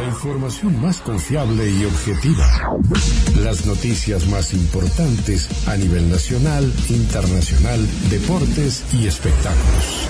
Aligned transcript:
La 0.00 0.06
información 0.06 0.80
más 0.80 1.02
confiable 1.02 1.70
y 1.70 1.84
objetiva. 1.84 2.78
Las 3.42 3.66
noticias 3.66 4.26
más 4.28 4.54
importantes 4.54 5.68
a 5.68 5.76
nivel 5.76 6.10
nacional, 6.10 6.72
internacional, 6.88 7.86
deportes 8.08 8.82
y 8.94 9.06
espectáculos. 9.06 10.08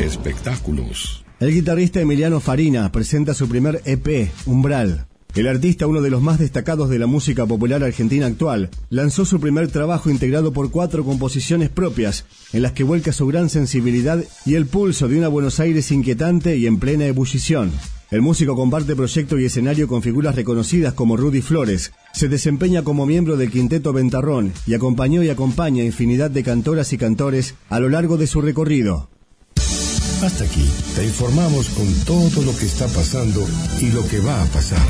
Espectáculos. 0.00 1.24
El 1.40 1.52
guitarrista 1.52 2.00
Emiliano 2.00 2.40
Farina 2.40 2.92
presenta 2.92 3.34
su 3.34 3.48
primer 3.48 3.82
EP, 3.86 4.30
Umbral. 4.46 5.06
El 5.34 5.48
artista, 5.48 5.86
uno 5.86 6.00
de 6.00 6.08
los 6.08 6.22
más 6.22 6.38
destacados 6.38 6.88
de 6.88 6.98
la 6.98 7.06
música 7.06 7.44
popular 7.44 7.84
argentina 7.84 8.26
actual, 8.26 8.70
lanzó 8.88 9.24
su 9.24 9.38
primer 9.38 9.68
trabajo 9.68 10.08
integrado 10.08 10.52
por 10.52 10.70
cuatro 10.70 11.04
composiciones 11.04 11.68
propias, 11.68 12.24
en 12.54 12.62
las 12.62 12.72
que 12.72 12.84
vuelca 12.84 13.12
su 13.12 13.26
gran 13.26 13.50
sensibilidad 13.50 14.24
y 14.46 14.54
el 14.54 14.66
pulso 14.66 15.08
de 15.08 15.18
una 15.18 15.28
Buenos 15.28 15.60
Aires 15.60 15.90
inquietante 15.92 16.56
y 16.56 16.66
en 16.66 16.78
plena 16.78 17.06
ebullición. 17.06 17.70
El 18.10 18.22
músico 18.22 18.54
comparte 18.54 18.94
proyecto 18.94 19.36
y 19.36 19.46
escenario 19.46 19.88
con 19.88 20.00
figuras 20.00 20.36
reconocidas 20.36 20.94
como 20.94 21.16
Rudy 21.16 21.42
Flores. 21.42 21.92
Se 22.12 22.28
desempeña 22.28 22.84
como 22.84 23.04
miembro 23.04 23.36
del 23.36 23.50
quinteto 23.50 23.92
Ventarrón 23.92 24.52
y 24.64 24.74
acompañó 24.74 25.24
y 25.24 25.28
acompaña 25.28 25.82
infinidad 25.82 26.30
de 26.30 26.44
cantoras 26.44 26.92
y 26.92 26.98
cantores 26.98 27.56
a 27.68 27.80
lo 27.80 27.88
largo 27.88 28.16
de 28.16 28.28
su 28.28 28.40
recorrido. 28.40 29.10
Hasta 30.22 30.44
aquí 30.44 30.66
te 30.94 31.04
informamos 31.04 31.68
con 31.70 31.92
todo 32.04 32.42
lo 32.42 32.56
que 32.56 32.64
está 32.64 32.86
pasando 32.88 33.46
y 33.80 33.90
lo 33.90 34.06
que 34.08 34.20
va 34.20 34.42
a 34.42 34.46
pasar. 34.46 34.80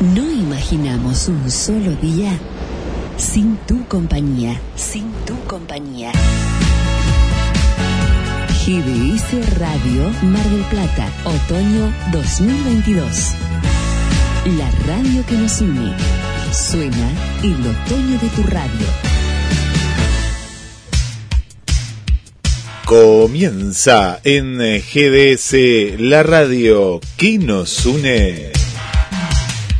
No 0.02 0.32
imaginamos 0.32 1.28
un 1.28 1.52
solo 1.52 1.92
día 2.02 2.32
sin 3.18 3.56
tu 3.68 3.86
compañía, 3.86 4.60
sin 4.76 5.12
tu 5.28 5.40
compañía. 5.46 6.12
GDS 8.66 9.60
Radio 9.60 10.10
Mar 10.24 10.44
del 10.50 10.64
Plata, 10.72 11.08
otoño 11.24 11.94
2022. 12.12 13.34
La 14.58 14.72
radio 14.88 15.24
que 15.28 15.36
nos 15.36 15.62
une. 15.62 15.94
Suena 16.52 17.12
el 17.44 17.60
otoño 17.60 18.18
de 18.20 18.30
tu 18.36 18.42
radio. 18.50 18.88
Comienza 22.86 24.20
en 24.24 24.58
GDS, 24.58 26.00
la 26.00 26.24
radio 26.24 27.00
que 27.18 27.38
nos 27.38 27.86
une. 27.86 28.61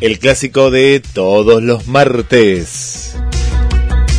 El 0.02 0.18
clásico 0.18 0.72
de 0.72 1.00
todos 1.14 1.62
los 1.62 1.86
martes. 1.86 3.16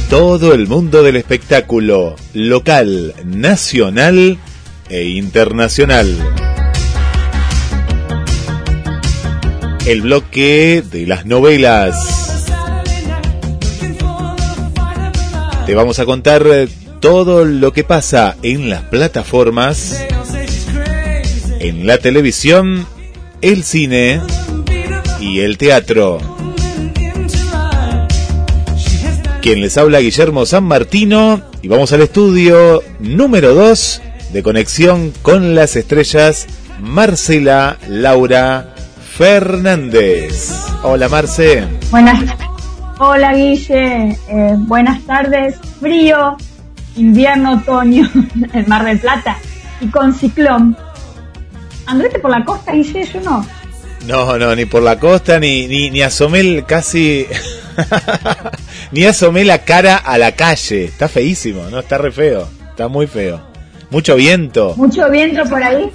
Todo 0.09 0.55
el 0.55 0.69
mundo 0.69 1.03
del 1.03 1.17
espectáculo, 1.17 2.15
local, 2.35 3.17
nacional 3.25 4.39
e 4.89 5.07
internacional. 5.07 6.07
El 9.85 10.03
bloque 10.03 10.85
de 10.89 11.05
las 11.05 11.27
novelas. 11.27 12.47
Te 15.67 15.75
vamos 15.75 15.99
a 15.99 16.05
contar 16.05 16.45
todo 17.01 17.45
lo 17.45 17.73
que 17.73 17.83
pasa 17.83 18.37
en 18.45 18.71
las 18.71 18.83
plataformas, 18.83 20.01
en 21.59 21.89
la 21.89 21.99
televisión, 21.99 22.87
el 23.41 23.65
cine 23.65 24.21
y 25.23 25.41
el 25.41 25.57
teatro. 25.57 26.19
Quien 29.41 29.61
les 29.61 29.79
habla 29.79 30.01
Guillermo 30.01 30.45
San 30.47 30.65
Martino 30.65 31.41
y 31.63 31.69
vamos 31.69 31.93
al 31.93 32.03
estudio 32.03 32.83
número 32.99 33.55
2 33.55 34.03
de 34.33 34.43
conexión 34.43 35.13
con 35.23 35.55
las 35.55 35.77
estrellas 35.77 36.49
Marcela 36.81 37.79
Laura 37.89 38.75
Fernández. 39.17 40.53
Hola 40.83 41.09
Marce. 41.09 41.69
Buenas. 41.91 42.25
Hola 42.99 43.33
Guille, 43.35 44.19
eh, 44.29 44.55
buenas 44.59 45.03
tardes. 45.03 45.57
Frío, 45.81 46.37
invierno, 46.97 47.55
otoño 47.55 48.11
en 48.53 48.69
Mar 48.69 48.85
del 48.85 48.99
Plata 48.99 49.37
y 49.81 49.87
con 49.87 50.15
ciclón. 50.15 50.77
Andrete 51.87 52.19
por 52.19 52.31
la 52.31 52.45
costa, 52.45 52.73
Guille, 52.73 53.05
yo 53.05 53.21
no. 53.21 53.62
No, 54.07 54.39
no, 54.39 54.55
ni 54.55 54.65
por 54.65 54.83
la 54.83 54.99
costa, 54.99 55.39
ni, 55.39 55.67
ni, 55.67 55.91
ni 55.91 56.03
asomé 56.03 56.65
casi. 56.65 57.27
ni 58.93 59.05
asomé 59.05 59.45
la 59.45 59.59
cara 59.59 59.97
a 59.97 60.19
la 60.19 60.33
calle. 60.33 60.85
Está 60.85 61.09
feísimo, 61.09 61.65
¿no? 61.71 61.81
Está 61.81 61.99
re 61.99 62.11
feo. 62.11 62.49
Está 62.71 62.89
muy 62.89 63.07
feo. 63.07 63.41
Mucho 63.91 64.17
viento. 64.17 64.75
Mucho 64.77 65.09
viento 65.11 65.45
por 65.45 65.63
ahí. 65.63 65.91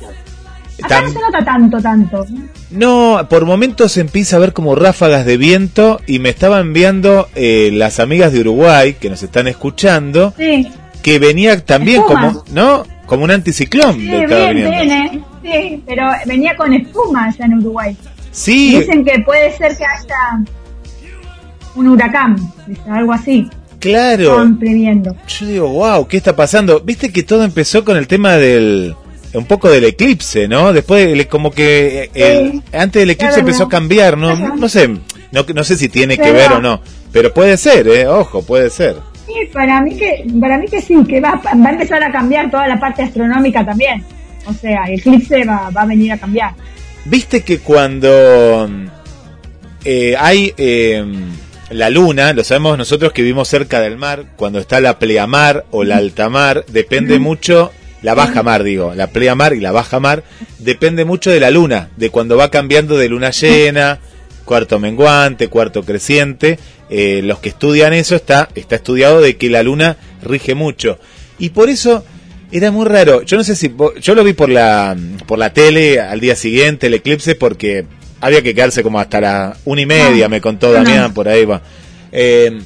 Acá 0.84 1.02
no 1.02 1.10
se 1.10 1.20
nota 1.20 1.44
tanto, 1.44 1.82
tanto. 1.82 2.26
No, 2.70 3.26
por 3.30 3.46
momentos 3.46 3.98
empieza 3.98 4.36
a 4.36 4.40
ver 4.40 4.54
como 4.54 4.76
ráfagas 4.76 5.26
de 5.26 5.38
viento 5.38 6.00
y 6.06 6.20
me 6.20 6.30
estaban 6.30 6.68
enviando 6.68 7.30
eh, 7.34 7.72
las 7.74 8.00
amigas 8.00 8.32
de 8.32 8.42
Uruguay 8.42 8.94
que 8.94 9.10
nos 9.10 9.24
están 9.24 9.48
escuchando. 9.48 10.34
Sí. 10.38 10.68
Que 11.02 11.20
venía 11.20 11.60
también 11.66 12.04
como, 12.04 12.44
¿no? 12.52 12.86
Como 13.06 13.24
un 13.24 13.32
anticiclón. 13.32 13.96
Sí, 13.96 14.08
bien, 14.08 14.28
bien, 14.28 14.92
¿eh? 14.92 15.24
Sí, 15.48 15.82
pero 15.86 16.04
venía 16.26 16.56
con 16.56 16.74
espuma 16.74 17.26
allá 17.26 17.46
en 17.46 17.54
Uruguay. 17.56 17.96
Sí. 18.32 18.78
Dicen 18.80 19.06
que 19.06 19.20
puede 19.20 19.56
ser 19.56 19.78
que 19.78 19.86
haya 19.86 20.44
un 21.76 21.88
huracán, 21.88 22.36
algo 22.90 23.14
así. 23.14 23.48
Claro. 23.80 24.46
Previendo. 24.60 25.16
Yo 25.28 25.46
digo, 25.46 25.70
wow, 25.70 26.08
¿qué 26.08 26.18
está 26.18 26.36
pasando? 26.36 26.82
Viste 26.82 27.12
que 27.12 27.24
todo 27.24 27.44
empezó 27.44 27.86
con 27.86 27.96
el 27.96 28.08
tema 28.08 28.34
del 28.36 28.96
un 29.34 29.46
poco 29.46 29.70
del 29.70 29.84
eclipse, 29.84 30.48
¿no? 30.48 30.74
Después 30.74 31.26
como 31.28 31.52
que 31.52 32.10
el, 32.14 32.52
Sí, 32.52 32.64
antes 32.74 33.02
del 33.02 33.12
eclipse 33.12 33.40
empezó 33.40 33.64
a 33.66 33.70
cambiar, 33.70 34.18
no 34.18 34.30
Ajá. 34.30 34.54
no 34.58 34.68
sé, 34.68 34.88
no, 34.88 35.46
no 35.54 35.64
sé 35.64 35.78
si 35.78 35.90
tiene 35.90 36.18
que 36.18 36.32
ver 36.32 36.54
o 36.54 36.62
no, 36.62 36.82
pero 37.12 37.34
puede 37.34 37.58
ser, 37.58 37.88
eh, 37.88 38.08
ojo, 38.08 38.42
puede 38.42 38.70
ser. 38.70 38.96
Sí, 39.28 39.34
para 39.54 39.82
mí 39.82 39.96
que, 39.96 40.26
para 40.40 40.58
mí 40.58 40.68
que 40.68 40.82
sí, 40.82 40.96
que 41.08 41.20
va, 41.20 41.40
va 41.46 41.70
a 41.70 41.72
empezar 41.72 42.02
a 42.04 42.12
cambiar 42.12 42.50
toda 42.50 42.68
la 42.68 42.80
parte 42.80 43.04
astronómica 43.04 43.66
también. 43.66 44.04
O 44.48 44.54
sea, 44.54 44.86
el 44.86 45.00
eclipse 45.00 45.44
va, 45.44 45.70
va 45.70 45.82
a 45.82 45.86
venir 45.86 46.12
a 46.12 46.18
cambiar. 46.18 46.54
Viste 47.06 47.42
que 47.42 47.60
cuando 47.60 48.70
eh, 49.86 50.16
hay 50.20 50.54
eh, 50.58 51.06
la 51.70 51.90
luna, 51.90 52.34
lo 52.34 52.44
sabemos 52.44 52.78
nosotros 52.78 53.14
que 53.14 53.22
vivimos 53.22 53.48
cerca 53.48 53.80
del 53.80 53.98
mar, 53.98 54.26
cuando 54.36 54.60
está 54.60 54.82
la 54.82 55.00
pleamar 55.00 55.66
o 55.72 55.86
la 55.86 55.96
alta 55.96 56.28
mar, 56.28 56.66
depende 56.68 57.20
mucho, 57.20 57.72
la 58.02 58.14
baja 58.14 58.44
mar 58.44 58.64
digo, 58.64 58.94
la 58.94 59.08
pleamar 59.08 59.54
y 59.54 59.62
la 59.62 59.72
baja 59.72 60.02
mar, 60.02 60.24
depende 60.60 61.06
mucho 61.06 61.30
de 61.30 61.40
la 61.40 61.52
luna, 61.52 61.90
de 61.96 62.10
cuando 62.10 62.36
va 62.36 62.52
cambiando 62.52 62.98
de 62.98 63.08
luna 63.08 63.32
llena, 63.32 64.00
cuarto 64.44 64.80
menguante, 64.80 65.48
cuarto 65.48 65.84
creciente, 65.84 66.60
eh, 66.90 67.22
los 67.24 67.40
que 67.40 67.50
estudian 67.50 67.94
eso 67.94 68.16
está, 68.16 68.50
está 68.56 68.76
estudiado 68.76 69.22
de 69.22 69.38
que 69.38 69.50
la 69.50 69.64
luna 69.64 69.96
rige 70.22 70.56
mucho. 70.56 71.00
Y 71.40 71.50
por 71.50 71.70
eso 71.70 72.04
era 72.52 72.72
muy 72.72 72.86
raro. 72.86 73.22
Yo 73.24 73.38
no 73.38 73.44
sé 73.44 73.56
si 73.56 73.74
yo 74.02 74.16
lo 74.16 74.24
vi 74.24 74.34
por 74.34 74.50
la 74.50 74.96
por 75.26 75.38
la 75.38 75.54
tele 75.54 76.00
al 76.00 76.20
día 76.20 76.36
siguiente 76.36 76.88
el 76.88 76.94
eclipse 76.96 77.36
porque 77.36 77.86
había 78.20 78.42
que 78.42 78.56
quedarse 78.56 78.84
como 78.84 79.00
hasta 79.00 79.22
la 79.22 79.58
una 79.66 79.82
y 79.82 79.86
media, 79.86 80.30
me 80.30 80.42
contó 80.42 80.72
Damián 80.72 81.14
por 81.14 81.28
ahí 81.28 81.46
va. 81.46 81.62
Eh, 82.12 82.60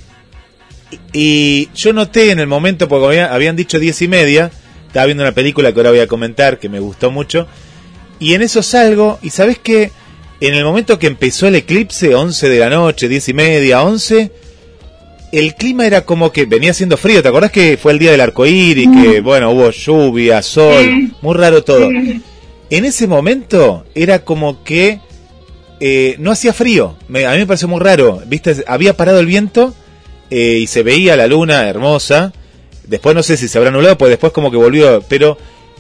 y 1.13 1.69
yo 1.74 1.94
noté 1.94 2.31
en 2.31 2.39
el 2.39 2.48
momento 2.48 2.88
porque 2.88 3.22
habían 3.22 3.56
dicho 3.56 3.80
diez 3.80 4.01
y 4.01 4.07
media, 4.07 4.51
estaba 4.88 5.06
viendo 5.06 5.24
una 5.24 5.33
película 5.33 5.72
que 5.74 5.80
ahora 5.80 5.92
voy 5.92 6.00
a 6.00 6.07
comentar 6.07 6.60
que 6.60 6.69
me 6.69 6.80
gustó 6.80 7.12
mucho 7.12 7.48
y 8.19 8.33
en 8.33 8.42
eso 8.44 8.62
salgo 8.62 9.19
y 9.22 9.31
sabes 9.31 9.57
que 9.57 9.92
en 10.42 10.56
el 10.56 10.63
momento 10.63 11.00
que 11.00 11.07
empezó 11.07 11.48
el 11.48 11.56
eclipse, 11.56 12.16
11 12.16 12.50
de 12.50 12.60
la 12.60 12.69
noche, 12.69 13.07
10 13.07 13.30
y 13.30 13.33
media, 13.33 13.83
11, 13.83 14.31
el 15.31 15.56
clima 15.56 15.86
era 15.86 16.01
como 16.01 16.31
que 16.31 16.45
venía 16.45 16.74
siendo 16.74 16.98
frío. 16.98 17.22
¿Te 17.22 17.30
acordás 17.30 17.51
que 17.51 17.78
fue 17.78 17.94
el 17.94 18.00
día 18.00 18.12
del 18.12 18.22
arco 18.22 18.45
iris? 18.45 18.89
Que, 18.89 19.22
bueno, 19.22 19.51
hubo 19.51 19.69
lluvia, 19.72 20.42
sol, 20.42 21.12
muy 21.22 21.36
raro 21.36 21.63
todo. 21.63 21.89
En 21.89 22.86
ese 22.86 23.07
momento 23.07 23.86
era 23.95 24.19
como 24.19 24.63
que 24.63 25.00
eh, 25.80 26.16
no 26.19 26.31
hacía 26.31 26.54
frío. 26.54 26.95
a 27.07 27.12
mí 27.12 27.38
me 27.39 27.48
pareció 27.48 27.68
muy 27.68 27.80
raro. 27.80 28.22
¿Viste? 28.25 28.63
Había 28.68 28.95
parado 28.95 29.19
el 29.19 29.25
viento 29.25 29.74
eh, 30.30 30.60
y 30.62 30.68
se 30.68 30.83
veía 30.83 31.16
la 31.16 31.28
luna 31.28 31.68
hermosa. 31.68 32.33
Después 32.88 33.16
no 33.16 33.24
sé 33.24 33.38
si 33.38 33.48
se 33.48 33.57
habrá 33.57 33.69
anulado, 33.69 33.98
pues 33.98 34.10
después 34.10 34.33
como 34.33 34.51
que 34.51 34.57
volvió. 34.57 35.01
Pero 35.07 35.38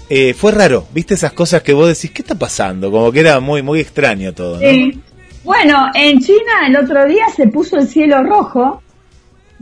eh, 0.09 0.33
fue 0.33 0.51
raro, 0.51 0.87
¿viste 0.93 1.13
esas 1.13 1.33
cosas 1.33 1.61
que 1.61 1.73
vos 1.73 1.87
decís, 1.87 2.11
¿qué 2.11 2.21
está 2.21 2.35
pasando? 2.35 2.89
Como 2.89 3.11
que 3.11 3.19
era 3.19 3.39
muy, 3.41 3.61
muy 3.61 3.81
extraño 3.81 4.33
todo. 4.33 4.59
Sí. 4.59 4.99
Bueno, 5.43 5.87
en 5.95 6.19
China 6.19 6.67
el 6.67 6.75
otro 6.77 7.05
día 7.07 7.25
se 7.35 7.47
puso 7.47 7.77
el 7.77 7.87
cielo 7.87 8.21
rojo 8.23 8.81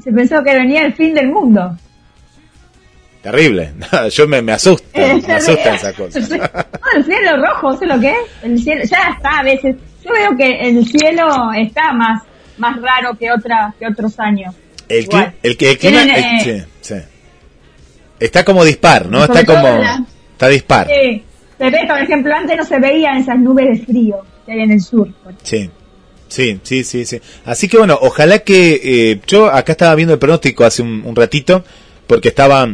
se 0.04 0.12
pensó 0.12 0.44
que 0.44 0.56
venía 0.56 0.86
el 0.86 0.94
fin 0.94 1.13
del 1.13 1.28
mundo. 1.28 1.78
Terrible, 3.22 3.74
yo 4.12 4.28
me, 4.28 4.42
me 4.42 4.54
asusta, 4.54 4.88
me 5.28 5.34
asustan 5.34 5.75
esas 5.75 5.94
cosas. 5.94 6.30
el 6.96 7.04
cielo 7.04 7.38
rojo, 7.38 7.75
¿sé 7.78 7.86
lo 7.86 8.00
que 8.00 8.12
es? 8.12 8.44
El 8.44 8.60
cielo, 8.60 8.84
ya 8.86 9.13
está 9.16 9.40
a 9.40 9.44
veces. 9.44 9.75
Yo 10.04 10.12
veo 10.13 10.38
que 10.38 10.69
el 10.69 10.86
cielo 10.86 11.51
está 11.57 11.92
más, 11.92 12.24
más 12.57 12.81
raro 12.81 13.18
que 13.18 13.30
otra, 13.31 13.74
que 13.78 13.88
otros 13.88 14.18
años. 14.19 14.56
El, 14.88 15.07
el, 15.44 15.57
el, 15.60 15.78
clima, 15.78 16.04
eh, 16.04 16.40
sí, 16.44 16.63
sí. 16.81 16.96
Está 18.19 18.44
como 18.44 18.63
dispar, 18.63 19.07
¿no? 19.07 19.24
Está 19.24 19.46
como... 19.46 19.81
Está 20.31 20.48
dispar. 20.48 20.88
Sí. 20.88 21.24
Se 21.57 21.69
ve, 21.69 21.86
por 21.88 22.00
ejemplo, 22.00 22.34
antes 22.34 22.57
no 22.57 22.63
se 22.63 22.80
veían 22.80 23.18
esas 23.18 23.38
nubes 23.38 23.68
de 23.68 23.86
frío 23.86 24.25
que 24.46 24.54
hay 24.54 24.62
en 24.62 24.72
el 24.72 24.81
sur. 24.81 25.10
Sí. 25.44 25.69
Sí, 26.29 26.59
sí, 26.63 26.83
sí, 26.83 27.05
sí. 27.05 27.19
Así 27.43 27.67
que 27.67 27.77
bueno, 27.77 27.97
ojalá 28.01 28.39
que 28.39 28.79
eh, 28.83 29.19
yo 29.27 29.47
acá 29.47 29.73
estaba 29.73 29.95
viendo 29.95 30.13
el 30.13 30.19
pronóstico 30.19 30.63
hace 30.63 30.83
un, 30.83 31.15
ratito 31.15 31.63
porque 32.07 32.29
estaba 32.29 32.69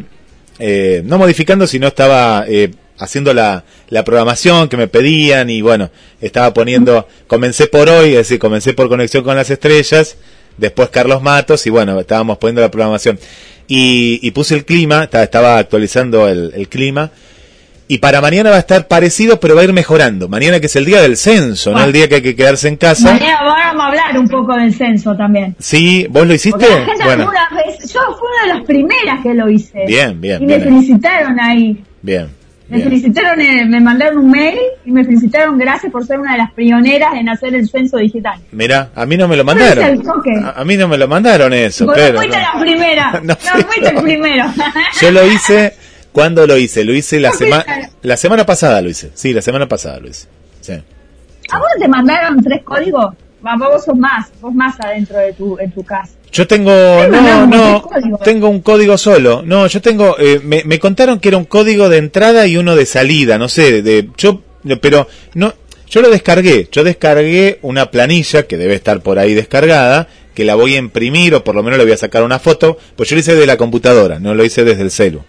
eh, 0.59 1.01
no 1.05 1.17
modificando, 1.17 1.65
sino 1.65 1.87
estaba 1.87 2.45
eh, 2.47 2.71
haciendo 2.99 3.33
la, 3.33 3.63
la 3.89 4.03
programación 4.03 4.67
que 4.67 4.75
me 4.77 4.87
pedían 4.87 5.49
y 5.49 5.61
bueno, 5.61 5.89
estaba 6.19 6.53
poniendo, 6.53 7.07
comencé 7.27 7.67
por 7.67 7.89
hoy, 7.89 8.09
es 8.09 8.17
decir, 8.17 8.39
comencé 8.39 8.73
por 8.73 8.89
conexión 8.89 9.23
con 9.23 9.37
las 9.37 9.49
estrellas, 9.49 10.17
después 10.57 10.89
Carlos 10.89 11.21
Matos 11.21 11.65
y 11.65 11.69
bueno, 11.69 11.97
estábamos 11.99 12.37
poniendo 12.37 12.61
la 12.61 12.69
programación. 12.71 13.17
Y, 13.67 14.19
y 14.21 14.31
puse 14.31 14.53
el 14.53 14.65
clima, 14.65 15.09
estaba 15.11 15.57
actualizando 15.57 16.27
el 16.27 16.67
clima 16.69 17.09
y 17.87 17.99
para 17.99 18.19
mañana 18.21 18.49
va 18.49 18.55
a 18.55 18.59
estar 18.59 18.87
parecido, 18.87 19.39
pero 19.39 19.55
va 19.55 19.61
a 19.61 19.63
ir 19.63 19.73
mejorando. 19.73 20.27
Mañana 20.27 20.59
que 20.59 20.65
es 20.65 20.75
el 20.75 20.85
día 20.85 21.01
del 21.01 21.17
censo, 21.17 21.71
no 21.71 21.83
el 21.83 21.93
día 21.93 22.09
que 22.09 22.15
hay 22.15 22.21
que 22.21 22.35
quedarse 22.35 22.67
en 22.67 22.77
casa. 22.77 23.13
Mañana 23.13 23.43
vamos 23.43 23.83
a 23.83 23.87
hablar 23.87 24.19
un 24.19 24.27
poco 24.27 24.55
del 24.55 24.73
censo 24.73 25.15
también. 25.15 25.55
Sí, 25.59 26.07
¿vos 26.09 26.25
lo 26.25 26.33
hiciste? 26.33 26.65
bueno. 27.03 27.31
yo 27.93 27.99
fui 28.17 28.27
una 28.27 28.53
de 28.53 28.59
las 28.59 28.65
primeras 28.65 29.21
que 29.21 29.33
lo 29.33 29.49
hice. 29.49 29.85
Bien, 29.85 30.19
bien. 30.19 30.41
Y 30.41 30.45
me 30.47 30.59
felicitaron 30.59 31.39
ahí. 31.39 31.83
Bien. 32.01 32.27
Me 32.67 32.81
felicitaron, 32.81 33.39
eh, 33.41 33.63
me 33.67 33.79
mandaron 33.79 34.17
un 34.17 34.31
mail 34.31 34.57
y 34.83 34.91
me 34.91 35.03
felicitaron 35.03 35.55
gracias 35.55 35.91
por 35.91 36.03
ser 36.03 36.19
una 36.19 36.31
de 36.31 36.39
las 36.39 36.51
pioneras 36.53 37.13
en 37.13 37.29
hacer 37.29 37.53
el 37.53 37.69
censo 37.69 37.97
digital. 37.97 38.39
Mira, 38.51 38.89
a 38.95 39.05
mí 39.05 39.17
no 39.17 39.27
me 39.27 39.35
lo 39.35 39.43
mandaron. 39.43 40.01
A, 40.55 40.63
mí 40.65 40.75
no 40.75 40.88
me 40.88 40.97
lo 40.97 41.07
mandaron 41.07 41.53
eso. 41.53 41.85
pero, 41.93 42.13
no 42.13 42.19
fuiste 42.21 42.39
la 42.39 42.59
primera. 42.59 43.21
no, 43.23 43.35
fuiste 43.35 43.89
el 43.89 44.01
primero. 44.01 44.45
yo 44.99 45.11
lo 45.11 45.27
hice 45.27 45.75
¿Cuándo 46.15 46.47
lo 46.47 46.57
hice? 46.57 46.85
Lo 46.85 46.94
hice 46.94 47.19
la 47.19 47.33
semana 47.33 47.65
la 48.01 48.15
semana 48.15 48.45
pasada 48.45 48.81
lo 48.81 48.89
hice. 48.89 49.12
Sí, 49.15 49.33
la 49.33 49.41
semana 49.41 49.67
pasada 49.67 50.00
lo 50.00 50.07
hice. 50.07 50.27
Sí. 50.62 50.71
¿A 51.51 51.59
vos 51.59 51.67
te 51.77 51.89
mandaron 51.89 52.41
tres 52.41 52.63
códigos? 52.63 53.13
Vos 53.41 53.83
sos 53.83 53.97
más, 53.97 54.31
vos 54.39 54.53
más 54.53 54.79
adentro 54.79 55.17
de 55.17 55.33
tu, 55.33 55.59
en 55.59 55.71
tu 55.71 55.83
casa. 55.83 56.13
Yo 56.31 56.47
tengo, 56.47 56.71
no, 56.71 57.47
no, 57.47 57.89
tengo 58.23 58.47
un 58.47 58.62
código 58.62 58.97
solo. 58.97 59.44
No, 59.45 59.67
yo 59.67 59.81
tengo, 59.81 60.15
eh, 60.17 60.39
me, 60.41 60.63
me, 60.63 60.79
contaron 60.79 61.19
que 61.19 61.27
era 61.27 61.38
un 61.38 61.44
código 61.44 61.89
de 61.89 61.97
entrada 61.97 62.47
y 62.47 62.56
uno 62.56 62.77
de 62.77 62.85
salida, 62.85 63.38
no 63.38 63.50
sé, 63.50 63.81
de, 63.81 64.09
yo, 64.17 64.41
pero 64.81 65.07
no, 65.33 65.53
yo 65.89 66.01
lo 66.01 66.09
descargué. 66.09 66.69
Yo 66.71 66.85
descargué 66.85 67.59
una 67.62 67.91
planilla 67.91 68.44
que 68.44 68.57
debe 68.57 68.75
estar 68.75 69.01
por 69.01 69.19
ahí 69.19 69.33
descargada, 69.33 70.07
que 70.33 70.45
la 70.45 70.56
voy 70.56 70.75
a 70.75 70.79
imprimir 70.79 71.35
o 71.35 71.44
por 71.44 71.56
lo 71.56 71.62
menos 71.62 71.77
le 71.77 71.83
voy 71.83 71.94
a 71.94 71.97
sacar 71.97 72.23
una 72.23 72.39
foto, 72.39 72.77
pues 72.95 73.09
yo 73.09 73.17
lo 73.17 73.19
hice 73.19 73.35
de 73.35 73.45
la 73.45 73.57
computadora, 73.57 74.17
no 74.19 74.33
lo 74.33 74.45
hice 74.45 74.63
desde 74.63 74.81
el 74.81 74.91
celu. 74.91 75.23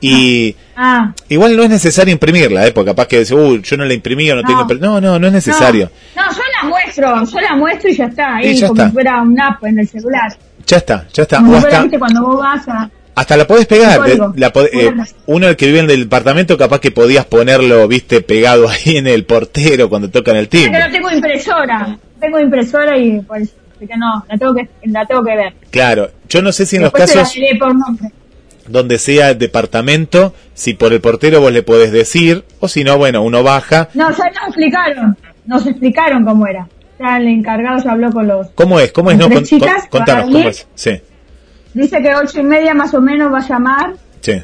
Y 0.00 0.56
ah. 0.76 1.12
igual 1.28 1.56
no 1.56 1.62
es 1.62 1.70
necesario 1.70 2.12
imprimirla, 2.12 2.66
¿eh? 2.66 2.72
porque 2.72 2.90
capaz 2.90 3.06
que 3.06 3.18
dice, 3.18 3.34
uy, 3.34 3.60
yo 3.62 3.76
no 3.76 3.84
la 3.84 3.92
imprimí 3.92 4.30
o 4.30 4.36
no, 4.36 4.42
tengo... 4.42 4.66
No, 4.80 5.00
no, 5.00 5.18
no 5.18 5.26
es 5.26 5.32
necesario. 5.32 5.90
No, 6.16 6.22
yo 6.30 6.42
la 6.62 6.68
muestro, 6.68 7.24
yo 7.24 7.40
la 7.40 7.56
muestro 7.56 7.90
y 7.90 7.96
ya 7.96 8.06
está, 8.06 8.36
ahí 8.36 8.60
como 8.60 8.84
si 8.84 8.90
fuera 8.92 9.22
un 9.22 9.38
app 9.38 9.62
en 9.64 9.78
el 9.78 9.88
celular. 9.88 10.34
Ya 10.66 10.78
está, 10.78 11.06
ya 11.12 11.22
está. 11.24 11.40
o 11.40 11.54
hasta, 11.54 11.98
cuando 11.98 12.22
vos 12.22 12.38
vas 12.38 12.68
a... 12.68 12.90
Hasta 13.14 13.36
la 13.36 13.46
podés 13.46 13.66
pegar. 13.66 14.00
La, 14.36 14.52
eh, 14.72 14.94
uno 15.26 15.48
el 15.48 15.56
que 15.56 15.66
vive 15.66 15.80
en 15.80 15.90
el 15.90 16.04
departamento 16.04 16.56
capaz 16.56 16.80
que 16.80 16.90
podías 16.90 17.26
ponerlo, 17.26 17.86
viste, 17.86 18.22
pegado 18.22 18.68
ahí 18.70 18.96
en 18.96 19.06
el 19.06 19.24
portero 19.24 19.90
cuando 19.90 20.08
tocan 20.08 20.36
el 20.36 20.48
timbre. 20.48 20.70
Pero 20.72 20.86
no 20.86 20.92
tengo 20.92 21.10
impresora, 21.10 21.98
tengo 22.18 22.40
impresora 22.40 22.96
y 22.96 23.20
por 23.20 23.38
eso, 23.38 23.52
que 23.78 23.96
no, 23.96 24.24
la 24.26 24.38
tengo 24.38 24.54
que, 24.54 24.68
la 24.84 25.04
tengo 25.04 25.22
que 25.22 25.36
ver. 25.36 25.54
Claro, 25.70 26.10
yo 26.28 26.40
no 26.40 26.52
sé 26.52 26.64
si 26.64 26.76
en 26.76 26.82
los 26.82 26.92
casos 26.92 27.34
donde 28.70 28.98
sea 28.98 29.30
el 29.30 29.38
departamento, 29.38 30.34
si 30.54 30.74
por 30.74 30.92
el 30.92 31.00
portero 31.00 31.40
vos 31.40 31.52
le 31.52 31.62
podés 31.62 31.92
decir, 31.92 32.44
o 32.60 32.68
si 32.68 32.84
no, 32.84 32.96
bueno, 32.98 33.22
uno 33.22 33.42
baja. 33.42 33.88
No, 33.94 34.10
ya 34.10 34.24
nos 34.30 34.46
explicaron, 34.48 35.16
nos 35.46 35.66
explicaron 35.66 36.24
cómo 36.24 36.46
era. 36.46 36.68
Ya 36.98 37.16
el 37.16 37.28
encargado 37.28 37.82
ya 37.82 37.92
habló 37.92 38.12
con 38.12 38.28
los... 38.28 38.50
¿Cómo 38.50 38.78
es? 38.78 38.92
¿Cómo 38.92 39.10
es? 39.10 39.18
No, 39.18 39.28
chicas, 39.42 39.86
contanos, 39.88 40.26
¿cómo 40.26 40.48
es? 40.48 40.66
Sí. 40.74 41.00
Dice 41.72 42.02
que 42.02 42.14
ocho 42.14 42.40
y 42.40 42.42
media 42.42 42.74
más 42.74 42.92
o 42.94 43.00
menos 43.00 43.32
va 43.32 43.38
a 43.38 43.48
llamar. 43.48 43.94
Sí. 44.20 44.42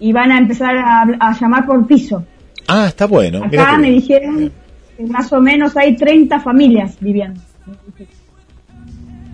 Y 0.00 0.12
van 0.12 0.32
a 0.32 0.38
empezar 0.38 0.76
a, 0.76 1.32
llamar 1.40 1.64
por 1.64 1.86
piso. 1.86 2.24
Ah, 2.66 2.86
está 2.88 3.06
bueno. 3.06 3.44
Acá 3.44 3.78
me 3.78 3.90
dijeron 3.90 4.52
que 4.96 5.04
más 5.04 5.32
o 5.32 5.40
menos 5.40 5.76
hay 5.76 5.96
30 5.96 6.40
familias 6.40 6.96
viviendo. 7.00 7.40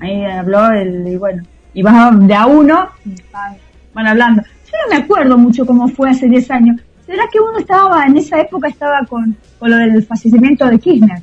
Ahí 0.01 0.25
habló 0.25 0.71
el, 0.71 1.07
y 1.07 1.17
bueno, 1.17 1.43
y 1.73 1.83
va 1.83 2.11
de 2.13 2.35
a 2.35 2.47
uno, 2.47 2.91
van 3.33 3.57
hablando. 3.95 4.43
Yo 4.43 4.73
no 4.85 4.97
me 4.97 5.03
acuerdo 5.03 5.39
mucho 5.39 5.67
cómo 5.67 5.89
fue 5.89 6.11
hace 6.11 6.29
10 6.29 6.51
años. 6.51 6.81
¿Será 7.07 7.25
que 7.33 7.41
uno 7.41 7.59
estaba, 7.59 8.05
en 8.07 8.17
esa 8.19 8.41
época 8.41 8.69
estaba 8.69 9.05
con, 9.07 9.35
con 9.59 9.71
lo 9.71 9.77
del 9.77 10.05
fallecimiento 10.05 10.67
de 10.67 10.79
Kirchner? 10.79 11.23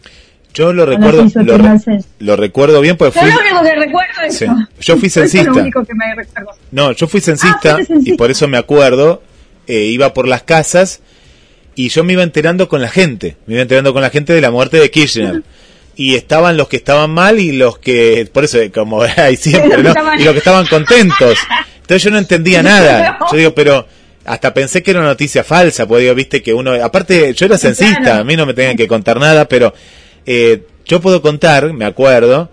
Yo 0.55 0.71
lo 0.71 0.85
recuerdo, 0.85 1.25
lo, 2.19 2.35
recuerdo 2.37 2.79
bien 2.79 2.95
porque 2.95 3.19
fui... 3.19 3.29
Lo 3.29 3.39
único 3.39 3.61
que 3.61 3.75
recuerdo 3.75 4.21
es 4.25 4.41
eso. 4.41 4.55
Yo 4.79 4.97
fui 4.97 5.09
censista. 5.11 5.51
No, 6.71 6.93
yo 6.93 7.07
fui 7.07 7.19
censista, 7.19 7.77
ah, 7.77 7.93
y 8.05 8.13
por 8.13 8.31
eso 8.31 8.47
me 8.47 8.57
acuerdo, 8.57 9.21
eh, 9.67 9.81
iba 9.81 10.13
por 10.13 10.29
las 10.29 10.43
casas 10.43 11.01
y 11.75 11.89
yo 11.89 12.05
me 12.05 12.13
iba 12.13 12.23
enterando 12.23 12.69
con 12.69 12.81
la 12.81 12.87
gente, 12.87 13.35
me 13.47 13.55
iba 13.55 13.63
enterando 13.63 13.91
con 13.91 14.01
la 14.01 14.09
gente 14.09 14.31
de 14.31 14.39
la 14.39 14.49
muerte 14.49 14.77
de 14.77 14.89
Kirchner. 14.89 15.43
y 15.97 16.15
estaban 16.15 16.55
los 16.55 16.69
que 16.69 16.77
estaban 16.77 17.11
mal 17.11 17.39
y 17.39 17.51
los 17.51 17.77
que, 17.77 18.27
por 18.31 18.45
eso 18.45 18.57
como 18.73 19.01
hay 19.17 19.35
siempre, 19.35 19.83
¿no? 19.83 19.93
Y 20.17 20.23
los 20.23 20.31
que 20.31 20.39
estaban 20.39 20.65
contentos. 20.67 21.37
Entonces 21.85 22.03
yo 22.03 22.09
no 22.09 22.17
entendía 22.17 22.63
nada. 22.63 23.19
Yo 23.31 23.37
digo, 23.37 23.53
pero 23.53 23.85
hasta 24.25 24.53
pensé 24.53 24.81
que 24.81 24.89
era 24.91 25.01
una 25.01 25.09
noticia 25.09 25.43
falsa, 25.43 25.87
porque 25.87 26.03
digo, 26.03 26.15
viste 26.15 26.41
que 26.41 26.51
uno, 26.51 26.73
aparte 26.73 27.31
yo 27.35 27.45
era 27.45 27.59
censista, 27.59 28.17
a 28.17 28.23
mí 28.23 28.35
no 28.35 28.47
me 28.47 28.55
tenían 28.55 28.75
que 28.75 28.87
contar 28.87 29.19
nada, 29.19 29.47
pero 29.47 29.71
eh, 30.25 30.63
yo 30.83 30.99
puedo 30.99 31.21
contar, 31.21 31.71
me 31.73 31.85
acuerdo, 31.85 32.49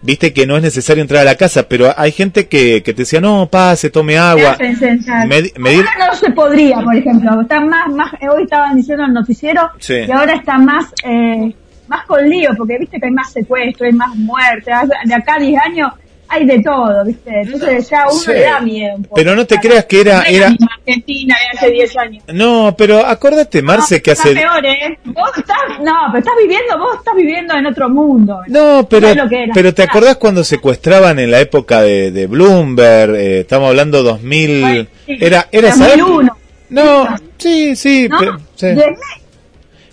viste 0.00 0.32
que 0.32 0.46
no 0.46 0.56
es 0.56 0.62
necesario 0.62 1.02
entrar 1.02 1.22
a 1.22 1.24
la 1.24 1.34
casa, 1.34 1.64
pero 1.68 1.92
hay 1.96 2.12
gente 2.12 2.46
que, 2.46 2.84
que 2.84 2.92
te 2.94 3.02
decía, 3.02 3.20
no, 3.20 3.48
pase, 3.50 3.90
tome 3.90 4.16
agua. 4.16 4.56
Ahora 4.56 6.08
no 6.10 6.14
se 6.14 6.30
podría, 6.30 6.80
por 6.80 6.94
ejemplo. 6.94 7.40
Está 7.40 7.60
más, 7.60 7.92
más, 7.92 8.12
hoy 8.32 8.44
estaban 8.44 8.76
diciendo 8.76 9.02
en 9.02 9.08
el 9.08 9.14
noticiero 9.14 9.70
Sí. 9.80 9.94
y 10.06 10.10
ahora 10.12 10.34
está 10.34 10.56
más, 10.58 10.86
eh, 11.04 11.52
más 11.88 12.06
con 12.06 12.28
lío, 12.28 12.50
porque 12.56 12.78
viste 12.78 13.00
que 13.00 13.06
hay 13.06 13.12
más 13.12 13.32
secuestro, 13.32 13.86
hay 13.86 13.92
más 13.92 14.14
muertes. 14.14 14.72
De 15.04 15.14
acá 15.14 15.34
a 15.34 15.40
10 15.40 15.60
años 15.62 15.92
hay 16.30 16.46
de 16.46 16.62
todo, 16.62 17.04
viste. 17.04 17.40
Entonces 17.42 17.88
ya 17.88 18.04
uno 18.10 18.20
Sí. 18.20 18.30
le 18.32 18.40
da 18.42 18.60
miedo. 18.60 18.96
un 18.96 19.02
poco. 19.04 19.14
Pero 19.16 19.34
no 19.34 19.46
te 19.46 19.56
creas 19.58 19.84
que 19.86 20.00
era- 20.02 20.16
No 20.18 20.22
es 20.24 20.30
era- 20.36 20.48
la 20.50 20.56
Argentina 20.78 21.36
de 21.40 21.58
hace 21.58 21.70
10 21.70 21.96
años. 21.96 22.24
No, 22.32 22.74
pero 22.76 23.04
acordate, 23.06 23.62
Marce, 23.62 23.96
No, 23.96 24.02
que 24.02 24.10
hace... 24.10 24.34
peor, 24.34 24.66
¿eh? 24.66 24.98
Vos 25.04 25.30
estás, 25.36 25.56
no, 25.82 25.92
pero 26.12 26.18
estás 26.18 26.34
viviendo, 26.40 26.78
vos 26.78 26.96
estás 26.98 27.14
viviendo 27.16 27.54
en 27.54 27.66
otro 27.66 27.88
mundo. 27.88 28.40
No, 28.48 28.86
pero, 28.88 29.08
es 29.08 29.18
pero 29.54 29.72
¿te 29.74 29.82
acordás 29.82 30.16
cuando 30.16 30.44
secuestraban 30.44 31.18
en 31.18 31.30
la 31.30 31.40
época 31.40 31.80
de, 31.82 32.10
de 32.10 32.26
Bloomberg? 32.26 33.14
Eh, 33.14 33.40
estamos 33.40 33.68
hablando 33.70 34.02
2000... 34.02 34.64
Ay, 34.64 34.88
sí. 35.06 35.16
Era, 35.20 35.48
era 35.50 35.68
esa 35.70 35.88
2001. 35.88 36.20
época? 36.22 36.36
No, 36.70 37.16
sí, 37.38 37.74
sí. 37.74 38.06
¿No? 38.10 38.18
pero- 38.18 38.38
sí. 38.54 38.66
De- 38.66 38.96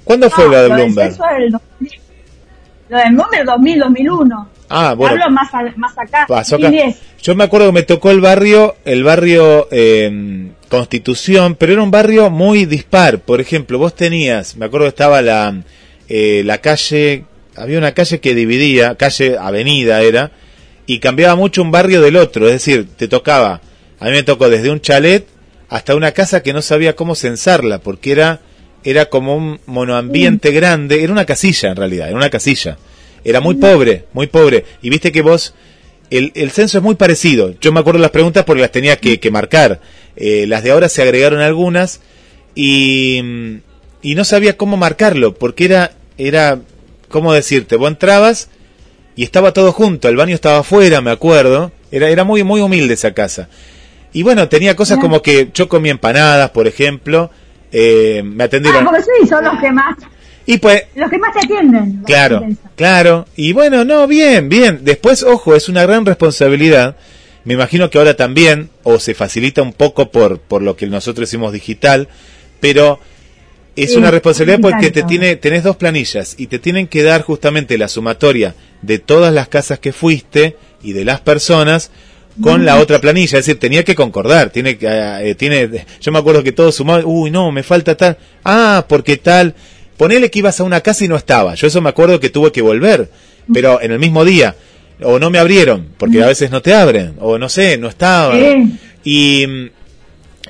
¿Cuándo 0.04 0.30
fue 0.30 0.50
lo 0.50 0.62
de 0.62 0.68
Bloomberg? 0.70 1.14
censo 1.14 1.24
del 1.40 1.52
2000. 1.52 2.00
Lo 2.90 2.98
del 3.00 3.14
Bloomberg 3.16 3.46
2000, 3.46 3.80
2001. 3.80 4.50
Ah, 4.70 4.94
bueno. 4.96 5.16
Hablo 5.24 5.32
más, 5.36 5.54
a- 5.54 5.74
más 5.78 5.98
acá. 5.98 6.26
2010. 6.70 6.98
Yo 7.22 7.36
me 7.36 7.44
acuerdo 7.44 7.68
que 7.68 7.74
me 7.74 7.84
tocó 7.84 8.12
el 8.12 8.22
barrio, 8.22 8.76
el 8.86 9.04
barrio 9.04 9.68
eh, 9.72 10.50
Constitución, 10.70 11.56
pero 11.56 11.74
era 11.74 11.82
un 11.84 11.92
barrio 11.92 12.30
muy 12.30 12.66
dispar. 12.66 13.20
Por 13.20 13.42
ejemplo, 13.42 13.78
vos 13.80 13.96
tenías, 13.96 14.56
me 14.58 14.66
acuerdo 14.66 14.86
que 14.86 14.90
estaba 14.90 15.22
la, 15.22 15.62
eh, 16.10 16.44
la 16.46 16.60
calle, 16.60 17.26
había 17.56 17.78
una 17.78 17.94
calle 17.94 18.20
que 18.20 18.36
dividía, 18.36 18.96
calle 18.96 19.38
avenida 19.40 20.02
era, 20.02 20.32
y 20.86 21.00
cambiaba 21.00 21.36
mucho 21.36 21.62
un 21.62 21.72
barrio 21.72 22.02
del 22.02 22.16
otro. 22.16 22.46
Es 22.48 22.54
decir, 22.54 22.88
te 22.96 23.08
tocaba, 23.08 23.62
a 24.00 24.06
mí 24.06 24.12
me 24.12 24.24
tocó 24.24 24.50
desde 24.50 24.70
un 24.70 24.82
chalet 24.82 25.26
hasta 25.70 25.96
una 25.96 26.12
casa 26.12 26.44
que 26.44 26.54
no 26.54 26.62
sabía 26.62 26.96
cómo 26.96 27.16
censarla, 27.16 27.80
porque 27.80 28.12
era, 28.12 28.40
era 28.84 29.06
como 29.06 29.36
un 29.36 29.60
monoambiente 29.66 30.52
grande, 30.52 31.04
era 31.04 31.12
una 31.12 31.26
casilla 31.26 31.70
en 31.70 31.76
realidad, 31.76 32.08
era 32.10 32.18
una 32.18 32.30
casilla. 32.30 32.78
Era 33.26 33.42
muy 33.42 33.56
pobre, 33.56 34.06
muy 34.14 34.28
pobre. 34.28 34.64
Y 34.82 34.90
viste 34.90 35.12
que 35.12 35.22
vos, 35.22 35.54
el, 36.12 36.32
el 36.36 36.52
censo 36.52 36.78
es 36.78 36.84
muy 36.84 36.96
parecido. 36.96 37.54
Yo 37.60 37.74
me 37.74 37.82
acuerdo 37.82 38.00
las 38.00 38.12
preguntas 38.12 38.46
porque 38.46 38.62
las 38.62 38.72
tenía 38.72 38.96
que, 38.96 39.20
que 39.20 39.32
marcar. 39.32 39.82
Eh, 40.16 40.46
las 40.48 40.64
de 40.64 40.72
ahora 40.72 40.88
se 40.88 41.02
agregaron 41.02 41.42
algunas 41.42 42.00
y, 42.54 43.60
y 44.02 44.16
no 44.16 44.24
sabía 44.24 44.56
cómo 44.58 44.78
marcarlo, 44.78 45.34
porque 45.36 45.66
era, 45.66 45.92
era, 46.18 46.60
¿cómo 47.10 47.34
decirte? 47.34 47.76
Vos 47.76 47.90
entrabas 47.90 48.50
y 49.16 49.24
estaba 49.24 49.52
todo 49.54 49.72
junto, 49.72 50.08
el 50.08 50.16
baño 50.16 50.36
estaba 50.36 50.60
afuera, 50.60 51.02
me 51.02 51.12
acuerdo. 51.12 51.72
Era, 51.92 52.10
era 52.10 52.24
muy, 52.24 52.44
muy 52.44 52.62
humilde 52.62 52.94
esa 52.94 53.14
casa. 53.14 53.50
Y 54.14 54.24
bueno, 54.24 54.48
tenía 54.50 54.76
cosas 54.76 54.98
como 55.00 55.22
que 55.22 55.50
yo 55.54 55.68
comía 55.68 55.92
empanadas, 55.92 56.52
por 56.52 56.68
ejemplo. 56.68 57.32
Eh, 57.72 58.22
me 58.24 58.44
Ah, 58.44 58.48
atendieron. 58.48 58.86
porque 58.86 59.02
sí, 59.02 59.28
son 59.28 59.44
los 59.44 59.60
que 59.60 59.72
más, 59.72 59.96
Y 60.46 60.58
pues, 60.58 60.84
los 60.96 61.10
que 61.10 61.18
más 61.18 61.34
te 61.34 61.40
atienden. 61.40 62.04
Claro, 62.06 62.46
claro. 62.76 63.26
Y 63.36 63.54
bueno, 63.54 63.84
no, 63.84 64.08
bien, 64.08 64.48
bien. 64.50 64.80
Después, 64.84 65.24
ojo, 65.24 65.56
es 65.56 65.70
una 65.70 65.84
gran 65.84 66.06
responsabilidad. 66.06 66.96
Me 67.44 67.54
imagino 67.54 67.90
que 67.90 67.98
ahora 67.98 68.16
también, 68.16 68.70
o 68.84 69.00
se 69.00 69.14
facilita 69.14 69.62
un 69.62 69.74
poco 69.74 70.12
por, 70.12 70.40
por 70.40 70.62
lo 70.62 70.76
que 70.76 70.88
nosotros 70.88 71.30
hicimos 71.30 71.54
digital, 71.54 72.08
pero 72.60 73.00
es 73.76 73.92
Sí, 73.92 73.98
una 73.98 74.10
responsabilidad 74.10 74.62
porque 74.62 74.90
te 74.90 75.04
tiene, 75.04 75.36
tenés 75.36 75.64
dos 75.64 75.76
planillas 75.76 76.36
y 76.38 76.48
te 76.48 76.60
tienen 76.60 76.88
que 76.88 77.04
dar 77.04 77.24
justamente 77.24 77.78
la 77.78 77.88
sumatoria 77.88 78.56
de 78.82 79.00
todas 79.00 79.34
las 79.34 79.48
casas 79.48 79.80
que 79.80 79.94
fuiste 79.94 80.56
y 80.82 80.94
de 80.94 81.06
las 81.06 81.22
personas 81.22 81.92
con 82.42 82.66
la 82.66 82.80
otra 82.80 83.00
planilla, 83.00 83.40
es 83.40 83.46
decir, 83.46 83.60
tenía 83.60 83.84
que 83.84 83.96
concordar, 83.96 84.50
tiene 84.50 84.78
que, 84.78 84.88
eh, 84.90 85.36
tiene, 85.36 85.86
yo 86.02 86.12
me 86.12 86.20
acuerdo 86.20 86.44
que 86.44 86.52
todos 86.52 86.76
sumaban, 86.76 87.04
uy, 87.06 87.32
no, 87.32 87.52
me 87.52 87.64
falta 87.64 87.96
tal, 87.96 88.18
ah, 88.44 88.86
porque 88.90 89.18
tal, 89.18 89.56
ponele 89.98 90.30
que 90.30 90.40
ibas 90.40 90.60
a 90.60 90.64
una 90.64 90.82
casa 90.82 91.06
y 91.06 91.08
no 91.08 91.16
estaba, 91.16 91.56
yo 91.56 91.68
eso 91.68 91.82
me 91.82 91.90
acuerdo 91.90 92.20
que 92.20 92.30
tuve 92.30 92.52
que 92.52 92.62
volver, 92.62 93.10
pero 93.54 93.82
en 93.82 93.92
el 93.92 94.00
mismo 94.00 94.26
día, 94.26 94.56
o 95.02 95.20
no 95.20 95.30
me 95.30 95.40
abrieron, 95.40 95.90
porque 95.98 96.24
a 96.24 96.28
veces 96.28 96.52
no 96.52 96.62
te 96.62 96.74
abren, 96.74 97.16
o 97.20 97.38
no 97.38 97.50
sé, 97.50 97.78
no 97.78 97.88
estaba, 97.88 98.36
y, 99.04 99.46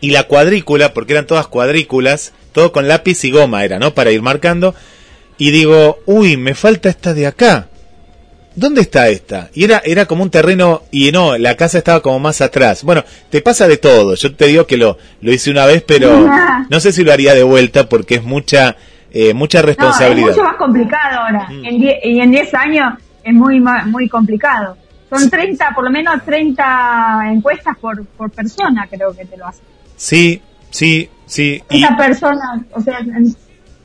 y 0.02 0.10
la 0.12 0.24
cuadrícula, 0.24 0.94
porque 0.94 1.14
eran 1.14 1.28
todas 1.28 1.48
cuadrículas, 1.48 2.34
todo 2.52 2.72
con 2.72 2.88
lápiz 2.88 3.24
y 3.24 3.32
goma 3.32 3.66
era, 3.66 3.80
¿no? 3.80 3.94
Para 3.94 4.12
ir 4.12 4.22
marcando, 4.22 4.76
y 5.38 5.52
digo, 5.52 6.00
uy, 6.06 6.38
me 6.38 6.56
falta 6.56 6.90
esta 6.90 7.14
de 7.14 7.28
acá. 7.28 7.68
¿Dónde 8.56 8.80
está 8.80 9.10
esta? 9.10 9.50
Y 9.54 9.66
era, 9.66 9.82
era 9.84 10.06
como 10.06 10.24
un 10.24 10.30
terreno, 10.30 10.84
y 10.90 11.12
no, 11.12 11.38
la 11.38 11.58
casa 11.58 11.78
estaba 11.78 12.02
como 12.02 12.20
más 12.20 12.40
atrás. 12.40 12.84
Bueno, 12.84 13.04
te 13.30 13.42
pasa 13.42 13.68
de 13.68 13.76
todo. 13.76 14.16
Yo 14.16 14.34
te 14.34 14.48
digo 14.48 14.66
que 14.66 14.78
lo, 14.78 14.98
lo 15.20 15.34
hice 15.34 15.52
una 15.52 15.66
vez, 15.66 15.84
pero 15.86 16.30
no 16.70 16.80
sé 16.80 16.94
si 16.94 17.04
lo 17.04 17.12
haría 17.12 17.36
de 17.36 17.44
vuelta 17.44 17.90
porque 17.90 18.16
es 18.16 18.24
mucha, 18.24 18.78
eh, 19.18 19.34
mucha 19.34 19.60
No, 19.60 19.62
es 19.62 19.66
responsabilidad. 19.78 20.28
mucho 20.30 20.44
más 20.44 20.56
complicado 20.58 21.20
ahora. 21.22 21.48
Mm. 21.50 21.66
En 21.66 21.80
die- 21.80 22.00
y 22.04 22.20
en 22.20 22.32
10 22.32 22.54
años 22.54 22.94
es 23.24 23.34
muy 23.34 23.60
muy 23.60 24.08
complicado. 24.10 24.78
Son 25.10 25.30
30, 25.30 25.70
por 25.74 25.84
lo 25.86 25.90
menos 25.92 26.16
30 26.26 27.22
encuestas 27.32 27.78
por, 27.80 28.06
por 28.06 28.30
persona, 28.32 28.86
creo 28.90 29.14
que 29.16 29.24
te 29.26 29.38
lo 29.38 29.48
hacen. 29.48 29.64
Sí, 29.96 30.42
sí, 30.70 31.10
sí. 31.26 31.64
Y 31.70 31.84
Esa 31.84 31.96
persona, 31.96 32.66
o 32.72 32.82
sea, 32.82 33.00
en- 33.00 33.36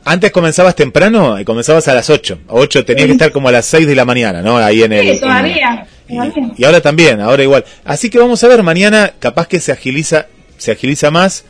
antes 0.04 0.30
comenzabas 0.32 0.74
temprano, 0.74 1.38
y 1.38 1.44
comenzabas 1.44 1.86
a 1.88 1.94
las 1.94 2.08
8. 2.10 2.40
A 2.48 2.54
8 2.54 2.84
tenía 2.84 3.06
que 3.06 3.12
estar 3.12 3.30
como 3.32 3.48
a 3.48 3.52
las 3.52 3.66
6 3.66 3.86
de 3.86 3.94
la 3.94 4.04
mañana, 4.06 4.40
¿no? 4.42 4.56
Ahí 4.56 4.82
en 4.82 4.92
el... 4.92 5.02
sí, 5.06 5.12
en- 5.12 5.20
todavía. 5.20 5.86
Y, 6.08 6.14
todavía. 6.16 6.50
y 6.56 6.64
ahora 6.64 6.80
también, 6.80 7.20
ahora 7.20 7.42
igual. 7.42 7.64
Así 7.84 8.08
que 8.10 8.18
vamos 8.18 8.42
a 8.42 8.48
ver, 8.48 8.62
mañana 8.62 9.12
capaz 9.20 9.46
que 9.46 9.60
se 9.60 9.70
agiliza, 9.72 10.26
se 10.56 10.72
agiliza 10.72 11.10
más, 11.10 11.44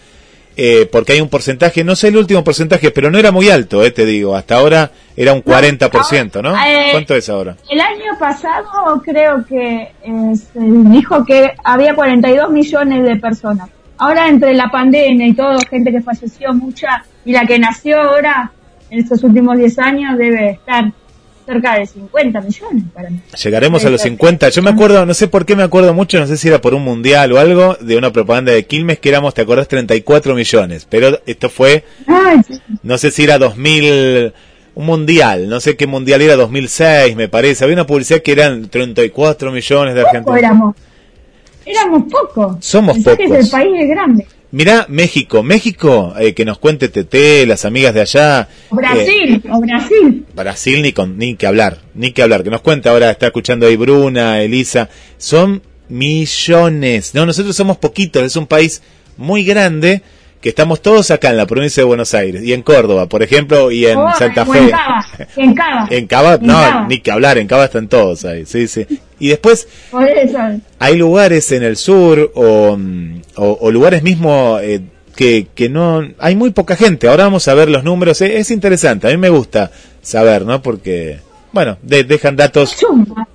eh, 0.56 0.88
porque 0.90 1.12
hay 1.12 1.20
un 1.20 1.28
porcentaje, 1.28 1.84
no 1.84 1.96
sé 1.96 2.08
el 2.08 2.16
último 2.16 2.44
porcentaje, 2.44 2.90
pero 2.90 3.10
no 3.10 3.18
era 3.18 3.30
muy 3.30 3.48
alto, 3.48 3.84
eh, 3.84 3.90
te 3.90 4.04
digo. 4.04 4.36
Hasta 4.36 4.56
ahora 4.56 4.90
era 5.16 5.32
un 5.32 5.42
40%, 5.42 6.42
¿no? 6.42 6.54
eh, 6.54 6.88
¿Cuánto 6.92 7.14
es 7.14 7.28
ahora? 7.28 7.56
El 7.68 7.80
año 7.80 8.18
pasado 8.18 9.00
creo 9.04 9.44
que 9.46 9.92
eh, 10.02 10.36
se 10.36 10.60
dijo 10.60 11.24
que 11.24 11.52
había 11.64 11.94
42 11.94 12.50
millones 12.50 13.04
de 13.04 13.16
personas. 13.16 13.68
Ahora 13.98 14.28
entre 14.28 14.54
la 14.54 14.70
pandemia 14.70 15.26
y 15.26 15.34
todo, 15.34 15.58
gente 15.68 15.92
que 15.92 16.00
falleció 16.00 16.54
mucha, 16.54 17.04
y 17.24 17.32
la 17.32 17.44
que 17.44 17.58
nació 17.58 18.00
ahora, 18.00 18.50
en 18.88 19.00
estos 19.00 19.22
últimos 19.24 19.58
10 19.58 19.78
años, 19.78 20.18
debe 20.18 20.50
estar 20.52 20.90
cerca 21.52 21.78
de 21.78 21.86
50 21.86 22.40
millones 22.40 22.84
para 22.94 23.10
mí. 23.10 23.20
Llegaremos 23.42 23.84
a 23.84 23.90
los 23.90 24.00
Exacto. 24.00 24.16
50. 24.26 24.48
Yo 24.50 24.62
me 24.62 24.70
acuerdo, 24.70 25.04
no 25.04 25.14
sé 25.14 25.26
por 25.28 25.44
qué 25.44 25.56
me 25.56 25.62
acuerdo 25.64 25.92
mucho, 25.94 26.20
no 26.20 26.26
sé 26.26 26.36
si 26.36 26.48
era 26.48 26.60
por 26.60 26.74
un 26.74 26.84
mundial 26.84 27.32
o 27.32 27.38
algo, 27.38 27.76
de 27.80 27.96
una 27.96 28.12
propaganda 28.12 28.52
de 28.52 28.64
Quilmes 28.66 28.98
que 29.00 29.08
éramos, 29.08 29.34
¿te 29.34 29.42
acordás? 29.42 29.66
34 29.68 30.34
millones. 30.34 30.86
Pero 30.88 31.20
esto 31.26 31.50
fue 31.50 31.84
Ay, 32.06 32.40
sí. 32.46 32.60
no 32.82 32.98
sé 32.98 33.10
si 33.10 33.24
era 33.24 33.38
2000, 33.38 34.32
un 34.76 34.86
mundial, 34.86 35.48
no 35.48 35.58
sé 35.60 35.76
qué 35.76 35.86
mundial 35.88 36.22
era, 36.22 36.36
2006 36.36 37.16
me 37.16 37.28
parece, 37.28 37.64
había 37.64 37.74
una 37.74 37.86
publicidad 37.86 38.22
que 38.22 38.32
eran 38.32 38.68
34 38.68 39.50
millones 39.50 39.94
de 39.94 40.00
argentinos. 40.02 40.38
éramos. 40.38 40.76
Éramos 41.66 42.04
pocos. 42.10 42.56
Somos 42.64 42.94
Pensá 42.94 43.16
que 43.16 43.24
pocos. 43.24 43.44
el 43.44 43.50
país 43.50 43.70
es 43.82 43.88
grande. 43.88 44.26
Mirá, 44.52 44.86
México, 44.88 45.44
México, 45.44 46.12
eh, 46.18 46.34
que 46.34 46.44
nos 46.44 46.58
cuente 46.58 46.88
TT, 46.88 47.46
las 47.46 47.64
amigas 47.64 47.94
de 47.94 48.00
allá. 48.00 48.48
O 48.70 48.76
Brasil, 48.76 49.42
o 49.48 49.60
Brasil. 49.60 50.24
eh, 50.28 50.32
Brasil 50.34 50.82
ni, 50.82 50.92
con, 50.92 51.16
ni 51.18 51.36
que 51.36 51.46
hablar, 51.46 51.78
ni 51.94 52.10
que 52.10 52.22
hablar, 52.22 52.42
que 52.42 52.50
nos 52.50 52.60
cuente 52.60 52.88
ahora, 52.88 53.12
está 53.12 53.26
escuchando 53.26 53.66
ahí 53.66 53.76
Bruna, 53.76 54.42
Elisa, 54.42 54.88
son 55.18 55.62
millones, 55.88 57.14
no, 57.14 57.26
nosotros 57.26 57.54
somos 57.54 57.76
poquitos, 57.76 58.24
es 58.24 58.34
un 58.34 58.46
país 58.48 58.82
muy 59.16 59.44
grande, 59.44 60.02
que 60.40 60.48
estamos 60.48 60.80
todos 60.80 61.10
acá 61.10 61.28
en 61.30 61.36
la 61.36 61.46
provincia 61.46 61.82
de 61.82 61.86
Buenos 61.86 62.14
Aires, 62.14 62.42
y 62.42 62.52
en 62.54 62.62
Córdoba, 62.62 63.06
por 63.06 63.22
ejemplo, 63.22 63.70
y 63.70 63.84
en 63.86 63.98
Oh, 63.98 64.10
Santa 64.18 64.46
Fe. 64.46 64.58
En 64.58 64.70
Cava. 64.70 65.06
En 65.36 65.54
Cava. 65.54 65.86
En 65.90 66.06
Cava, 66.06 66.34
En 66.34 66.46
no, 66.46 66.52
Cava. 66.54 66.86
ni 66.88 67.00
que 67.00 67.10
hablar, 67.10 67.36
en 67.38 67.46
Cava 67.46 67.66
están 67.66 67.88
todos 67.88 68.24
ahí, 68.24 68.46
sí, 68.46 68.66
sí. 68.66 68.86
Y 69.18 69.28
después 69.28 69.68
hay 70.78 70.96
lugares 70.96 71.52
en 71.52 71.62
el 71.62 71.76
sur 71.76 72.32
o, 72.34 72.76
mm, 72.76 73.20
o- 73.36 73.58
o 73.60 73.70
lugares 73.70 74.02
mismo 74.02 74.58
eh, 74.62 74.80
que, 75.14 75.46
que 75.54 75.68
no, 75.68 76.02
hay 76.18 76.36
muy 76.36 76.50
poca 76.50 76.76
gente. 76.76 77.06
Ahora 77.08 77.24
vamos 77.24 77.46
a 77.48 77.52
ver 77.54 77.68
los 77.68 77.84
números, 77.84 78.20
eh, 78.22 78.38
es 78.38 78.50
interesante, 78.50 79.06
a 79.08 79.10
mí 79.10 79.16
me 79.18 79.28
gusta 79.28 79.70
saber, 80.00 80.46
¿no? 80.46 80.62
Porque, 80.62 81.18
bueno, 81.52 81.76
de- 81.82 82.04
dejan 82.04 82.36
datos. 82.36 82.76
Chusma. 82.78 83.28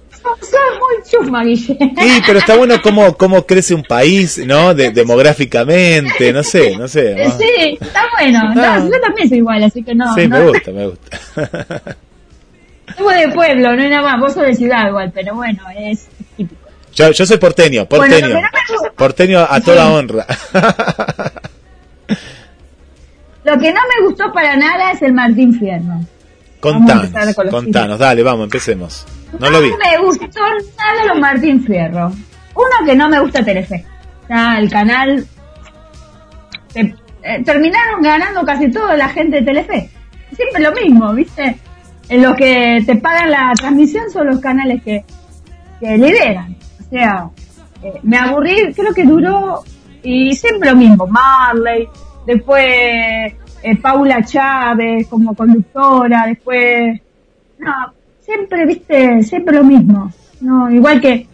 Chusma, 1.10 1.44
Guille. 1.44 1.78
Sí, 1.78 2.22
pero 2.26 2.40
está 2.40 2.56
bueno 2.56 2.82
cómo, 2.82 3.16
cómo 3.16 3.46
crece 3.46 3.74
un 3.76 3.84
país, 3.84 4.38
¿no? 4.46 4.74
De- 4.74 4.92
demográficamente, 4.92 6.34
no 6.34 6.42
sé, 6.44 6.76
no 6.78 6.88
sé. 6.88 7.16
Sí, 7.38 7.78
está 7.80 8.04
bueno. 8.18 8.54
No, 8.56 8.64
Ah. 8.64 8.80
yo 8.92 9.00
también 9.02 9.30
soy 9.30 9.38
igual, 9.40 9.64
así 9.64 9.84
que 9.84 9.94
no. 9.94 10.14
Sí, 10.16 10.28
no, 10.28 10.40
me 10.40 10.48
gusta, 10.50 10.72
me 10.72 10.88
gusta. 10.88 11.20
Somos 12.98 13.16
de 13.16 13.28
pueblo, 13.30 13.76
no 13.76 13.82
hay 13.82 13.90
nada 13.90 14.02
más. 14.04 14.20
Vos 14.20 14.34
sos 14.34 14.44
de 14.44 14.56
ciudad 14.56 14.88
igual, 14.88 15.12
pero 15.14 15.36
bueno, 15.36 15.62
es 15.78 16.08
típico. 16.38 16.62
Yo, 16.96 17.12
yo 17.12 17.26
soy 17.26 17.38
porteño, 17.38 17.86
porteño. 17.88 18.36
me 18.36 18.42
Porteño 18.96 19.40
a 19.48 19.60
toda 19.62 19.92
honra. 19.92 20.26
Lo 23.44 23.58
que 23.60 23.72
no 23.72 23.80
me 24.00 24.06
gustó 24.08 24.32
para 24.34 24.56
nada 24.56 24.92
es 24.92 25.02
el 25.04 25.14
Martín 25.14 25.54
Fierro. 25.60 26.00
Contanos, 26.60 27.36
con 27.36 27.46
los 27.46 27.56
contanos, 27.56 28.00
dale, 28.00 28.24
vamos, 28.24 28.46
empecemos. 28.46 29.06
no 29.40 29.50
lo 29.50 29.62
vi. 29.62 29.70
Me 29.70 29.98
gustó 30.04 30.26
nada 30.78 31.06
los 31.08 31.20
Martín 31.20 31.64
Fierro. 31.64 32.12
Uno 32.56 32.86
que 32.86 32.96
no 32.96 33.10
me 33.10 33.20
gusta 33.20 33.44
Telefe. 33.44 33.86
Ya 34.30 34.58
el 34.58 34.70
canal 34.70 35.26
eh, 36.74 36.94
eh, 37.22 37.44
terminaron 37.44 38.02
ganando 38.02 38.44
casi 38.44 38.72
toda 38.72 38.96
la 38.96 39.10
gente 39.10 39.38
de 39.38 39.46
Telefe. 39.46 39.90
Siempre 40.36 40.62
lo 40.64 40.72
mismo, 40.72 41.14
¿viste? 41.14 41.58
En 42.10 42.22
lo 42.22 42.36
que 42.36 42.84
te 42.86 42.96
pagan 42.96 43.32
la 43.32 43.54
transmisión 43.56 44.10
son 44.10 44.28
los 44.28 44.40
canales 44.40 44.82
que, 44.84 45.04
que 45.80 45.98
lideran. 45.98 46.56
O 46.86 46.90
sea, 46.90 47.30
eh, 47.84 48.00
me 48.04 48.18
aburrí, 48.18 48.74
creo 48.74 48.94
que 48.94 49.04
duró 49.04 49.64
y 50.04 50.34
siempre 50.36 50.70
lo 50.70 50.76
mismo. 50.76 51.08
Marley, 51.08 51.88
después 52.26 53.34
eh, 53.72 53.76
Paula 53.78 54.24
Chávez 54.24 55.08
como 55.08 55.34
conductora, 55.36 56.26
después 56.28 57.00
no, 57.60 57.72
siempre, 58.22 58.66
viste, 58.66 59.24
siempre 59.24 59.56
lo 59.56 59.64
mismo. 59.64 60.12
No, 60.42 60.70
igual 60.72 61.02
que, 61.02 61.28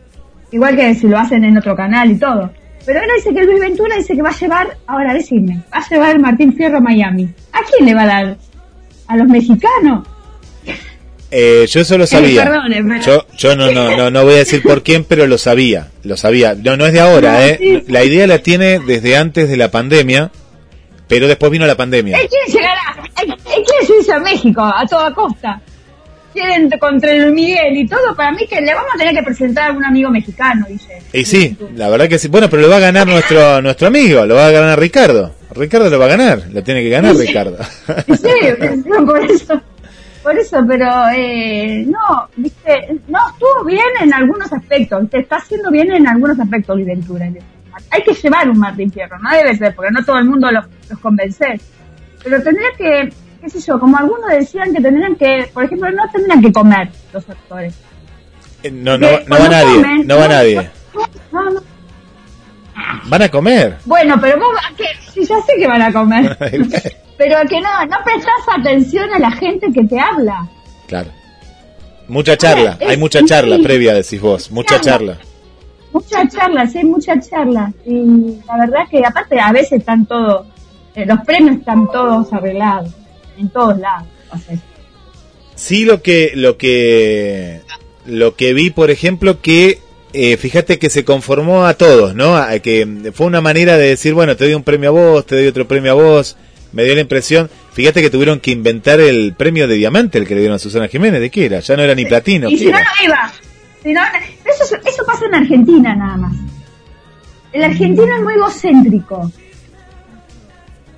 igual 0.51 0.75
que 0.75 0.93
si 0.95 1.07
lo 1.07 1.17
hacen 1.17 1.43
en 1.43 1.57
otro 1.57 1.75
canal 1.75 2.11
y 2.11 2.15
todo. 2.15 2.51
Pero 2.85 2.99
ahora 2.99 3.13
dice 3.15 3.33
que 3.33 3.43
Luis 3.43 3.59
Ventura 3.59 3.95
dice 3.95 4.15
que 4.15 4.21
va 4.21 4.29
a 4.29 4.35
llevar, 4.39 4.77
ahora 4.87 5.13
decime, 5.13 5.61
va 5.73 5.77
a 5.79 5.89
llevar 5.89 6.19
Martín 6.19 6.53
Fierro 6.55 6.77
a 6.77 6.81
Miami. 6.81 7.29
¿A 7.53 7.59
quién 7.69 7.85
le 7.85 7.93
va 7.93 8.03
a 8.03 8.07
dar? 8.07 8.37
¿A 9.07 9.17
los 9.17 9.27
mexicanos? 9.27 10.07
Eh, 11.29 11.65
yo 11.69 11.81
eso 11.81 11.97
lo 11.97 12.05
sabía. 12.07 12.43
perdone, 12.43 12.83
pero- 12.83 13.01
Yo, 13.01 13.25
yo 13.37 13.55
no, 13.55 13.71
no, 13.71 13.95
no, 13.95 14.09
no 14.11 14.23
voy 14.23 14.33
a 14.33 14.37
decir 14.37 14.61
por 14.63 14.83
quién, 14.83 15.03
pero 15.05 15.27
lo 15.27 15.37
sabía, 15.37 15.89
lo 16.03 16.17
sabía. 16.17 16.55
No, 16.55 16.75
no 16.77 16.85
es 16.85 16.93
de 16.93 16.99
ahora, 16.99 17.33
No, 17.33 17.39
eh. 17.39 17.57
sí. 17.59 17.83
La 17.87 18.03
idea 18.03 18.27
la 18.27 18.39
tiene 18.39 18.79
desde 18.79 19.15
antes 19.17 19.47
de 19.49 19.57
la 19.57 19.69
pandemia, 19.71 20.31
pero 21.11 21.27
después 21.27 21.51
vino 21.51 21.67
la 21.67 21.75
pandemia. 21.75 22.17
Él 22.17 22.29
quiere 22.29 22.45
llegar 22.53 22.77
a, 22.77 23.21
él, 23.21 23.31
él 23.31 23.63
quiere 23.65 23.99
irse 23.99 24.13
a 24.13 24.19
México 24.19 24.61
a 24.61 24.85
toda 24.87 25.13
costa. 25.13 25.59
Quieren 26.31 26.69
contra 26.79 27.11
el 27.11 27.33
Miguel 27.33 27.75
y 27.75 27.85
todo, 27.85 28.15
para 28.15 28.31
mí 28.31 28.47
que 28.47 28.61
le 28.61 28.73
vamos 28.73 28.91
a 28.95 28.97
tener 28.97 29.13
que 29.13 29.21
presentar 29.21 29.65
a 29.65 29.67
algún 29.67 29.83
amigo 29.83 30.09
mexicano, 30.09 30.65
dice. 30.69 31.01
Y 31.11 31.25
sí, 31.25 31.57
la 31.75 31.89
verdad 31.89 32.07
que 32.07 32.17
sí. 32.17 32.29
Bueno, 32.29 32.49
pero 32.49 32.61
lo 32.61 32.69
va 32.69 32.77
a 32.77 32.79
ganar 32.79 33.07
nuestro 33.07 33.61
nuestro 33.61 33.89
amigo, 33.89 34.25
lo 34.25 34.35
va 34.35 34.45
a 34.45 34.51
ganar 34.51 34.79
Ricardo. 34.79 35.35
Ricardo 35.53 35.89
lo 35.89 35.99
va 35.99 36.05
a 36.05 36.15
ganar, 36.15 36.43
lo 36.49 36.63
tiene 36.63 36.81
que 36.81 36.89
ganar 36.89 37.13
Sí. 37.13 37.27
Ricardo. 37.27 37.57
Sí, 38.07 38.85
no, 38.85 39.05
por 39.05 39.29
eso, 39.29 39.61
por 40.23 40.39
eso, 40.39 40.63
pero 40.65 41.09
eh, 41.13 41.85
no, 41.87 42.29
viste, 42.37 43.01
no 43.09 43.19
estuvo 43.33 43.65
bien 43.65 43.83
en 44.01 44.13
algunos 44.13 44.53
aspectos, 44.53 45.09
te 45.09 45.19
está 45.19 45.35
haciendo 45.35 45.69
bien 45.71 45.91
en 45.91 46.07
algunos 46.07 46.39
aspectos 46.39 46.73
Luis 46.77 46.87
Ventura. 46.87 47.29
Hay 47.89 48.03
que 48.03 48.13
llevar 48.13 48.49
un 48.49 48.59
Martín 48.59 48.91
Fierro, 48.91 49.17
no 49.19 49.29
debe 49.31 49.55
ser, 49.57 49.73
porque 49.75 49.91
no 49.91 50.03
todo 50.03 50.17
el 50.17 50.25
mundo 50.25 50.51
lo- 50.51 50.63
los 50.89 50.99
convencer. 50.99 51.59
Pero 52.23 52.41
tendría 52.43 52.67
que, 52.77 53.13
qué 53.41 53.49
sé 53.49 53.59
yo, 53.61 53.79
como 53.79 53.97
algunos 53.97 54.29
decían 54.29 54.73
que 54.73 54.81
tendrían 54.81 55.15
que, 55.15 55.49
por 55.53 55.63
ejemplo, 55.63 55.89
no 55.91 56.03
tendrían 56.11 56.41
que 56.41 56.51
comer 56.51 56.89
los 57.13 57.29
actores. 57.29 57.73
Eh, 58.63 58.71
No, 58.71 58.97
no, 58.97 59.07
Que 59.07 59.25
no 59.27 59.39
va 59.39 59.49
nadie, 59.49 59.75
comen, 59.75 60.07
no 60.07 60.17
va 60.17 60.27
nadie. 60.27 60.69
no, 61.31 61.49
no. 61.49 61.61
Van 63.05 63.21
a 63.21 63.29
comer. 63.29 63.77
Bueno, 63.85 64.15
pero 64.19 64.37
vos. 64.39 64.55
Sí, 65.13 65.21
ya 65.25 65.35
sé 65.41 65.53
que 65.57 65.67
van 65.67 65.81
a 65.81 65.91
comer. 65.91 66.37
pero 67.17 67.37
que 67.49 67.59
no, 67.61 67.85
no 67.85 67.97
prestás 68.03 68.33
atención 68.59 69.11
a 69.13 69.19
la 69.19 69.31
gente 69.31 69.67
que 69.73 69.83
te 69.85 69.99
habla. 69.99 70.47
claro. 70.87 71.09
Mucha 72.07 72.35
charla, 72.35 72.75
Es- 72.79 72.89
hay 72.89 72.97
mucha 72.97 73.23
charla 73.23 73.55
sí. 73.55 73.63
previa, 73.63 73.93
decís 73.93 74.19
vos, 74.19 74.51
mucha 74.51 74.81
Charla. 74.81 75.13
charla. 75.15 75.30
Mucha 75.93 76.27
charla, 76.27 76.67
sí, 76.67 76.83
mucha 76.83 77.19
charla. 77.19 77.73
Y 77.85 78.37
la 78.47 78.57
verdad 78.65 78.79
que 78.89 78.99
aparte 79.05 79.39
a 79.39 79.51
veces 79.51 79.79
están 79.79 80.05
todos, 80.05 80.47
eh, 80.95 81.05
los 81.05 81.19
premios 81.25 81.57
están 81.57 81.87
todos 81.91 82.31
arreglados, 82.33 82.91
en 83.37 83.49
todos 83.49 83.77
lados. 83.79 84.07
O 84.33 84.37
sea, 84.37 84.55
Sí, 85.55 85.85
lo 85.85 86.01
que, 86.01 86.31
lo 86.33 86.57
que, 86.57 87.61
lo 88.05 88.35
que 88.35 88.53
vi, 88.53 88.69
por 88.71 88.89
ejemplo, 88.89 89.41
que 89.41 89.79
eh, 90.13 90.35
fíjate 90.37 90.79
que 90.79 90.89
se 90.89 91.05
conformó 91.05 91.65
a 91.65 91.75
todos, 91.75 92.15
¿no? 92.15 92.35
A- 92.35 92.57
que 92.59 93.11
fue 93.13 93.27
una 93.27 93.41
manera 93.41 93.77
de 93.77 93.87
decir, 93.89 94.13
bueno, 94.13 94.35
te 94.35 94.45
doy 94.45 94.53
un 94.55 94.63
premio 94.63 94.89
a 94.89 94.91
vos, 94.93 95.25
te 95.25 95.35
doy 95.35 95.47
otro 95.47 95.67
premio 95.67 95.91
a 95.91 95.95
vos. 95.95 96.35
Me 96.71 96.83
dio 96.85 96.95
la 96.95 97.01
impresión, 97.01 97.49
fíjate 97.73 98.01
que 98.01 98.09
tuvieron 98.09 98.39
que 98.39 98.49
inventar 98.51 98.99
el 99.01 99.33
premio 99.37 99.67
de 99.67 99.75
diamante, 99.75 100.17
el 100.17 100.25
que 100.25 100.33
le 100.35 100.39
dieron 100.39 100.55
a 100.55 100.59
Susana 100.59 100.87
Jiménez, 100.87 101.19
¿de 101.21 101.29
qué 101.29 101.45
era? 101.45 101.59
Ya 101.59 101.75
no 101.75 101.83
era 101.83 101.93
ni 101.93 102.05
platino. 102.05 102.49
y 102.49 102.53
¿qué 102.53 102.59
si 102.59 102.65
no, 102.71 102.79
no 102.79 102.85
iba. 103.05 103.33
Si 103.83 103.91
no, 103.93 104.01
eso, 104.59 104.75
eso 104.85 105.05
pasa 105.05 105.25
en 105.25 105.35
Argentina 105.35 105.95
nada 105.95 106.17
más. 106.17 106.33
El 107.53 107.63
argentino 107.63 108.15
es 108.15 108.21
muy 108.23 108.33
egocéntrico. 108.35 109.31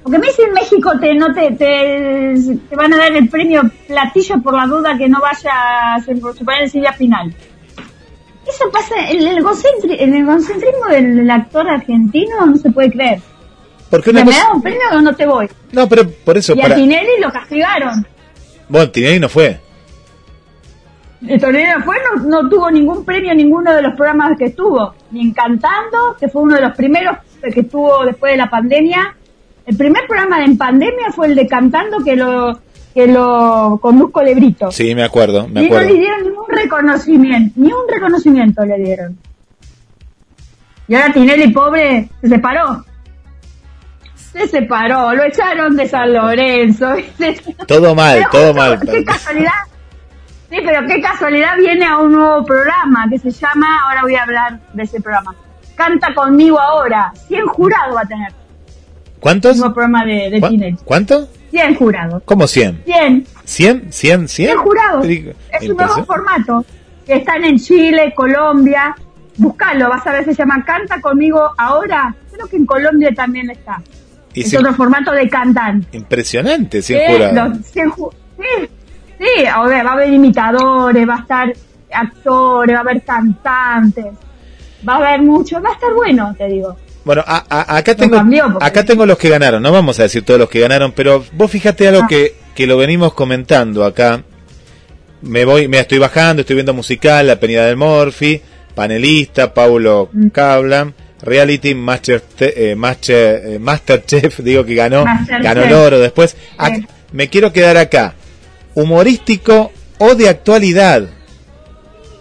Porque 0.04 0.20
me 0.20 0.28
dicen 0.28 0.48
en 0.50 0.54
México 0.54 0.92
te, 1.00 1.14
no 1.16 1.34
te, 1.34 1.52
te, 1.52 2.34
te 2.70 2.76
van 2.76 2.94
a 2.94 2.98
dar 2.98 3.12
el 3.14 3.30
premio 3.30 3.62
platillo 3.88 4.42
por 4.42 4.54
la 4.56 4.66
duda 4.68 4.98
que 4.98 5.08
no 5.08 5.22
vayas 5.22 6.08
en 6.08 6.20
suponer 6.20 6.64
en 6.64 6.70
Silvia 6.70 6.92
final. 6.94 7.34
Eso 8.46 8.70
pasa, 8.70 8.96
el, 9.10 9.26
el, 9.26 9.38
egocentri- 9.38 9.96
el 9.98 10.14
egocentrismo 10.14 10.88
del 10.90 11.32
actor 11.32 11.70
argentino 11.70 12.46
no 12.46 12.58
se 12.58 12.70
puede 12.72 12.92
creer. 12.92 13.22
Porque 13.90 14.12
¿Me 14.12 14.22
una 14.24 14.32
das 14.32 14.42
cosa... 14.42 14.54
un 14.56 14.62
premio 14.62 14.82
o 14.92 15.02
no 15.02 15.16
te 15.16 15.26
voy? 15.26 15.48
No, 15.72 15.88
pero 15.88 16.10
por 16.10 16.38
eso, 16.38 16.54
Y 16.54 16.62
a. 16.62 16.76
Tinelli 16.76 17.22
lo 17.22 17.32
castigaron. 17.32 18.06
Bueno, 18.68 18.92
Tinelli 18.92 19.20
no 19.22 19.30
fue. 19.30 19.62
El 21.28 21.40
torneo 21.40 21.82
fue, 21.84 21.96
no, 22.04 22.24
no 22.24 22.50
tuvo 22.50 22.70
ningún 22.70 23.06
premio 23.06 23.32
en 23.32 23.38
ninguno 23.38 23.74
de 23.74 23.82
los 23.82 23.96
programas 23.96 24.38
que 24.38 24.46
estuvo. 24.46 24.94
Ni 25.12 25.22
en 25.22 25.34
Cantando, 25.34 26.16
que 26.20 26.28
fue 26.28 26.42
uno 26.42 26.56
de 26.56 26.62
los 26.62 26.76
primeros 26.76 27.18
que 27.42 27.62
estuvo 27.62 28.06
después 28.06 28.34
de 28.34 28.38
la 28.38 28.50
pandemia. 28.50 29.16
El 29.66 29.78
primer 29.78 30.06
programa 30.08 30.40
de 30.40 30.46
en 30.46 30.58
pandemia 30.58 31.12
fue 31.12 31.28
el 31.28 31.36
de 31.36 31.48
Cantando 31.48 32.04
que 32.04 32.16
lo 32.16 32.60
que 32.94 33.08
lo 33.08 33.80
conduzco 33.82 34.22
Lebrito. 34.22 34.72
Sí, 34.72 34.94
me 34.94 35.04
acuerdo, 35.04 35.48
me 35.48 35.64
y 35.64 35.70
no 35.70 35.76
acuerdo. 35.78 35.94
le 35.94 36.00
dieron 36.00 36.24
ningún 36.24 36.48
reconocimiento, 36.48 37.54
ni 37.56 37.74
un 37.74 37.88
reconocimiento 37.90 38.64
le 38.66 38.78
dieron. 38.78 39.18
Y 40.88 40.96
ahora 40.96 41.12
Tinelli, 41.14 41.52
pobre, 41.52 42.10
se 42.22 42.30
separó. 42.30 42.86
Se 44.16 44.48
separó, 44.48 45.14
lo 45.14 45.24
echaron 45.24 45.76
de 45.76 45.88
San 45.88 46.14
Lorenzo. 46.14 46.94
Todo 47.68 47.96
mal, 47.96 48.28
todo 48.32 48.54
mal. 48.54 48.80
Qué 48.80 49.04
casualidad. 49.04 49.52
Sí, 50.54 50.60
pero 50.64 50.86
qué 50.88 51.02
casualidad 51.02 51.58
viene 51.58 51.84
a 51.86 51.98
un 51.98 52.12
nuevo 52.12 52.46
programa 52.46 53.08
que 53.10 53.18
se 53.18 53.32
llama, 53.32 53.80
ahora 53.86 54.02
voy 54.04 54.16
a 54.16 54.22
hablar 54.24 54.60
de 54.74 54.84
ese 54.84 55.02
programa. 55.02 55.34
Canta 55.74 56.14
conmigo 56.14 56.60
ahora. 56.60 57.12
100 57.28 57.48
jurados 57.48 57.96
va 57.96 58.02
a 58.02 58.06
tener. 58.06 58.32
¿Cuántos? 59.20 59.58
nuevo 59.58 59.74
programa 59.74 60.06
de, 60.06 60.30
de 60.30 60.40
¿Cu- 60.40 60.50
Tinelli. 60.50 60.78
¿Cuánto? 60.86 61.28
100 61.50 61.76
jurados. 61.76 62.22
¿Cómo 62.26 62.46
100? 62.46 62.84
100. 62.86 63.24
¿100? 63.26 63.26
¿100? 63.46 63.88
¿100? 63.90 64.28
100 64.28 64.58
jurados. 64.58 65.06
Es 65.08 65.70
un 65.70 65.76
nuevo 65.78 66.06
formato. 66.06 66.64
Que 67.08 67.16
están 67.16 67.44
en 67.44 67.58
Chile, 67.58 68.14
Colombia. 68.16 68.96
Buscalo, 69.38 69.90
vas 69.90 70.06
a 70.06 70.12
ver, 70.12 70.26
se 70.26 70.36
llama 70.36 70.64
Canta 70.64 71.02
conmigo 71.02 71.52
ahora. 71.58 72.14
Creo 72.32 72.48
que 72.48 72.58
en 72.58 72.66
Colombia 72.68 73.10
también 73.16 73.50
está. 73.50 73.82
Y 74.36 74.42
es 74.42 74.50
sí, 74.52 74.58
otro 74.58 74.74
formato 74.76 75.12
de 75.12 75.28
cantante. 75.28 75.98
Impresionante, 75.98 76.82
100 76.84 77.00
Eh, 77.00 77.06
jurados. 77.34 77.58
los 77.58 77.66
100 77.68 77.90
ju- 77.92 78.14
sí, 78.38 78.70
sí, 79.24 79.46
a 79.46 79.62
ver, 79.64 79.86
va 79.86 79.92
a 79.92 79.94
haber 79.94 80.14
imitadores, 80.14 81.08
va 81.08 81.16
a 81.16 81.20
estar 81.20 81.54
actores, 81.92 82.74
va 82.76 82.80
a 82.80 82.82
haber 82.82 83.02
cantantes, 83.04 84.06
va 84.88 84.94
a 84.94 84.98
haber 84.98 85.22
mucho, 85.22 85.62
va 85.62 85.70
a 85.70 85.74
estar 85.74 85.94
bueno, 85.94 86.34
te 86.38 86.48
digo. 86.48 86.76
Bueno, 87.06 87.24
a- 87.26 87.44
a- 87.50 87.78
acá 87.78 87.96
tengo 87.96 88.16
cambió, 88.18 88.58
acá 88.62 88.84
tengo 88.86 89.06
los 89.06 89.18
que 89.18 89.30
ganaron, 89.30 89.62
no 89.62 89.72
vamos 89.72 90.00
a 90.00 90.04
decir 90.04 90.24
todos 90.24 90.40
los 90.40 90.50
que 90.50 90.60
ganaron, 90.62 90.94
pero 90.94 91.24
vos 91.34 91.52
fíjate 91.52 91.88
algo 91.88 92.02
Ah. 92.04 92.08
que, 92.08 92.36
que 92.56 92.66
lo 92.68 92.78
venimos 92.78 93.14
comentando 93.14 93.84
acá. 93.84 94.24
Me 95.22 95.46
voy, 95.46 95.68
me 95.68 95.80
estoy 95.80 96.00
bajando, 96.00 96.42
estoy 96.42 96.56
viendo 96.56 96.74
musical, 96.74 97.28
La 97.28 97.38
Penida 97.40 97.66
del 97.66 97.78
Morphy, 97.78 98.42
panelista, 98.76 99.54
Paulo 99.54 100.10
Mm. 100.12 100.28
Cablan, 100.30 100.94
reality, 101.22 101.74
Master, 101.76 102.22
eh, 102.40 102.76
Master, 102.76 103.42
eh, 103.54 103.60
Masterchef, 103.60 104.40
digo 104.44 104.66
que 104.66 104.76
ganó, 104.76 105.06
ganó 105.42 105.64
el 105.64 105.74
oro 105.74 106.00
después. 106.00 106.36
Ac- 106.58 106.76
Sí. 106.76 106.88
Me 107.14 107.30
quiero 107.30 107.54
quedar 107.54 107.78
acá, 107.78 108.16
humorístico 108.76 109.72
o 109.98 110.16
de 110.16 110.30
actualidad. 110.30 111.04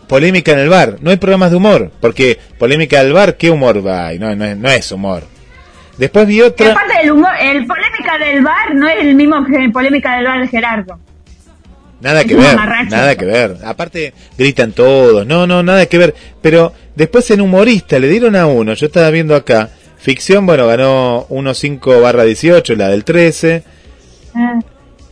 Polémica 0.07 0.53
en 0.53 0.59
el 0.59 0.69
bar. 0.69 0.99
No 1.01 1.11
hay 1.11 1.17
programas 1.17 1.51
de 1.51 1.57
humor. 1.57 1.91
Porque 2.01 2.39
polémica 2.59 3.03
del 3.03 3.13
bar, 3.13 3.37
¿qué 3.37 3.51
humor 3.51 3.87
va? 3.87 4.13
No, 4.15 4.35
no, 4.35 4.45
es- 4.45 4.57
no 4.57 4.69
es 4.69 4.93
humor. 4.93 5.25
Después 5.97 6.27
vi 6.27 6.41
otra. 6.41 6.73
aparte 6.73 6.99
del 6.99 7.13
humor, 7.13 7.31
el 7.41 7.67
polémica 7.67 8.19
del 8.19 8.43
bar 8.43 8.75
no 8.75 8.89
es 8.89 8.97
el 9.01 9.15
mismo 9.15 9.45
que 9.47 9.57
el 9.65 9.73
polémica 9.73 10.17
del 10.17 10.25
bar 10.27 10.41
de 10.41 10.49
Gerardo. 10.49 10.99
Nada 12.01 12.25
que 12.25 12.35
ver. 12.35 12.57
Nada 12.91 13.15
que 13.15 13.25
ver. 13.25 13.57
Aparte, 13.65 14.13
gritan 14.37 14.73
todos. 14.73 15.25
No, 15.27 15.47
no, 15.47 15.63
nada 15.63 15.87
que 15.87 15.99
ver. 15.99 16.15
Pero 16.41 16.73
después 16.97 17.31
en 17.31 17.41
humorista 17.41 17.99
le 18.01 18.09
dieron 18.09 18.35
a 18.35 18.47
uno. 18.47 18.75
Yo 18.75 18.87
estaba 18.87 19.09
viendo 19.11 19.37
acá. 19.37 19.71
Ficción, 19.99 20.45
bueno, 20.45 20.67
ganó 20.67 21.27
1.5 21.29 22.01
barra 22.03 22.25
18, 22.25 22.75
la 22.75 22.89
del 22.89 23.05
13. 23.05 23.63
Ah, 24.35 24.59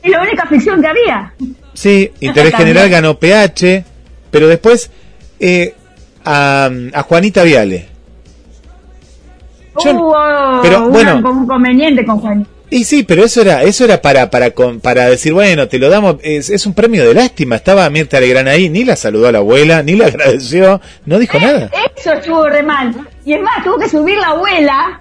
es 0.03 0.11
la 0.11 0.23
única 0.23 0.47
ficción 0.47 0.81
que 0.81 0.89
había. 0.89 1.33
Sí, 1.75 2.11
Interés. 2.21 2.55
General 2.57 2.89
ganó 2.89 3.19
PH. 3.19 3.85
Pero 4.31 4.47
después 4.49 4.91
eh, 5.41 5.75
a, 6.25 6.71
a 6.93 7.03
Juanita 7.03 7.43
Viale. 7.43 7.89
Yo- 9.85 9.93
Hubo 9.93 10.63
pero, 10.63 10.85
un 10.87 10.93
bueno. 10.93 11.19
inconveniente 11.43 12.05
con 12.05 12.21
Juan. 12.21 12.47
Y 12.73 12.85
sí, 12.85 13.03
pero 13.03 13.25
eso 13.25 13.41
era, 13.43 13.65
eso 13.65 13.85
era 13.85 14.01
para, 14.01 14.31
para, 14.31 14.53
para 14.81 15.09
decir, 15.09 15.33
bueno, 15.33 15.67
te 15.67 15.79
lo 15.81 15.91
damos, 15.91 16.17
es, 16.23 16.65
un 16.67 16.73
premio 16.73 17.05
de 17.05 17.15
lástima. 17.15 17.57
Estaba 17.57 17.91
Mirta 17.91 18.19
Alegrán 18.19 18.47
ahí, 18.47 18.69
ni 18.69 18.85
la 18.85 18.95
saludó 18.95 19.27
a 19.27 19.33
la 19.33 19.39
abuela, 19.39 19.83
ni 19.83 19.97
la 19.97 20.07
agradeció, 20.07 20.81
no 21.05 21.19
dijo 21.19 21.39
eh, 21.39 21.41
nada. 21.41 21.71
Eso 21.97 22.13
estuvo 22.13 22.49
re 22.49 22.63
mal. 22.63 22.95
Y 23.25 23.33
es 23.33 23.43
más, 23.43 23.65
tuvo 23.65 23.77
que 23.77 23.89
subir 23.89 24.17
la 24.19 24.29
abuela, 24.29 25.01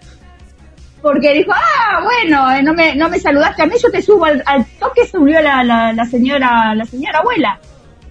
porque 1.01 1.33
dijo, 1.33 1.51
ah, 1.53 2.01
bueno, 2.03 2.51
eh, 2.51 2.63
no 2.63 2.73
me, 2.73 2.95
no 2.95 3.09
me 3.09 3.19
saludaste 3.19 3.63
a 3.63 3.65
mí, 3.65 3.75
yo 3.81 3.91
te 3.91 4.01
subo 4.01 4.25
al, 4.25 4.43
toque, 4.79 5.07
subió 5.07 5.41
la, 5.41 5.63
la, 5.63 6.05
señora, 6.05 6.73
la 6.75 6.85
señora 6.85 7.19
abuela. 7.19 7.59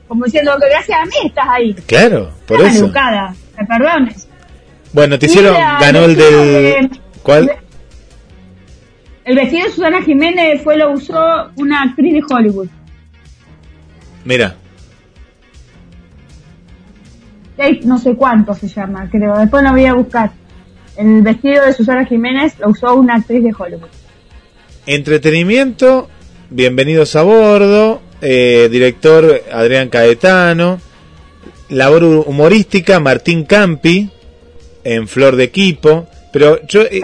Como 0.06 0.24
diciendo 0.24 0.56
que 0.60 0.68
gracias 0.68 0.98
a 0.98 1.04
mí 1.04 1.26
estás 1.26 1.46
ahí. 1.48 1.74
Claro, 1.86 2.30
por 2.46 2.60
eso. 2.60 2.86
educada, 2.86 3.34
me 3.58 3.66
perdones. 3.66 4.28
Bueno, 4.92 5.18
te 5.18 5.26
hicieron, 5.26 5.54
ganó 5.54 6.04
el 6.04 6.16
del... 6.16 7.00
¿Cuál? 7.22 7.50
El 9.24 9.36
vestido 9.36 9.66
de 9.66 9.72
Susana 9.72 10.00
Jiménez 10.00 10.62
fue 10.62 10.78
lo 10.78 10.90
usó 10.92 11.50
una 11.56 11.82
actriz 11.82 12.14
de 12.14 12.34
Hollywood. 12.34 12.68
Mira. 14.24 14.56
no 17.84 17.98
sé 17.98 18.14
cuánto 18.14 18.54
se 18.54 18.68
llama, 18.68 19.08
creo. 19.10 19.36
Después 19.36 19.62
lo 19.62 19.72
voy 19.72 19.84
a 19.84 19.92
buscar. 19.92 20.30
El 20.98 21.22
vestido 21.22 21.64
de 21.64 21.72
Susana 21.72 22.04
Jiménez 22.04 22.58
lo 22.58 22.70
usó 22.70 22.96
una 22.96 23.14
actriz 23.14 23.44
de 23.44 23.52
Hollywood. 23.56 23.88
Entretenimiento, 24.84 26.08
bienvenidos 26.50 27.14
a 27.14 27.22
bordo. 27.22 28.02
Eh, 28.20 28.68
director 28.68 29.44
Adrián 29.52 29.90
Caetano. 29.90 30.80
Labor 31.68 32.02
humorística 32.02 32.98
Martín 32.98 33.44
Campi 33.44 34.10
en 34.82 35.06
Flor 35.06 35.36
de 35.36 35.44
Equipo. 35.44 36.08
Pero 36.32 36.66
yo. 36.66 36.82
Eh, 36.82 37.00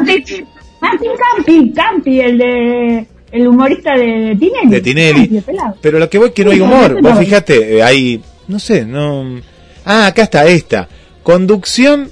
Martín 0.81 1.11
Campi, 1.17 1.73
Campi, 1.73 2.21
el 2.21 2.39
de 2.39 3.07
el 3.31 3.47
humorista 3.47 3.97
de 3.97 4.37
Tinelli. 4.37 4.71
De 4.71 4.81
Tinelli. 4.81 5.43
Pero 5.81 6.01
lo 6.01 6.11
que 6.11 6.19
voy 6.19 6.29
es 6.29 6.35
que 6.35 6.45
no 6.45 6.51
hay 6.51 6.61
humor. 6.61 7.01
Vos 7.01 7.17
fíjate, 7.17 7.77
eh, 7.77 7.83
hay, 7.83 8.21
no 8.49 8.59
sé, 8.59 8.85
no... 8.85 9.41
Ah, 9.85 10.07
acá 10.07 10.23
está 10.23 10.47
esta. 10.47 10.89
Conducción, 11.23 12.11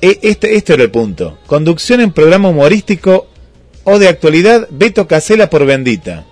este, 0.00 0.56
este 0.56 0.74
era 0.74 0.82
el 0.82 0.90
punto. 0.90 1.38
Conducción 1.46 2.00
en 2.00 2.12
programa 2.12 2.48
humorístico 2.48 3.26
o 3.84 3.98
de 3.98 4.08
actualidad, 4.08 4.66
Beto 4.70 5.06
Casela 5.06 5.48
por 5.48 5.64
Bendita. 5.64 6.24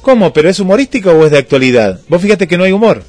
¿Cómo? 0.00 0.32
¿Pero 0.32 0.48
es 0.48 0.60
humorístico 0.60 1.10
o 1.10 1.24
es 1.24 1.30
de 1.30 1.38
actualidad? 1.38 2.00
Vos 2.08 2.20
fíjate 2.20 2.46
que 2.46 2.58
no 2.58 2.64
hay 2.64 2.72
humor. 2.72 3.02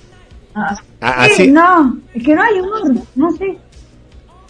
Ah, 0.54 0.78
ah 1.02 1.28
No, 1.48 1.98
es 2.14 2.24
que 2.24 2.34
no 2.34 2.42
hay 2.42 2.60
humor, 2.60 3.06
no 3.16 3.32
sé. 3.32 3.58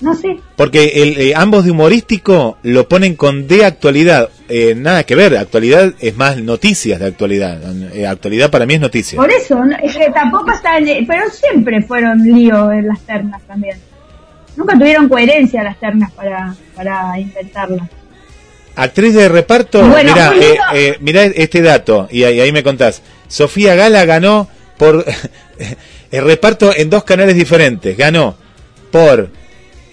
No 0.01 0.13
sé. 0.13 0.39
Porque 0.55 0.91
el, 0.95 1.17
eh, 1.19 1.33
ambos 1.35 1.63
de 1.63 1.71
humorístico 1.71 2.57
lo 2.63 2.87
ponen 2.87 3.15
con 3.15 3.47
de 3.47 3.65
actualidad. 3.65 4.29
Eh, 4.49 4.75
nada 4.75 5.03
que 5.03 5.15
ver, 5.15 5.37
actualidad 5.37 5.93
es 5.99 6.17
más 6.17 6.37
noticias 6.37 6.99
de 6.99 7.05
actualidad. 7.07 7.61
Eh, 7.93 8.05
actualidad 8.05 8.51
para 8.51 8.65
mí 8.65 8.73
es 8.73 8.81
noticia. 8.81 9.15
Por 9.15 9.31
eso, 9.31 9.59
es 9.81 9.95
que 9.95 10.11
tampoco 10.11 10.51
está. 10.51 10.77
Pero 11.07 11.29
siempre 11.29 11.81
fueron 11.81 12.21
lío 12.23 12.71
en 12.71 12.87
las 12.87 12.99
ternas 13.01 13.41
también. 13.43 13.77
Nunca 14.55 14.77
tuvieron 14.77 15.09
coherencia 15.09 15.63
las 15.63 15.79
ternas 15.79 16.11
para, 16.11 16.55
para 16.75 17.19
inventarlas. 17.19 17.89
Actriz 18.75 19.13
de 19.13 19.29
reparto, 19.29 19.83
mira, 19.83 20.33
mira 20.99 21.23
este 21.23 21.61
dato, 21.61 22.09
y 22.11 22.23
ahí, 22.23 22.41
ahí 22.41 22.51
me 22.51 22.61
contás. 22.63 23.01
Sofía 23.27 23.75
Gala 23.75 24.03
ganó 24.05 24.49
por 24.77 25.05
el 26.11 26.23
reparto 26.23 26.75
en 26.75 26.89
dos 26.89 27.03
canales 27.03 27.35
diferentes. 27.35 27.95
Ganó 27.97 28.35
por 28.91 29.29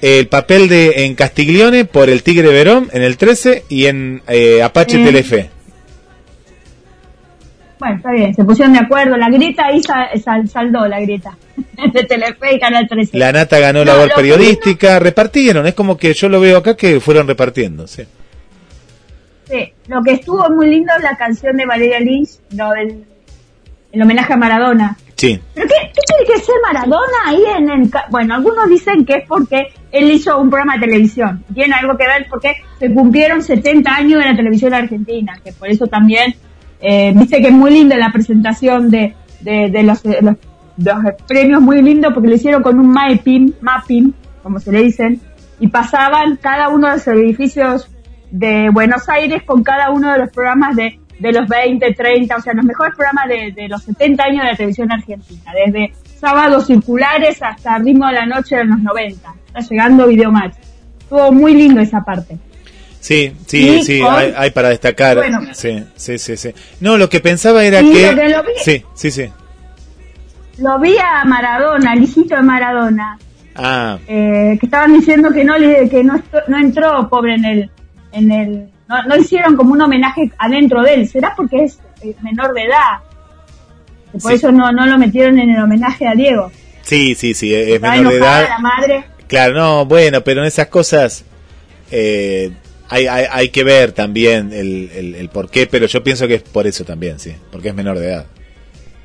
el 0.01 0.27
papel 0.27 0.69
de 0.69 1.05
en 1.05 1.15
Castiglione 1.15 1.85
por 1.85 2.11
el 2.11 2.23
Tigre 2.23 2.49
Verón 2.49 2.91
en 2.93 3.03
el 3.03 3.17
13 3.17 3.65
y 3.69 3.87
en 3.87 4.23
eh, 4.29 4.63
Apache 4.63 4.99
mm. 4.99 5.05
Telefe. 5.05 5.51
Bueno, 7.83 7.97
está 7.97 8.13
bien, 8.13 8.33
se 8.33 8.45
pusieron 8.45 8.75
de 8.75 8.79
acuerdo. 8.79 9.17
La 9.17 9.29
grita 9.29 9.67
ahí 9.67 9.83
saldó 10.47 10.87
la 10.87 11.01
grita 11.01 11.37
de 11.93 12.05
Telefe 12.05 12.55
y 12.55 12.61
Canal 12.61 12.87
13. 12.87 13.19
La 13.19 13.33
Nata 13.33 13.59
ganó 13.59 13.85
la 13.85 13.95
labor 13.95 14.13
periodística, 14.15 15.01
repartieron, 15.01 15.67
es 15.67 15.75
como 15.75 15.97
que 15.97 16.15
yo 16.15 16.29
lo 16.29 16.39
veo 16.39 16.59
acá 16.59 16.77
que 16.77 17.01
fueron 17.01 17.27
repartiendo, 17.27 17.89
sí. 17.89 18.05
Sí, 19.51 19.73
lo 19.89 20.01
que 20.01 20.13
estuvo 20.13 20.49
muy 20.51 20.71
lindo 20.71 20.93
es 20.97 21.03
la 21.03 21.17
canción 21.17 21.57
de 21.57 21.67
Valeria 21.67 21.99
Lynch, 21.99 22.29
no, 22.53 22.73
el, 22.73 23.05
el 23.91 24.03
homenaje 24.03 24.33
a 24.33 24.37
Maradona. 24.37 24.97
Sí. 25.17 25.41
¿Pero 25.53 25.67
qué, 25.67 25.91
tiene 25.93 26.33
que 26.33 26.41
ser 26.41 26.55
Maradona 26.63 27.19
ahí 27.27 27.43
en 27.59 27.69
el... 27.69 27.91
Bueno, 28.11 28.37
algunos 28.37 28.69
dicen 28.69 29.05
que 29.05 29.15
es 29.15 29.25
porque 29.27 29.75
él 29.91 30.09
hizo 30.13 30.39
un 30.39 30.51
programa 30.51 30.75
de 30.75 30.87
televisión. 30.87 31.45
Tiene 31.53 31.75
algo 31.75 31.97
que 31.97 32.07
ver 32.07 32.29
porque 32.31 32.55
se 32.79 32.95
cumplieron 32.95 33.43
70 33.43 33.93
años 33.93 34.21
de 34.21 34.31
la 34.31 34.37
televisión 34.37 34.73
argentina, 34.73 35.41
que 35.43 35.53
por 35.53 35.69
eso 35.69 35.89
también, 35.89 36.37
eh, 36.83 37.13
viste 37.15 37.41
que 37.41 37.49
es 37.49 37.53
muy 37.53 37.71
linda 37.71 37.97
la 37.97 38.13
presentación 38.13 38.91
de, 38.91 39.15
de, 39.41 39.83
los, 39.83 40.03
premios, 41.27 41.63
muy 41.63 41.81
lindo 41.83 42.13
porque 42.13 42.29
lo 42.29 42.35
hicieron 42.35 42.63
con 42.63 42.79
un 42.79 42.89
mapping, 42.89 43.55
mapping, 43.61 44.15
como 44.43 44.59
se 44.59 44.73
le 44.73 44.83
dicen, 44.83 45.21
y 45.61 45.69
pasaban 45.69 46.37
cada 46.37 46.69
uno 46.69 46.89
de 46.89 46.95
los 46.95 47.07
edificios 47.07 47.89
de 48.31 48.71
Buenos 48.71 49.09
Aires 49.09 49.43
con 49.45 49.63
cada 49.63 49.91
uno 49.91 50.13
de 50.13 50.19
los 50.19 50.31
programas 50.31 50.77
de 50.77 50.99
de 51.23 51.33
los 51.33 51.49
20, 51.49 51.95
30, 51.95 52.37
o 52.37 52.41
sea, 52.41 52.53
los 52.53 52.65
mejores 52.65 52.95
programas 52.97 53.29
de, 53.29 53.53
de 53.53 53.69
los 53.69 53.83
70 53.85 54.25
años 54.25 54.43
de 54.43 54.51
la 54.51 54.57
televisión 54.57 54.91
argentina, 54.91 55.53
desde 55.65 55.93
sábados 56.19 56.67
circulares 56.67 57.41
hasta 57.43 57.79
ritmo 57.79 58.09
de 58.09 58.15
la 58.15 58.27
noche 58.27 58.57
de 58.57 58.65
los 58.65 58.81
90. 58.81 59.35
Está 59.47 59.61
llegando 59.61 60.09
Videomatch. 60.09 60.55
Estuvo 61.01 61.31
muy 61.31 61.55
lindo 61.55 61.81
esa 61.81 62.05
parte. 62.05 62.39
Sí, 63.03 63.35
sí, 63.49 63.83
sí, 63.83 64.01
hay, 64.01 64.53
para 64.53 64.69
destacar. 64.69 65.19
sí, 65.55 65.85
sí, 65.97 66.19
sí, 66.19 66.37
sí. 66.37 66.55
No, 66.79 66.97
lo 66.97 67.09
que 67.09 67.19
pensaba 67.19 67.65
era 67.65 67.81
que... 67.81 68.33
sí, 68.63 68.85
sí, 68.95 69.11
sí. 69.11 69.29
Lo 70.59 70.79
vi 70.79 70.97
a 70.99 71.25
Maradona, 71.25 71.95
el 71.95 72.05
hijito 72.05 72.37
de 72.37 72.43
Maradona. 72.43 73.19
Ah. 73.57 73.99
Eh, 74.07 74.57
que 74.61 74.67
estaban 74.67 74.93
diciendo 74.93 75.33
que 75.33 75.45
no 75.45 75.55
que 75.57 76.05
no, 76.05 76.23
no 76.47 76.59
entró 76.59 77.09
pobre 77.09 77.35
en 77.35 77.45
el 77.45 77.71
en 78.13 78.31
el 78.31 78.69
no, 78.89 79.17
hicieron 79.17 79.57
como 79.57 79.73
un 79.73 79.83
homenaje 79.83 80.31
adentro 80.39 80.81
de 80.83 80.95
él. 80.95 81.09
¿Será 81.09 81.35
porque 81.37 81.65
es 81.65 81.81
eh, 82.03 82.15
menor 82.23 82.55
de 82.55 82.63
edad? 82.63 83.01
Por 84.23 84.33
eso 84.33 84.53
no, 84.53 84.71
no 84.71 84.87
lo 84.87 84.97
metieron 84.97 85.41
en 85.41 85.51
el 85.51 85.61
homenaje 85.61 86.07
a 86.07 86.15
Diego. 86.15 86.53
Sí, 86.83 87.17
sí, 87.17 87.35
sí, 87.35 87.53
es 87.53 87.81
menor 87.81 88.13
de 88.13 88.19
edad. 88.19 88.49
La 88.49 88.59
madre. 88.59 89.05
Claro, 89.27 89.55
no, 89.55 89.87
bueno, 89.87 90.21
pero 90.21 90.43
en 90.43 90.47
esas 90.47 90.69
cosas 90.69 91.25
eh, 91.91 92.53
hay, 92.93 93.27
hay, 93.31 93.49
que 93.49 93.65
ver 93.65 93.93
también 93.93 94.53
el, 94.53 95.15
el, 95.17 95.29
por 95.29 95.51
qué, 95.51 95.67
pero 95.67 95.87
yo 95.87 96.03
pienso 96.03 96.27
que 96.29 96.35
es 96.35 96.43
por 96.43 96.67
eso 96.67 96.85
también, 96.85 97.19
sí, 97.19 97.33
porque 97.51 97.69
es 97.69 97.75
menor 97.75 97.99
de 97.99 98.07
edad. 98.07 98.27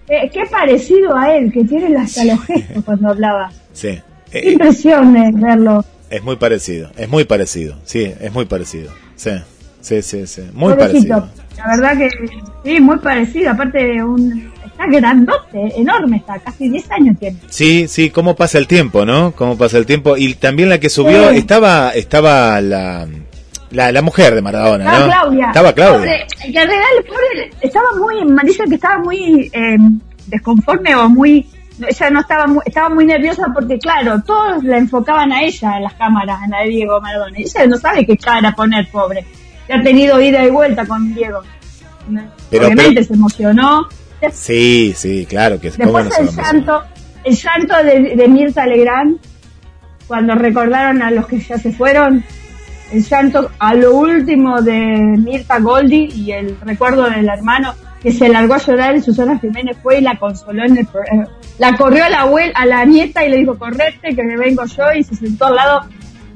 Eh, 0.10 0.30
qué 0.32 0.46
parecido 0.46 1.16
a 1.16 1.36
él, 1.36 1.52
que 1.52 1.64
tiene 1.64 1.96
hasta 1.98 2.26
los 2.26 2.44
gestos 2.46 2.84
cuando 2.84 3.10
hablaba. 3.10 3.52
Sí. 3.74 4.00
Qué 4.32 4.52
impresión 4.52 5.14
verlo. 5.40 5.86
Es 6.10 6.24
muy 6.24 6.36
parecido, 6.36 6.92
es 6.98 7.10
muy 7.10 7.26
parecido, 7.26 7.78
sí, 7.84 8.14
es 8.20 8.34
muy 8.34 8.46
parecido, 8.46 8.92
sí. 9.16 9.32
Sí, 9.80 10.02
sí, 10.02 10.28
sí. 10.28 10.42
Muy 10.54 10.74
parecido. 10.74 11.30
La 11.56 11.68
verdad 11.68 11.98
que 11.98 12.10
sí, 12.66 12.80
muy 12.82 12.98
parecido. 12.98 13.52
Aparte, 13.52 14.04
un, 14.04 14.52
está 14.66 14.86
grandote, 14.88 15.80
enorme, 15.80 16.18
está 16.18 16.40
casi 16.40 16.68
10 16.70 16.92
años 16.92 17.18
tiene. 17.20 17.38
Sí, 17.50 17.88
sí, 17.88 18.10
cómo 18.10 18.36
pasa 18.36 18.58
el 18.58 18.68
tiempo, 18.68 19.06
¿no? 19.06 19.32
Cómo 19.32 19.58
pasa 19.58 19.78
el 19.78 19.86
tiempo. 19.86 20.18
Y 20.18 20.34
también 20.34 20.70
la 20.70 20.80
que 20.80 20.90
subió, 20.90 21.30
estaba 21.30 21.92
estaba 21.92 22.60
la, 22.60 23.08
la, 23.72 24.02
mujer 24.02 24.36
de 24.36 24.42
Maradona, 24.42 24.86
estaba 24.86 25.00
¿no? 25.00 25.12
Claudia. 25.12 25.48
Estaba 25.48 25.74
Claudia. 25.74 26.28
que 26.42 26.48
en 26.48 26.54
realidad 26.54 26.88
pobre, 27.08 27.52
estaba 27.62 27.88
muy, 27.98 28.44
dice 28.44 28.64
que 28.68 28.76
estaba 28.76 29.00
muy 29.00 29.52
eh, 29.54 29.78
desconforme 30.28 30.96
o 30.96 31.10
muy 31.10 31.46
ella 31.88 32.10
no 32.10 32.22
estaba 32.22 32.48
muy, 32.48 32.62
estaba 32.66 32.90
muy 32.90 33.06
nerviosa 33.06 33.44
porque 33.54 33.78
claro, 33.78 34.20
todos 34.26 34.64
la 34.64 34.78
enfocaban 34.78 35.32
a 35.32 35.44
ella 35.44 35.78
en 35.78 35.84
las 35.84 35.94
cámaras, 35.94 36.40
en 36.44 36.50
la 36.50 36.62
de 36.62 36.70
Diego 36.70 37.00
Maradona. 37.00 37.40
Y 37.40 37.44
ella 37.44 37.68
no 37.68 37.78
sabe 37.78 38.04
qué 38.04 38.18
cara 38.18 38.52
poner, 38.54 38.90
pobre 38.90 39.26
que 39.68 39.74
ha 39.74 39.84
tenido 39.84 40.20
ida 40.20 40.44
y 40.44 40.50
vuelta 40.50 40.86
con 40.86 41.14
Diego. 41.14 41.44
Obviamente 42.50 43.04
se 43.04 43.14
emocionó. 43.14 43.88
Sí, 44.32 44.94
sí, 44.96 45.28
claro 45.30 45.60
que 45.60 45.70
Después 45.70 46.08
el 46.18 46.30
llanto, 46.30 46.82
el 47.24 47.36
llanto 47.36 47.76
de, 47.84 48.28
Mirta 48.28 48.66
Legrand, 48.66 49.20
cuando 50.08 50.34
recordaron 50.34 51.02
a 51.04 51.12
los 51.12 51.28
que 51.28 51.40
ya 51.40 51.60
se 51.60 51.72
fueron, 51.72 52.24
el 52.92 53.04
llanto 53.04 53.50
a 53.60 53.74
lo 53.74 53.96
último 53.96 54.62
de 54.62 54.76
Mirta 55.18 55.60
Goldi 55.60 56.10
y 56.16 56.32
el 56.32 56.58
recuerdo 56.62 57.10
del 57.10 57.28
hermano 57.28 57.74
que 58.02 58.12
se 58.12 58.30
largó 58.30 58.54
a 58.54 58.60
llorar 58.60 58.96
y 58.96 59.02
Susana 59.02 59.40
Jiménez 59.40 59.78
fue 59.82 60.00
y 60.00 60.02
la 60.02 60.18
consoló 60.18 60.64
en 60.64 60.78
el 60.78 60.86
eh, 60.86 61.26
la 61.58 61.76
corrió 61.76 62.06
a 62.06 62.10
la 62.10 62.22
abuela, 62.22 62.54
a 62.56 62.66
la 62.66 62.86
nieta 62.86 63.26
y 63.26 63.30
le 63.30 63.38
dijo 63.38 63.58
correte 63.58 64.16
que 64.16 64.24
me 64.24 64.38
vengo 64.38 64.64
yo 64.66 64.84
y 64.96 65.04
se 65.04 65.16
sentó 65.16 65.48
al 65.48 65.56
lado 65.56 65.82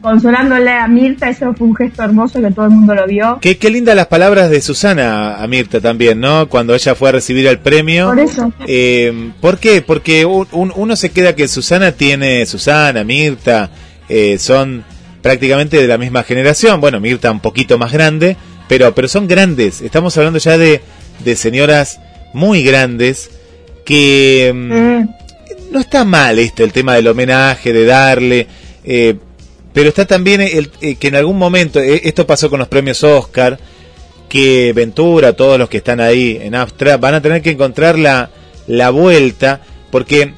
consolándole 0.02 0.72
a 0.72 0.88
Mirta, 0.88 1.30
eso 1.30 1.54
fue 1.54 1.68
un 1.68 1.76
gesto 1.76 2.04
hermoso 2.04 2.42
que 2.42 2.52
todo 2.52 2.66
el 2.66 2.72
mundo 2.72 2.96
lo 2.96 3.06
vio. 3.06 3.38
Qué, 3.40 3.58
qué 3.58 3.70
lindas 3.70 3.96
las 3.96 4.08
palabras 4.08 4.50
de 4.50 4.60
Susana 4.60 5.36
a 5.36 5.48
Mirta 5.48 5.80
también, 5.80 6.20
¿no? 6.20 6.50
Cuando 6.50 6.74
ella 6.74 6.96
fue 6.96 7.10
a 7.10 7.12
recibir 7.14 7.46
el 7.48 7.60
premio. 7.60 8.08
Por 8.08 8.20
eso. 8.20 8.52
Eh, 8.68 9.32
¿Por 9.40 9.60
qué? 9.60 9.82
Porque 9.82 10.26
uno 10.26 10.96
se 10.96 11.12
queda 11.12 11.36
que 11.36 11.48
Susana 11.48 11.92
tiene, 11.92 12.46
Susana, 12.46 13.04
Mirta, 13.04 13.70
eh, 14.10 14.38
son 14.40 14.84
prácticamente 15.22 15.78
de 15.78 15.88
la 15.88 15.98
misma 15.98 16.24
generación. 16.24 16.82
Bueno, 16.82 17.00
Mirta 17.00 17.32
un 17.32 17.40
poquito 17.40 17.78
más 17.78 17.92
grande, 17.92 18.38
pero, 18.68 18.94
pero 18.94 19.08
son 19.08 19.28
grandes. 19.28 19.82
Estamos 19.82 20.18
hablando 20.18 20.40
ya 20.40 20.58
de, 20.58 20.82
de 21.24 21.36
señoras 21.36 22.00
muy 22.34 22.64
grandes 22.64 23.32
que 23.86 24.52
mm, 24.54 25.74
no 25.74 25.80
está 25.80 26.04
mal 26.04 26.40
esto, 26.40 26.64
el 26.64 26.72
tema 26.72 26.96
del 26.96 27.08
homenaje, 27.08 27.74
de 27.74 27.86
darle, 27.86 28.48
eh, 28.84 29.16
pero 29.74 29.90
está 29.90 30.06
también 30.06 30.42
el, 30.42 30.72
eh, 30.82 30.96
que 30.96 31.08
en 31.08 31.16
algún 31.16 31.38
momento, 31.38 31.80
eh, 31.80 32.02
esto 32.04 32.28
pasó 32.28 32.50
con 32.50 32.60
los 32.60 32.68
premios 32.68 33.04
Oscar, 33.04 33.58
que 34.28 34.72
Ventura, 34.74 35.34
todos 35.34 35.60
los 35.60 35.70
que 35.70 35.78
están 35.78 36.00
ahí 36.00 36.40
en 36.42 36.56
Astra, 36.56 36.98
van 36.98 37.16
a 37.16 37.22
tener 37.22 37.42
que 37.42 37.52
encontrar 37.52 37.98
la, 37.98 38.30
la 38.68 38.90
vuelta, 38.90 39.62
porque 39.92 40.34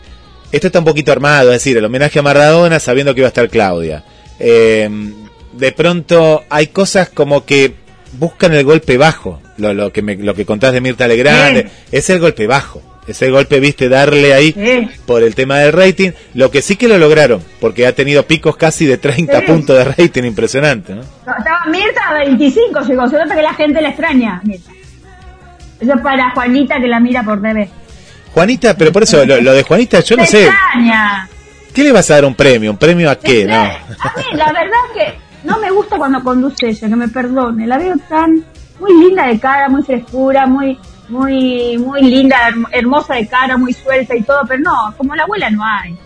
esto 0.52 0.68
está 0.68 0.80
un 0.80 0.86
poquito 0.86 1.12
armado, 1.12 1.52
es 1.52 1.64
decir, 1.64 1.78
el 1.78 1.86
homenaje 1.86 2.20
a 2.20 2.24
Maradona 2.24 2.80
sabiendo 2.80 3.14
que 3.14 3.22
iba 3.22 3.28
a 3.28 3.30
estar 3.30 3.50
Claudia. 3.50 4.04
De 4.44 5.72
pronto 5.72 6.44
hay 6.50 6.68
cosas 6.68 7.10
como 7.10 7.46
que 7.46 7.74
buscan 8.20 8.54
el 8.54 8.64
golpe 8.64 8.98
bajo, 8.98 9.42
lo, 9.58 9.74
lo 9.74 9.92
que 9.92 10.02
me, 10.02 10.16
lo 10.16 10.36
que 10.36 10.46
contás 10.46 10.74
de 10.74 10.82
Mirta 10.82 11.08
Legrand, 11.08 11.70
es 11.92 12.10
el 12.10 12.20
golpe 12.20 12.48
bajo 12.48 12.82
ese 13.08 13.30
golpe, 13.30 13.60
viste, 13.60 13.90
darle 13.90 14.34
ahí 14.34 14.90
por 15.06 15.24
el 15.24 15.36
tema 15.36 15.60
del 15.60 15.74
rating. 15.74 16.12
Lo 16.34 16.52
que 16.52 16.62
sí 16.62 16.76
que 16.76 16.88
lo 16.88 16.98
lograron, 16.98 17.44
porque 17.60 17.86
ha 17.86 17.94
tenido 17.94 18.26
picos 18.26 18.56
casi 18.56 18.86
de 18.86 18.98
30 18.98 19.42
puntos 19.42 19.78
de 19.78 19.84
rating, 19.84 20.24
impresionante, 20.24 20.96
¿no? 20.96 21.02
Estaba 21.02 21.66
Mirta 21.68 22.10
a 22.10 22.14
25, 22.20 22.82
llegó. 22.82 23.10
Se 23.10 23.18
nota 23.18 23.36
que 23.36 23.42
la 23.42 23.54
gente 23.54 23.82
la 23.82 23.90
extraña, 23.90 24.42
Mirta. 24.44 24.72
Eso 25.80 25.94
es 25.96 26.02
para 26.02 26.32
Juanita 26.32 26.80
que 26.80 26.88
la 26.88 27.00
mira 27.00 27.24
por 27.24 27.42
TV. 27.42 27.70
Juanita, 28.34 28.78
pero 28.78 28.92
por 28.92 29.04
eso, 29.04 29.26
lo, 29.26 29.54
de 29.54 29.64
Juanita, 29.64 30.00
yo 30.00 30.16
no 30.16 30.26
sé. 30.26 30.46
Extraña. 30.46 31.30
¿Qué 31.74 31.84
le 31.84 31.92
vas 31.92 32.10
a 32.12 32.16
dar 32.16 32.26
un 32.26 32.36
premio? 32.36 32.72
¿Un 32.72 32.78
premio 32.78 33.10
a 33.10 33.16
qué? 33.16 33.46
No. 33.46 33.56
A 33.56 34.14
mí, 34.18 34.24
la 34.34 34.52
verdad 34.52 34.78
que 34.94 35.14
no 35.44 35.60
me 35.60 35.72
gusta 35.72 35.98
cuando 35.98 36.24
conduce 36.24 36.70
ella, 36.70 36.88
que 36.88 36.96
me 36.96 37.08
perdone. 37.08 37.66
La 37.66 37.78
veo 37.78 37.96
tan 38.08 38.46
muy 38.80 38.94
linda 39.04 39.28
de 39.28 39.40
cara, 39.40 39.70
muy 39.70 39.84
frescura, 39.84 40.46
muy 40.46 40.78
muy 41.10 41.78
muy 41.78 42.02
linda, 42.02 42.38
hermosa 42.72 43.16
de 43.16 43.28
cara, 43.28 43.58
muy 43.58 43.74
suelta 43.74 44.16
y 44.16 44.24
todo, 44.24 44.42
pero 44.48 44.62
no, 44.62 44.94
como 44.98 45.16
la 45.16 45.24
abuela 45.24 45.50
no 45.50 45.64
hay. 45.64 45.98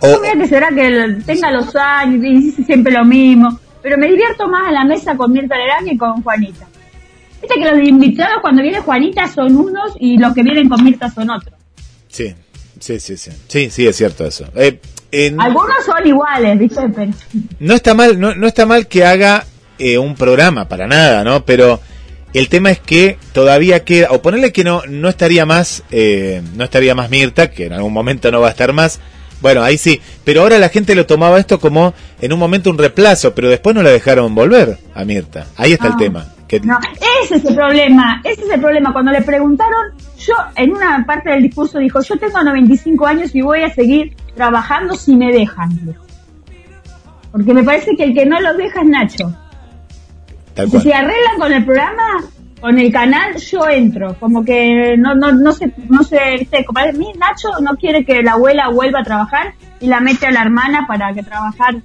O, 0.00 0.20
que 0.20 0.46
será 0.46 0.68
que 0.68 1.18
tenga 1.26 1.50
los 1.50 1.74
años 1.74 2.22
y 2.24 2.36
dice 2.40 2.64
siempre 2.64 2.92
lo 2.92 3.04
mismo, 3.04 3.58
pero 3.82 3.98
me 3.98 4.08
divierto 4.08 4.48
más 4.48 4.68
en 4.68 4.74
la 4.74 4.84
mesa 4.84 5.16
con 5.16 5.32
Mirta 5.32 5.56
Lerán 5.56 5.84
que 5.84 5.98
con 5.98 6.22
Juanita. 6.22 6.66
Viste 7.40 7.54
que 7.58 7.70
los 7.70 7.86
invitados 7.86 8.40
cuando 8.40 8.62
viene 8.62 8.80
Juanita 8.80 9.28
son 9.28 9.56
unos 9.56 9.96
y 9.98 10.18
los 10.18 10.34
que 10.34 10.42
vienen 10.42 10.68
con 10.68 10.82
Mirta 10.84 11.10
son 11.10 11.30
otros. 11.30 11.54
Sí, 12.08 12.34
sí, 12.80 13.00
sí, 13.00 13.16
sí, 13.16 13.30
sí, 13.46 13.70
sí 13.70 13.86
es 13.86 13.96
cierto 13.96 14.26
eso. 14.26 14.46
Eh, 14.54 14.78
Algunos 15.38 15.84
son 15.84 16.06
iguales, 16.06 16.58
¿viste? 16.58 16.80
No 17.60 17.74
está 17.74 17.94
mal, 17.94 18.18
no, 18.20 18.34
no 18.34 18.46
está 18.46 18.66
mal 18.66 18.86
que 18.86 19.04
haga 19.04 19.44
eh, 19.78 19.98
un 19.98 20.14
programa, 20.14 20.68
para 20.68 20.86
nada, 20.86 21.24
¿no? 21.24 21.44
Pero 21.44 21.80
el 22.34 22.48
tema 22.48 22.70
es 22.70 22.78
que 22.78 23.16
todavía 23.32 23.84
queda, 23.84 24.08
o 24.10 24.20
ponerle 24.20 24.52
que 24.52 24.64
no, 24.64 24.82
no 24.88 25.08
estaría 25.08 25.46
más, 25.46 25.82
eh, 25.90 26.42
no 26.56 26.64
estaría 26.64 26.94
más 26.94 27.10
Mirta, 27.10 27.50
que 27.50 27.66
en 27.66 27.72
algún 27.72 27.92
momento 27.92 28.30
no 28.30 28.40
va 28.40 28.48
a 28.48 28.50
estar 28.50 28.72
más. 28.72 29.00
Bueno, 29.40 29.62
ahí 29.62 29.78
sí, 29.78 30.00
pero 30.24 30.42
ahora 30.42 30.58
la 30.58 30.68
gente 30.68 30.94
lo 30.94 31.06
tomaba 31.06 31.38
esto 31.38 31.60
como 31.60 31.94
en 32.20 32.32
un 32.32 32.38
momento 32.38 32.70
un 32.70 32.78
reemplazo, 32.78 33.34
pero 33.34 33.48
después 33.48 33.74
no 33.74 33.82
la 33.82 33.90
dejaron 33.90 34.34
volver 34.34 34.78
a 34.94 35.04
Mirta. 35.04 35.46
Ahí 35.56 35.72
está 35.72 35.86
el 35.88 35.96
tema. 35.96 36.26
Que... 36.48 36.60
No, 36.60 36.78
ese 37.22 37.36
es 37.36 37.44
el 37.44 37.54
problema, 37.54 38.20
ese 38.24 38.42
es 38.42 38.50
el 38.50 38.60
problema. 38.60 38.92
Cuando 38.92 39.12
le 39.12 39.22
preguntaron, 39.22 39.92
yo 40.18 40.34
en 40.56 40.72
una 40.72 41.04
parte 41.06 41.30
del 41.30 41.42
discurso 41.42 41.78
dijo, 41.78 42.00
yo 42.00 42.16
tengo 42.18 42.42
95 42.42 43.06
años 43.06 43.34
y 43.34 43.42
voy 43.42 43.62
a 43.62 43.70
seguir 43.72 44.16
trabajando 44.34 44.94
si 44.94 45.14
me 45.14 45.30
dejan. 45.30 45.94
Porque 47.30 47.52
me 47.52 47.62
parece 47.62 47.94
que 47.94 48.04
el 48.04 48.14
que 48.14 48.24
no 48.24 48.40
lo 48.40 48.56
deja 48.56 48.80
es 48.80 48.88
Nacho 48.88 49.34
si 50.66 50.92
arreglan 50.92 51.38
con 51.38 51.52
el 51.52 51.64
programa, 51.64 52.24
con 52.60 52.78
el 52.78 52.92
canal, 52.92 53.36
yo 53.36 53.68
entro. 53.68 54.16
Como 54.18 54.44
que 54.44 54.96
no, 54.98 55.14
no, 55.14 55.32
no 55.32 55.52
sé, 55.52 55.72
no 55.88 56.02
sé, 56.02 56.18
viste, 56.38 56.64
mi 56.94 57.12
Nacho 57.12 57.48
no 57.60 57.76
quiere 57.76 58.04
que 58.04 58.22
la 58.22 58.32
abuela 58.32 58.68
vuelva 58.68 59.00
a 59.00 59.04
trabajar 59.04 59.54
y 59.80 59.86
la 59.86 60.00
mete 60.00 60.26
a 60.26 60.32
la 60.32 60.42
hermana 60.42 60.86
para 60.86 61.12
que 61.14 61.22
trabajar 61.22 61.76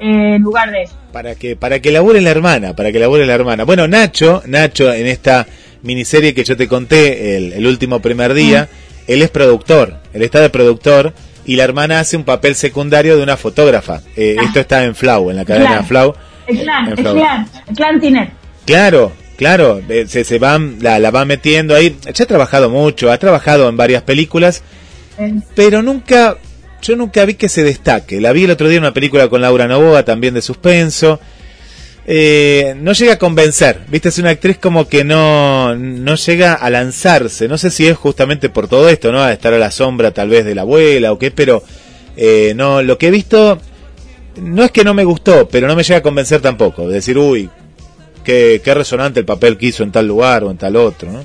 en 0.00 0.42
lugar 0.42 0.70
de 0.70 0.82
eso. 0.82 0.94
Para 1.12 1.34
que, 1.34 1.56
para 1.56 1.80
que 1.80 1.92
labure 1.92 2.20
la 2.20 2.30
hermana, 2.30 2.74
para 2.74 2.92
que 2.92 2.98
labure 2.98 3.26
la 3.26 3.34
hermana. 3.34 3.64
Bueno, 3.64 3.86
Nacho, 3.86 4.42
Nacho, 4.46 4.92
en 4.92 5.06
esta 5.06 5.46
miniserie 5.82 6.34
que 6.34 6.44
yo 6.44 6.56
te 6.56 6.66
conté 6.66 7.36
el, 7.36 7.66
último 7.66 8.00
primer 8.00 8.34
día, 8.34 8.68
él 9.06 9.22
es 9.22 9.30
productor, 9.30 9.98
él 10.12 10.22
está 10.22 10.40
de 10.40 10.50
productor 10.50 11.12
y 11.46 11.56
la 11.56 11.64
hermana 11.64 12.00
hace 12.00 12.16
un 12.16 12.24
papel 12.24 12.54
secundario 12.54 13.16
de 13.16 13.22
una 13.22 13.36
fotógrafa. 13.36 14.00
Eh, 14.16 14.36
ah. 14.38 14.44
Esto 14.44 14.60
está 14.60 14.84
en 14.84 14.94
Flau, 14.94 15.30
en 15.30 15.36
la 15.36 15.44
cadena 15.44 15.82
Flau. 15.82 16.14
El 16.46 16.60
clan, 16.60 16.88
el 16.88 16.94
clan, 16.96 17.48
el 17.68 17.76
clan 17.76 18.00
Tiner. 18.00 18.30
Claro, 18.66 19.12
claro, 19.36 19.80
eh, 19.88 20.06
se, 20.08 20.24
se 20.24 20.38
van, 20.38 20.78
la, 20.80 20.98
la 20.98 21.10
va 21.10 21.24
metiendo 21.24 21.74
ahí. 21.74 21.96
Ya 22.12 22.24
ha 22.24 22.26
trabajado 22.26 22.70
mucho, 22.70 23.12
ha 23.12 23.18
trabajado 23.18 23.68
en 23.68 23.76
varias 23.76 24.02
películas, 24.02 24.62
pero 25.54 25.82
nunca, 25.82 26.38
yo 26.84 26.96
nunca 26.96 27.24
vi 27.24 27.34
que 27.34 27.48
se 27.48 27.64
destaque. 27.64 28.20
La 28.20 28.32
vi 28.32 28.44
el 28.44 28.50
otro 28.50 28.68
día 28.68 28.76
en 28.76 28.84
una 28.84 28.92
película 28.92 29.28
con 29.28 29.40
Laura 29.40 29.66
Novoa, 29.66 30.04
también 30.04 30.34
de 30.34 30.42
suspenso. 30.42 31.18
Eh, 32.06 32.74
no 32.78 32.92
llega 32.92 33.14
a 33.14 33.18
convencer, 33.18 33.80
viste, 33.88 34.10
es 34.10 34.18
una 34.18 34.28
actriz 34.28 34.58
como 34.58 34.86
que 34.86 35.04
no, 35.04 35.74
no 35.74 36.16
llega 36.16 36.52
a 36.52 36.68
lanzarse, 36.68 37.48
no 37.48 37.56
sé 37.56 37.70
si 37.70 37.86
es 37.86 37.96
justamente 37.96 38.50
por 38.50 38.68
todo 38.68 38.90
esto, 38.90 39.10
¿no? 39.10 39.22
A 39.22 39.32
estar 39.32 39.54
a 39.54 39.58
la 39.58 39.70
sombra 39.70 40.10
tal 40.10 40.28
vez 40.28 40.44
de 40.44 40.54
la 40.54 40.62
abuela 40.62 41.12
o 41.12 41.18
qué, 41.18 41.30
pero 41.30 41.62
eh, 42.14 42.52
no, 42.54 42.82
lo 42.82 42.98
que 42.98 43.06
he 43.06 43.10
visto 43.10 43.58
no 44.36 44.64
es 44.64 44.70
que 44.70 44.84
no 44.84 44.92
me 44.92 45.04
gustó, 45.04 45.48
pero 45.48 45.66
no 45.66 45.74
me 45.74 45.82
llega 45.82 46.00
a 46.00 46.02
convencer 46.02 46.42
tampoco. 46.42 46.86
De 46.86 46.96
decir, 46.96 47.16
uy, 47.16 47.48
qué, 48.22 48.60
qué 48.62 48.74
resonante 48.74 49.20
el 49.20 49.26
papel 49.26 49.56
que 49.56 49.66
hizo 49.66 49.82
en 49.82 49.90
tal 49.90 50.06
lugar 50.06 50.44
o 50.44 50.50
en 50.50 50.58
tal 50.58 50.76
otro, 50.76 51.10
¿no? 51.10 51.22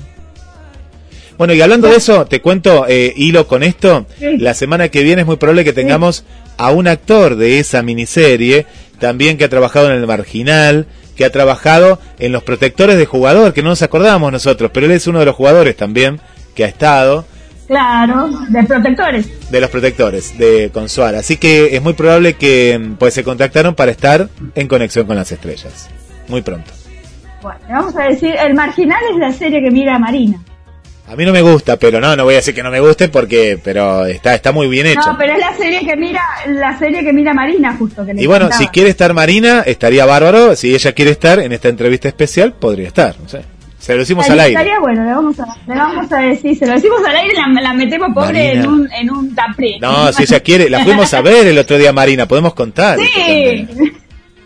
Bueno, 1.40 1.54
y 1.54 1.62
hablando 1.62 1.88
de 1.88 1.96
eso, 1.96 2.26
te 2.26 2.42
cuento, 2.42 2.84
eh, 2.86 3.14
hilo 3.16 3.46
con 3.46 3.62
esto, 3.62 4.04
la 4.20 4.52
semana 4.52 4.90
que 4.90 5.02
viene 5.02 5.22
es 5.22 5.26
muy 5.26 5.36
probable 5.36 5.64
que 5.64 5.72
tengamos 5.72 6.22
a 6.58 6.70
un 6.70 6.86
actor 6.86 7.36
de 7.36 7.60
esa 7.60 7.80
miniserie, 7.80 8.66
también 8.98 9.38
que 9.38 9.44
ha 9.44 9.48
trabajado 9.48 9.90
en 9.90 9.96
el 9.96 10.06
Marginal, 10.06 10.84
que 11.16 11.24
ha 11.24 11.32
trabajado 11.32 11.98
en 12.18 12.32
los 12.32 12.42
protectores 12.42 12.98
de 12.98 13.06
jugador, 13.06 13.54
que 13.54 13.62
no 13.62 13.70
nos 13.70 13.80
acordamos 13.80 14.30
nosotros, 14.30 14.70
pero 14.74 14.84
él 14.84 14.92
es 14.92 15.06
uno 15.06 15.18
de 15.18 15.24
los 15.24 15.34
jugadores 15.34 15.78
también, 15.78 16.20
que 16.54 16.64
ha 16.64 16.68
estado. 16.68 17.24
Claro, 17.68 18.28
de 18.50 18.62
protectores. 18.64 19.50
De 19.50 19.62
los 19.62 19.70
protectores, 19.70 20.36
de 20.36 20.68
Consuar. 20.74 21.14
Así 21.14 21.38
que 21.38 21.74
es 21.74 21.80
muy 21.80 21.94
probable 21.94 22.34
que 22.34 22.78
pues 22.98 23.14
se 23.14 23.24
contactaron 23.24 23.74
para 23.74 23.92
estar 23.92 24.28
en 24.54 24.68
conexión 24.68 25.06
con 25.06 25.16
las 25.16 25.32
estrellas. 25.32 25.88
Muy 26.28 26.42
pronto. 26.42 26.70
Bueno, 27.40 27.60
vamos 27.70 27.96
a 27.96 28.02
decir, 28.02 28.34
El 28.38 28.52
Marginal 28.52 29.00
es 29.10 29.16
la 29.16 29.32
serie 29.32 29.62
que 29.62 29.70
mira 29.70 29.98
Marina. 29.98 30.38
A 31.10 31.16
mí 31.16 31.24
no 31.24 31.32
me 31.32 31.42
gusta, 31.42 31.76
pero 31.76 32.00
no, 32.00 32.14
no 32.14 32.22
voy 32.22 32.34
a 32.34 32.36
decir 32.36 32.54
que 32.54 32.62
no 32.62 32.70
me 32.70 32.78
guste 32.78 33.08
porque, 33.08 33.58
pero 33.62 34.06
está, 34.06 34.32
está 34.32 34.52
muy 34.52 34.68
bien 34.68 34.86
hecho. 34.86 35.10
No, 35.10 35.18
pero 35.18 35.32
es 35.32 35.40
la 35.40 35.52
serie 35.54 35.80
que 35.80 35.96
mira, 35.96 36.22
la 36.46 36.78
serie 36.78 37.02
que 37.02 37.12
mira 37.12 37.34
Marina 37.34 37.74
justo. 37.76 38.06
Que 38.06 38.14
y 38.16 38.26
bueno, 38.26 38.48
si 38.52 38.68
quiere 38.68 38.90
estar 38.90 39.12
Marina, 39.12 39.64
estaría 39.66 40.06
bárbaro. 40.06 40.54
Si 40.54 40.72
ella 40.72 40.92
quiere 40.92 41.10
estar 41.10 41.40
en 41.40 41.50
esta 41.50 41.68
entrevista 41.68 42.06
especial, 42.06 42.52
podría 42.52 42.86
estar, 42.86 43.16
no 43.20 43.28
sé. 43.28 43.42
Se 43.80 43.94
lo 43.94 43.98
decimos 43.98 44.30
al 44.30 44.38
aire. 44.38 44.52
Estaría 44.52 44.78
bueno, 44.78 45.04
le 45.04 45.10
vamos, 45.10 45.40
a, 45.40 45.46
le 45.66 45.74
vamos 45.74 46.12
a 46.12 46.20
decir, 46.20 46.56
se 46.56 46.64
lo 46.64 46.74
decimos 46.74 47.00
al 47.04 47.16
aire 47.16 47.34
y 47.34 47.60
la, 47.60 47.74
metemos 47.74 48.10
pobre 48.14 48.52
en 48.52 48.68
un, 48.68 48.92
en 48.92 49.10
un 49.10 49.36
No, 49.80 50.12
si 50.12 50.22
ella 50.22 50.38
quiere, 50.40 50.70
la 50.70 50.84
fuimos 50.84 51.12
a 51.12 51.20
ver 51.22 51.48
el 51.48 51.58
otro 51.58 51.76
día, 51.76 51.92
Marina, 51.92 52.28
podemos 52.28 52.54
contar. 52.54 52.98
Sí. 53.00 53.66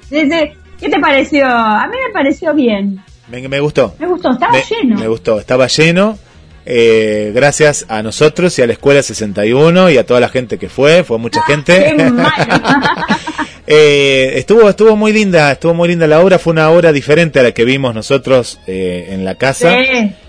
¿Qué 0.08 0.88
te 0.88 0.98
pareció? 0.98 1.46
A 1.46 1.86
mí 1.88 1.96
me 2.06 2.12
pareció 2.12 2.54
bien. 2.54 3.02
Me, 3.28 3.46
me 3.48 3.60
gustó. 3.60 3.94
Me 3.98 4.06
gustó, 4.06 4.30
estaba 4.32 4.58
lleno. 4.62 4.98
Me 4.98 5.08
gustó, 5.08 5.38
estaba 5.38 5.66
lleno. 5.66 6.18
Eh, 6.66 7.32
gracias 7.34 7.84
a 7.88 8.02
nosotros 8.02 8.58
y 8.58 8.62
a 8.62 8.66
la 8.66 8.72
Escuela 8.72 9.02
61 9.02 9.90
y 9.90 9.98
a 9.98 10.06
toda 10.06 10.20
la 10.20 10.28
gente 10.28 10.58
que 10.58 10.68
fue, 10.68 11.04
fue 11.04 11.18
mucha 11.18 11.40
ah, 11.40 11.46
gente. 11.46 11.94
eh, 13.66 14.32
estuvo, 14.36 14.68
estuvo 14.68 14.96
muy 14.96 15.12
linda, 15.12 15.52
estuvo 15.52 15.74
muy 15.74 15.88
linda 15.88 16.06
la 16.06 16.20
obra, 16.20 16.38
fue 16.38 16.52
una 16.52 16.70
obra 16.70 16.92
diferente 16.92 17.40
a 17.40 17.42
la 17.42 17.52
que 17.52 17.64
vimos 17.64 17.94
nosotros 17.94 18.60
eh, 18.66 19.08
en 19.10 19.24
la 19.24 19.34
casa. 19.34 19.76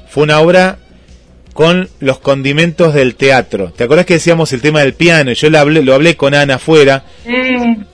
Fue 0.10 0.24
una 0.24 0.40
obra 0.40 0.78
con 1.54 1.90
los 2.02 2.20
condimentos 2.20 2.94
del 2.94 3.16
teatro. 3.16 3.72
¿Te 3.72 3.86
acuerdas 3.86 4.06
que 4.06 4.16
decíamos 4.16 4.52
el 4.52 4.62
tema 4.62 4.82
del 4.82 4.94
piano? 4.94 5.32
Y 5.32 5.36
yo 5.36 5.50
lo 5.50 5.60
hablé, 5.60 5.84
lo 5.84 5.94
hablé 5.94 6.18
con 6.18 6.34
Ana 6.34 6.56
afuera. 6.56 7.06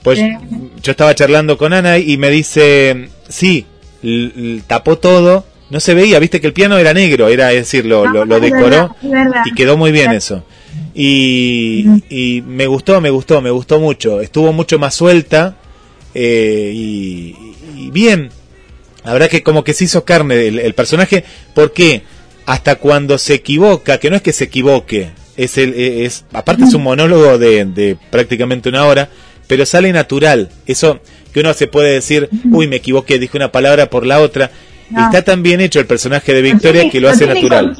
pues 0.02 0.20
yo 0.82 0.90
estaba 0.90 1.14
charlando 1.14 1.56
con 1.56 1.72
Ana 1.72 1.98
y 1.98 2.16
me 2.16 2.30
dice, 2.30 3.08
sí, 3.28 3.66
tapó 4.66 4.98
todo 4.98 5.51
no 5.72 5.80
se 5.80 5.94
veía, 5.94 6.18
viste 6.18 6.38
que 6.38 6.46
el 6.46 6.52
piano 6.52 6.76
era 6.76 6.92
negro, 6.92 7.28
era 7.28 7.50
es 7.50 7.60
decir, 7.60 7.86
lo, 7.86 8.06
lo, 8.06 8.40
decoró 8.40 8.94
y 9.46 9.54
quedó 9.54 9.78
muy 9.78 9.90
bien 9.90 10.12
eso. 10.12 10.44
Y, 10.94 11.86
y, 12.10 12.42
me 12.42 12.66
gustó, 12.66 13.00
me 13.00 13.08
gustó, 13.08 13.40
me 13.40 13.50
gustó 13.50 13.80
mucho. 13.80 14.20
Estuvo 14.20 14.52
mucho 14.52 14.78
más 14.78 14.94
suelta 14.94 15.56
eh, 16.14 16.72
y, 16.74 17.34
bien. 17.90 18.28
La 19.02 19.14
verdad 19.14 19.30
que 19.30 19.42
como 19.42 19.64
que 19.64 19.72
se 19.72 19.84
hizo 19.84 20.04
carne 20.04 20.46
el, 20.46 20.74
personaje, 20.74 21.24
porque 21.54 22.02
hasta 22.44 22.74
cuando 22.74 23.16
se 23.16 23.32
equivoca, 23.32 23.96
que 23.96 24.10
no 24.10 24.16
es 24.16 24.22
que 24.22 24.34
se 24.34 24.44
equivoque, 24.44 25.12
es 25.38 25.56
el, 25.56 25.72
es, 25.72 26.26
aparte 26.34 26.64
es 26.64 26.74
un 26.74 26.82
monólogo 26.82 27.38
de, 27.38 27.64
de 27.64 27.96
prácticamente 28.10 28.68
una 28.68 28.84
hora, 28.84 29.08
pero 29.46 29.64
sale 29.64 29.90
natural. 29.90 30.50
Eso 30.66 31.00
que 31.32 31.40
uno 31.40 31.54
se 31.54 31.66
puede 31.66 31.94
decir, 31.94 32.28
uy, 32.50 32.66
me 32.66 32.76
equivoqué, 32.76 33.18
dije 33.18 33.38
una 33.38 33.50
palabra 33.50 33.88
por 33.88 34.04
la 34.04 34.20
otra 34.20 34.50
está 35.00 35.22
tan 35.22 35.42
bien 35.42 35.60
hecho 35.60 35.80
el 35.80 35.86
personaje 35.86 36.32
de 36.34 36.42
Victoria 36.42 36.88
que 36.90 37.00
lo, 37.00 37.08
hace 37.08 37.26
natural. 37.26 37.76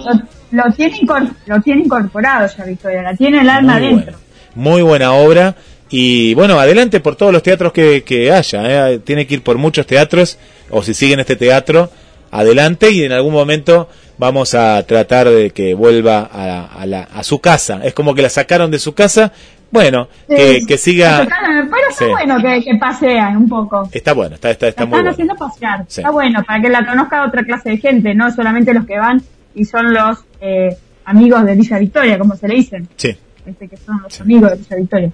Lo, 0.50 0.64
tiene 0.72 1.00
lo 1.46 1.60
tiene 1.60 1.82
incorporado 1.82 2.48
ya 2.56 2.64
Victoria, 2.64 3.02
la 3.02 3.14
tiene 3.14 3.40
el 3.40 3.48
alma 3.48 3.80
dentro. 3.80 4.16
Muy 4.54 4.82
buena 4.82 5.12
obra. 5.12 5.54
Y 5.90 6.32
bueno, 6.34 6.58
adelante 6.58 7.00
por 7.00 7.16
todos 7.16 7.32
los 7.32 7.42
teatros 7.42 7.72
que, 7.72 8.02
que 8.02 8.32
haya. 8.32 8.90
¿eh? 8.90 8.98
Tiene 9.00 9.26
que 9.26 9.34
ir 9.34 9.42
por 9.42 9.58
muchos 9.58 9.86
teatros, 9.86 10.38
o 10.70 10.82
si 10.82 10.94
siguen 10.94 11.20
este 11.20 11.36
teatro, 11.36 11.90
adelante 12.32 12.90
y 12.90 13.04
en 13.04 13.12
algún 13.12 13.32
momento 13.32 13.88
vamos 14.18 14.54
a 14.54 14.82
tratar 14.84 15.28
de 15.28 15.50
que 15.50 15.74
vuelva 15.74 16.22
a, 16.22 16.84
la, 16.86 17.02
a 17.02 17.22
su 17.22 17.40
casa. 17.40 17.80
Es 17.84 17.94
como 17.94 18.14
que 18.14 18.22
la 18.22 18.28
sacaron 18.28 18.70
de 18.70 18.80
su 18.80 18.94
casa. 18.94 19.32
Bueno, 19.70 20.08
que, 20.28 20.76
siga. 20.76 21.26
Pero 21.26 21.88
está 21.88 22.06
bueno 22.08 22.36
que, 22.42 22.62
que, 22.62 22.74
pasean 22.76 23.36
un 23.36 23.48
poco. 23.48 23.88
Está 23.90 24.12
bueno, 24.12 24.34
está, 24.34 24.50
está, 24.50 24.68
está 24.68 24.84
muy 24.84 24.98
están 24.98 25.12
haciendo 25.12 25.34
pasear. 25.34 25.84
Está 25.88 26.10
bueno, 26.10 26.42
para 26.44 26.60
que 26.60 26.68
la 26.68 26.84
conozca 26.84 27.24
otra 27.24 27.42
clase 27.42 27.70
de 27.70 27.78
gente, 27.78 28.14
no 28.14 28.30
solamente 28.32 28.74
los 28.74 28.84
que 28.84 28.98
van 28.98 29.22
y 29.54 29.64
son 29.64 29.94
los 29.94 30.18
eh, 30.40 30.76
amigos 31.04 31.44
de 31.44 31.54
Villa 31.54 31.78
Victoria, 31.78 32.18
como 32.18 32.36
se 32.36 32.48
le 32.48 32.54
dicen. 32.54 32.88
Sí. 32.96 33.16
Este, 33.46 33.68
que 33.68 33.76
son 33.78 34.02
los 34.02 34.20
amigos 34.20 34.50
de 34.50 34.56
Villa 34.56 34.76
Victoria. 34.76 35.10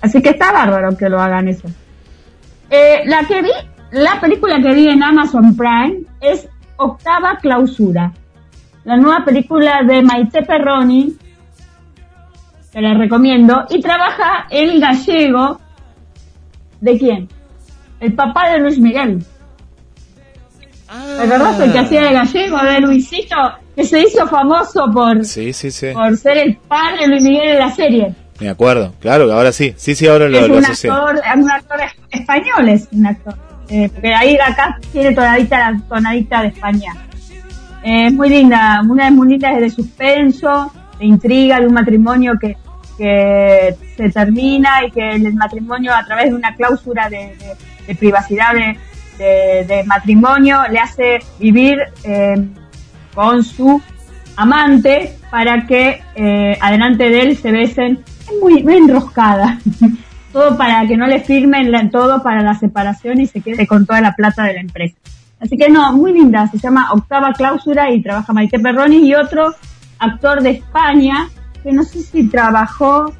Así 0.00 0.22
que 0.22 0.30
está 0.30 0.52
bárbaro 0.52 0.96
que 0.96 1.08
lo 1.08 1.20
hagan 1.20 1.48
eso. 1.48 1.68
Eh, 2.70 3.02
la 3.04 3.24
que 3.24 3.42
vi, 3.42 3.50
la 3.92 4.18
película 4.20 4.60
que 4.60 4.74
vi 4.74 4.88
en 4.88 5.02
Amazon 5.02 5.54
Prime 5.54 6.00
es 6.20 6.48
Octava 6.76 7.38
Clausura. 7.40 8.12
La 8.84 8.96
nueva 8.96 9.24
película 9.24 9.82
de 9.86 10.02
Maite 10.02 10.42
Perroni, 10.42 11.14
te 12.72 12.80
la 12.80 12.94
recomiendo, 12.94 13.66
y 13.68 13.80
trabaja 13.80 14.46
el 14.50 14.80
gallego, 14.80 15.60
¿de 16.80 16.98
quién? 16.98 17.28
El 18.00 18.14
papá 18.14 18.50
de 18.50 18.60
Luis 18.60 18.78
Miguel. 18.78 19.24
Ah. 20.88 21.52
¿Te 21.56 21.64
El 21.64 21.72
que 21.72 21.78
hacía 21.78 22.02
de 22.02 22.12
gallego, 22.14 22.58
de 22.58 22.80
Luisito, 22.80 23.36
que 23.76 23.84
se 23.84 24.00
hizo 24.00 24.26
famoso 24.26 24.86
por, 24.92 25.18
por 25.18 26.16
ser 26.16 26.38
el 26.38 26.56
padre 26.66 27.02
de 27.02 27.08
Luis 27.08 27.22
Miguel 27.22 27.48
en 27.50 27.58
la 27.58 27.70
serie. 27.70 28.14
Me 28.40 28.48
acuerdo, 28.48 28.94
claro, 29.00 29.30
ahora 29.32 29.52
sí, 29.52 29.74
sí, 29.76 29.94
sí, 29.94 30.08
ahora 30.08 30.28
lo, 30.28 30.38
es 30.38 30.48
un 30.48 30.64
actor, 30.64 31.20
un 31.36 31.50
actor 31.50 31.80
español, 32.10 32.68
es 32.70 32.88
un 32.90 33.06
actor, 33.06 33.34
eh, 33.68 33.88
porque 33.88 34.14
ahí 34.14 34.36
acá 34.36 34.78
tiene 34.92 35.14
tonadita 35.14 35.70
la 35.70 35.80
tonadita 35.88 36.42
de 36.42 36.48
España. 36.48 36.92
Eh, 37.82 38.10
muy 38.10 38.28
linda, 38.28 38.80
una 38.88 39.06
de 39.06 39.10
muy 39.10 39.34
es 39.34 39.40
de 39.40 39.70
suspenso, 39.70 40.72
de 40.98 41.06
intriga, 41.06 41.60
de 41.60 41.66
un 41.66 41.74
matrimonio 41.74 42.34
que, 42.40 42.56
que 42.96 43.74
se 43.96 44.10
termina 44.10 44.84
y 44.84 44.90
que 44.90 45.10
el 45.10 45.34
matrimonio 45.34 45.92
a 45.92 46.04
través 46.04 46.30
de 46.30 46.34
una 46.34 46.54
cláusula 46.54 47.08
de, 47.08 47.34
privacidad 47.98 48.52
de, 48.54 49.84
matrimonio 49.86 50.62
le 50.70 50.78
hace 50.78 51.18
vivir 51.38 51.78
eh, 52.04 52.34
con 53.14 53.42
su 53.42 53.80
amante 54.36 55.16
para 55.30 55.66
que 55.66 56.02
adelante 56.60 57.08
de 57.08 57.22
él 57.22 57.36
se 57.36 57.50
besen. 57.52 58.04
Es 58.20 58.40
muy, 58.40 58.62
muy 58.62 58.76
enroscada. 58.76 59.58
todo 60.32 60.56
para 60.56 60.86
que 60.86 60.96
no 60.96 61.06
le 61.06 61.20
firmen 61.20 61.90
todo 61.90 62.22
para 62.22 62.42
la 62.42 62.54
separación 62.54 63.20
y 63.20 63.26
se 63.26 63.40
quede 63.40 63.66
con 63.66 63.86
toda 63.86 64.00
la 64.00 64.14
plata 64.14 64.44
de 64.44 64.54
la 64.54 64.60
empresa. 64.60 64.96
Así 65.40 65.56
que 65.56 65.68
no, 65.68 65.92
muy 65.92 66.12
linda, 66.12 66.46
se 66.46 66.58
llama 66.58 66.92
Octava 66.92 67.32
Cláusula 67.32 67.90
y 67.90 68.00
trabaja 68.00 68.32
Maite 68.32 68.60
Perroni 68.60 69.08
y 69.08 69.14
otro 69.14 69.54
actor 69.98 70.42
de 70.42 70.50
España, 70.50 71.28
que 71.62 71.72
no 71.72 71.82
sé 71.82 72.00
si 72.00 72.28
trabajó 72.28 73.12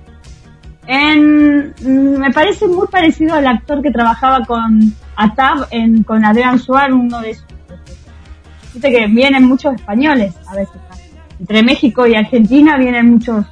en, 0.86 1.74
mm, 1.82 2.18
me 2.18 2.30
parece 2.32 2.66
muy 2.66 2.86
parecido 2.88 3.34
al 3.34 3.46
actor 3.46 3.82
que 3.82 3.90
trabajaba 3.90 4.44
con 4.44 4.94
Atab 5.16 5.68
en, 5.70 6.02
con 6.02 6.24
Adrián 6.24 6.58
Suárez, 6.58 6.94
uno 6.94 7.20
de 7.20 7.30
esos. 7.30 7.46
Viste 8.72 8.90
que 8.90 9.06
vienen 9.06 9.44
muchos 9.44 9.74
españoles 9.74 10.34
a 10.48 10.54
veces. 10.54 10.80
Entre 11.38 11.62
México 11.62 12.06
y 12.06 12.14
Argentina 12.14 12.76
vienen 12.76 13.10
muchos 13.10 13.44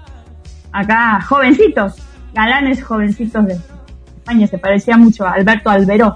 acá 0.72 1.20
jovencitos, 1.22 1.96
galanes 2.32 2.82
jovencitos 2.82 3.46
de 3.46 3.54
España. 3.54 4.46
Se 4.46 4.58
parecía 4.58 4.96
mucho 4.96 5.26
a 5.26 5.32
Alberto 5.32 5.70
Alberó. 5.70 6.14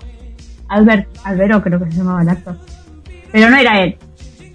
Albert, 0.68 1.08
Albero 1.24 1.62
creo 1.62 1.78
que 1.78 1.90
se 1.90 1.98
llamaba 1.98 2.22
el 2.22 2.28
actor. 2.28 2.56
Pero 3.30 3.50
no 3.50 3.56
era 3.56 3.82
él, 3.82 3.96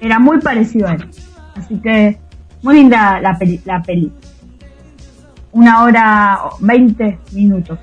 era 0.01 0.19
muy 0.19 0.39
parecido 0.39 0.87
a 0.87 0.93
él. 0.93 1.09
Así 1.55 1.77
que 1.81 2.17
muy 2.61 2.75
linda 2.75 3.19
la 3.21 3.37
peli. 3.37 3.61
La 3.65 3.81
peli. 3.81 4.11
Una 5.51 5.83
hora, 5.83 6.39
20 6.59 7.19
minutos. 7.33 7.79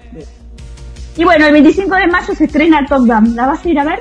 Y 1.16 1.24
bueno, 1.24 1.46
el 1.46 1.52
25 1.52 1.96
de 1.96 2.06
mayo 2.06 2.34
se 2.34 2.44
estrena 2.44 2.86
Top 2.86 3.06
Gun. 3.06 3.34
¿La 3.34 3.46
vas 3.46 3.64
a 3.64 3.68
ir 3.68 3.78
a 3.78 3.84
ver? 3.84 4.00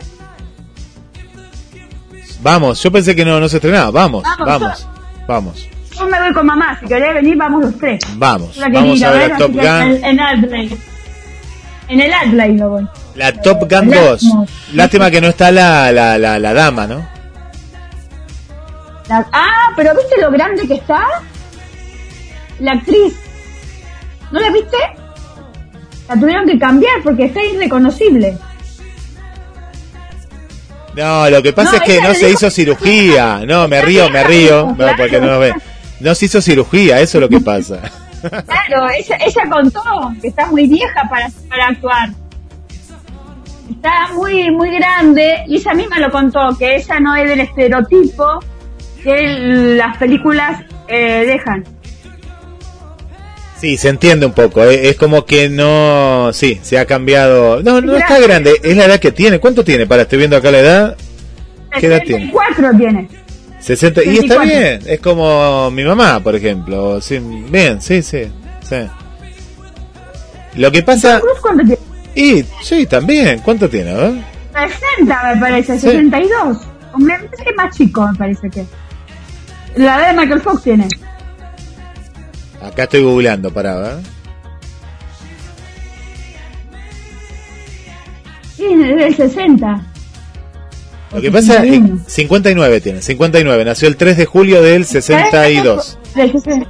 Vamos, 2.41 2.81
yo 2.83 2.91
pensé 2.91 3.15
que 3.15 3.25
no, 3.25 3.39
no 3.39 3.49
se 3.49 3.57
estrenaba. 3.57 3.89
Vamos, 3.91 4.23
vamos, 4.38 4.88
vamos. 5.27 5.74
Yo, 5.97 6.08
me 6.08 6.19
voy 6.19 6.34
con 6.34 6.45
mamá, 6.45 6.77
si 6.79 6.88
querés 6.88 7.13
venir, 7.13 7.38
vamos 7.38 7.63
los 7.63 7.77
tres. 7.77 7.99
Vamos, 8.15 8.58
vamos 8.60 9.01
a 9.01 9.12
ver, 9.12 9.34
a 9.34 9.38
Top 9.38 9.51
Gun. 9.53 9.63
En, 9.63 10.19
en. 10.19 10.77
En 11.88 12.01
el 12.01 12.13
Adley 12.13 12.58
lo 12.58 12.69
voy. 12.69 12.88
La 13.15 13.31
Top 13.31 13.69
Gun 13.69 13.89
2. 13.89 14.25
Lástima 14.73 15.12
que 15.12 15.21
no 15.21 15.27
está 15.27 15.51
la, 15.51 15.91
la, 15.91 16.17
la, 16.17 16.39
la 16.39 16.53
dama, 16.53 16.88
¿no? 16.88 17.08
ah, 19.10 19.71
pero 19.75 19.95
¿viste 19.95 20.19
lo 20.19 20.31
grande 20.31 20.67
que 20.67 20.75
está? 20.75 21.03
La 22.60 22.73
actriz. 22.73 23.13
¿No 24.31 24.39
la 24.39 24.49
viste? 24.49 24.77
La 26.10 26.19
tuvieron 26.19 26.45
que 26.47 26.58
cambiar 26.58 27.01
porque 27.03 27.25
está 27.25 27.43
irreconocible. 27.43 28.38
No, 30.95 31.29
lo 31.29 31.43
que 31.43 31.51
pasa 31.51 31.77
es 31.77 31.81
que 31.84 32.01
no 32.01 32.13
se 32.13 32.29
hizo 32.29 32.49
cirugía. 32.49 33.43
No, 33.45 33.67
me 33.67 33.81
río, 33.81 34.10
me 34.10 34.23
río. 34.23 34.73
No, 34.77 34.88
porque 34.97 35.19
no 35.19 35.39
ve. 35.39 35.53
No 35.99 36.15
se 36.15 36.25
hizo 36.25 36.41
cirugía, 36.41 36.99
eso 36.99 37.17
es 37.17 37.21
lo 37.21 37.29
que 37.29 37.39
pasa. 37.39 37.81
Claro, 38.25 38.89
ella, 38.89 39.17
ella 39.23 39.49
contó 39.51 39.84
que 40.19 40.29
está 40.29 40.47
muy 40.47 40.65
vieja 40.65 41.08
para, 41.08 41.29
para 41.47 41.67
actuar 41.67 42.10
está 43.69 44.13
muy, 44.13 44.51
muy 44.51 44.71
grande 44.71 45.43
y 45.47 45.58
ella 45.58 45.73
misma 45.73 45.99
lo 45.99 46.12
contó, 46.12 46.39
que 46.58 46.75
ella 46.75 46.99
no 46.99 47.15
es 47.15 47.27
del 47.27 47.41
estereotipo 47.41 48.39
que 49.03 49.27
las 49.77 49.97
películas 49.97 50.62
eh, 50.88 51.25
dejan. 51.25 51.63
Sí, 53.58 53.77
se 53.77 53.89
entiende 53.89 54.25
un 54.25 54.34
poco. 54.34 54.63
Eh, 54.63 54.89
es 54.89 54.95
como 54.95 55.25
que 55.25 55.49
no. 55.49 56.31
Sí, 56.34 56.60
se 56.62 56.77
ha 56.77 56.86
cambiado. 56.86 57.63
No, 57.63 57.79
no 57.79 57.95
está 57.95 58.19
grande. 58.19 58.60
Es 58.63 58.75
la 58.75 58.86
edad 58.86 58.99
que 58.99 59.12
tiene. 59.12 59.39
¿Cuánto 59.39 59.63
tiene? 59.63 59.88
Para, 59.88 60.01
estoy 60.03 60.17
viendo 60.19 60.36
acá 60.36 60.51
la 60.51 60.60
edad. 60.60 60.97
¿Qué 61.79 61.86
edad 61.88 62.01
tiene? 62.05 62.25
64 62.25 62.77
tiene. 62.77 63.08
60. 63.65 64.04
Y 64.04 64.17
está 64.19 64.43
bien. 64.43 64.80
Es 64.86 64.99
como 64.99 65.71
mi 65.71 65.84
mamá, 65.84 66.19
por 66.19 66.36
ejemplo. 66.36 67.01
Sí, 67.01 67.17
bien, 67.17 67.82
sí, 67.82 68.04
sí. 68.04 68.25
sí. 68.62 68.75
Lo 70.54 70.71
que 70.71 70.84
pasa. 70.84 71.19
¿Cuánto 71.41 71.63
tiene? 71.63 71.80
Y 72.13 72.45
sí, 72.62 72.86
también. 72.86 73.39
¿Cuánto 73.39 73.67
tiene? 73.67 73.91
Eh? 73.91 74.23
60 74.97 75.34
me 75.34 75.41
parece, 75.41 75.80
62. 75.80 76.58
Me 76.99 77.15
parece 77.15 77.43
que 77.43 77.54
más 77.54 77.75
chico, 77.75 78.08
me 78.08 78.17
parece 78.17 78.49
que. 78.51 78.65
La 79.75 79.97
edad 79.97 80.13
de 80.13 80.21
Michael 80.21 80.41
Fox 80.41 80.62
tiene. 80.62 80.88
Acá 82.62 82.84
estoy 82.84 83.01
googleando, 83.01 83.51
para 83.51 83.75
ver. 83.75 83.97
Sí, 88.56 88.65
es 88.71 88.95
del 88.95 89.15
60. 89.15 89.94
Lo 91.15 91.21
que 91.21 91.32
pasa 91.32 91.63
es 91.63 91.71
que 91.71 91.82
59 92.08 92.82
tiene, 92.82 93.01
59. 93.01 93.65
Nació 93.65 93.88
el 93.88 93.95
3 93.95 94.17
de 94.17 94.25
julio 94.25 94.62
del 94.62 94.86
62. 94.86 95.97
Del 96.15 96.32
60. 96.32 96.67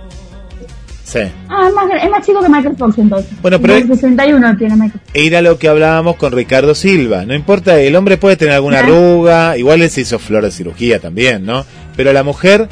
Sí. 1.04 1.20
Ah, 1.50 1.68
es 1.68 1.74
más, 1.74 1.86
es 2.04 2.10
más 2.10 2.26
chico 2.26 2.42
que 2.42 2.50
Michael 2.50 2.76
Fox 2.78 2.98
entonces. 2.98 3.32
Bueno, 3.42 3.60
pero. 3.60 3.76
El 3.76 3.88
61 3.88 4.58
tiene 4.58 4.76
Michael 4.76 4.92
Fox. 4.92 5.12
Era 5.14 5.42
lo 5.42 5.58
que 5.58 5.68
hablábamos 5.68 6.16
con 6.18 6.32
Ricardo 6.32 6.76
Silva. 6.76 7.26
No 7.26 7.34
importa, 7.34 7.80
el 7.80 7.96
hombre 7.96 8.18
puede 8.18 8.38
tener 8.38 8.54
alguna 8.56 8.80
arruga, 8.80 9.58
igual 9.58 9.82
él 9.82 9.90
se 9.90 10.02
hizo 10.02 10.20
flor 10.20 10.44
de 10.44 10.52
cirugía 10.52 11.00
también, 11.00 11.46
¿no? 11.46 11.66
Pero 11.96 12.12
la 12.12 12.24
mujer 12.24 12.70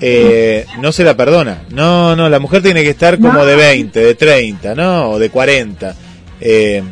eh, 0.00 0.66
no 0.80 0.92
se 0.92 1.04
la 1.04 1.16
perdona. 1.16 1.62
No, 1.70 2.16
no, 2.16 2.28
la 2.28 2.38
mujer 2.38 2.62
tiene 2.62 2.82
que 2.82 2.90
estar 2.90 3.18
como 3.18 3.44
de 3.44 3.56
20, 3.56 4.00
de 4.00 4.14
30, 4.14 4.74
¿no? 4.74 5.10
O 5.10 5.18
de 5.18 5.30
40. 5.30 5.94
Eh, 6.40 6.82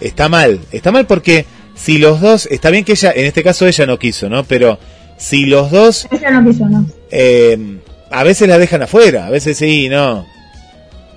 está 0.00 0.28
mal, 0.28 0.60
está 0.72 0.92
mal 0.92 1.06
porque 1.06 1.44
si 1.82 1.98
los 1.98 2.20
dos, 2.20 2.46
está 2.50 2.70
bien 2.70 2.84
que 2.84 2.92
ella, 2.92 3.12
en 3.14 3.24
este 3.24 3.42
caso 3.42 3.66
ella 3.66 3.86
no 3.86 3.98
quiso, 3.98 4.28
¿no? 4.28 4.44
Pero 4.44 4.78
si 5.16 5.46
los 5.46 5.70
dos... 5.70 6.06
Ella 6.10 6.30
no 6.30 6.50
quiso, 6.50 6.66
¿no? 6.66 6.86
Eh, 7.10 7.78
a 8.10 8.22
veces 8.22 8.48
la 8.48 8.58
dejan 8.58 8.82
afuera, 8.82 9.26
a 9.26 9.30
veces 9.30 9.56
sí, 9.56 9.88
no. 9.88 10.26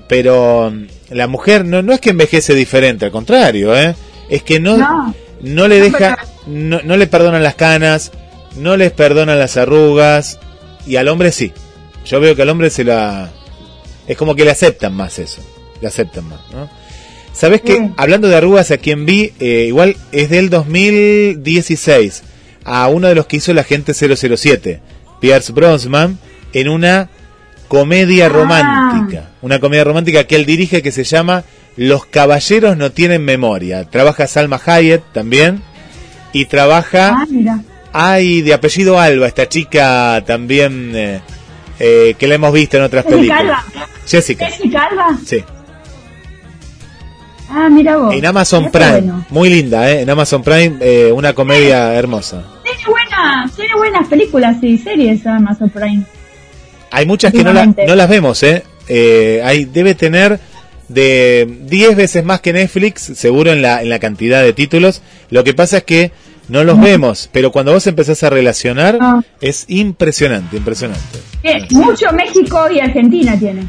Pero 0.07 0.71
mm, 0.71 0.85
la 1.09 1.27
mujer 1.27 1.65
no, 1.65 1.81
no 1.81 1.93
es 1.93 1.99
que 1.99 2.11
envejece 2.11 2.53
diferente, 2.53 3.05
al 3.05 3.11
contrario, 3.11 3.75
¿eh? 3.75 3.95
Es 4.29 4.43
que 4.43 4.59
no, 4.59 5.13
no. 5.41 5.67
le 5.67 5.81
deja, 5.81 6.17
no, 6.47 6.81
no 6.81 6.95
le 6.95 7.07
perdonan 7.07 7.43
las 7.43 7.55
canas, 7.55 8.11
no 8.55 8.77
les 8.77 8.91
perdonan 8.91 9.39
las 9.39 9.57
arrugas, 9.57 10.39
y 10.87 10.95
al 10.95 11.09
hombre 11.09 11.31
sí. 11.31 11.51
Yo 12.05 12.19
veo 12.21 12.35
que 12.35 12.41
al 12.41 12.49
hombre 12.49 12.69
se 12.69 12.83
la... 12.83 13.31
Es 14.07 14.17
como 14.17 14.35
que 14.35 14.45
le 14.45 14.51
aceptan 14.51 14.93
más 14.93 15.19
eso, 15.19 15.41
le 15.81 15.87
aceptan 15.87 16.25
más, 16.25 16.39
¿no? 16.51 16.69
¿Sabes 17.33 17.61
que 17.61 17.89
Hablando 17.97 18.27
de 18.27 18.35
arrugas, 18.35 18.71
a 18.71 18.77
quien 18.77 19.05
vi, 19.05 19.33
eh, 19.39 19.65
igual 19.67 19.97
es 20.11 20.29
del 20.29 20.49
2016. 20.49 22.23
a 22.65 22.87
uno 22.87 23.09
de 23.09 23.15
los 23.15 23.25
que 23.25 23.37
hizo 23.37 23.51
el 23.51 23.59
agente 23.59 23.93
007, 23.93 24.79
Pierce 25.19 25.51
Brosnan, 25.51 26.17
en 26.53 26.69
una 26.69 27.09
comedia 27.67 28.29
romántica. 28.29 29.31
Una 29.41 29.59
comedia 29.59 29.83
romántica 29.83 30.23
que 30.25 30.35
él 30.35 30.45
dirige 30.45 30.81
que 30.81 30.91
se 30.91 31.03
llama 31.03 31.43
Los 31.75 32.05
Caballeros 32.05 32.77
no 32.77 32.91
tienen 32.91 33.25
memoria. 33.25 33.83
Trabaja 33.89 34.27
Salma 34.27 34.61
Hayek 34.65 35.03
también. 35.11 35.61
Y 36.31 36.45
trabaja... 36.45 37.15
Ah, 37.17 37.25
mira. 37.29 37.61
Ay, 37.91 38.41
de 38.41 38.53
apellido 38.53 38.99
Alba, 38.99 39.27
esta 39.27 39.47
chica 39.47 40.23
también 40.25 40.93
eh, 40.95 41.21
eh, 41.79 42.15
que 42.17 42.27
la 42.27 42.35
hemos 42.35 42.51
visto 42.53 42.77
en 42.77 42.83
otras 42.83 43.03
Jessica 43.05 43.17
películas. 43.19 43.65
Alba. 43.75 43.87
Jessica. 44.07 44.45
Jessica 44.47 44.83
Alba. 44.85 45.17
Sí. 45.25 45.43
Ah, 47.55 47.69
mira 47.69 47.97
vos. 47.97 48.13
En 48.15 48.25
Amazon 48.25 48.71
Prime. 48.71 48.91
bueno. 48.91 49.25
Muy 49.29 49.49
linda, 49.49 49.89
¿eh? 49.91 50.01
En 50.01 50.09
Amazon 50.09 50.41
Prime, 50.43 50.77
eh, 50.79 51.11
una 51.11 51.33
comedia 51.33 51.93
hermosa. 51.93 52.43
Tiene, 52.63 52.79
buena, 52.87 53.51
tiene 53.55 53.75
buenas 53.75 54.07
películas 54.07 54.57
y 54.63 54.77
series 54.77 55.25
Amazon 55.27 55.69
Prime. 55.69 56.03
Hay 56.91 57.05
muchas 57.05 57.31
que 57.31 57.43
no, 57.43 57.53
la- 57.53 57.65
no 57.65 57.95
las 57.95 58.09
vemos, 58.09 58.41
¿eh? 58.43 58.63
eh 58.87 59.41
hay, 59.43 59.65
debe 59.65 59.93
tener 59.95 60.39
de 60.87 61.59
10 61.65 61.95
veces 61.95 62.23
más 62.25 62.41
que 62.41 62.53
Netflix, 62.53 63.01
seguro 63.15 63.51
en 63.51 63.61
la, 63.61 63.81
en 63.81 63.89
la 63.89 63.99
cantidad 63.99 64.41
de 64.41 64.53
títulos. 64.53 65.01
Lo 65.29 65.43
que 65.43 65.53
pasa 65.53 65.77
es 65.77 65.83
que 65.83 66.11
no 66.49 66.63
los 66.63 66.79
vemos, 66.79 67.29
pero 67.31 67.51
cuando 67.51 67.71
vos 67.71 67.85
empezás 67.87 68.21
a 68.23 68.29
relacionar, 68.29 68.97
Ah. 68.99 69.21
es 69.41 69.65
impresionante, 69.69 70.57
impresionante. 70.57 71.01
Tiene 71.41 71.67
mucho 71.69 72.11
México 72.13 72.69
y 72.71 72.79
Argentina 72.79 73.37
tiene. 73.39 73.67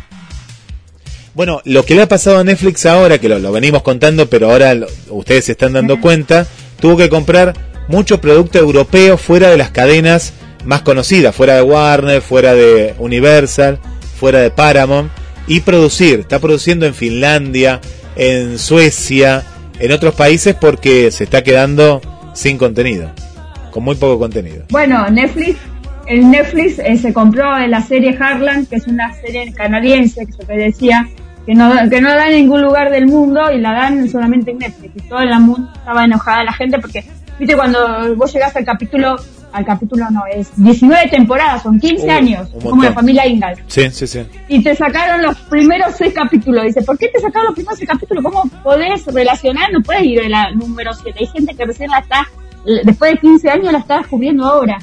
Bueno, 1.35 1.61
lo 1.65 1.85
que 1.85 1.95
le 1.95 2.03
ha 2.03 2.09
pasado 2.09 2.39
a 2.39 2.45
Netflix 2.45 2.87
ahora, 2.87 3.19
que 3.19 3.29
lo, 3.29 3.39
lo 3.39 3.51
venimos 3.53 3.83
contando, 3.83 4.29
pero 4.31 4.51
ahora 4.51 4.75
lo- 4.75 4.87
ustedes 5.11 5.47
se 5.47 5.53
están 5.53 5.73
dando 5.73 6.01
cuenta, 6.01 6.47
tuvo 6.81 6.97
que 6.97 7.09
comprar 7.09 7.55
mucho 7.89 8.21
producto 8.21 8.59
europeo 8.59 9.19
fuera 9.19 9.51
de 9.51 9.57
las 9.59 9.71
cadenas 9.71 10.33
más 10.65 10.83
conocidas, 10.83 11.35
fuera 11.35 11.57
de 11.57 11.63
Warner, 11.63 12.23
fuera 12.23 12.55
de 12.55 12.95
Universal, 12.99 13.79
fuera 14.19 14.39
de 14.41 14.51
Paramount, 14.51 15.11
y 15.47 15.61
producir. 15.61 16.21
Está 16.21 16.39
produciendo 16.39 16.87
en 16.87 16.95
Finlandia, 16.95 17.81
en 18.17 18.59
Suecia, 18.59 19.43
en 19.81 19.91
otros 19.93 20.15
países 20.15 20.55
porque 20.55 21.11
se 21.11 21.25
está 21.25 21.43
quedando 21.43 22.01
sin 22.33 22.57
contenido, 22.59 23.11
con 23.73 23.83
muy 23.83 23.97
poco 23.97 24.19
contenido. 24.21 24.65
Bueno, 24.71 25.11
Netflix, 25.11 25.57
el 26.07 26.31
Netflix 26.31 26.79
eh, 26.79 26.97
se 26.97 27.13
compró 27.13 27.59
la 27.67 27.83
serie 27.83 28.17
Harlan, 28.19 28.67
que 28.67 28.77
es 28.77 28.87
una 28.87 29.13
serie 29.21 29.53
canadiense, 29.53 30.25
que 30.27 30.47
se 30.47 30.53
decía, 30.55 31.09
que 31.47 31.55
no, 31.55 31.71
que 31.91 32.01
no 32.01 32.09
da 32.11 32.29
en 32.29 32.37
ningún 32.37 32.63
lugar 32.63 32.91
del 32.91 33.07
mundo 33.07 33.51
y 33.53 33.59
la 33.61 33.73
dan 33.73 34.09
solamente 34.09 34.51
en 34.53 34.59
Netflix. 34.59 34.93
Y 34.97 35.09
todo 35.09 35.19
el 35.21 35.41
mundo 35.41 35.71
estaba 35.75 36.05
enojada 36.05 36.45
la 36.45 36.53
gente 36.53 36.79
porque, 36.79 37.05
viste, 37.39 37.55
cuando 37.55 38.15
vos 38.17 38.33
llegás 38.33 38.55
al 38.57 38.65
capítulo, 38.65 39.17
al 39.53 39.65
capítulo 39.65 40.07
no, 40.11 40.23
es 40.33 40.51
19 40.57 41.09
temporadas, 41.09 41.63
son 41.63 41.79
15 41.79 42.07
Uh, 42.07 42.11
años, 42.11 42.49
como 42.63 42.83
la 42.83 42.93
familia 42.93 43.27
Ingalls. 43.27 43.61
Sí, 43.69 43.89
sí, 43.91 44.07
sí. 44.07 44.21
y 44.49 44.63
te 44.63 44.75
sacaron 44.75 45.23
los 45.23 45.37
primeros 45.43 45.95
seis 45.97 46.13
capítulos. 46.15 46.65
Dice, 46.65 46.83
¿por 46.83 46.99
qué 46.99 47.09
te 47.09 47.21
sacaron 47.21 47.47
los 47.47 47.55
primeros 47.55 47.79
seis 47.79 47.89
capítulos? 47.89 48.25
¿Cómo 48.25 48.43
podés 48.63 49.05
relacionar? 49.07 49.71
No 49.73 49.81
puedes 49.83 50.03
ir 50.05 50.21
a 50.23 50.29
la 50.29 50.51
número 50.51 50.93
7. 50.95 51.19
Hay 51.21 51.27
gente 51.27 51.55
que 51.55 51.65
recién 51.67 51.91
la 51.91 51.99
está, 52.01 52.27
después 52.85 53.13
de 53.13 53.19
15 53.19 53.51
años 53.51 53.73
la 53.73 53.79
está 53.79 53.99
descubriendo 53.99 54.45
ahora. 54.47 54.79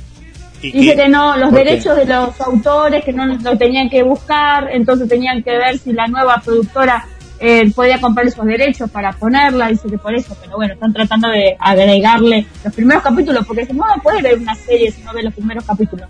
¿Y 0.62 0.72
Dice 0.72 0.95
qué? 0.95 1.03
que 1.03 1.09
no, 1.09 1.38
los 1.38 1.51
derechos 1.51 1.95
de 1.97 2.05
los 2.05 2.39
autores, 2.41 3.03
que 3.03 3.14
no 3.14 3.26
lo 3.26 3.57
tenían 3.57 3.89
que 3.89 4.03
buscar, 4.03 4.70
entonces 4.72 5.09
tenían 5.09 5.41
que 5.43 5.51
ver 5.57 5.78
si 5.80 5.91
la 5.93 6.07
nueva 6.07 6.41
productora 6.43 7.05
eh, 7.39 7.72
podía 7.74 7.99
comprar 7.99 8.28
esos 8.28 8.45
derechos 8.45 8.89
para 8.91 9.12
ponerla, 9.14 9.70
dice 9.70 9.88
que 9.89 9.97
por 9.97 10.14
eso, 10.14 10.38
pero 10.39 10.57
bueno, 10.57 10.74
están 10.76 10.93
tratando 10.93 11.28
de 11.30 11.55
agregarle 11.59 12.45
los 12.64 12.74
primeros 12.74 13.01
capítulos, 13.01 13.45
porque 13.47 13.66
si 13.66 13.74
no, 13.74 13.84
puedes 14.03 14.22
ver 14.22 14.38
una 14.38 14.53
serie 14.53 14.91
si 14.91 15.01
no 15.01 15.12
ves 15.14 15.24
los 15.24 15.34
primeros 15.34 15.66
capítulos. 15.66 16.07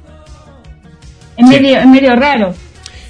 Es 1.37 1.47
Sí. 1.47 1.53
medio, 1.55 1.79
es 1.79 1.87
medio 1.87 2.15
raro. 2.17 2.53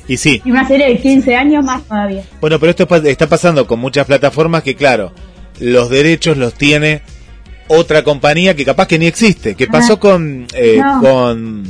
Y 0.08 0.18
sí, 0.18 0.42
Y 0.46 0.52
una 0.52 0.68
serie 0.68 0.88
de 0.90 0.98
15 1.00 1.36
años 1.36 1.64
más 1.66 1.84
todavía. 1.84 2.24
Bueno, 2.40 2.60
pero 2.60 2.70
esto 2.72 2.88
está 3.08 3.28
pasando 3.28 3.66
con 3.66 3.80
muchas 3.80 4.06
plataformas 4.06 4.62
que, 4.64 4.76
claro, 4.76 5.12
los 5.60 5.90
derechos 5.90 6.38
los 6.38 6.54
tiene 6.54 7.02
otra 7.72 8.04
compañía 8.04 8.56
que 8.56 8.66
capaz 8.66 8.88
que 8.88 9.00
ni 9.00 9.06
existe. 9.08 9.56
Que 9.56 9.68
pasó 9.68 10.00
con 10.00 10.48
eh, 10.54 10.78
no. 10.84 11.02
con 11.02 11.64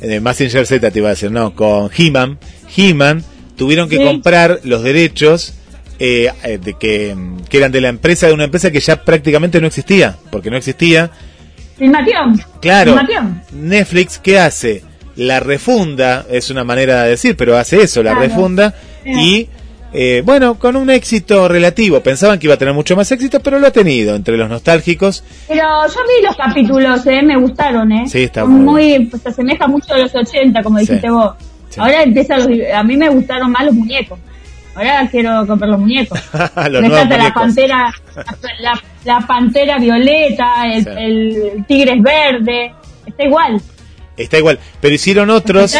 eh, 0.00 0.20
Massinger 0.20 0.66
Z, 0.66 0.90
te 0.90 0.98
iba 0.98 1.08
a 1.08 1.10
decir, 1.12 1.30
no, 1.30 1.54
con 1.54 1.90
He-Man. 1.96 2.38
He-Man 2.76 3.22
tuvieron 3.56 3.88
que 3.88 3.96
Sí. 3.98 4.04
comprar 4.04 4.60
los 4.64 4.82
derechos 4.82 5.54
eh, 6.00 6.30
eh, 6.42 6.58
de 6.62 6.74
que, 6.74 7.14
que 7.48 7.56
eran 7.58 7.70
de 7.72 7.80
la 7.80 7.88
empresa, 7.88 8.26
de 8.26 8.32
una 8.32 8.44
empresa 8.44 8.70
que 8.70 8.80
ya 8.80 9.02
prácticamente 9.04 9.60
no 9.60 9.66
existía, 9.68 10.16
porque 10.30 10.50
no 10.50 10.56
existía. 10.56 11.10
Filmación. 11.78 12.40
Claro, 12.60 12.92
Filmación. 12.92 13.42
Netflix, 13.52 14.18
¿qué 14.18 14.38
hace? 14.38 14.82
La 15.16 15.38
refunda, 15.40 16.26
es 16.30 16.50
una 16.50 16.64
manera 16.64 17.04
de 17.04 17.10
decir, 17.10 17.36
pero 17.36 17.56
hace 17.56 17.80
eso, 17.82 18.02
la 18.02 18.10
Claro. 18.12 18.26
refunda 18.26 18.74
Sí. 19.04 19.10
y, 19.10 19.48
eh, 19.94 20.22
bueno, 20.24 20.56
con 20.58 20.74
un 20.76 20.90
éxito 20.90 21.46
relativo. 21.48 22.00
Pensaban 22.00 22.38
que 22.38 22.46
iba 22.48 22.54
a 22.54 22.58
tener 22.58 22.74
mucho 22.74 22.96
más 22.96 23.10
éxito, 23.12 23.38
pero 23.40 23.58
lo 23.60 23.66
ha 23.68 23.70
tenido 23.70 24.14
entre 24.16 24.36
los 24.36 24.48
nostálgicos. 24.48 25.22
Pero 25.48 25.62
yo 25.86 26.00
vi 26.08 26.26
los 26.26 26.36
capítulos, 26.36 27.06
eh, 27.06 27.22
me 27.22 27.36
gustaron, 27.38 27.90
¿eh? 27.92 28.04
Sí, 28.08 28.24
está 28.24 28.44
muy 28.44 28.60
muy, 28.60 29.06
pues, 29.06 29.22
se 29.22 29.28
asemeja 29.28 29.66
mucho 29.68 29.94
a 29.94 29.98
los 29.98 30.14
80, 30.14 30.62
como 30.62 30.78
Sí. 30.80 30.86
dijiste 30.86 31.08
vos. 31.10 31.34
Sí. 31.70 31.80
Ahora 31.80 32.02
empiezan 32.02 32.38
los, 32.40 32.48
a 32.74 32.82
mí 32.82 32.96
me 32.96 33.08
gustaron 33.08 33.50
más 33.52 33.64
los 33.64 33.74
muñecos. 33.74 34.18
Ahora 34.76 35.08
quiero 35.08 35.46
comprar 35.46 35.70
los 35.70 35.78
muñecos. 35.80 36.18
los 36.70 36.80
Me 36.82 36.88
encanta 36.88 37.16
la 37.16 37.32
pantera, 37.32 37.94
la, 38.60 38.82
la 39.04 39.20
pantera 39.26 39.78
violeta, 39.78 40.64
el, 40.72 40.82
Sí. 40.84 40.90
el 40.98 41.64
tigre 41.68 41.92
es 41.92 42.02
verde, 42.02 42.74
está 43.06 43.24
igual. 43.24 43.60
Está 44.16 44.38
igual, 44.38 44.60
pero 44.80 44.94
hicieron 44.94 45.28
otros, 45.30 45.74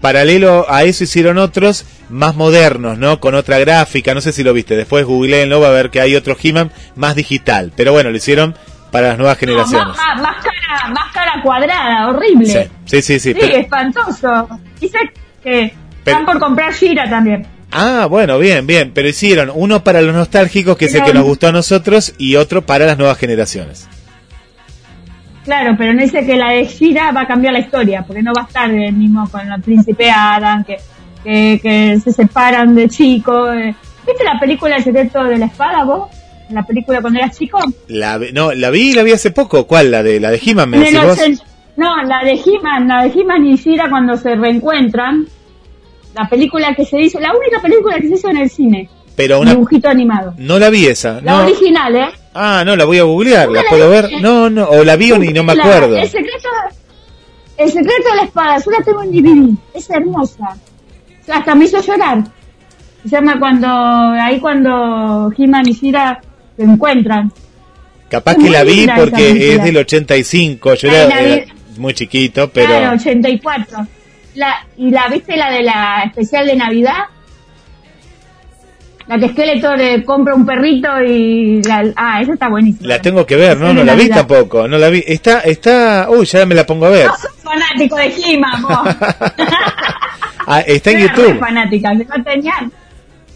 paralelo 0.00 0.66
a 0.68 0.82
eso 0.84 1.04
hicieron 1.04 1.38
otros 1.38 1.84
más 2.08 2.34
modernos, 2.34 2.98
¿no? 2.98 3.20
Con 3.20 3.34
otra 3.36 3.58
gráfica, 3.60 4.14
no 4.14 4.20
sé 4.20 4.32
si 4.32 4.42
lo 4.42 4.52
viste, 4.52 4.74
después 4.76 5.04
googleenlo, 5.04 5.60
va 5.60 5.68
a 5.68 5.72
ver 5.72 5.90
que 5.90 6.00
hay 6.00 6.16
otro 6.16 6.36
He-Man 6.42 6.72
más 6.96 7.14
digital, 7.14 7.72
pero 7.76 7.92
bueno, 7.92 8.10
lo 8.10 8.16
hicieron 8.16 8.56
para 8.90 9.08
las 9.08 9.18
nuevas 9.18 9.36
no, 9.36 9.40
generaciones. 9.40 9.96
más, 9.96 9.96
más, 9.96 10.22
más 10.22 10.36
cara, 10.44 10.88
más 10.92 11.12
cara 11.12 11.40
cuadrada, 11.42 12.08
horrible. 12.08 12.46
Sí, 12.46 12.68
sí, 12.86 13.02
sí, 13.02 13.20
sí, 13.20 13.32
Sí, 13.32 13.38
pero- 13.40 13.56
espantoso. 13.58 14.48
Dice 14.80 14.98
que 15.42 15.72
Pero- 16.02 16.16
están 16.18 16.26
por 16.26 16.40
comprar 16.40 16.72
Shira 16.72 17.08
también. 17.08 17.46
Ah, 17.70 18.06
bueno, 18.10 18.38
bien, 18.38 18.66
bien, 18.66 18.92
pero 18.94 19.08
hicieron 19.08 19.52
uno 19.54 19.84
para 19.84 20.00
los 20.00 20.14
nostálgicos, 20.14 20.76
que 20.78 20.86
es 20.86 20.94
el 20.94 21.04
que 21.04 21.12
nos 21.12 21.24
gustó 21.24 21.48
a 21.48 21.52
nosotros, 21.52 22.14
y 22.16 22.36
otro 22.36 22.64
para 22.64 22.86
las 22.86 22.96
nuevas 22.98 23.18
generaciones. 23.18 23.86
Claro, 25.48 25.74
pero 25.78 25.94
no 25.94 26.02
dice 26.02 26.26
que 26.26 26.36
la 26.36 26.50
de 26.50 26.66
Shira 26.66 27.10
va 27.10 27.22
a 27.22 27.26
cambiar 27.26 27.54
la 27.54 27.60
historia, 27.60 28.04
porque 28.06 28.22
no 28.22 28.32
va 28.36 28.42
a 28.42 28.46
estar 28.46 28.70
el 28.70 28.92
mismo 28.92 29.26
con 29.30 29.50
el 29.50 29.62
príncipe 29.62 30.10
Adam, 30.10 30.62
que, 30.62 30.76
que, 31.24 31.58
que 31.62 31.98
se 32.04 32.12
separan 32.12 32.74
de 32.74 32.86
chico. 32.90 33.50
eh. 33.50 33.74
¿Viste 34.06 34.24
la 34.24 34.38
película 34.38 34.76
El 34.76 34.84
secreto 34.84 35.24
de 35.24 35.38
la 35.38 35.46
espada, 35.46 35.84
vos? 35.84 36.10
La 36.50 36.64
película 36.64 37.00
cuando 37.00 37.18
eras 37.18 37.38
chico. 37.38 37.58
La, 37.88 38.20
no, 38.34 38.52
la 38.52 38.68
vi, 38.68 38.92
la 38.92 39.02
vi 39.02 39.12
hace 39.12 39.30
poco. 39.30 39.66
¿Cuál? 39.66 39.90
La 39.90 40.02
de 40.02 40.20
la 40.20 40.30
de 40.30 40.38
He-Man, 40.44 40.68
me 40.68 40.78
decís 40.80 41.00
vos? 41.02 41.18
No, 41.78 41.96
la 42.02 42.20
de 42.24 42.32
He-Man, 42.32 42.86
la 42.86 43.04
de 43.04 43.18
He-Man 43.18 43.46
y 43.46 43.56
Shira 43.56 43.88
cuando 43.88 44.18
se 44.18 44.34
reencuentran. 44.36 45.26
La 46.14 46.28
película 46.28 46.74
que 46.74 46.84
se 46.84 47.00
hizo, 47.00 47.18
la 47.20 47.32
única 47.34 47.58
película 47.62 47.96
que 47.96 48.08
se 48.08 48.14
hizo 48.16 48.28
en 48.28 48.36
el 48.36 48.50
cine. 48.50 48.90
Pero 49.16 49.40
una, 49.40 49.52
Dibujito 49.52 49.88
animado. 49.88 50.34
no 50.36 50.58
la 50.58 50.68
vi 50.68 50.86
esa. 50.86 51.20
La 51.22 51.32
No. 51.38 51.44
original, 51.44 51.96
¿eh? 51.96 52.08
Ah, 52.40 52.62
no, 52.64 52.76
la 52.76 52.84
voy 52.84 52.98
a 52.98 53.02
googlear. 53.02 53.48
¿Nunca 53.48 53.62
¿La 53.64 53.68
puedo 53.68 53.90
ver? 53.90 54.08
No, 54.20 54.48
no, 54.48 54.64
o 54.68 54.84
la 54.84 54.94
vi 54.94 55.10
o 55.10 55.18
ni 55.18 55.32
no 55.32 55.42
me 55.42 55.56
La- 55.56 55.64
acuerdo. 55.64 55.96
El 55.96 56.08
secreto, 56.08 56.48
el 57.56 57.68
secreto 57.72 58.10
de 58.10 58.16
la 58.16 58.22
espada, 58.22 58.58
yo 58.64 58.70
la 58.70 58.84
tengo 58.84 59.02
en 59.02 59.10
DVD, 59.10 59.56
es 59.74 59.90
hermosa. 59.90 60.56
Hasta 61.32 61.54
me 61.56 61.64
hizo 61.64 61.80
llorar. 61.82 62.22
Se 63.02 63.08
llama 63.08 63.38
cuando, 63.40 63.66
ahí 63.68 64.38
cuando 64.38 65.32
He-Man 65.36 65.66
y 65.68 65.72
Shira 65.72 66.20
se 66.56 66.62
encuentran. 66.62 67.32
Capaz 68.08 68.32
es 68.32 68.44
que 68.44 68.50
la 68.50 68.62
vi 68.62 68.84
esa 68.84 68.94
porque 68.94 69.54
es 69.54 69.62
del 69.64 69.76
85. 69.76 70.74
Yo 70.74 70.88
la 70.90 71.02
era 71.20 71.44
muy 71.76 71.92
chiquito, 71.94 72.50
pero. 72.50 72.68
Claro, 72.68 72.96
84. 72.96 73.86
La, 74.36 74.66
y 74.76 74.90
la, 74.90 75.08
¿viste 75.08 75.36
la 75.36 75.50
de 75.50 75.62
la 75.62 76.02
especial 76.06 76.46
de 76.46 76.54
Navidad? 76.56 77.04
La 79.08 79.18
que 79.18 79.28
Skeletor 79.28 79.78
le 79.78 80.04
compra 80.04 80.34
un 80.34 80.44
perrito 80.44 80.88
y 81.02 81.62
la, 81.62 81.90
ah, 81.96 82.20
esa 82.20 82.34
está 82.34 82.48
buenísima. 82.48 82.86
La 82.88 83.00
tengo 83.00 83.24
que 83.24 83.36
ver, 83.36 83.56
no, 83.58 83.72
no 83.72 83.82
la 83.82 83.94
vi 83.94 84.08
tampoco, 84.10 84.68
no 84.68 84.76
la 84.76 84.90
vi. 84.90 85.02
Está, 85.06 85.40
está, 85.40 86.08
uy, 86.10 86.26
ya 86.26 86.44
me 86.44 86.54
la 86.54 86.66
pongo 86.66 86.86
a 86.86 86.90
ver. 86.90 87.06
No 87.06 87.16
sos 87.16 87.30
fanático 87.42 87.96
de 87.96 88.06
He-Man, 88.06 88.62
vos. 88.62 88.78
Ah, 90.50 90.60
está 90.60 90.92
en 90.92 90.96
re 90.96 91.02
YouTube. 91.02 91.38
fanática, 91.38 91.90
que 91.90 92.06
no 92.06 92.24
tenían. 92.24 92.72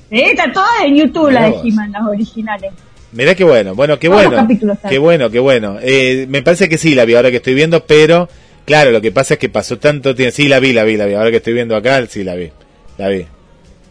Sí, 0.09 0.18
está 0.23 0.51
toda 0.51 0.87
en 0.87 0.97
YouTube 0.97 1.31
la 1.31 1.51
de. 1.51 1.57
He-Man, 1.62 1.93
las 1.93 2.07
originales. 2.07 2.73
Mirá 3.12 3.35
qué 3.35 3.45
bueno, 3.45 3.75
bueno, 3.75 3.99
qué 3.99 4.09
Todos 4.09 4.31
bueno. 4.31 4.49
Qué 4.89 4.99
bueno, 4.99 5.31
qué 5.31 5.39
bueno. 5.39 5.77
Eh, 5.83 6.25
me 6.31 6.41
parece 6.41 6.70
que 6.70 6.79
sí 6.79 6.95
la 6.95 7.05
vi 7.05 7.14
ahora 7.14 7.31
que 7.31 7.37
estoy 7.37 7.53
viendo, 7.53 7.85
pero 7.85 8.31
claro, 8.64 8.93
lo 8.93 9.03
que 9.03 9.12
pasa 9.12 9.35
es 9.35 9.41
que 9.41 9.51
pasó 9.51 9.79
tanto 9.79 10.14
tiempo. 10.14 10.35
Sí 10.35 10.49
la 10.49 10.59
vi, 10.59 10.73
la 10.73 10.85
vi, 10.85 10.97
la 10.97 11.05
vi. 11.05 11.12
Ahora 11.12 11.31
que 11.31 11.37
estoy 11.37 11.53
viendo 11.53 11.77
acá, 11.77 12.03
sí 12.07 12.25
la 12.25 12.35
vi. 12.35 12.51
La 12.97 13.09
vi. 13.09 13.27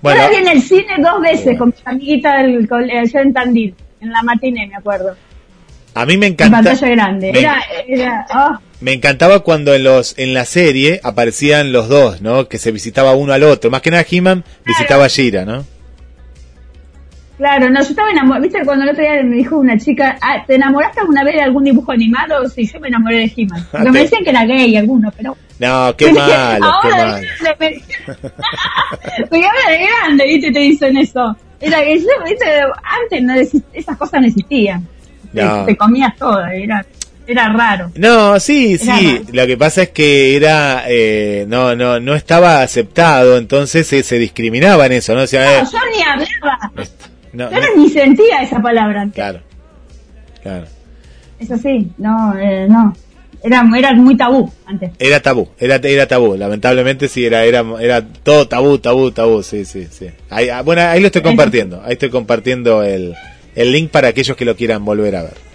Bueno, 0.01 0.19
Yo 0.19 0.23
la 0.23 0.29
vi 0.29 0.35
en 0.37 0.47
el 0.47 0.61
cine 0.61 0.95
dos 0.99 1.21
veces 1.21 1.57
con 1.57 1.69
mi 1.69 1.75
amiguita 1.85 2.37
del 2.37 2.67
colegio 2.67 3.21
en 3.21 3.33
Tandil, 3.33 3.75
en 3.99 4.11
la 4.11 4.23
matiné, 4.23 4.67
me 4.67 4.75
acuerdo. 4.75 5.15
A 5.93 6.05
mí 6.05 6.17
me 6.17 6.27
encanta. 6.27 6.57
pantalla 6.57 6.89
grande. 6.89 7.31
Me, 7.33 7.39
era, 7.39 7.61
era, 7.87 8.25
oh. 8.33 8.57
me 8.79 8.93
encantaba 8.93 9.41
cuando 9.41 9.75
en 9.75 9.83
los 9.83 10.17
en 10.17 10.33
la 10.33 10.45
serie 10.45 11.01
aparecían 11.03 11.71
los 11.71 11.89
dos, 11.89 12.21
¿no? 12.21 12.47
Que 12.47 12.57
se 12.57 12.71
visitaba 12.71 13.13
uno 13.13 13.33
al 13.33 13.43
otro. 13.43 13.69
Más 13.69 13.81
que 13.81 13.91
nada 13.91 14.05
He-Man 14.09 14.43
visitaba 14.65 15.05
a 15.05 15.07
Shira, 15.09 15.45
¿no? 15.45 15.65
Claro, 17.37 17.69
no, 17.69 17.81
yo 17.81 17.89
estaba 17.89 18.11
enamorada. 18.11 18.43
¿Viste 18.43 18.63
cuando 18.63 18.83
el 18.83 18.91
otro 18.91 19.01
día 19.01 19.23
me 19.23 19.35
dijo 19.35 19.57
una 19.57 19.77
chica, 19.77 20.17
ah, 20.21 20.43
¿te 20.45 20.55
enamoraste 20.55 21.01
alguna 21.01 21.23
vez 21.23 21.33
de 21.35 21.41
algún 21.41 21.63
dibujo 21.63 21.91
animado? 21.91 22.47
Sí, 22.47 22.69
yo 22.71 22.79
me 22.79 22.87
enamoré 22.87 23.17
de 23.17 23.33
He-Man. 23.35 23.67
Me 23.91 23.99
decían 23.99 24.23
que 24.23 24.29
era 24.29 24.45
gay 24.45 24.77
alguno, 24.77 25.11
pero. 25.15 25.35
No, 25.61 25.95
qué 25.95 26.11
malo, 26.11 26.71
qué 26.81 26.89
malo. 26.89 27.01
grande, 27.03 27.27
me- 27.59 27.81
Porque 29.29 29.45
ahora 29.45 29.69
de 29.69 29.85
grande, 29.85 30.25
¿viste? 30.25 30.51
Te 30.51 30.59
dicen 30.59 30.97
eso. 30.97 31.35
Era 31.59 31.83
que 31.83 31.99
yo, 31.99 32.07
¿viste? 32.25 32.45
Antes 33.03 33.23
no 33.23 33.33
exist- 33.35 33.63
esas 33.73 33.95
cosas 33.97 34.21
no 34.21 34.27
existían. 34.27 34.87
Te- 35.33 35.43
No. 35.43 35.65
Te, 35.65 35.77
comías 35.77 36.15
todo, 36.17 36.43
era, 36.47 36.83
era 37.27 37.49
raro. 37.53 37.91
No, 37.95 38.39
sí, 38.39 38.73
Era 38.81 38.97
sí. 38.97 39.07
raro. 39.19 39.25
Lo 39.33 39.47
que 39.47 39.57
pasa 39.57 39.83
es 39.83 39.89
que 39.89 40.35
era, 40.35 40.83
eh, 40.87 41.45
no, 41.47 41.75
no, 41.75 41.99
no 41.99 42.15
estaba 42.15 42.63
aceptado, 42.63 43.37
entonces 43.37 43.85
se, 43.87 44.01
se 44.03 44.17
discriminaba 44.17 44.87
en 44.87 44.93
eso, 44.93 45.13
¿no? 45.13 45.21
O 45.21 45.27
sea, 45.27 45.59
eh, 45.59 45.63
yo 45.71 45.77
ni 45.95 46.01
hablaba. 46.03 46.71
no, 47.33 47.51
Yo 47.51 47.59
no- 47.61 47.67
no, 47.75 47.83
ni 47.83 47.89
sentía 47.89 48.41
esa 48.41 48.59
palabra. 48.61 49.07
claro, 49.13 49.41
claro. 50.41 50.65
Es 51.39 51.51
así, 51.51 51.91
no, 51.99 52.35
eh, 52.37 52.67
no. 52.69 52.95
Era, 53.43 53.67
era 53.75 53.93
muy 53.93 54.15
tabú 54.15 54.51
antes. 54.65 54.91
Era 54.99 55.19
tabú, 55.19 55.49
era, 55.59 55.75
era 55.75 56.07
tabú. 56.07 56.35
Lamentablemente 56.35 57.07
sí, 57.07 57.25
era, 57.25 57.43
era, 57.43 57.65
era 57.79 58.05
todo 58.05 58.47
tabú, 58.47 58.77
tabú, 58.77 59.11
tabú, 59.11 59.41
sí, 59.41 59.65
sí, 59.65 59.87
sí. 59.89 60.07
Ahí, 60.29 60.49
ah, 60.49 60.61
bueno, 60.61 60.81
ahí 60.83 60.99
lo 60.99 61.07
estoy 61.07 61.21
compartiendo, 61.21 61.81
ahí 61.83 61.93
estoy 61.93 62.09
compartiendo 62.09 62.83
el, 62.83 63.15
el 63.55 63.71
link 63.71 63.89
para 63.89 64.09
aquellos 64.09 64.37
que 64.37 64.45
lo 64.45 64.55
quieran 64.55 64.85
volver 64.85 65.15
a 65.15 65.23
ver. 65.23 65.50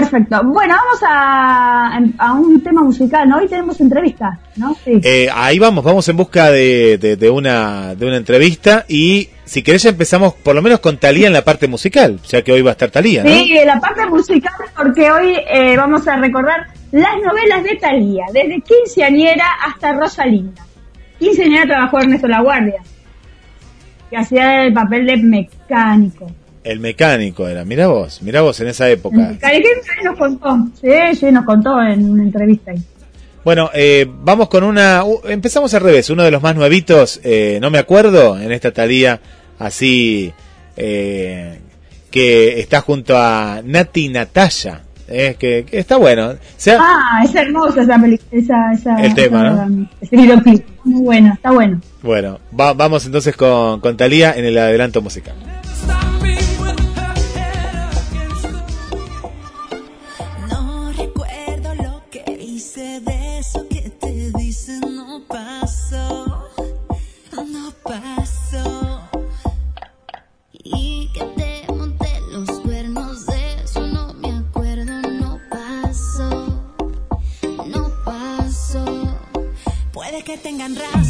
Perfecto. 0.00 0.42
Bueno, 0.44 0.74
vamos 0.74 1.00
a, 1.08 1.98
a 2.18 2.32
un 2.34 2.62
tema 2.62 2.82
musical, 2.82 3.28
¿no? 3.28 3.38
Hoy 3.38 3.48
tenemos 3.48 3.80
entrevista, 3.80 4.38
¿no? 4.56 4.76
Sí. 4.84 5.00
Eh, 5.02 5.28
ahí 5.34 5.58
vamos, 5.58 5.82
vamos 5.82 6.06
en 6.08 6.16
busca 6.16 6.50
de, 6.50 6.98
de, 6.98 7.16
de 7.16 7.30
una, 7.30 7.94
de 7.94 8.06
una 8.06 8.16
entrevista 8.16 8.84
y 8.88 9.30
si 9.44 9.62
querés 9.62 9.84
ya 9.84 9.90
empezamos 9.90 10.34
por 10.34 10.54
lo 10.54 10.60
menos 10.60 10.80
con 10.80 10.98
Talía 10.98 11.28
en 11.28 11.32
la 11.32 11.44
parte 11.44 11.66
musical, 11.66 12.20
ya 12.28 12.42
que 12.42 12.52
hoy 12.52 12.60
va 12.60 12.70
a 12.70 12.72
estar 12.72 12.90
Talía, 12.90 13.24
¿no? 13.24 13.30
Sí, 13.30 13.54
la 13.64 13.80
parte 13.80 14.04
musical, 14.06 14.52
porque 14.76 15.10
hoy 15.10 15.36
eh, 15.48 15.76
vamos 15.76 16.06
a 16.06 16.16
recordar 16.16 16.66
las 16.92 17.14
novelas 17.24 17.62
de 17.64 17.76
Talía, 17.76 18.24
desde 18.34 18.60
Quinceañera 18.60 19.46
hasta 19.66 19.94
Rosalinda. 19.94 20.62
Quinceañera 21.18 21.66
trabajó 21.66 22.00
Ernesto 22.00 22.28
La 22.28 22.42
Guardia, 22.42 22.82
que 24.10 24.16
hacía 24.18 24.64
el 24.64 24.74
papel 24.74 25.06
de 25.06 25.16
mecánico. 25.16 26.30
El 26.66 26.80
mecánico 26.80 27.46
era, 27.48 27.64
mira 27.64 27.86
vos, 27.86 28.20
mira 28.22 28.40
vos 28.42 28.58
en 28.60 28.68
esa 28.68 28.88
época. 28.90 29.16
Mecánico 29.16 29.68
y 30.00 30.04
nos 30.04 30.18
contó, 30.18 30.66
sí, 30.80 30.90
sí, 31.18 31.26
nos 31.30 31.44
contó 31.44 31.80
en 31.82 32.10
una 32.10 32.22
entrevista 32.24 32.72
ahí. 32.72 32.82
Bueno, 33.44 33.70
eh, 33.72 34.04
vamos 34.22 34.48
con 34.48 34.64
una. 34.64 35.04
uh, 35.04 35.20
empezamos 35.28 35.72
al 35.74 35.82
revés, 35.82 36.10
uno 36.10 36.24
de 36.24 36.30
los 36.32 36.42
más 36.42 36.56
nuevitos, 36.56 37.20
eh, 37.22 37.58
no 37.62 37.70
me 37.70 37.78
acuerdo, 37.78 38.36
en 38.40 38.50
esta 38.50 38.72
Talía 38.72 39.20
así, 39.60 40.32
eh, 40.76 41.60
que 42.10 42.58
está 42.60 42.80
junto 42.80 43.16
a 43.16 43.60
Nati 43.64 44.08
Natalia, 44.08 44.80
eh, 45.08 45.36
que, 45.38 45.64
que 45.64 45.78
está 45.78 45.96
bueno. 45.96 46.30
O 46.30 46.36
sea, 46.56 46.78
Ah, 46.80 47.22
es 47.24 47.32
hermosa 47.36 47.82
esa 47.82 47.96
película, 48.00 48.28
esa, 48.42 48.72
esa, 48.72 48.96
El 49.04 49.14
tema, 49.14 49.48
esa- 49.52 49.66
¿no? 49.66 49.88
ese 50.00 50.16
videoclip. 50.16 50.66
Muy 50.84 51.02
bueno, 51.02 51.32
está 51.34 51.52
bueno. 51.52 51.80
bueno, 52.02 52.40
va- 52.58 52.72
vamos 52.72 53.06
entonces 53.06 53.36
con, 53.36 53.80
con 53.80 53.96
Talía 53.96 54.34
en 54.36 54.44
el 54.44 54.58
adelanto 54.58 55.00
musical. 55.02 55.34
Tengan 80.36 80.74
razón, 80.76 81.05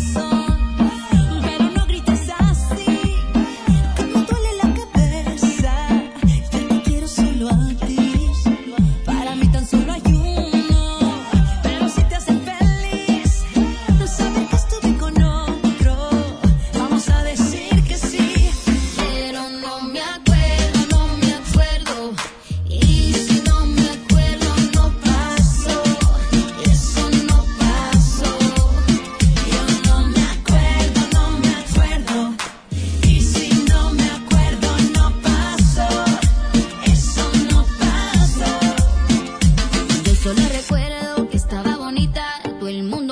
que 41.25 41.37
estaba 41.39 41.77
bonita. 41.77 42.25
Todo 42.61 42.69
el 42.69 42.83
mundo 42.83 43.06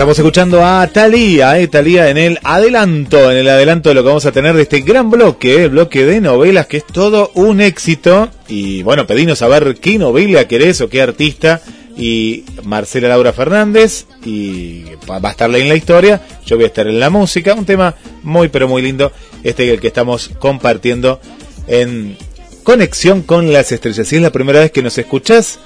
estamos 0.00 0.18
escuchando 0.18 0.64
a 0.64 0.86
Talía, 0.86 1.58
eh, 1.58 1.68
Talía 1.68 2.08
en 2.08 2.16
el 2.16 2.38
adelanto, 2.42 3.30
en 3.30 3.36
el 3.36 3.48
adelanto 3.50 3.90
de 3.90 3.94
lo 3.94 4.00
que 4.00 4.08
vamos 4.08 4.24
a 4.24 4.32
tener 4.32 4.56
de 4.56 4.62
este 4.62 4.80
gran 4.80 5.10
bloque, 5.10 5.64
el 5.64 5.68
bloque 5.68 6.06
de 6.06 6.22
novelas, 6.22 6.68
que 6.68 6.78
es 6.78 6.86
todo 6.86 7.30
un 7.34 7.60
éxito. 7.60 8.30
Y 8.48 8.82
bueno, 8.82 9.06
pedinos 9.06 9.42
a 9.42 9.48
ver 9.48 9.74
qué 9.74 9.98
novela 9.98 10.48
querés 10.48 10.80
o 10.80 10.88
qué 10.88 11.02
artista. 11.02 11.60
Y 11.98 12.46
Marcela 12.64 13.08
Laura 13.08 13.34
Fernández, 13.34 14.06
y 14.24 14.84
va 15.08 15.18
va 15.18 15.28
a 15.28 15.32
estar 15.32 15.54
en 15.54 15.68
la 15.68 15.76
historia, 15.76 16.22
yo 16.46 16.56
voy 16.56 16.64
a 16.64 16.68
estar 16.68 16.86
en 16.86 16.98
la 16.98 17.10
música, 17.10 17.52
un 17.52 17.66
tema 17.66 17.94
muy 18.22 18.48
pero 18.48 18.68
muy 18.68 18.80
lindo, 18.80 19.12
este 19.44 19.70
el 19.70 19.80
que 19.80 19.88
estamos 19.88 20.30
compartiendo 20.38 21.20
en 21.66 22.16
conexión 22.62 23.20
con 23.20 23.52
las 23.52 23.70
estrellas. 23.70 24.08
Si 24.08 24.16
es 24.16 24.22
la 24.22 24.32
primera 24.32 24.60
vez 24.60 24.70
que 24.70 24.82
nos 24.82 24.96
escuchás, 24.96 25.58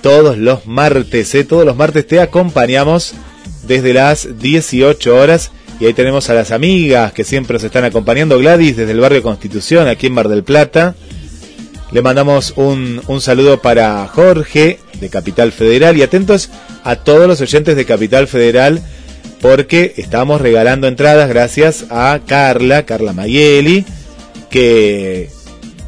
todos 0.00 0.38
los 0.38 0.64
martes, 0.66 1.34
¿eh? 1.34 1.42
todos 1.42 1.66
los 1.66 1.74
martes 1.74 2.06
te 2.06 2.20
acompañamos 2.20 3.14
desde 3.68 3.92
las 3.92 4.38
18 4.40 5.14
horas. 5.14 5.52
Y 5.78 5.86
ahí 5.86 5.92
tenemos 5.92 6.28
a 6.28 6.34
las 6.34 6.50
amigas 6.50 7.12
que 7.12 7.22
siempre 7.22 7.54
nos 7.54 7.62
están 7.62 7.84
acompañando, 7.84 8.38
Gladys 8.38 8.76
desde 8.76 8.90
el 8.90 9.00
barrio 9.00 9.22
Constitución, 9.22 9.86
aquí 9.86 10.08
en 10.08 10.14
Mar 10.14 10.28
del 10.28 10.42
Plata, 10.42 10.96
Le 11.92 12.02
mandamos 12.02 12.52
un, 12.56 13.00
un 13.06 13.20
saludo 13.20 13.62
para 13.62 14.06
Jorge 14.08 14.80
de 15.00 15.08
Capital 15.08 15.52
Federal. 15.52 15.96
Y 15.96 16.02
atentos 16.02 16.50
a 16.82 16.96
todos 16.96 17.28
los 17.28 17.40
oyentes 17.40 17.76
de 17.76 17.84
Capital 17.84 18.26
Federal 18.26 18.82
porque 19.40 19.94
estamos 19.96 20.40
regalando 20.40 20.88
entradas 20.88 21.28
gracias 21.28 21.86
a 21.90 22.18
Carla, 22.26 22.84
Carla 22.84 23.12
Mayeli, 23.12 23.84
que 24.50 25.30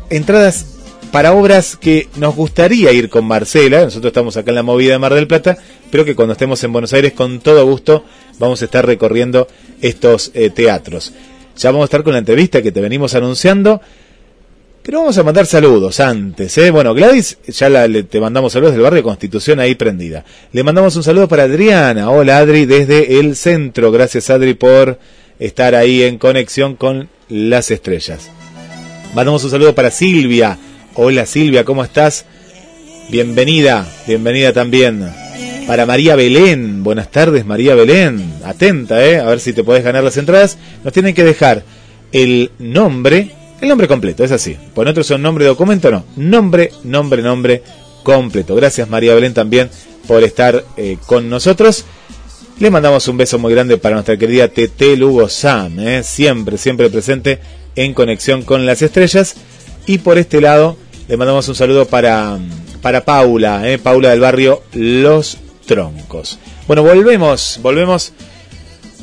entradas 0.09 0.67
para 1.11 1.33
obras 1.33 1.77
que 1.77 2.09
nos 2.17 2.37
gustaría 2.37 2.93
ir 2.93 3.09
con 3.09 3.25
Marcela, 3.25 3.85
nosotros 3.85 4.11
estamos 4.11 4.37
acá 4.37 4.51
en 4.53 4.55
la 4.57 4.63
movida 4.63 4.93
de 4.93 4.99
Mar 4.99 5.15
del 5.15 5.27
Plata, 5.27 5.59
pero 5.91 6.05
que 6.05 6.15
cuando 6.15 6.33
estemos 6.33 6.63
en 6.65 6.73
Buenos 6.73 6.93
Aires 6.93 7.13
con 7.13 7.41
todo 7.41 7.65
gusto 7.67 8.05
vamos 8.39 8.63
a 8.63 8.65
estar 8.65 8.87
recorriendo 8.87 9.49
estos 9.81 10.31
eh, 10.35 10.51
teatros. 10.51 11.13
Ya 11.57 11.71
vamos 11.71 11.85
a 11.85 11.87
estar 11.87 12.03
con 12.03 12.13
la 12.13 12.19
entrevista 12.19 12.63
que 12.63 12.73
te 12.73 12.81
venimos 12.81 13.15
anunciando, 13.15 13.81
pero 14.83 15.01
vamos 15.01 15.19
a 15.19 15.23
mandar 15.23 15.47
saludos 15.47 16.01
antes. 16.01 16.57
¿eh? 16.59 16.71
Bueno, 16.71 16.95
Gladys, 16.95 17.39
ya 17.47 17.69
la, 17.69 17.87
te 17.89 18.21
mandamos 18.21 18.53
saludos 18.53 18.73
del 18.73 18.83
barrio 18.83 19.03
Constitución 19.03 19.61
ahí 19.61 19.75
prendida. 19.75 20.25
Le 20.53 20.63
mandamos 20.63 20.97
un 20.97 21.03
saludo 21.03 21.29
para 21.29 21.45
Adriana. 21.45 22.11
Hola 22.11 22.39
Adri, 22.39 22.65
desde 22.65 23.21
el 23.21 23.37
centro. 23.37 23.93
Gracias 23.93 24.31
Adri 24.31 24.55
por 24.55 24.99
estar 25.39 25.75
ahí 25.75 26.03
en 26.03 26.19
conexión 26.19 26.77
con 26.77 27.09
las 27.29 27.71
estrellas. 27.71 28.31
Mandamos 29.15 29.45
un 29.45 29.51
saludo 29.51 29.75
para 29.75 29.91
Silvia 29.91 30.59
Hola 30.95 31.25
Silvia, 31.25 31.65
¿cómo 31.65 31.85
estás? 31.85 32.25
Bienvenida, 33.11 33.87
bienvenida 34.09 34.53
también. 34.53 35.09
Para 35.71 35.87
María 35.87 36.17
Belén, 36.17 36.83
buenas 36.83 37.13
tardes 37.13 37.47
María 37.47 37.77
Belén, 37.77 38.41
atenta, 38.45 39.07
¿eh? 39.07 39.21
a 39.21 39.27
ver 39.27 39.39
si 39.39 39.53
te 39.53 39.63
podés 39.63 39.85
ganar 39.85 40.03
las 40.03 40.17
entradas. 40.17 40.59
Nos 40.83 40.93
tienen 40.93 41.15
que 41.15 41.23
dejar 41.23 41.63
el 42.11 42.51
nombre, 42.59 43.31
el 43.61 43.69
nombre 43.69 43.87
completo, 43.87 44.25
es 44.25 44.33
así. 44.33 44.57
Por 44.75 44.89
otro 44.89 45.05
son 45.05 45.23
nombre 45.23 45.45
de 45.45 45.51
documento, 45.51 45.93
no. 45.93 46.05
Nombre, 46.17 46.73
nombre, 46.83 47.23
nombre 47.23 47.63
completo. 48.03 48.57
Gracias 48.57 48.91
María 48.91 49.15
Belén 49.15 49.33
también 49.33 49.71
por 50.09 50.25
estar 50.25 50.65
eh, 50.77 50.97
con 51.07 51.31
nosotros. 51.31 51.85
Le 52.59 52.69
mandamos 52.69 53.07
un 53.07 53.19
beso 53.19 53.39
muy 53.39 53.53
grande 53.55 53.79
para 53.79 53.95
nuestra 53.95 54.17
querida 54.17 54.49
Tete 54.49 54.97
Lugo 54.97 55.29
Sam, 55.29 55.79
¿eh? 55.79 56.03
siempre, 56.03 56.59
siempre 56.59 56.91
presente 56.91 57.39
en 57.77 57.95
conexión 57.95 58.43
con 58.43 58.67
las 58.67 58.83
estrellas. 58.83 59.37
Y 59.87 59.99
por 59.99 60.19
este 60.19 60.41
lado 60.41 60.77
le 61.07 61.17
mandamos 61.17 61.47
un 61.47 61.55
saludo 61.55 61.87
para, 61.87 62.41
para 62.83 63.05
Paula, 63.05 63.71
eh, 63.71 63.79
Paula 63.79 64.11
del 64.11 64.19
barrio 64.19 64.65
Los 64.73 65.39
Troncos. 65.67 66.39
Bueno, 66.67 66.83
volvemos, 66.83 67.59
volvemos 67.63 68.13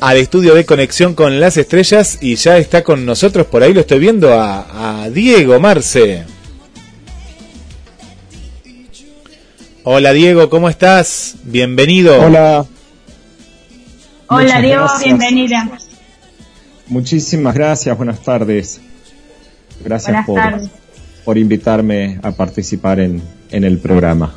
al 0.00 0.16
estudio 0.16 0.54
de 0.54 0.64
conexión 0.64 1.14
con 1.14 1.40
las 1.40 1.56
estrellas 1.56 2.18
y 2.20 2.36
ya 2.36 2.58
está 2.58 2.84
con 2.84 3.04
nosotros, 3.04 3.46
por 3.46 3.62
ahí 3.62 3.72
lo 3.72 3.80
estoy 3.80 3.98
viendo, 3.98 4.32
a, 4.32 5.08
Diego 5.12 5.58
Marce. 5.58 6.24
Hola 9.84 10.12
Diego, 10.12 10.50
¿cómo 10.50 10.68
estás? 10.68 11.36
Bienvenido. 11.44 12.20
Hola. 12.20 12.66
Hola 14.28 14.60
Diego, 14.60 14.86
bienvenida. 15.02 15.70
Muchísimas 16.88 17.54
gracias, 17.54 17.96
buenas 17.96 18.22
tardes. 18.22 18.80
Gracias 19.82 20.26
por, 20.26 20.40
por, 21.24 21.38
invitarme 21.38 22.18
a 22.22 22.32
participar 22.32 23.00
en, 23.00 23.22
en, 23.50 23.64
el 23.64 23.78
programa. 23.78 24.34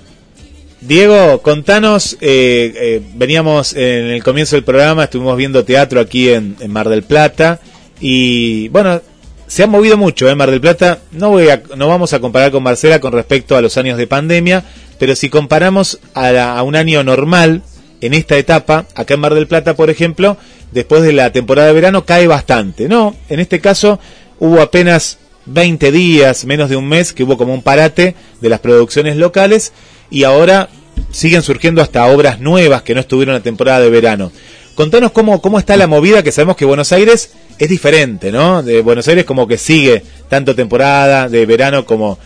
Diego, 0.81 1.43
contanos, 1.43 2.17
eh, 2.21 2.73
eh, 2.75 3.01
veníamos 3.13 3.73
en 3.73 4.05
el 4.07 4.23
comienzo 4.23 4.55
del 4.55 4.63
programa, 4.63 5.03
estuvimos 5.03 5.37
viendo 5.37 5.63
teatro 5.63 6.01
aquí 6.01 6.29
en, 6.29 6.57
Mar 6.69 6.89
del 6.89 7.03
Plata 7.03 7.59
y 7.99 8.67
bueno, 8.69 8.99
se 9.45 9.61
ha 9.61 9.67
movido 9.67 9.95
mucho 9.95 10.25
en 10.25 10.31
¿eh? 10.31 10.35
Mar 10.35 10.49
del 10.49 10.59
Plata. 10.59 10.97
No, 11.11 11.29
voy 11.29 11.49
a, 11.49 11.61
no 11.77 11.87
vamos 11.87 12.13
a 12.13 12.19
comparar 12.19 12.51
con 12.51 12.63
Marcela 12.63 12.99
con 12.99 13.13
respecto 13.13 13.55
a 13.55 13.61
los 13.61 13.77
años 13.77 13.95
de 13.99 14.07
pandemia, 14.07 14.65
pero 14.97 15.15
si 15.15 15.29
comparamos 15.29 15.99
a, 16.15 16.57
a 16.57 16.63
un 16.63 16.75
año 16.75 17.03
normal 17.03 17.61
en 18.01 18.15
esta 18.15 18.35
etapa, 18.37 18.87
acá 18.95 19.13
en 19.13 19.19
Mar 19.19 19.35
del 19.35 19.45
Plata, 19.45 19.75
por 19.75 19.91
ejemplo, 19.91 20.35
después 20.71 21.03
de 21.03 21.13
la 21.13 21.31
temporada 21.31 21.67
de 21.67 21.75
verano 21.75 22.05
cae 22.05 22.25
bastante, 22.25 22.89
¿no? 22.89 23.15
En 23.29 23.39
este 23.39 23.59
caso 23.59 23.99
hubo 24.39 24.59
apenas 24.59 25.19
20 25.45 25.91
días, 25.91 26.45
menos 26.45 26.71
de 26.71 26.75
un 26.75 26.87
mes, 26.87 27.13
que 27.13 27.23
hubo 27.23 27.37
como 27.37 27.53
un 27.53 27.61
parate 27.61 28.15
de 28.41 28.49
las 28.49 28.61
producciones 28.61 29.15
locales 29.15 29.73
y 30.11 30.23
ahora 30.23 30.69
siguen 31.09 31.41
surgiendo 31.41 31.81
hasta 31.81 32.05
obras 32.05 32.39
nuevas 32.39 32.83
que 32.83 32.93
no 32.93 32.99
estuvieron 32.99 33.33
la 33.33 33.41
temporada 33.41 33.79
de 33.79 33.89
verano. 33.89 34.31
Contanos 34.75 35.11
cómo, 35.11 35.41
cómo 35.41 35.57
está 35.57 35.75
la 35.77 35.87
movida, 35.87 36.21
que 36.21 36.31
sabemos 36.31 36.55
que 36.55 36.65
Buenos 36.65 36.91
Aires 36.91 37.31
es 37.57 37.69
diferente, 37.69 38.31
¿no? 38.31 38.61
De 38.63 38.81
Buenos 38.81 39.07
Aires 39.07 39.25
como 39.25 39.47
que 39.47 39.57
sigue 39.57 40.03
tanto 40.29 40.55
temporada 40.55 41.27
de 41.27 41.45
verano 41.45 41.85
como, 41.85 42.17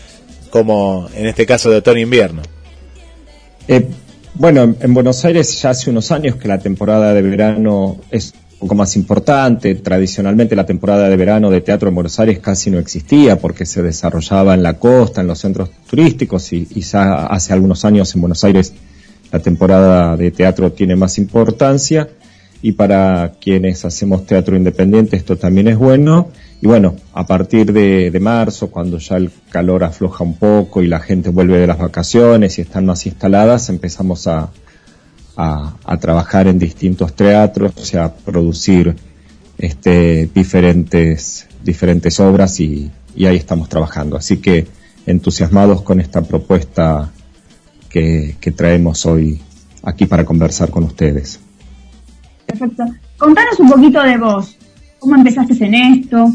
como 0.50 1.10
en 1.16 1.28
este 1.28 1.46
caso 1.46 1.70
de 1.70 1.78
otoño-invierno. 1.78 2.42
Eh, 3.68 3.88
bueno, 4.36 4.76
en 4.80 4.94
Buenos 4.94 5.24
Aires 5.26 5.62
ya 5.62 5.70
hace 5.72 5.90
unos 5.90 6.12
años 6.12 6.36
que 6.36 6.48
la 6.48 6.60
temporada 6.60 7.14
de 7.14 7.22
verano 7.22 7.98
es 8.12 8.34
poco 8.60 8.76
más 8.76 8.96
importante. 8.96 9.76
Tradicionalmente 9.76 10.56
la 10.56 10.66
temporada 10.66 11.10
de 11.10 11.18
verano 11.18 11.50
de 11.50 11.62
teatro 11.62 11.90
en 11.90 11.96
Buenos 11.96 12.20
Aires 12.20 12.40
casi 12.40 12.72
no 12.72 12.80
existía 12.80 13.38
porque 13.38 13.66
se 13.66 13.82
desarrollaba 13.82 14.54
en 14.54 14.64
la 14.64 14.76
costa, 14.80 15.22
en 15.22 15.28
los 15.28 15.40
centros 15.40 15.70
turísticos 15.90 16.52
y, 16.54 16.66
ya 16.82 17.26
hace 17.26 17.54
algunos 17.54 17.86
años 17.86 18.14
en 18.16 18.22
Buenos 18.22 18.44
Aires 18.44 18.74
la 19.32 19.40
temporada 19.40 20.16
de 20.16 20.32
teatro 20.32 20.72
tiene 20.72 20.96
más 20.96 21.18
importancia 21.18 22.08
y 22.62 22.72
para 22.72 23.34
quienes 23.42 23.84
hacemos 23.86 24.26
teatro 24.26 24.56
independiente 24.56 25.18
esto 25.18 25.38
también 25.38 25.68
es 25.68 25.78
bueno. 25.78 26.30
Y 26.62 26.68
bueno, 26.68 26.96
a 27.14 27.28
partir 27.28 27.74
de, 27.74 28.18
marzo, 28.20 28.72
cuando 28.72 28.98
ya 28.98 29.18
el 29.18 29.30
calor 29.50 29.84
afloja 29.84 30.24
un 30.24 30.36
poco 30.36 30.82
y 30.82 30.88
la 30.88 31.00
gente 31.00 31.30
vuelve 31.30 31.60
de 31.60 31.68
las 31.68 31.78
vacaciones 31.78 32.58
y 32.58 32.62
están 32.62 32.86
más 32.86 33.06
instaladas, 33.06 33.70
empezamos 33.70 34.26
a, 34.28 34.50
a, 35.38 35.98
trabajar 36.00 36.48
en 36.48 36.60
distintos 36.60 37.16
teatros, 37.16 37.74
o 37.78 37.86
sea, 37.86 38.06
a 38.06 38.14
producir 38.14 38.96
este, 39.58 40.30
diferentes, 40.34 41.48
diferentes 41.64 42.20
obras 42.20 42.60
y, 42.60 42.92
ahí 43.18 43.38
estamos 43.38 43.70
trabajando. 43.70 44.18
Así 44.18 44.38
que 44.38 44.68
entusiasmados 45.06 45.82
con 45.82 46.00
esta 46.00 46.22
propuesta 46.22 47.12
que, 47.90 48.36
que 48.40 48.52
traemos 48.52 49.06
hoy 49.06 49.42
aquí 49.84 50.06
para 50.06 50.26
conversar 50.26 50.70
con 50.70 50.84
ustedes. 50.84 51.40
Perfecto. 52.46 52.84
Contanos 53.18 53.60
un 53.60 53.70
poquito 53.70 54.02
de 54.04 54.18
vos. 54.18 54.58
¿Cómo 55.00 55.16
empezaste 55.16 55.54
en 55.64 55.76
esto? 55.76 56.32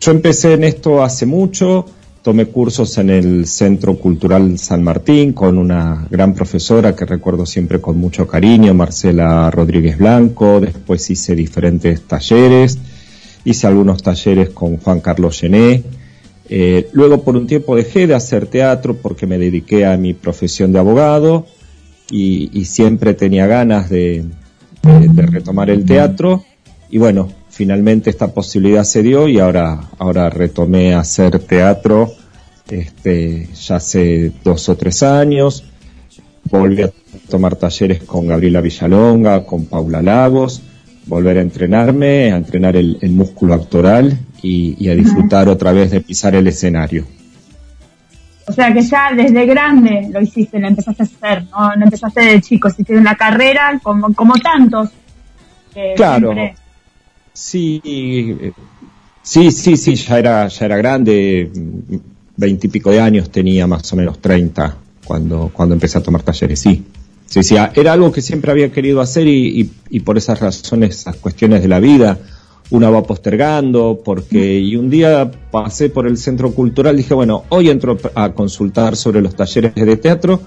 Yo 0.00 0.12
empecé 0.12 0.54
en 0.54 0.64
esto 0.64 1.02
hace 1.02 1.26
mucho 1.26 1.86
tomé 2.26 2.46
cursos 2.46 2.98
en 2.98 3.08
el 3.08 3.46
Centro 3.46 3.96
Cultural 3.98 4.58
San 4.58 4.82
Martín 4.82 5.32
con 5.32 5.58
una 5.58 6.08
gran 6.10 6.34
profesora 6.34 6.96
que 6.96 7.04
recuerdo 7.04 7.46
siempre 7.46 7.80
con 7.80 7.98
mucho 7.98 8.26
cariño, 8.26 8.74
Marcela 8.74 9.48
Rodríguez 9.48 9.96
Blanco. 9.96 10.58
Después 10.58 11.08
hice 11.08 11.36
diferentes 11.36 12.02
talleres, 12.02 12.80
hice 13.44 13.68
algunos 13.68 14.02
talleres 14.02 14.50
con 14.50 14.76
Juan 14.78 14.98
Carlos 14.98 15.38
Gené. 15.38 15.84
Eh, 16.48 16.88
luego 16.94 17.22
por 17.22 17.36
un 17.36 17.46
tiempo 17.46 17.76
dejé 17.76 18.08
de 18.08 18.16
hacer 18.16 18.48
teatro 18.48 18.96
porque 18.96 19.28
me 19.28 19.38
dediqué 19.38 19.86
a 19.86 19.96
mi 19.96 20.12
profesión 20.12 20.72
de 20.72 20.80
abogado 20.80 21.46
y, 22.10 22.64
siempre 22.64 23.14
tenía 23.14 23.46
ganas 23.46 23.88
de, 23.88 24.24
retomar 25.14 25.70
el 25.70 25.84
teatro. 25.84 26.42
Y 26.90 26.98
bueno, 26.98 27.28
finalmente 27.50 28.10
esta 28.10 28.34
posibilidad 28.34 28.82
se 28.82 29.04
dio 29.04 29.28
y 29.28 29.38
ahora, 29.38 29.90
ahora 29.98 30.28
retomé 30.28 30.92
hacer 30.92 31.38
teatro 31.38 32.15
este, 32.68 33.48
ya 33.54 33.76
hace 33.76 34.32
dos 34.42 34.68
o 34.68 34.76
tres 34.76 35.02
años. 35.02 35.64
Volví 36.44 36.82
a 36.82 36.90
tomar 37.28 37.56
talleres 37.56 38.04
con 38.04 38.26
Gabriela 38.26 38.60
Villalonga, 38.60 39.44
con 39.44 39.66
Paula 39.66 40.00
Lagos, 40.00 40.62
volver 41.06 41.38
a 41.38 41.40
entrenarme, 41.40 42.32
a 42.32 42.36
entrenar 42.36 42.76
el, 42.76 42.98
músculo 43.10 43.54
actoral 43.54 44.18
y, 44.42 44.88
a 44.88 44.94
disfrutar 44.94 45.48
otra 45.48 45.72
vez 45.72 45.90
de 45.90 46.00
pisar 46.00 46.34
el 46.34 46.46
escenario. 46.46 47.04
O 48.48 48.52
sea 48.52 48.72
que 48.72 48.82
ya 48.82 49.12
desde 49.12 49.44
grande 49.44 50.08
lo 50.12 50.20
hiciste, 50.20 50.60
lo 50.60 50.68
empezaste 50.68 51.02
a 51.02 51.06
hacer, 51.06 51.44
no, 51.50 51.74
no 51.74 51.84
empezaste 51.84 52.20
de 52.20 52.40
chico, 52.40 52.68
hiciste 52.68 52.96
una 52.96 53.16
carrera 53.16 53.80
como, 53.82 54.14
como 54.14 54.34
tantos. 54.34 54.90
claro. 55.96 56.32
Sí, 57.32 57.82
sí, 59.22 59.50
sí, 59.50 59.76
sí, 59.76 59.94
ya 59.96 60.18
era, 60.18 60.48
ya 60.48 60.64
era 60.64 60.76
grande, 60.78 61.50
veintipico 62.36 62.90
de 62.90 63.00
años 63.00 63.30
tenía 63.30 63.66
más 63.66 63.92
o 63.92 63.96
menos 63.96 64.18
treinta 64.20 64.76
cuando, 65.04 65.50
cuando 65.52 65.74
empecé 65.74 65.98
a 65.98 66.02
tomar 66.02 66.22
talleres, 66.22 66.60
sí. 66.60 66.84
Sí, 67.26 67.42
sí, 67.42 67.56
era 67.74 67.92
algo 67.92 68.12
que 68.12 68.22
siempre 68.22 68.52
había 68.52 68.70
querido 68.70 69.00
hacer 69.00 69.26
y, 69.26 69.64
por 70.04 70.16
esas 70.16 70.38
razones, 70.38 71.00
esas 71.00 71.16
cuestiones 71.16 71.60
de 71.60 71.68
la 71.68 71.80
vida, 71.80 72.18
uno 72.70 72.92
va 72.92 73.02
postergando, 73.02 74.00
porque, 74.04 74.60
y 74.60 74.76
un 74.76 74.90
día 74.90 75.28
pasé 75.50 75.88
por 75.88 76.06
el 76.06 76.18
centro 76.18 76.52
cultural, 76.52 76.96
dije, 76.96 77.14
bueno, 77.14 77.44
hoy 77.48 77.68
entro 77.68 77.98
a 78.14 78.32
consultar 78.32 78.94
sobre 78.96 79.22
los 79.22 79.34
talleres 79.34 79.74
de 79.74 79.96
teatro, 79.96 80.40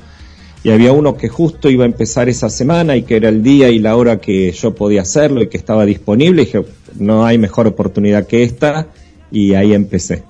y 0.63 0.71
había 0.71 0.91
uno 0.91 1.15
que 1.15 1.29
justo 1.29 1.69
iba 1.69 1.83
a 1.83 1.87
empezar 1.87 2.27
esa 2.27 2.49
semana 2.49 2.95
y 2.95 3.03
que 3.03 3.15
era 3.15 3.29
el 3.29 3.43
día 3.43 3.69
y 3.69 3.79
la 3.79 3.95
hora 3.95 4.19
que 4.19 4.51
yo 4.51 4.75
podía 4.75 5.03
hacerlo 5.03 5.41
y 5.41 5.47
que 5.47 5.57
estaba 5.57 5.85
disponible. 5.85 6.41
Y 6.41 6.45
dije, 6.45 6.65
no 6.97 7.25
hay 7.25 7.37
mejor 7.37 7.67
oportunidad 7.67 8.27
que 8.27 8.43
esta 8.43 8.87
y 9.31 9.53
ahí 9.53 9.73
empecé. 9.73 10.23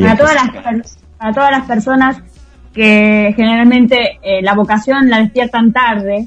Para 0.00 0.16
todas 0.16 0.34
las 0.34 0.96
para 1.18 1.32
todas 1.32 1.50
las 1.52 1.66
personas 1.66 2.16
que 2.72 3.32
generalmente 3.36 4.18
eh, 4.22 4.42
la 4.42 4.54
vocación 4.54 5.08
la 5.08 5.18
despiertan 5.20 5.72
tarde, 5.72 6.26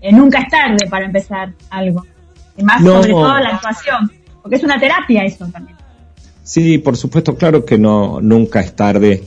eh, 0.00 0.12
nunca 0.12 0.40
es 0.40 0.48
tarde 0.48 0.86
para 0.90 1.06
empezar 1.06 1.52
algo. 1.70 2.04
Y 2.56 2.62
más 2.62 2.82
sobre 2.82 3.10
todo 3.10 3.38
la 3.38 3.50
actuación, 3.50 4.10
porque 4.42 4.56
es 4.56 4.64
una 4.64 4.78
terapia 4.78 5.24
eso 5.24 5.46
también. 5.46 5.76
Sí, 6.42 6.78
por 6.78 6.96
supuesto, 6.96 7.36
claro 7.36 7.64
que 7.64 7.78
no, 7.78 8.20
nunca 8.20 8.60
es 8.60 8.74
tarde. 8.74 9.24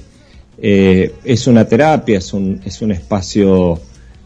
Eh, 0.58 1.16
es 1.24 1.48
una 1.48 1.66
terapia, 1.66 2.18
es 2.18 2.34
un, 2.34 2.62
es 2.64 2.82
un 2.82 2.92
espacio 2.92 3.80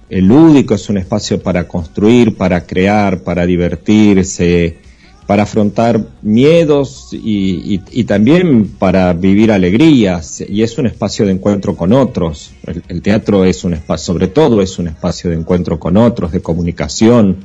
lúdico, 0.09 0.75
es 0.75 0.89
un 0.89 0.97
espacio 0.97 1.41
para 1.41 1.67
construir, 1.67 2.35
para 2.37 2.65
crear, 2.65 3.19
para 3.19 3.45
divertirse, 3.45 4.77
para 5.25 5.43
afrontar 5.43 6.01
miedos 6.21 7.09
y, 7.11 8.03
también 8.03 8.67
para 8.67 9.13
vivir 9.13 9.51
alegrías. 9.51 10.41
Y 10.41 10.63
es 10.63 10.77
un 10.77 10.87
espacio 10.87 11.25
de 11.25 11.31
encuentro 11.31 11.75
con 11.75 11.93
otros. 11.93 12.51
El, 12.87 13.01
teatro 13.01 13.45
es 13.45 13.63
un 13.63 13.73
espacio, 13.73 14.13
sobre 14.13 14.27
todo 14.27 14.61
es 14.61 14.79
un 14.79 14.87
espacio 14.87 15.29
de 15.29 15.37
encuentro 15.37 15.79
con 15.79 15.97
otros, 15.97 16.31
de 16.31 16.41
comunicación, 16.41 17.37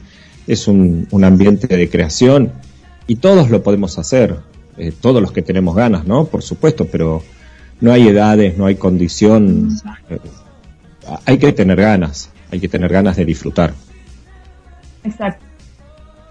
es 0.47 0.67
un, 0.67 1.07
ambiente 1.23 1.67
de 1.69 1.89
creación 1.89 2.53
y 3.07 3.17
todos 3.17 3.51
lo 3.51 3.63
podemos 3.63 3.99
hacer, 3.99 4.37
eh, 4.77 4.93
todos 4.99 5.23
los 5.23 5.33
que 5.33 5.43
tenemos 5.43 5.77
ganas, 5.77 6.07
¿no? 6.07 6.25
Por 6.25 6.43
supuesto, 6.43 6.87
pero 6.87 7.23
no 7.81 7.93
hay 7.93 8.09
edades, 8.09 8.59
no 8.59 8.67
hay 8.67 8.75
condición. 8.75 9.71
Eh, 10.11 10.19
hay 11.25 11.39
que 11.39 11.53
tener 11.53 11.81
ganas, 11.81 12.31
hay 12.51 12.61
que 12.61 12.69
tener 12.69 12.93
ganas 12.93 13.17
de 13.17 13.25
disfrutar. 13.25 13.73
Exacto 15.05 15.48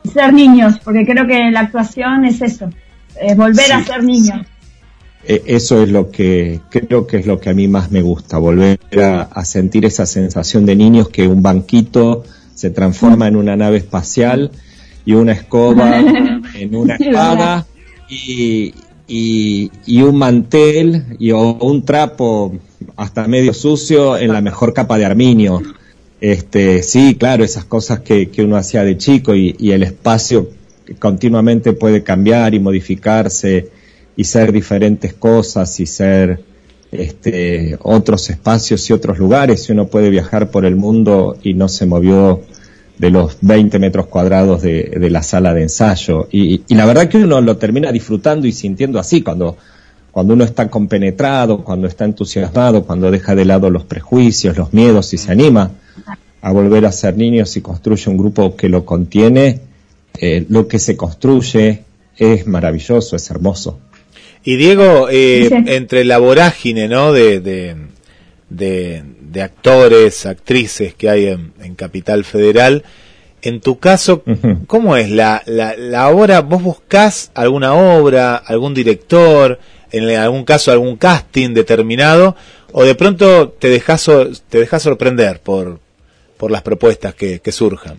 ser 0.08 0.34
niños, 0.34 0.80
porque 0.84 1.06
creo 1.06 1.28
que 1.28 1.52
la 1.52 1.62
actuación 1.62 2.26
es 2.26 2.42
eso, 2.42 2.70
es 3.20 3.36
volver 3.36 3.74
a 3.74 3.84
ser 3.84 4.04
niños. 4.04 4.46
E, 5.28 5.44
eso 5.46 5.84
es 5.84 5.90
lo 5.90 6.10
que 6.10 6.62
creo 6.70 7.06
que 7.06 7.18
es 7.18 7.26
lo 7.26 7.40
que 7.40 7.50
a 7.50 7.54
mí 7.54 7.68
más 7.68 7.92
me 7.92 8.02
gusta, 8.02 8.38
volver 8.38 8.80
a, 9.02 9.44
sentir 9.46 9.86
esa 9.86 10.06
sensación 10.06 10.66
de 10.66 10.76
niños 10.76 11.10
que 11.10 11.28
un 11.28 11.42
banquito 11.42 12.24
se 12.54 12.70
transforma 12.70 13.28
en 13.28 13.36
una 13.36 13.56
nave 13.56 13.78
espacial 13.78 14.52
y 15.06 15.14
una 15.14 15.34
escoba 15.34 16.00
en 16.56 16.76
una 16.76 16.96
espada 16.96 17.66
y, 18.10 18.74
y, 19.08 20.02
un 20.02 20.18
mantel 20.18 21.18
y 21.20 21.32
o 21.32 21.56
un 21.56 21.84
trapo 21.84 22.56
hasta 22.96 23.28
medio 23.28 23.54
sucio 23.54 24.18
en 24.18 24.32
la 24.32 24.42
mejor 24.42 24.74
capa 24.74 24.98
de 24.98 25.06
arminio. 25.06 25.62
Este, 26.20 26.82
sí, 26.82 27.16
claro, 27.16 27.44
esas 27.44 27.66
cosas 27.66 28.00
que, 28.00 28.30
que 28.30 28.44
uno 28.44 28.58
hacía 28.58 28.84
de 28.84 28.98
chico 28.98 29.36
y, 29.36 29.56
el 29.72 29.84
espacio 29.84 30.50
continuamente 31.00 31.74
puede 31.74 32.02
cambiar 32.02 32.54
y 32.54 32.60
modificarse 32.60 33.70
y 34.16 34.24
ser 34.24 34.52
diferentes 34.52 35.14
cosas 35.14 35.80
y 35.80 35.86
ser 35.86 36.42
este, 36.92 37.78
otros 37.84 38.30
espacios 38.30 38.90
y 38.90 38.94
otros 38.94 39.20
lugares. 39.20 39.70
Uno 39.70 39.88
puede 39.88 40.10
viajar 40.10 40.50
por 40.50 40.66
el 40.66 40.76
mundo 40.76 41.38
y 41.44 41.54
no 41.54 41.68
se 41.68 41.86
movió 41.86 42.42
de 42.98 43.12
los 43.12 43.38
20 43.42 43.78
metros 43.78 44.08
cuadrados 44.08 44.64
de, 44.64 44.96
de 45.00 45.10
la 45.12 45.22
sala 45.22 45.54
de 45.54 45.64
ensayo. 45.64 46.28
Y, 46.32 46.62
y, 46.68 46.74
la 46.74 46.88
verdad 46.88 47.10
que 47.10 47.18
uno 47.18 47.42
lo 47.42 47.58
termina 47.58 47.92
disfrutando 47.92 48.48
y 48.48 48.54
sintiendo 48.54 48.98
así 48.98 49.22
cuando, 49.22 49.56
cuando 50.12 50.34
uno 50.34 50.46
está 50.46 50.68
compenetrado, 50.68 51.64
cuando 51.64 51.86
está 51.86 52.06
entusiasmado, 52.06 52.86
cuando 52.86 53.12
deja 53.12 53.36
de 53.36 53.46
lado 53.46 53.70
los 53.70 53.84
prejuicios, 53.84 54.58
los 54.58 54.74
miedos 54.74 55.14
y 55.14 55.20
se 55.20 55.32
anima 55.32 55.74
a 56.42 56.52
volver 56.52 56.86
a 56.86 56.92
ser 56.92 57.18
niños 57.18 57.58
y 57.58 57.62
construye 57.62 58.10
un 58.10 58.18
grupo 58.18 58.56
que 58.56 58.70
lo 58.70 58.86
contiene, 58.86 59.62
eh, 60.20 60.46
lo 60.50 60.68
que 60.68 60.80
se 60.80 60.96
construye 60.96 61.84
es 62.18 62.48
maravilloso, 62.48 63.16
es 63.16 63.30
hermoso. 63.30 63.80
Y 64.44 64.56
Diego, 64.56 65.10
eh, 65.10 65.50
entre 65.68 66.06
la 66.06 66.20
vorágine 66.20 66.88
¿no? 66.88 67.12
de, 67.12 67.42
de, 68.50 69.42
actores, 69.42 70.26
actrices 70.26 70.94
que 70.96 71.10
hay 71.10 71.26
en, 71.28 71.76
Capital 71.76 72.24
Federal, 72.24 72.84
en 73.42 73.60
tu 73.62 73.78
caso, 73.78 74.24
¿cómo 74.68 74.96
es 74.96 75.12
la, 75.12 75.44
la, 75.46 75.76
la, 75.76 76.10
obra? 76.10 76.42
¿Vos 76.42 76.64
buscás 76.64 77.32
alguna 77.36 77.74
obra, 77.74 78.36
algún 78.38 78.74
director, 78.74 79.60
en 79.92 80.10
algún 80.10 80.44
caso 80.44 80.72
algún 80.72 80.96
casting 80.98 81.54
determinado, 81.54 82.36
o 82.72 82.84
de 82.84 82.96
pronto 82.96 83.50
te 83.50 83.70
dejas, 83.70 84.10
te 84.50 84.60
dejas 84.60 84.82
sorprender 84.82 85.40
por, 85.42 85.80
por 86.38 86.52
las 86.52 86.62
propuestas 86.62 87.16
que, 87.16 87.52
surjan? 87.52 87.98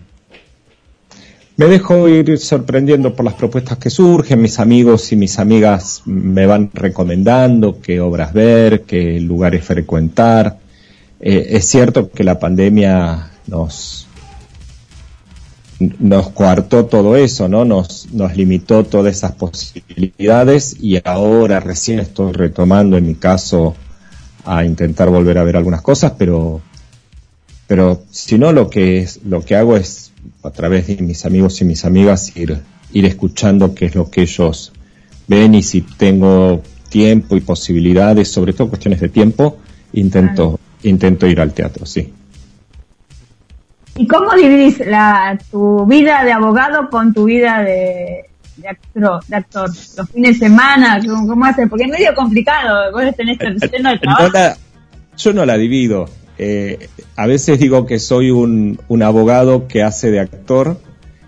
Me 1.57 1.65
dejo 1.65 2.07
ir 2.07 2.37
sorprendiendo 2.37 3.13
por 3.13 3.25
las 3.25 3.33
propuestas 3.33 3.77
que 3.77 3.89
surgen, 3.89 4.41
mis 4.41 4.59
amigos 4.59 5.11
y 5.11 5.17
mis 5.17 5.39
amigas 5.39 6.03
me 6.05 6.45
van 6.45 6.69
recomendando 6.73 7.81
qué 7.81 7.99
obras 7.99 8.31
ver, 8.31 8.83
qué 8.83 9.19
lugares 9.19 9.65
frecuentar. 9.65 10.57
Eh, 11.19 11.47
es 11.51 11.65
cierto 11.65 12.09
que 12.11 12.23
la 12.23 12.39
pandemia 12.39 13.31
nos, 13.47 14.07
nos 15.99 16.29
coartó 16.29 16.85
todo 16.85 17.17
eso, 17.17 17.49
¿no? 17.49 17.65
Nos, 17.65 18.07
nos 18.13 18.37
limitó 18.37 18.85
todas 18.85 19.17
esas 19.17 19.33
posibilidades 19.33 20.77
y 20.79 21.01
ahora 21.03 21.59
recién 21.59 21.99
estoy 21.99 22.31
retomando 22.31 22.97
en 22.97 23.07
mi 23.07 23.15
caso 23.15 23.75
a 24.45 24.63
intentar 24.63 25.09
volver 25.09 25.37
a 25.37 25.43
ver 25.43 25.57
algunas 25.57 25.81
cosas, 25.81 26.13
pero 26.17 26.61
pero 27.69 28.01
si 28.09 28.39
no, 28.39 28.51
lo 28.51 28.67
que, 28.67 28.97
es, 28.97 29.23
lo 29.23 29.45
que 29.45 29.55
hago 29.55 29.77
es, 29.77 30.11
a 30.43 30.49
través 30.49 30.87
de 30.87 30.97
mis 31.03 31.23
amigos 31.27 31.61
y 31.61 31.65
mis 31.65 31.85
amigas, 31.85 32.35
ir, 32.35 32.57
ir 32.93 33.05
escuchando 33.05 33.75
qué 33.75 33.85
es 33.85 33.93
lo 33.93 34.09
que 34.09 34.23
ellos 34.23 34.73
ven 35.27 35.53
y 35.53 35.61
si 35.61 35.81
tengo 35.81 36.63
tiempo 36.89 37.35
y 37.35 37.41
posibilidades, 37.41 38.31
sobre 38.31 38.53
todo 38.53 38.69
cuestiones 38.69 38.99
de 38.99 39.09
tiempo, 39.09 39.59
intento, 39.93 40.59
intento 40.81 41.27
ir 41.27 41.39
al 41.39 41.53
teatro, 41.53 41.85
sí. 41.85 42.11
¿Y 43.97 44.07
cómo 44.07 44.33
dividís 44.33 44.79
la, 44.79 45.37
tu 45.51 45.85
vida 45.85 46.23
de 46.23 46.31
abogado 46.31 46.89
con 46.89 47.13
tu 47.13 47.25
vida 47.25 47.61
de, 47.61 48.31
de, 48.57 48.67
actor, 48.67 49.23
de 49.27 49.35
actor? 49.35 49.69
¿Los 49.69 50.09
fines 50.09 50.39
de 50.39 50.47
semana? 50.47 50.99
¿Cómo, 51.05 51.27
cómo 51.27 51.45
haces? 51.45 51.69
Porque 51.69 51.83
es 51.83 51.91
medio 51.91 52.15
complicado. 52.15 52.91
Vos 52.93 53.03
tenés 53.15 53.39
el 53.41 53.57
eh, 53.61 53.69
eh, 53.71 53.99
trabajo. 54.01 54.59
yo 55.17 55.33
no 55.33 55.45
la 55.45 55.55
divido. 55.55 56.09
Eh, 56.41 56.87
a 57.17 57.27
veces 57.27 57.59
digo 57.59 57.85
que 57.85 57.99
soy 57.99 58.31
un, 58.31 58.79
abogado 59.03 59.67
que 59.67 59.83
hace 59.83 60.09
de 60.09 60.21
actor 60.21 60.79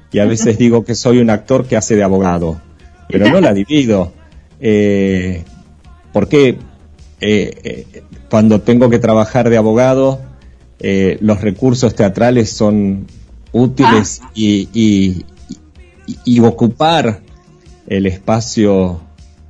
y 0.09 0.19
a 0.19 0.25
veces 0.25 0.57
digo 0.57 0.85
que 0.85 0.95
soy 0.95 1.17
un 1.19 1.29
actor 1.29 1.65
que 1.67 1.75
hace 1.75 1.97
de 1.97 2.03
abogado, 2.03 2.61
pero 3.09 3.29
no 3.29 3.39
la 3.41 3.53
divido. 3.53 4.13
Eh, 4.63 5.43
porque 6.13 6.59
eh, 7.19 8.03
cuando 8.29 8.61
tengo 8.61 8.91
que 8.91 8.99
trabajar 8.99 9.49
de 9.49 9.57
abogado, 9.57 10.21
los 11.19 11.41
recursos 11.41 11.95
teatrales 11.95 12.51
son 12.51 13.07
útiles 13.51 14.21
ah. 14.23 14.29
y, 14.35 15.25
y 16.05 16.39
ocupar 16.41 17.21
el 17.87 18.05
espacio 18.05 19.01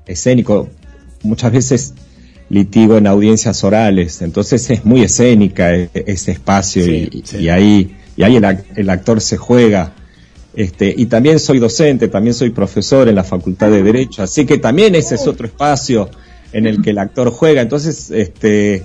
escénico 0.05 0.70
muchas 1.24 1.51
veces 1.51 1.93
litigo 2.52 2.97
en 2.97 3.08
audiencias 3.08 3.64
orales, 3.64 4.22
entonces 4.22 4.70
es 4.70 4.84
muy 4.86 5.04
escénica 5.04 5.74
e, 5.74 5.89
ese 5.93 6.32
espacio 6.32 6.86
y, 6.86 7.24
ahí, 7.49 7.95
y 8.18 8.24
ahí 8.24 8.36
el, 8.76 8.89
actor 8.89 9.22
se 9.22 9.38
juega. 9.38 9.93
Este, 10.54 10.93
y 10.95 11.06
también 11.06 11.39
soy 11.39 11.60
docente, 11.60 12.10
también 12.10 12.34
soy 12.34 12.49
profesor 12.49 13.08
en 13.08 13.16
la 13.16 13.24
Facultad 13.24 13.72
de 13.72 13.82
Derecho, 13.82 14.22
así 14.22 14.45
que 14.45 14.58
también 14.58 14.95
ese 14.95 15.16
es 15.16 15.26
otro 15.26 15.47
espacio 15.47 16.10
en 16.52 16.68
el 16.68 16.82
que 16.82 16.89
el 16.89 16.97
actor 16.97 17.30
juega. 17.32 17.62
Entonces, 17.62 18.12
este, 18.12 18.84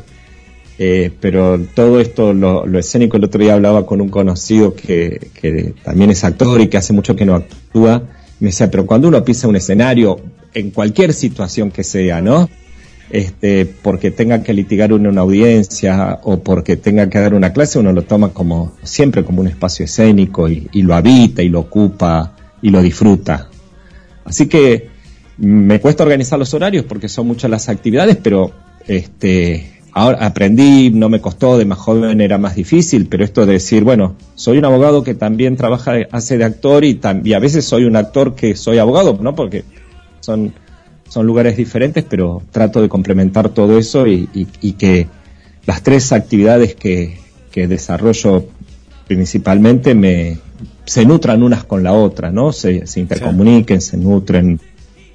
eh, 0.78 1.10
pero 1.20 1.58
todo 1.74 1.98
esto, 1.98 2.32
lo, 2.32 2.78
escénico, 2.78 3.16
el 3.16 3.24
otro 3.24 3.42
día 3.42 3.54
hablaba 3.54 3.84
con 3.84 4.00
un 4.00 4.10
conocido 4.10 4.76
que, 4.76 5.30
que 5.34 5.74
también 5.82 6.10
es 6.10 6.22
actor 6.22 6.60
y 6.60 6.68
que 6.68 6.76
hace 6.76 6.92
mucho 6.92 7.16
que 7.16 7.26
no 7.26 7.34
actúa. 7.34 8.04
Me 8.38 8.50
decía, 8.50 8.70
pero 8.70 8.86
cuando 8.86 9.08
uno 9.08 9.24
pisa 9.24 9.48
un 9.48 9.56
escenario, 9.56 10.20
en 10.54 10.70
cualquier 10.70 11.12
situación 11.12 11.72
que 11.72 11.82
sea, 11.82 12.20
¿no? 12.20 12.48
Este, 13.10 13.66
porque 13.66 14.10
tenga 14.10 14.42
que 14.42 14.52
litigar 14.52 14.90
en 14.90 15.06
una 15.06 15.20
audiencia 15.20 16.18
o 16.24 16.40
porque 16.40 16.76
tenga 16.76 17.08
que 17.08 17.20
dar 17.20 17.34
una 17.34 17.52
clase, 17.52 17.78
uno 17.78 17.92
lo 17.92 18.02
toma 18.02 18.30
como 18.30 18.72
siempre 18.82 19.24
como 19.24 19.40
un 19.40 19.46
espacio 19.46 19.84
escénico 19.84 20.48
y, 20.48 20.68
lo 20.82 20.94
habita 20.94 21.42
y 21.42 21.48
lo 21.48 21.60
ocupa 21.60 22.36
y 22.62 22.70
lo 22.70 22.82
disfruta. 22.82 23.48
Así 24.24 24.48
que 24.48 24.88
me 25.38 25.80
cuesta 25.80 26.02
organizar 26.02 26.38
los 26.38 26.52
horarios 26.54 26.84
porque 26.84 27.08
son 27.08 27.28
muchas 27.28 27.50
las 27.50 27.68
actividades, 27.68 28.16
pero 28.16 28.52
este, 28.88 29.80
ahora 29.92 30.26
aprendí, 30.26 30.90
no 30.90 31.08
me 31.08 31.20
costó, 31.20 31.58
de 31.58 31.64
más 31.64 31.78
joven 31.78 32.20
era 32.20 32.38
más 32.38 32.56
difícil, 32.56 33.06
pero 33.06 33.24
esto 33.24 33.46
de 33.46 33.52
decir, 33.52 33.84
bueno, 33.84 34.16
soy 34.34 34.58
un 34.58 34.64
abogado 34.64 35.04
que 35.04 35.14
también 35.14 35.56
trabaja, 35.56 35.94
hace 36.10 36.38
de 36.38 36.44
actor 36.44 36.84
y 36.84 36.98
a 37.34 37.38
veces 37.38 37.64
soy 37.64 37.84
un 37.84 37.94
actor 37.94 38.34
que 38.34 38.56
soy 38.56 38.78
abogado, 38.78 39.16
¿no? 39.20 39.36
Porque 39.36 39.64
son 40.20 40.52
son 41.08 41.26
lugares 41.26 41.56
diferentes, 41.56 42.04
pero 42.04 42.42
trato 42.50 42.82
de 42.82 42.88
complementar 42.88 43.48
todo 43.50 43.78
eso 43.78 44.06
y, 44.06 44.26
que 44.78 45.08
las 45.66 45.82
tres 45.82 46.12
actividades 46.12 46.74
que, 46.74 47.18
desarrollo 47.54 48.44
principalmente 49.06 49.94
me 49.94 50.36
se 50.84 51.06
nutran 51.06 51.42
unas 51.42 51.64
con 51.64 51.82
la 51.82 51.94
otra, 51.94 52.30
¿no? 52.30 52.52
Se, 52.52 52.84
intercomuniquen, 52.96 53.80
se 53.80 53.96
nutren 53.96 54.60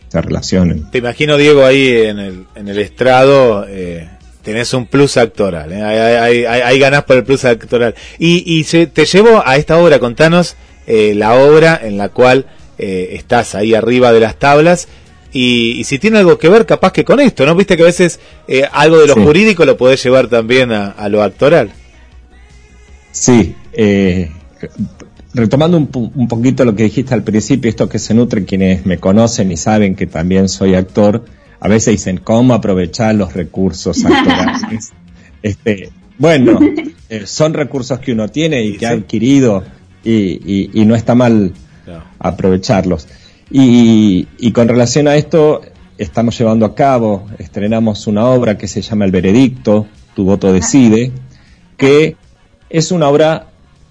se 0.07 0.21
relacionen. 0.21 0.89
Te 0.89 0.97
imagino, 0.97 1.37
Diego, 1.37 1.63
ahí 1.63 1.87
en 1.87 2.19
el, 2.19 2.45
en 2.55 2.67
el 2.67 2.79
estrado, 2.79 3.65
eh, 3.69 4.09
tenés 4.41 4.73
un 4.73 4.87
plus 4.87 5.17
actoral, 5.17 5.71
¿eh? 5.71 5.83
hay, 5.83 6.45
hay, 6.45 6.79
ganás 6.79 7.03
por 7.03 7.17
el 7.17 7.23
plus 7.23 7.45
actoral. 7.45 7.95
Y, 8.17 8.43
y 8.45 8.63
te 8.63 9.05
llevo 9.05 9.43
a 9.45 9.55
esta 9.55 9.77
obra, 9.77 9.99
contanos 9.99 10.55
eh, 10.87 11.13
la 11.15 11.35
obra 11.35 11.79
en 11.81 11.97
la 11.97 12.09
cual 12.09 12.47
eh, 12.77 13.09
estás 13.13 13.55
ahí 13.55 13.73
arriba 13.75 14.11
de 14.11 14.19
las 14.19 14.37
tablas. 14.37 14.87
Y, 15.33 15.83
si 15.85 15.97
tiene 15.97 16.19
algo 16.19 16.37
que 16.37 16.49
ver, 16.49 16.65
capaz 16.65 16.91
que 16.91 17.05
con 17.05 17.19
esto, 17.19 17.45
¿no? 17.45 17.55
Viste 17.55 17.77
que 17.77 17.83
a 17.83 17.85
veces 17.85 18.19
eh, 18.47 18.63
algo 18.71 18.99
de 18.99 19.07
lo 19.07 19.15
jurídico 19.15 19.63
lo 19.65 19.77
podés 19.77 20.03
llevar 20.03 20.27
también 20.27 20.71
a, 20.71 20.89
a 20.89 21.07
lo 21.07 21.23
actoral. 21.23 21.71
Sí, 23.11 23.55
eh, 23.71 24.29
retomando 25.33 25.77
un, 25.77 26.11
un, 26.15 26.27
poquito 26.27 26.65
lo 26.65 26.75
que 26.75 26.83
dijiste 26.83 27.13
al 27.13 27.23
principio, 27.23 27.69
esto 27.69 27.87
que 27.87 27.99
se 27.99 28.13
nutre 28.13 28.43
quienes 28.43 28.85
me 28.85 28.97
conocen 28.97 29.51
y 29.51 29.57
saben 29.57 29.95
que 29.95 30.07
también 30.07 30.49
soy 30.49 30.75
actor, 30.75 31.23
a 31.59 31.67
veces 31.67 31.93
dicen 31.93 32.17
cómo 32.17 32.53
aprovechar 32.53 33.15
los 33.15 33.33
recursos 33.33 34.03
actorales. 34.03 34.91
este, 35.43 35.91
bueno, 36.17 36.59
eh, 37.09 37.23
son 37.25 37.53
recursos 37.53 37.99
que 37.99 38.11
uno 38.11 38.27
tiene 38.29 38.63
y 38.63 38.77
que 38.77 38.87
ha 38.87 38.91
adquirido 38.91 39.63
y, 40.03 40.69
y, 40.73 40.85
no 40.85 40.95
está 40.95 41.15
mal 41.15 41.53
aprovecharlos. 42.19 43.07
Y, 43.51 44.27
y 44.37 44.51
con 44.53 44.67
relación 44.67 45.07
a 45.07 45.15
esto, 45.15 45.61
estamos 45.97 46.37
llevando 46.37 46.65
a 46.65 46.73
cabo, 46.73 47.27
estrenamos 47.37 48.07
una 48.07 48.25
obra 48.25 48.57
que 48.57 48.67
se 48.67 48.81
llama 48.81 49.05
El 49.05 49.11
Veredicto, 49.11 49.85
Tu 50.15 50.23
voto 50.23 50.51
decide, 50.51 51.11
que 51.77 52.15
es 52.69 52.91
una 52.91 53.07
obra, 53.07 53.47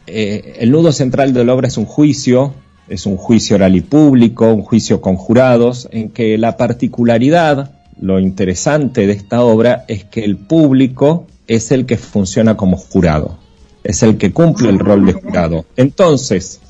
eh, 0.07 0.57
el 0.59 0.71
nudo 0.71 0.93
central 0.93 1.33
de 1.33 1.45
la 1.45 1.55
obra 1.55 1.69
es 1.69 1.77
un 1.77 1.85
juicio, 1.85 2.55
es 2.89 3.07
un 3.07 3.17
juicio 3.17 3.57
oral 3.57 3.77
y 3.77 3.83
público, 3.83 4.53
un 4.53 4.63
juicio 4.63 5.01
con 5.01 5.17
jurados, 5.17 5.89
en 5.93 6.11
que 6.11 6.37
la 6.37 6.57
particularidad, 6.57 7.73
lo 8.01 8.19
interesante 8.19 9.07
de 9.07 9.13
esta 9.13 9.43
obra 9.43 9.85
es 9.87 10.05
que 10.05 10.25
el 10.25 10.37
público 10.37 11.27
es 11.47 11.71
el 11.71 11.87
que 11.87 11.99
funciona 11.99 12.57
como 12.57 12.77
jurado, 12.77 13.39
es 13.85 14.03
el 14.03 14.17
que 14.17 14.33
cumple 14.33 14.71
el 14.71 14.79
rol 14.79 15.05
de 15.05 15.13
jurado. 15.13 15.67
Entonces, 15.77 16.61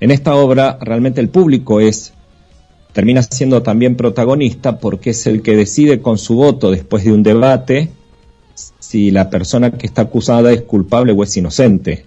en 0.00 0.10
esta 0.10 0.34
obra 0.34 0.78
realmente 0.80 1.20
el 1.20 1.28
público 1.28 1.80
es 1.80 2.12
termina 2.92 3.22
siendo 3.22 3.62
también 3.62 3.96
protagonista 3.96 4.78
porque 4.78 5.10
es 5.10 5.26
el 5.26 5.42
que 5.42 5.56
decide 5.56 6.00
con 6.00 6.18
su 6.18 6.36
voto 6.36 6.70
después 6.70 7.04
de 7.04 7.12
un 7.12 7.22
debate 7.22 7.90
si 8.78 9.10
la 9.10 9.30
persona 9.30 9.70
que 9.72 9.86
está 9.86 10.02
acusada 10.02 10.52
es 10.52 10.62
culpable 10.62 11.12
o 11.12 11.22
es 11.22 11.36
inocente. 11.36 12.06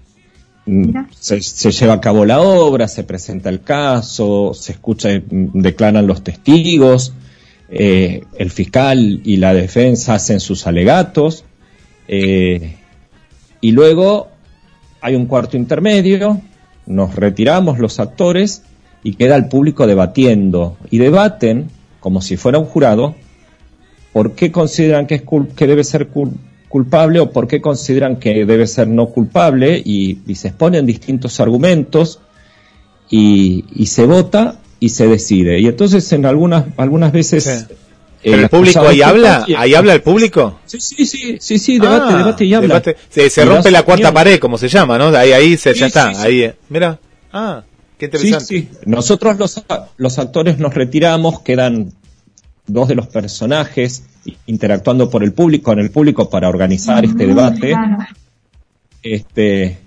Mm, 0.66 1.06
se, 1.18 1.40
lleva 1.72 1.94
a 1.94 2.02
cabo 2.02 2.26
la 2.26 2.42
obra, 2.42 2.88
se 2.88 3.04
presenta 3.04 3.50
el 3.50 3.62
caso, 3.62 4.54
se 4.54 4.74
escucha, 4.74 5.10
mm, 5.10 5.62
declaran 5.62 6.08
los 6.08 6.24
testigos, 6.24 7.14
eh, 7.70 8.24
el 8.38 8.52
fiscal 8.52 9.22
y 9.24 9.38
la 9.38 9.54
defensa 9.54 10.16
hacen 10.16 10.40
sus 10.40 10.68
alegatos, 10.68 11.46
eh, 12.08 12.76
y 13.62 13.72
luego 13.72 14.28
hay 15.02 15.16
un 15.16 15.26
cuarto 15.26 15.58
intermedio, 15.58 16.42
nos 16.86 17.16
retiramos 17.16 17.80
los 17.80 18.00
actores 18.00 18.64
y 19.04 19.16
queda 19.16 19.36
el 19.36 19.48
público 19.48 19.88
debatiendo, 19.88 20.78
y 20.90 21.00
debaten, 21.00 21.70
como 22.00 22.22
si 22.22 22.38
fuera 22.38 22.60
un 22.60 22.66
jurado, 22.66 23.16
por 24.14 24.34
qué 24.34 24.52
consideran 24.52 25.08
que, 25.08 25.16
es 25.16 25.24
que 25.56 25.68
debe 25.68 25.84
ser 25.84 26.08
culpable 26.08 26.52
culpable 26.72 27.20
o 27.20 27.32
por 27.32 27.48
qué 27.50 27.60
consideran 27.60 28.16
que 28.16 28.46
debe 28.46 28.66
ser 28.66 28.88
no 28.88 29.08
culpable 29.08 29.78
y, 29.84 30.20
se 30.36 30.48
exponen 30.48 30.86
distintos 30.86 31.42
argumentos 31.42 32.22
y, 33.10 33.66
se 33.86 34.06
vota 34.06 34.56
y 34.80 34.90
se 34.90 35.06
decide. 35.06 35.60
Y 35.60 35.68
entonces 35.68 36.12
en 36.14 36.26
algunas, 36.26 36.66
algunas 36.78 37.12
veces... 37.12 37.68
¿El 38.24 38.50
público 38.50 38.88
ahí 38.88 39.02
habla? 39.02 39.46
¿Ahí 39.58 39.74
habla 39.74 39.94
el 39.94 40.02
público? 40.02 40.60
Sí, 40.66 40.80
sí, 40.80 41.06
sí, 41.06 41.38
sí, 41.40 41.60
sí 41.60 41.80
debate, 41.80 42.14
ah, 42.14 42.18
debate 42.18 42.46
y 42.46 42.54
habla. 42.54 42.82
Se, 43.10 43.46
rompe 43.46 43.72
la 43.72 43.84
cuarta 43.84 44.14
pared, 44.14 44.40
como 44.40 44.58
se 44.58 44.68
llama, 44.68 44.98
¿no? 44.98 45.08
Ahí, 45.08 45.32
ahí 45.32 45.58
se, 45.58 45.74
ya 45.74 45.88
está, 45.88 46.10
ahí, 46.22 46.44
eh. 46.44 46.56
mira, 46.70 47.00
ah, 47.34 47.64
qué 47.98 48.06
interesante. 48.06 48.46
Sí, 48.46 48.70
sí, 48.72 48.78
nosotros 48.86 49.38
los, 49.38 49.64
los 49.98 50.20
actores 50.20 50.60
nos 50.60 50.74
retiramos, 50.74 51.42
quedan 51.42 51.94
dos 52.68 52.88
de 52.88 52.96
los 52.96 53.08
personajes 53.08 54.04
interactuando 54.46 55.10
por 55.10 55.24
el 55.24 55.34
público, 55.34 55.66
con 55.66 55.80
el 55.80 55.92
público 55.92 56.30
para 56.30 56.50
organizar 56.50 57.04
este 57.04 57.26
debate, 57.26 57.74
este, 59.02 59.78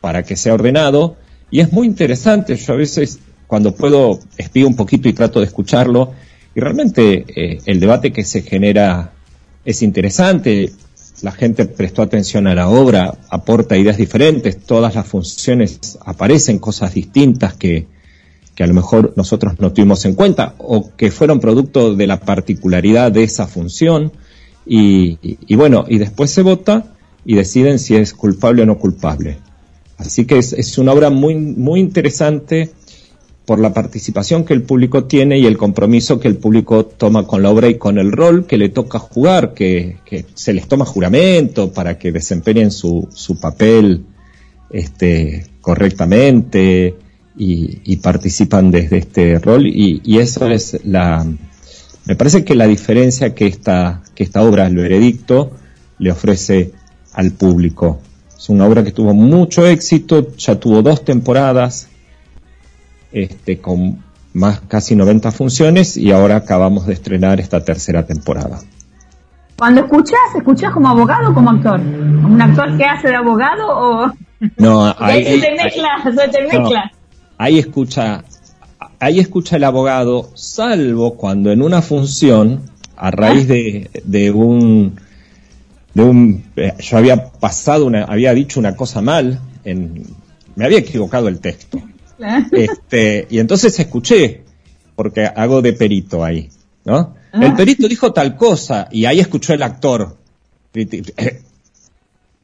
para 0.00 0.22
que 0.22 0.36
sea 0.36 0.54
ordenado. 0.54 1.16
Y 1.50 1.60
es 1.60 1.72
muy 1.72 1.86
interesante, 1.86 2.56
yo 2.56 2.72
a 2.72 2.76
veces 2.76 3.18
cuando 3.46 3.74
puedo 3.74 4.20
espío 4.36 4.68
un 4.68 4.76
poquito 4.76 5.08
y 5.08 5.12
trato 5.12 5.40
de 5.40 5.46
escucharlo, 5.46 6.12
y 6.54 6.60
realmente 6.60 7.24
eh, 7.28 7.58
el 7.66 7.80
debate 7.80 8.12
que 8.12 8.24
se 8.24 8.42
genera 8.42 9.12
es 9.64 9.82
interesante, 9.82 10.72
la 11.22 11.32
gente 11.32 11.66
prestó 11.66 12.02
atención 12.02 12.46
a 12.46 12.54
la 12.54 12.68
obra, 12.68 13.14
aporta 13.28 13.76
ideas 13.76 13.98
diferentes, 13.98 14.58
todas 14.58 14.94
las 14.94 15.06
funciones 15.06 15.98
aparecen 16.04 16.58
cosas 16.58 16.94
distintas 16.94 17.54
que, 17.54 17.86
que 18.54 18.64
a 18.64 18.66
lo 18.66 18.74
mejor 18.74 19.12
nosotros 19.16 19.54
no 19.58 19.72
tuvimos 19.72 20.04
en 20.04 20.14
cuenta 20.14 20.54
o 20.58 20.94
que 20.96 21.10
fueron 21.10 21.40
producto 21.40 21.94
de 21.94 22.06
la 22.06 22.20
particularidad 22.20 23.12
de 23.12 23.22
esa 23.22 23.46
función 23.46 24.12
y, 24.66 25.18
bueno, 25.56 25.84
y 25.88 25.98
después 25.98 26.30
se 26.30 26.42
vota 26.42 26.94
y 27.24 27.34
deciden 27.34 27.78
si 27.78 27.96
es 27.96 28.14
culpable 28.14 28.62
o 28.62 28.66
no 28.66 28.78
culpable. 28.78 29.38
Así 29.98 30.26
que 30.26 30.38
es, 30.38 30.78
una 30.78 30.92
obra 30.92 31.10
muy, 31.10 31.34
muy 31.34 31.80
interesante 31.80 32.70
por 33.50 33.58
la 33.58 33.74
participación 33.74 34.44
que 34.44 34.54
el 34.54 34.62
público 34.62 35.06
tiene 35.06 35.36
y 35.40 35.44
el 35.44 35.58
compromiso 35.58 36.20
que 36.20 36.28
el 36.28 36.36
público 36.36 36.86
toma 36.86 37.26
con 37.26 37.42
la 37.42 37.50
obra 37.50 37.66
y 37.66 37.78
con 37.78 37.98
el 37.98 38.12
rol 38.12 38.46
que 38.46 38.56
le 38.56 38.68
toca 38.68 39.00
jugar, 39.00 39.54
que, 39.54 39.96
se 40.34 40.52
les 40.52 40.68
toma 40.68 40.84
juramento 40.84 41.72
para 41.72 41.98
que 41.98 42.12
desempeñen 42.12 42.70
su, 42.70 43.08
su 43.12 43.40
papel 43.40 44.04
este, 44.70 45.48
correctamente, 45.60 46.94
y, 47.36 47.96
participan 47.96 48.70
desde 48.70 48.98
este 48.98 49.40
rol. 49.40 49.66
Y, 49.66 50.00
y, 50.04 50.18
eso 50.18 50.46
es 50.46 50.78
la 50.84 51.26
me 52.04 52.14
parece 52.14 52.44
que 52.44 52.54
la 52.54 52.68
diferencia 52.68 53.34
que 53.34 53.48
esta 53.48 54.04
que 54.14 54.22
esta 54.22 54.44
obra 54.44 54.68
el 54.68 54.76
veredicto 54.76 55.50
le 55.98 56.12
ofrece 56.12 56.70
al 57.14 57.32
público. 57.32 57.98
Es 58.38 58.48
una 58.48 58.64
obra 58.64 58.84
que 58.84 58.92
tuvo 58.92 59.12
mucho 59.12 59.66
éxito 59.66 60.36
ya 60.36 60.54
tuvo 60.54 60.82
dos 60.82 61.04
temporadas 61.04 61.89
este 63.12 63.58
con 63.58 64.02
más 64.32 64.60
casi 64.60 64.94
90 64.94 65.32
funciones 65.32 65.96
y 65.96 66.12
ahora 66.12 66.36
acabamos 66.36 66.86
de 66.86 66.94
estrenar 66.94 67.40
esta 67.40 67.64
tercera 67.64 68.06
temporada. 68.06 68.60
Cuando 69.58 69.82
escuchas 69.82 70.18
escuchas 70.36 70.72
como 70.72 70.88
abogado 70.88 71.30
o 71.30 71.34
como 71.34 71.50
actor. 71.50 71.80
Un 71.80 72.40
actor 72.40 72.76
que 72.78 72.84
hace 72.84 73.08
de 73.08 73.16
abogado 73.16 73.66
o 73.68 74.12
no 74.56 74.94
hay, 74.98 75.24
se 75.24 75.40
te 75.40 75.54
mezcla 75.62 75.88
se 76.02 76.28
te 76.28 76.42
mezcla 76.42 76.92
ahí 77.40 77.58
escucha, 77.58 78.22
ahí 78.98 79.18
escucha 79.18 79.56
el 79.56 79.64
abogado, 79.64 80.30
salvo 80.34 81.16
cuando 81.16 81.50
en 81.50 81.62
una 81.62 81.80
función, 81.80 82.60
a 82.98 83.10
raíz 83.10 83.48
de, 83.48 83.90
de 84.04 84.30
un, 84.30 85.00
de 85.94 86.02
un, 86.02 86.44
eh, 86.56 86.74
yo 86.78 86.98
había 86.98 87.30
pasado 87.30 87.86
una, 87.86 88.04
había 88.04 88.34
dicho 88.34 88.60
una 88.60 88.76
cosa 88.76 89.00
mal, 89.00 89.40
en, 89.64 90.04
me 90.54 90.66
había 90.66 90.80
equivocado 90.80 91.28
el 91.28 91.40
texto. 91.40 91.80
Este, 92.52 93.26
y 93.30 93.38
entonces 93.38 93.78
escuché, 93.78 94.42
porque 94.96 95.24
hago 95.24 95.62
de 95.62 95.72
perito 95.72 96.24
ahí, 96.24 96.48
¿no? 96.84 97.14
Ah. 97.32 97.44
El 97.44 97.54
perito 97.54 97.88
dijo 97.88 98.12
tal 98.12 98.36
cosa, 98.36 98.88
y 98.90 99.04
ahí 99.04 99.20
escuchó 99.20 99.54
el 99.54 99.62
actor. 99.62 100.16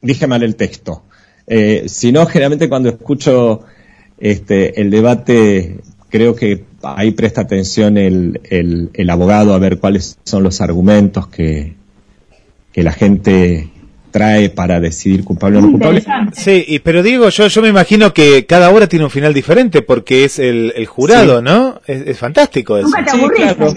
Dije 0.01 0.27
mal 0.27 0.43
el 0.43 0.55
texto. 0.55 1.03
Eh, 1.45 1.85
si 1.87 2.11
no, 2.11 2.25
generalmente 2.25 2.67
cuando 2.67 2.89
escucho 2.89 3.61
este, 4.17 4.81
el 4.81 4.89
debate, 4.89 5.79
creo 6.09 6.35
que 6.35 6.65
ahí 6.83 7.11
presta 7.11 7.41
atención 7.41 7.97
el, 7.97 8.41
el, 8.93 9.09
abogado 9.09 9.53
a 9.53 9.59
ver 9.59 9.79
cuáles 9.79 10.17
son 10.23 10.43
los 10.43 10.61
argumentos 10.61 11.27
que, 11.27 11.75
que 12.71 12.83
la 12.83 12.91
gente 12.91 13.69
trae 14.17 14.49
para 14.49 14.79
decidir 14.79 15.23
culpable 15.23 15.59
o 15.59 15.61
no 15.61 15.71
culpable. 15.71 16.03
Sí, 16.33 16.81
pero 16.83 17.03
digo, 17.03 17.29
yo, 17.29 17.47
yo 17.47 17.61
me 17.61 17.69
imagino 17.69 18.13
que 18.13 18.45
cada 18.45 18.71
obra 18.71 18.87
tiene 18.87 19.05
un 19.05 19.11
final 19.11 19.33
diferente 19.33 19.83
porque 19.83 20.23
es 20.23 20.39
el, 20.39 20.73
el 20.75 20.87
jurado, 20.87 21.41
¿no? 21.41 21.79
Es, 21.85 22.17
fantástico 22.17 22.77
eso. 22.77 22.89
claro. 23.35 23.73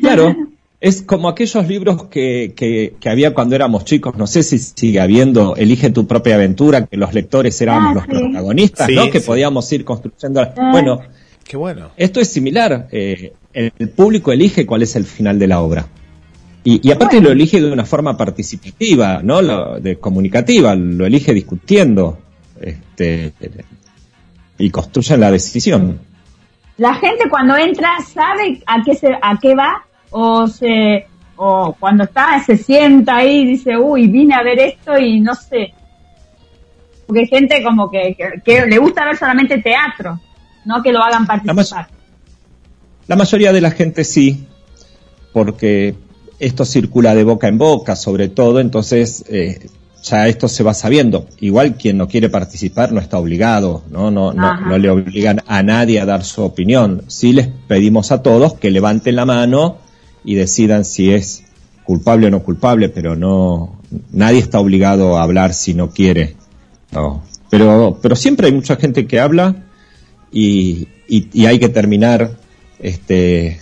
claro. 0.00 0.36
Es 0.80 1.02
como 1.02 1.28
aquellos 1.28 1.66
libros 1.68 2.04
que, 2.04 2.54
que, 2.56 3.08
había 3.08 3.34
cuando 3.34 3.54
éramos 3.54 3.84
chicos, 3.84 4.16
no 4.16 4.26
sé 4.26 4.42
si 4.42 4.58
sigue 4.58 5.00
habiendo, 5.00 5.54
Elige 5.56 5.90
tu 5.90 6.06
propia 6.06 6.36
aventura, 6.36 6.86
que 6.86 6.96
los 6.96 7.12
lectores 7.12 7.60
éramos 7.60 7.90
ah, 7.90 7.94
los 7.94 8.06
protagonistas, 8.06 8.88
¿no? 8.88 9.10
Que 9.10 9.20
podíamos 9.20 9.70
ir 9.72 9.84
construyendo. 9.84 10.40
Ah. 10.40 10.70
Bueno, 10.72 11.02
Qué 11.50 11.56
bueno. 11.56 11.90
Esto 11.96 12.20
es 12.20 12.28
similar. 12.28 12.86
Eh, 12.92 13.32
el, 13.52 13.88
público 13.88 14.30
elige 14.30 14.64
cuál 14.64 14.82
es 14.82 14.94
el 14.94 15.04
final 15.04 15.40
de 15.40 15.48
la 15.48 15.60
obra. 15.60 15.88
Y, 16.62 16.90
aparte 16.92 17.20
lo 17.20 17.30
elige 17.30 17.60
de 17.60 17.72
una 17.72 17.86
forma 17.86 18.16
participativa, 18.16 19.20
¿no? 19.22 19.40
de 19.80 19.96
comunicativa, 19.96 20.74
lo 20.74 21.06
elige 21.06 21.32
discutiendo 21.32 22.18
este, 22.60 23.32
y 24.58 24.70
construyen 24.70 25.20
la 25.20 25.30
decisión. 25.30 25.98
la 26.76 26.94
gente 26.94 27.30
cuando 27.30 27.56
entra 27.56 27.98
sabe 28.00 28.62
a 28.66 28.82
qué 28.84 28.94
se, 28.94 29.08
a 29.08 29.38
qué 29.40 29.54
va 29.54 29.84
o 30.10 30.46
se, 30.46 31.06
o 31.36 31.74
cuando 31.80 32.04
está 32.04 32.42
se 32.44 32.58
sienta 32.58 33.16
ahí 33.16 33.40
y 33.40 33.46
dice, 33.46 33.78
uy, 33.78 34.08
vine 34.08 34.34
a 34.34 34.42
ver 34.42 34.58
esto 34.58 34.98
y 34.98 35.18
no 35.20 35.34
sé. 35.34 35.72
Porque 37.06 37.20
hay 37.20 37.26
gente 37.26 37.62
como 37.62 37.90
que, 37.90 38.14
que, 38.14 38.42
que 38.44 38.66
le 38.66 38.76
gusta 38.76 39.06
ver 39.06 39.16
solamente 39.16 39.62
teatro, 39.62 40.20
no 40.66 40.82
que 40.82 40.92
lo 40.92 41.02
hagan 41.02 41.26
participar. 41.26 41.88
La 43.06 43.16
mayoría 43.16 43.52
de 43.52 43.60
la 43.62 43.70
gente 43.70 44.04
sí, 44.04 44.46
porque 45.32 45.94
esto 46.40 46.64
circula 46.64 47.14
de 47.14 47.22
boca 47.22 47.48
en 47.48 47.58
boca, 47.58 47.94
sobre 47.94 48.28
todo, 48.28 48.60
entonces 48.60 49.24
eh, 49.28 49.68
ya 50.02 50.26
esto 50.26 50.48
se 50.48 50.62
va 50.62 50.72
sabiendo. 50.72 51.26
Igual 51.40 51.76
quien 51.76 51.98
no 51.98 52.08
quiere 52.08 52.30
participar 52.30 52.92
no 52.92 53.00
está 53.00 53.18
obligado, 53.18 53.82
¿no? 53.90 54.10
No, 54.10 54.32
no, 54.32 54.60
no, 54.60 54.78
le 54.78 54.88
obligan 54.88 55.42
a 55.46 55.62
nadie 55.62 56.00
a 56.00 56.06
dar 56.06 56.24
su 56.24 56.42
opinión. 56.42 57.04
Sí 57.08 57.34
les 57.34 57.48
pedimos 57.68 58.10
a 58.10 58.22
todos 58.22 58.54
que 58.54 58.70
levanten 58.70 59.16
la 59.16 59.26
mano 59.26 59.76
y 60.24 60.34
decidan 60.34 60.86
si 60.86 61.12
es 61.12 61.44
culpable 61.84 62.28
o 62.28 62.30
no 62.30 62.42
culpable, 62.42 62.88
pero 62.88 63.16
no, 63.16 63.78
nadie 64.10 64.38
está 64.38 64.60
obligado 64.60 65.18
a 65.18 65.22
hablar 65.22 65.52
si 65.52 65.74
no 65.74 65.90
quiere. 65.90 66.36
No. 66.92 67.22
Pero, 67.50 67.98
pero 68.00 68.16
siempre 68.16 68.46
hay 68.46 68.52
mucha 68.54 68.76
gente 68.76 69.06
que 69.06 69.20
habla 69.20 69.56
y, 70.32 70.88
y, 71.06 71.28
y 71.32 71.46
hay 71.46 71.58
que 71.58 71.68
terminar 71.68 72.30
este, 72.78 73.60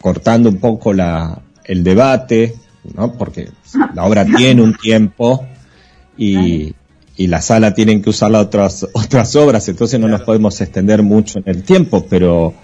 cortando 0.00 0.48
un 0.48 0.56
poco 0.56 0.92
la, 0.92 1.42
el 1.70 1.84
debate, 1.84 2.56
¿no? 2.94 3.12
Porque 3.16 3.48
la 3.94 4.04
obra 4.04 4.24
tiene 4.36 4.60
un 4.60 4.74
tiempo 4.74 5.46
y, 6.18 6.74
y 7.16 7.26
la 7.28 7.40
sala 7.40 7.74
tienen 7.74 8.02
que 8.02 8.10
usar 8.10 8.34
otras, 8.34 8.86
otras 8.92 9.36
obras, 9.36 9.68
entonces 9.68 10.00
no 10.00 10.08
nos 10.08 10.22
podemos 10.22 10.60
extender 10.60 11.02
mucho 11.02 11.38
en 11.38 11.44
el 11.46 11.62
tiempo, 11.62 12.06
pero 12.10 12.54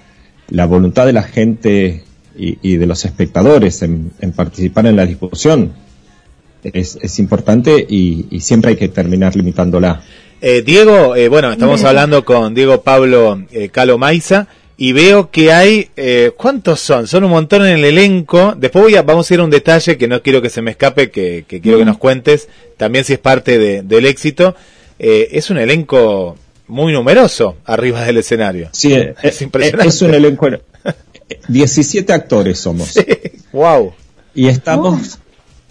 la 0.49 0.67
voluntad 0.67 1.07
de 1.07 1.13
la 1.13 1.23
gente 1.23 2.05
y, 2.37 2.59
y 2.63 2.77
de 2.77 2.87
los 2.87 3.05
espectadores 3.05 3.83
en, 3.83 4.13
en, 4.21 4.33
participar 4.33 4.87
en 4.87 4.97
la 4.97 5.07
discusión 5.07 5.73
es, 6.63 6.99
es 7.01 7.19
importante 7.19 7.87
y, 7.89 8.27
y, 8.31 8.41
siempre 8.41 8.73
hay 8.73 8.77
que 8.77 8.89
terminar 8.89 9.37
limitándola. 9.37 10.03
Eh, 10.41 10.63
Diego, 10.63 11.15
eh, 11.17 11.29
bueno, 11.29 11.53
estamos 11.53 11.83
hablando 11.85 12.25
con 12.25 12.55
Diego 12.55 12.83
Pablo 12.83 13.43
eh, 13.53 13.69
Calo 13.69 13.99
Maiza 13.99 14.49
y 14.79 14.93
veo 14.93 15.31
que 15.31 15.53
hay, 15.53 15.89
eh, 15.97 16.33
¿cuántos 16.37 16.81
son? 16.81 17.07
Son 17.07 17.25
un 17.25 17.31
montón 17.31 17.65
en 17.65 17.79
el 17.79 17.85
elenco. 17.85 18.55
Después 18.57 18.85
voy 18.85 18.97
a, 18.97 19.03
vamos 19.03 19.31
a 19.31 19.35
ir 19.35 19.41
a 19.41 19.45
un 19.45 19.51
detalle 19.51 19.97
que 19.97 20.07
no 20.07 20.23
quiero 20.23 20.43
que 20.43 20.51
se 20.51 20.61
me 20.61 20.73
escape, 20.73 21.11
que, 21.11 21.47
que 21.49 21.61
quiero 21.63 21.79
mm. 21.79 21.81
que 21.81 21.85
nos 21.87 21.99
cuentes, 21.99 22.49
también 22.77 23.05
si 23.05 23.15
es 23.15 23.19
parte 23.19 23.59
de, 23.59 23.83
del 23.83 24.05
éxito. 24.05 24.55
Eh, 24.99 25.29
es 25.33 25.49
un 25.49 25.59
elenco 25.59 26.37
muy 26.69 26.93
numeroso 26.93 27.57
arriba 27.65 28.05
del 28.05 28.19
escenario. 28.19 28.69
Sí, 28.73 28.93
es, 28.95 29.15
es 29.23 29.43
impresionante. 29.43 29.89
Es 29.89 30.03
un 30.03 30.13
elenco. 30.13 30.49
17 31.49 32.13
actores 32.13 32.59
somos. 32.59 32.89
Sí, 32.89 33.05
wow. 33.53 33.95
Y 34.35 34.49
estamos. 34.49 35.19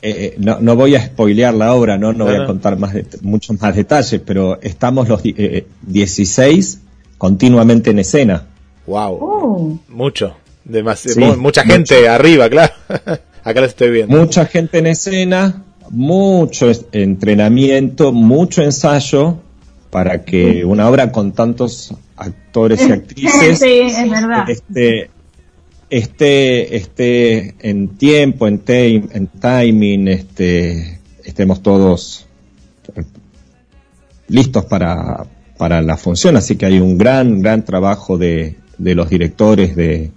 Eh, 0.01 0.35
no, 0.37 0.59
no, 0.59 0.75
voy 0.75 0.95
a 0.95 1.03
spoilear 1.03 1.53
la 1.53 1.73
obra, 1.73 1.97
no, 1.97 2.13
no, 2.13 2.25
voy 2.25 2.35
a 2.35 2.45
contar 2.45 2.77
más 2.77 2.93
de, 2.93 3.07
muchos 3.21 3.59
más 3.59 3.75
detalles, 3.75 4.21
pero 4.23 4.59
estamos 4.61 5.09
los 5.09 5.21
eh, 5.23 5.65
16 5.81 6.79
continuamente 7.17 7.89
en 7.91 7.99
escena. 7.99 8.45
Wow. 8.87 9.17
Oh. 9.21 9.79
Mucho. 9.89 10.35
Sí, 10.95 11.19
mucha 11.37 11.63
gente 11.63 11.99
mucho. 11.99 12.11
arriba, 12.11 12.49
claro. 12.49 12.73
Acá 13.43 13.61
lo 13.61 13.67
estoy 13.67 13.91
viendo. 13.91 14.17
Mucha 14.17 14.45
gente 14.45 14.79
en 14.79 14.87
escena, 14.87 15.63
mucho 15.91 16.71
entrenamiento, 16.91 18.11
mucho 18.11 18.63
ensayo 18.63 19.37
para 19.91 20.23
que 20.23 20.65
una 20.65 20.89
obra 20.89 21.11
con 21.11 21.33
tantos 21.33 21.93
actores 22.17 22.87
y 22.87 22.91
actrices 22.91 23.59
sí, 23.59 23.81
es 23.81 24.09
verdad. 24.09 24.49
Este, 24.49 25.11
esté, 25.91 26.75
esté 26.75 27.55
en 27.59 27.89
tiempo, 27.89 28.47
en, 28.47 28.59
time, 28.59 29.03
en 29.11 29.27
timing, 29.27 30.07
este, 30.07 30.99
estemos 31.23 31.61
todos 31.61 32.27
listos 34.27 34.65
para, 34.65 35.27
para 35.57 35.83
la 35.83 35.97
función. 35.97 36.35
Así 36.37 36.55
que 36.55 36.65
hay 36.65 36.79
un 36.79 36.97
gran, 36.97 37.41
gran 37.41 37.63
trabajo 37.63 38.17
de, 38.17 38.55
de 38.77 38.95
los 38.95 39.09
directores 39.09 39.75
de 39.75 40.11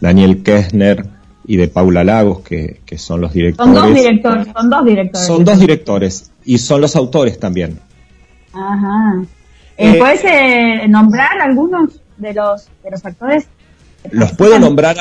Daniel 0.00 0.42
Kessner 0.42 1.06
y 1.46 1.56
de 1.56 1.68
Paula 1.68 2.04
Lagos, 2.04 2.40
que, 2.40 2.80
que 2.84 2.98
son 2.98 3.20
los 3.20 3.32
directores. 3.32 3.74
Son 3.74 3.82
dos 3.82 3.94
directores, 3.94 4.46
son 4.54 4.70
dos 4.70 4.84
directores. 4.84 5.26
Son 5.26 5.44
dos 5.44 5.60
directores 5.60 6.30
y 6.44 6.58
son 6.58 6.80
los 6.80 6.94
autores 6.94 7.38
también. 7.38 7.80
Ajá. 8.52 9.22
Eh, 9.76 9.94
¿Puedes 9.98 10.24
eh, 10.24 10.88
nombrar 10.88 11.40
algunos 11.40 12.00
de 12.16 12.34
los, 12.34 12.68
de 12.82 12.90
los 12.90 13.04
actores? 13.06 13.46
Los 14.10 14.32
puedo 14.32 14.58
nombrar, 14.58 14.96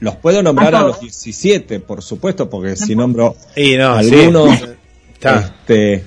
los 0.00 0.16
puedo 0.16 0.42
nombrar 0.42 0.74
a, 0.74 0.80
a 0.80 0.82
los 0.84 1.00
17, 1.00 1.80
por 1.80 2.02
supuesto, 2.02 2.48
porque 2.48 2.70
no, 2.70 2.76
si 2.76 2.96
nombro 2.96 3.36
no, 3.78 3.92
algunos, 3.92 4.58
sí. 5.20 5.28
este, 5.28 6.04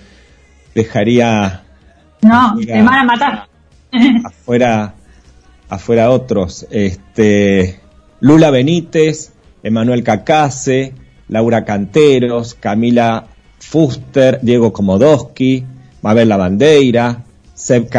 dejaría. 0.74 1.64
No, 2.22 2.48
afuera, 2.50 2.74
te 2.74 2.82
van 2.82 2.96
a 2.96 3.04
matar. 3.04 3.48
afuera 4.26 4.94
afuera 5.70 6.12
otros, 6.12 6.68
este, 6.70 7.80
Lula 8.20 8.52
Benítez, 8.52 9.32
Emanuel 9.64 10.04
Cacase, 10.04 10.94
Laura 11.28 11.66
Canteros, 11.66 12.56
Camila 12.56 13.28
Fuster, 13.60 14.40
Diego 14.42 14.72
Komodowski, 14.72 15.64
Mabel 16.02 16.30
Lavandeira, 16.30 17.24
Seb 17.54 17.90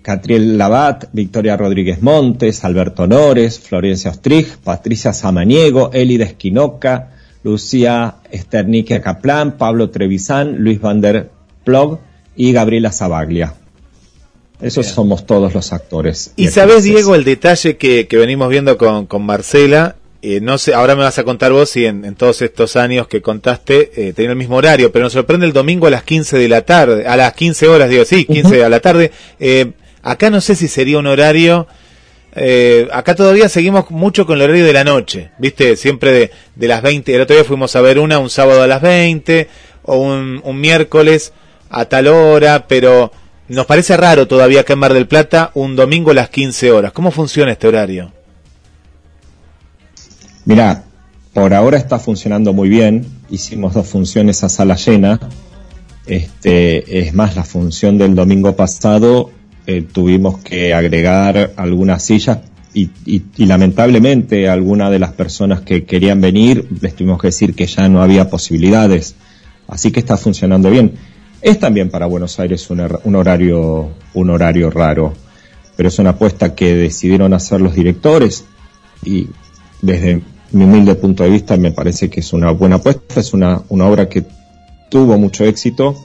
Catriel 0.00 0.56
Labat, 0.56 1.06
Victoria 1.12 1.56
Rodríguez 1.56 2.02
Montes, 2.02 2.64
Alberto 2.64 3.06
Nores, 3.06 3.58
Florencia 3.58 4.10
Ostrich, 4.10 4.56
Patricia 4.58 5.12
Samaniego, 5.12 5.90
Elida 5.92 6.24
Esquinoca, 6.24 7.10
Lucía 7.42 8.16
Esternique 8.30 9.00
Caplan, 9.00 9.58
Pablo 9.58 9.90
Trevisan, 9.90 10.58
Luis 10.58 10.80
Van 10.80 11.00
der 11.00 11.30
Plog 11.64 11.98
y 12.36 12.52
Gabriela 12.52 12.92
Zabaglia. 12.92 13.54
Esos 14.62 14.86
Bien. 14.86 14.94
somos 14.94 15.26
todos 15.26 15.52
los 15.52 15.72
actores. 15.72 16.32
Y, 16.36 16.44
y 16.46 16.48
sabes, 16.48 16.84
Diego, 16.84 17.14
el 17.14 17.24
detalle 17.24 17.76
que, 17.76 18.06
que 18.06 18.16
venimos 18.16 18.48
viendo 18.48 18.78
con, 18.78 19.06
con 19.06 19.26
Marcela, 19.26 19.96
eh, 20.22 20.40
no 20.40 20.56
sé, 20.56 20.72
ahora 20.72 20.94
me 20.94 21.02
vas 21.02 21.18
a 21.18 21.24
contar 21.24 21.50
vos 21.50 21.68
si 21.70 21.84
en, 21.84 22.04
en 22.04 22.14
todos 22.14 22.42
estos 22.42 22.76
años 22.76 23.08
que 23.08 23.20
contaste 23.20 23.90
eh, 23.96 24.12
tenía 24.12 24.30
el 24.30 24.36
mismo 24.36 24.54
horario, 24.56 24.92
pero 24.92 25.04
nos 25.04 25.12
sorprende 25.12 25.46
el 25.46 25.52
domingo 25.52 25.88
a 25.88 25.90
las 25.90 26.04
15 26.04 26.38
de 26.38 26.48
la 26.48 26.62
tarde, 26.62 27.06
a 27.08 27.16
las 27.16 27.32
15 27.32 27.66
horas, 27.66 27.90
digo, 27.90 28.04
sí, 28.04 28.24
15 28.24 28.46
uh 28.48 28.50
-huh. 28.52 28.64
a 28.64 28.68
la 28.68 28.78
tarde. 28.78 29.10
Eh, 29.40 29.72
acá 30.02 30.30
no 30.30 30.40
sé 30.40 30.54
si 30.54 30.68
sería 30.68 30.98
un 30.98 31.08
horario, 31.08 31.66
eh, 32.36 32.86
acá 32.92 33.16
todavía 33.16 33.48
seguimos 33.48 33.90
mucho 33.90 34.24
con 34.24 34.36
el 34.36 34.42
horario 34.42 34.64
de 34.64 34.72
la 34.72 34.84
noche, 34.84 35.32
viste, 35.38 35.74
siempre 35.76 36.12
de, 36.12 36.30
de 36.54 36.68
las 36.68 36.82
20, 36.82 37.12
el 37.12 37.20
otro 37.22 37.34
día 37.34 37.44
fuimos 37.44 37.74
a 37.74 37.80
ver 37.80 37.98
una 37.98 38.20
un 38.20 38.30
sábado 38.30 38.62
a 38.62 38.68
las 38.68 38.80
20 38.80 39.48
o 39.82 39.96
un, 39.96 40.40
un 40.44 40.60
miércoles 40.60 41.32
a 41.68 41.86
tal 41.86 42.06
hora, 42.06 42.66
pero 42.68 43.10
nos 43.52 43.66
parece 43.66 43.96
raro 43.98 44.26
todavía 44.26 44.62
acá 44.62 44.72
en 44.72 44.78
Mar 44.78 44.94
del 44.94 45.06
Plata 45.06 45.50
un 45.54 45.76
domingo 45.76 46.10
a 46.10 46.14
las 46.14 46.30
15 46.30 46.72
horas. 46.72 46.92
¿Cómo 46.92 47.10
funciona 47.10 47.52
este 47.52 47.68
horario? 47.68 48.10
Mira, 50.46 50.84
por 51.34 51.52
ahora 51.52 51.76
está 51.76 51.98
funcionando 51.98 52.54
muy 52.54 52.70
bien. 52.70 53.04
Hicimos 53.30 53.74
dos 53.74 53.86
funciones 53.86 54.42
a 54.42 54.48
sala 54.48 54.76
llena. 54.76 55.20
Este, 56.06 57.00
es 57.00 57.12
más, 57.12 57.36
la 57.36 57.44
función 57.44 57.98
del 57.98 58.14
domingo 58.14 58.56
pasado 58.56 59.30
eh, 59.66 59.82
tuvimos 59.82 60.38
que 60.38 60.72
agregar 60.72 61.52
algunas 61.56 62.02
sillas 62.02 62.38
y, 62.72 62.88
y, 63.04 63.22
y 63.36 63.44
lamentablemente 63.44 64.48
algunas 64.48 64.90
de 64.90 64.98
las 64.98 65.12
personas 65.12 65.60
que 65.60 65.84
querían 65.84 66.22
venir 66.22 66.66
les 66.80 66.96
tuvimos 66.96 67.20
que 67.20 67.28
decir 67.28 67.54
que 67.54 67.66
ya 67.66 67.86
no 67.90 68.02
había 68.02 68.30
posibilidades. 68.30 69.14
Así 69.68 69.90
que 69.90 70.00
está 70.00 70.16
funcionando 70.16 70.70
bien 70.70 71.11
es 71.42 71.58
también 71.58 71.90
para 71.90 72.06
Buenos 72.06 72.38
Aires 72.38 72.70
un, 72.70 72.80
un, 73.04 73.14
horario, 73.16 73.90
un 74.14 74.30
horario 74.30 74.70
raro, 74.70 75.12
pero 75.76 75.88
es 75.88 75.98
una 75.98 76.10
apuesta 76.10 76.54
que 76.54 76.74
decidieron 76.74 77.34
hacer 77.34 77.60
los 77.60 77.74
directores 77.74 78.44
y 79.04 79.26
desde 79.80 80.22
mi 80.52 80.64
humilde 80.64 80.94
punto 80.94 81.24
de 81.24 81.30
vista 81.30 81.56
me 81.56 81.72
parece 81.72 82.08
que 82.08 82.20
es 82.20 82.32
una 82.32 82.52
buena 82.52 82.76
apuesta, 82.76 83.20
es 83.20 83.32
una, 83.32 83.62
una 83.68 83.86
obra 83.86 84.08
que 84.08 84.24
tuvo 84.88 85.18
mucho 85.18 85.44
éxito 85.44 85.96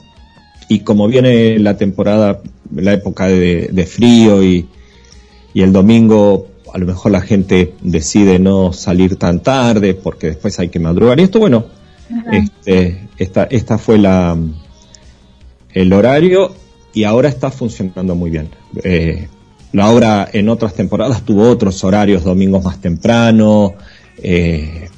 y 0.68 0.80
como 0.80 1.06
viene 1.06 1.58
la 1.58 1.76
temporada, 1.76 2.40
la 2.74 2.92
época 2.92 3.28
de, 3.28 3.68
de 3.72 3.86
frío 3.86 4.42
y, 4.42 4.68
y 5.54 5.62
el 5.62 5.72
domingo 5.72 6.48
a 6.72 6.78
lo 6.78 6.86
mejor 6.86 7.12
la 7.12 7.20
gente 7.20 7.74
decide 7.80 8.38
no 8.38 8.72
salir 8.72 9.16
tan 9.16 9.40
tarde 9.40 9.94
porque 9.94 10.28
después 10.28 10.58
hay 10.58 10.68
que 10.68 10.78
madrugar. 10.78 11.18
Y 11.18 11.22
esto 11.22 11.38
bueno, 11.38 11.64
este, 12.30 13.08
esta, 13.16 13.44
esta 13.44 13.78
fue 13.78 13.96
la, 13.98 14.36
el 15.72 15.92
horario 15.92 16.54
y 16.94 17.04
ahora 17.04 17.28
está 17.28 17.50
funcionando 17.50 18.14
muy 18.14 18.30
bien. 18.30 18.50
Eh, 18.82 19.28
la 19.72 19.90
obra 19.90 20.28
en 20.32 20.48
otras 20.48 20.74
temporadas 20.74 21.22
tuvo 21.22 21.48
otros 21.48 21.84
horarios, 21.84 22.24
domingos 22.24 22.64
más 22.64 22.80
temprano, 22.80 23.74
eh, 24.22 24.88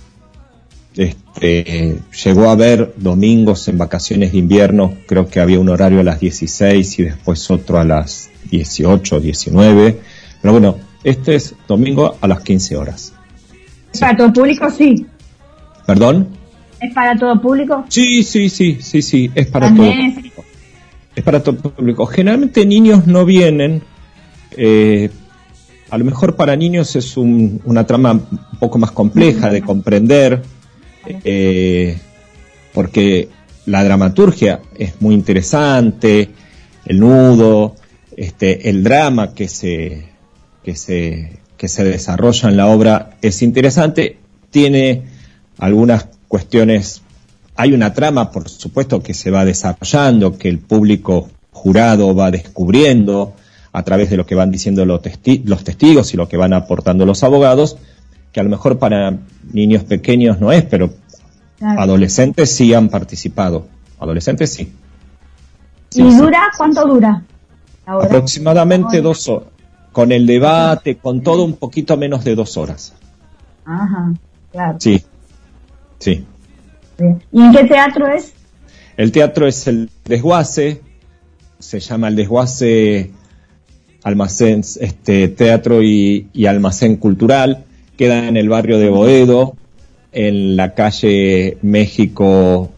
este, 0.96 1.98
llegó 2.24 2.48
a 2.48 2.52
haber 2.52 2.94
domingos 2.96 3.66
en 3.68 3.78
vacaciones 3.78 4.32
de 4.32 4.38
invierno, 4.38 4.94
creo 5.06 5.28
que 5.28 5.40
había 5.40 5.58
un 5.58 5.68
horario 5.68 6.00
a 6.00 6.04
las 6.04 6.20
16 6.20 6.98
y 6.98 7.02
después 7.04 7.50
otro 7.50 7.78
a 7.78 7.84
las 7.84 8.30
18, 8.50 9.20
19, 9.20 9.98
pero 10.42 10.52
bueno, 10.52 10.76
Este 11.02 11.34
es 11.34 11.54
domingo 11.66 12.16
a 12.20 12.28
las 12.28 12.40
15 12.40 12.76
horas. 12.76 13.14
¿Es 13.92 14.00
para 14.00 14.16
todo 14.16 14.32
público? 14.32 14.70
Sí. 14.70 15.06
¿Perdón? 15.86 16.28
¿Es 16.78 16.92
para 16.94 17.16
todo 17.16 17.40
público? 17.40 17.84
Sí, 17.88 18.22
sí, 18.22 18.50
sí, 18.50 18.78
sí, 18.80 19.00
sí, 19.00 19.30
es 19.34 19.46
para 19.46 19.66
También. 19.66 20.14
todo. 20.14 20.29
Es 21.14 21.24
para 21.24 21.42
todo 21.42 21.56
público. 21.56 22.06
Generalmente 22.06 22.64
niños 22.66 23.06
no 23.06 23.24
vienen. 23.24 23.82
eh, 24.56 25.10
a 25.90 25.96
lo 25.98 26.04
mejor 26.04 26.34
para 26.34 26.56
niños 26.56 26.96
es 26.96 27.16
un- 27.16 27.60
una 27.64 27.86
trama 27.86 28.12
un 28.12 28.58
poco 28.58 28.78
más 28.78 28.90
compleja 28.90 29.48
de 29.50 29.62
comprender, 29.62 30.42
eh, 31.24 31.96
porque 32.72 33.28
la 33.66 33.84
dramaturgia 33.84 34.60
es 34.76 35.00
muy 35.00 35.14
interesante, 35.14 36.30
el 36.84 36.98
nudo, 37.00 37.76
este, 38.16 38.68
el 38.70 38.82
drama 38.82 39.34
que 39.34 39.46
se, 39.48 40.04
que 40.64 40.74
se, 40.74 41.38
que 41.56 41.68
se 41.68 41.84
desarrolla 41.84 42.48
en 42.48 42.56
la 42.56 42.66
obra 42.66 43.16
es 43.22 43.40
interesante, 43.42 44.18
tiene 44.50 45.02
algunas 45.58 46.08
cuestiones, 46.28 47.02
hay 47.60 47.72
una 47.72 47.92
trama, 47.92 48.30
por 48.30 48.48
supuesto, 48.48 49.02
que 49.02 49.14
se 49.14 49.30
va 49.30 49.44
desarrollando, 49.44 50.38
que 50.38 50.48
el 50.48 50.58
público 50.58 51.28
jurado 51.52 52.14
va 52.14 52.30
descubriendo 52.30 53.34
a 53.72 53.82
través 53.82 54.10
de 54.10 54.16
lo 54.16 54.26
que 54.26 54.34
van 54.34 54.50
diciendo 54.50 54.84
los, 54.84 55.00
testi- 55.02 55.42
los 55.44 55.62
testigos 55.64 56.12
y 56.14 56.16
lo 56.16 56.28
que 56.28 56.36
van 56.36 56.52
aportando 56.54 57.04
los 57.06 57.22
abogados, 57.22 57.76
que 58.32 58.40
a 58.40 58.42
lo 58.42 58.48
mejor 58.50 58.78
para 58.78 59.18
niños 59.52 59.84
pequeños 59.84 60.40
no 60.40 60.52
es, 60.52 60.62
pero 60.64 60.90
Claro. 61.58 61.80
adolescentes 61.82 62.50
sí 62.56 62.72
han 62.72 62.88
participado. 62.88 63.66
Adolescentes 63.98 64.50
sí. 64.54 64.72
Sí, 65.90 66.02
¿Y 66.02 66.10
sí. 66.12 66.16
dura? 66.16 66.40
¿Cuánto 66.56 66.86
dura? 66.86 67.22
Aproximadamente 67.84 69.02
dos 69.02 69.28
horas. 69.28 69.48
Con 69.92 70.10
el 70.12 70.24
debate, 70.26 70.96
con 70.96 71.20
todo 71.22 71.44
un 71.44 71.56
poquito 71.56 71.96
menos 71.98 72.24
de 72.24 72.34
dos 72.34 72.56
horas. 72.56 72.94
Ajá, 73.66 74.12
claro. 74.52 74.78
Sí, 74.80 75.04
sí. 75.98 76.24
¿Y 77.32 77.42
en 77.42 77.52
qué 77.52 77.64
teatro 77.64 78.06
es? 78.08 78.32
El 78.96 79.12
teatro 79.12 79.46
es 79.46 79.66
el 79.66 79.90
desguace, 80.04 80.80
se 81.58 81.80
llama 81.80 82.08
el 82.08 82.16
desguace 82.16 83.10
almacén, 84.02 84.62
este, 84.80 85.28
teatro 85.28 85.82
y, 85.82 86.28
y 86.32 86.46
almacén 86.46 86.96
cultural, 86.96 87.64
queda 87.96 88.28
en 88.28 88.36
el 88.36 88.48
barrio 88.48 88.78
de 88.78 88.88
Boedo, 88.88 89.56
en 90.12 90.56
la 90.56 90.74
calle 90.74 91.58
México 91.62 92.70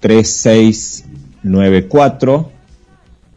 3694, 0.00 2.50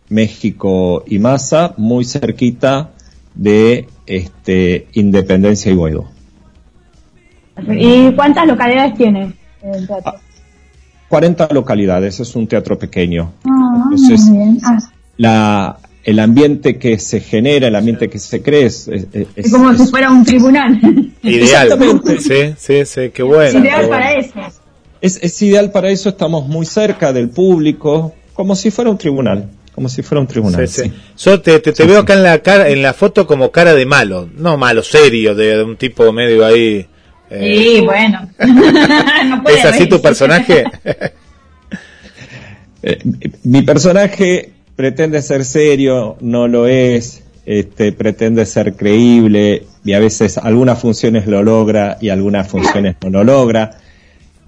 México 0.10 1.04
y 1.08 1.20
Maza, 1.20 1.76
muy 1.78 2.04
cerquita 2.06 2.90
de 3.36 3.88
este, 4.06 4.88
Independencia 4.94 5.72
y 5.72 5.76
Boedo. 5.76 6.06
¿Y 7.70 8.12
cuántas 8.14 8.48
localidades 8.48 8.96
tiene 8.96 9.34
el 9.62 9.86
teatro? 9.88 10.14
40 11.14 11.50
localidades, 11.52 12.20
es 12.20 12.36
un 12.36 12.48
teatro 12.48 12.80
pequeño. 12.80 13.34
Ah, 13.46 13.84
Entonces, 13.92 14.22
muy 14.26 14.38
bien. 14.40 14.58
Ah, 14.64 14.78
la, 15.18 15.78
el 16.04 16.18
ambiente 16.18 16.80
que 16.80 16.98
se 16.98 17.20
genera, 17.20 17.68
el 17.68 17.76
ambiente 17.76 18.10
que 18.10 18.18
se 18.18 18.42
cree 18.42 18.66
es, 18.66 18.88
es- 18.88 19.06
es- 19.36 19.52
como 19.52 19.70
es- 19.70 19.78
si 19.80 19.86
fuera 19.92 20.10
un 20.12 20.26
tribunal. 20.26 20.80
Ideal. 21.22 21.68
Exactamente. 21.68 22.20
Sí, 22.20 22.56
sí, 22.58 22.86
sí, 22.86 23.12
qué 23.14 23.22
bueno. 23.22 23.60
Ideal 23.60 23.82
qué 23.82 23.88
para 23.88 24.14
eso. 24.14 24.34
es- 25.02 25.20
es 25.22 25.40
ideal 25.44 25.72
para 25.72 25.92
eso, 25.92 26.10
estamos 26.10 26.48
muy 26.48 26.66
cerca 26.66 27.14
del 27.14 27.30
público, 27.30 28.16
como 28.34 28.56
si 28.56 28.72
fuera 28.72 28.90
un 28.90 28.98
tribunal, 28.98 29.52
como 29.76 29.90
si 29.90 30.02
fuera 30.02 30.20
un 30.20 30.26
tribunal. 30.28 30.68
Sí, 30.68 30.82
sí. 30.86 30.90
sí. 30.90 31.24
Yo 31.30 31.40
te, 31.42 31.60
te, 31.60 31.74
te 31.74 31.84
Sí, 31.84 31.88
veo 31.88 31.98
sí. 31.98 32.02
acá 32.02 32.14
en 32.16 32.24
la 32.24 32.40
cara, 32.40 32.70
en 32.70 32.82
la 32.82 32.96
foto 32.96 33.28
como 33.28 33.52
cara 33.52 33.76
de 33.76 33.86
malo, 33.86 34.28
no 34.36 34.58
malo, 34.58 34.82
serio, 34.82 35.36
de, 35.36 35.58
de 35.58 35.64
un 35.64 35.78
tipo 35.78 36.12
medio 36.12 36.44
ahí. 36.44 36.88
Eh, 37.34 37.76
Sí, 37.76 37.82
bueno. 37.82 38.30
no 39.26 39.44
puede 39.44 39.60
¿Es 39.60 39.66
así 39.66 39.88
tu 39.88 40.02
personaje? 40.02 40.64
Eh, 42.86 43.00
mi 43.44 43.62
personaje 43.62 44.52
pretende 44.76 45.22
ser 45.22 45.46
serio, 45.46 46.18
no 46.20 46.50
lo 46.50 46.68
es, 46.68 47.24
este, 47.46 47.92
pretende 47.92 48.46
ser 48.46 48.74
creíble 48.76 49.64
y 49.84 49.94
a 49.94 50.00
veces 50.00 50.38
algunas 50.38 50.80
funciones 50.80 51.28
lo 51.28 51.44
logra 51.44 51.98
y 52.02 52.10
algunas 52.10 52.48
funciones 52.48 52.96
no 53.02 53.10
lo 53.10 53.24
logra. 53.24 53.78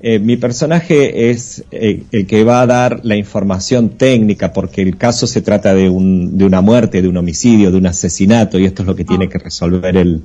Eh, 0.01 0.19
mi 0.19 0.37
personaje 0.37 1.29
es 1.31 1.63
eh, 1.71 2.03
el 2.11 2.27
que 2.27 2.43
va 2.43 2.61
a 2.61 2.67
dar 2.67 3.01
la 3.03 3.15
información 3.15 3.89
técnica 3.89 4.53
porque 4.53 4.81
el 4.81 4.97
caso 4.97 5.25
se 5.25 5.41
trata 5.41 5.73
de, 5.73 5.89
un, 5.89 6.37
de 6.37 6.45
una 6.45 6.61
muerte, 6.61 7.01
de 7.01 7.07
un 7.07 7.17
homicidio, 7.17 7.71
de 7.71 7.77
un 7.77 7.87
asesinato 7.87 8.59
y 8.59 8.65
esto 8.65 8.83
es 8.83 8.87
lo 8.87 8.95
que 8.95 9.05
tiene 9.05 9.29
que 9.29 9.39
resolver 9.39 9.97
el, 9.97 10.23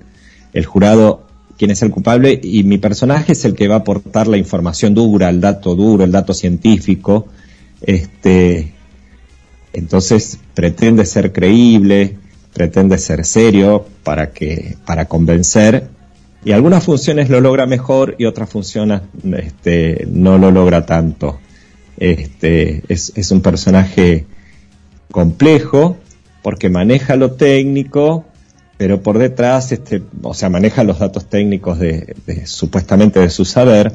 el 0.53 0.67
jurado 0.67 1.27
quién 1.61 1.73
es 1.73 1.83
el 1.83 1.91
culpable 1.91 2.41
y 2.43 2.65
mi 2.65 2.79
personaje 2.79 3.33
es 3.33 3.45
el 3.45 3.55
que 3.55 3.69
va 3.69 3.75
a 3.75 3.79
aportar 3.81 4.27
la 4.29 4.39
información 4.39 4.95
dura, 4.95 5.29
el 5.29 5.43
dato 5.43 5.75
duro, 5.75 6.05
el 6.05 6.11
dato 6.11 6.33
científico. 6.33 7.27
Este, 7.83 8.73
entonces 9.75 10.39
pretende 10.55 11.05
ser 11.05 11.33
creíble, 11.33 12.17
pretende 12.55 12.97
ser 12.97 13.27
serio 13.27 13.85
para 14.03 14.31
que 14.31 14.79
para 14.87 15.05
convencer 15.05 15.91
y 16.47 16.53
algunas 16.53 16.83
funciones 16.83 17.29
lo 17.29 17.43
logra 17.43 17.67
mejor 17.67 18.17
y 18.17 18.25
otras 18.25 18.49
funciones 18.49 19.03
este, 19.31 20.09
no 20.11 20.39
lo 20.39 20.51
logra 20.51 20.87
tanto. 20.87 21.41
Este, 21.99 22.85
es, 22.89 23.13
es 23.15 23.31
un 23.33 23.43
personaje 23.43 24.25
complejo 25.11 25.99
porque 26.43 26.71
maneja 26.71 27.17
lo 27.17 27.33
técnico, 27.33 28.25
pero 28.81 29.03
por 29.03 29.19
detrás, 29.19 29.73
este, 29.73 30.03
o 30.23 30.33
sea, 30.33 30.49
maneja 30.49 30.85
los 30.85 31.01
datos 31.01 31.27
técnicos 31.27 31.79
de, 31.79 32.17
de- 32.25 32.47
supuestamente 32.47 33.21
de 33.21 33.29
su 33.29 33.45
saber, 33.45 33.93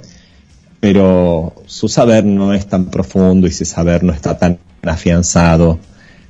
pero 0.79 1.55
su 1.65 1.88
saber 1.88 2.23
no 2.23 2.53
es 2.53 2.67
tan 2.67 2.91
profundo 2.91 3.47
y 3.47 3.51
su 3.51 3.65
saber 3.65 4.03
no 4.03 4.13
está 4.13 4.38
tan 4.38 4.59
afianzado. 4.83 5.79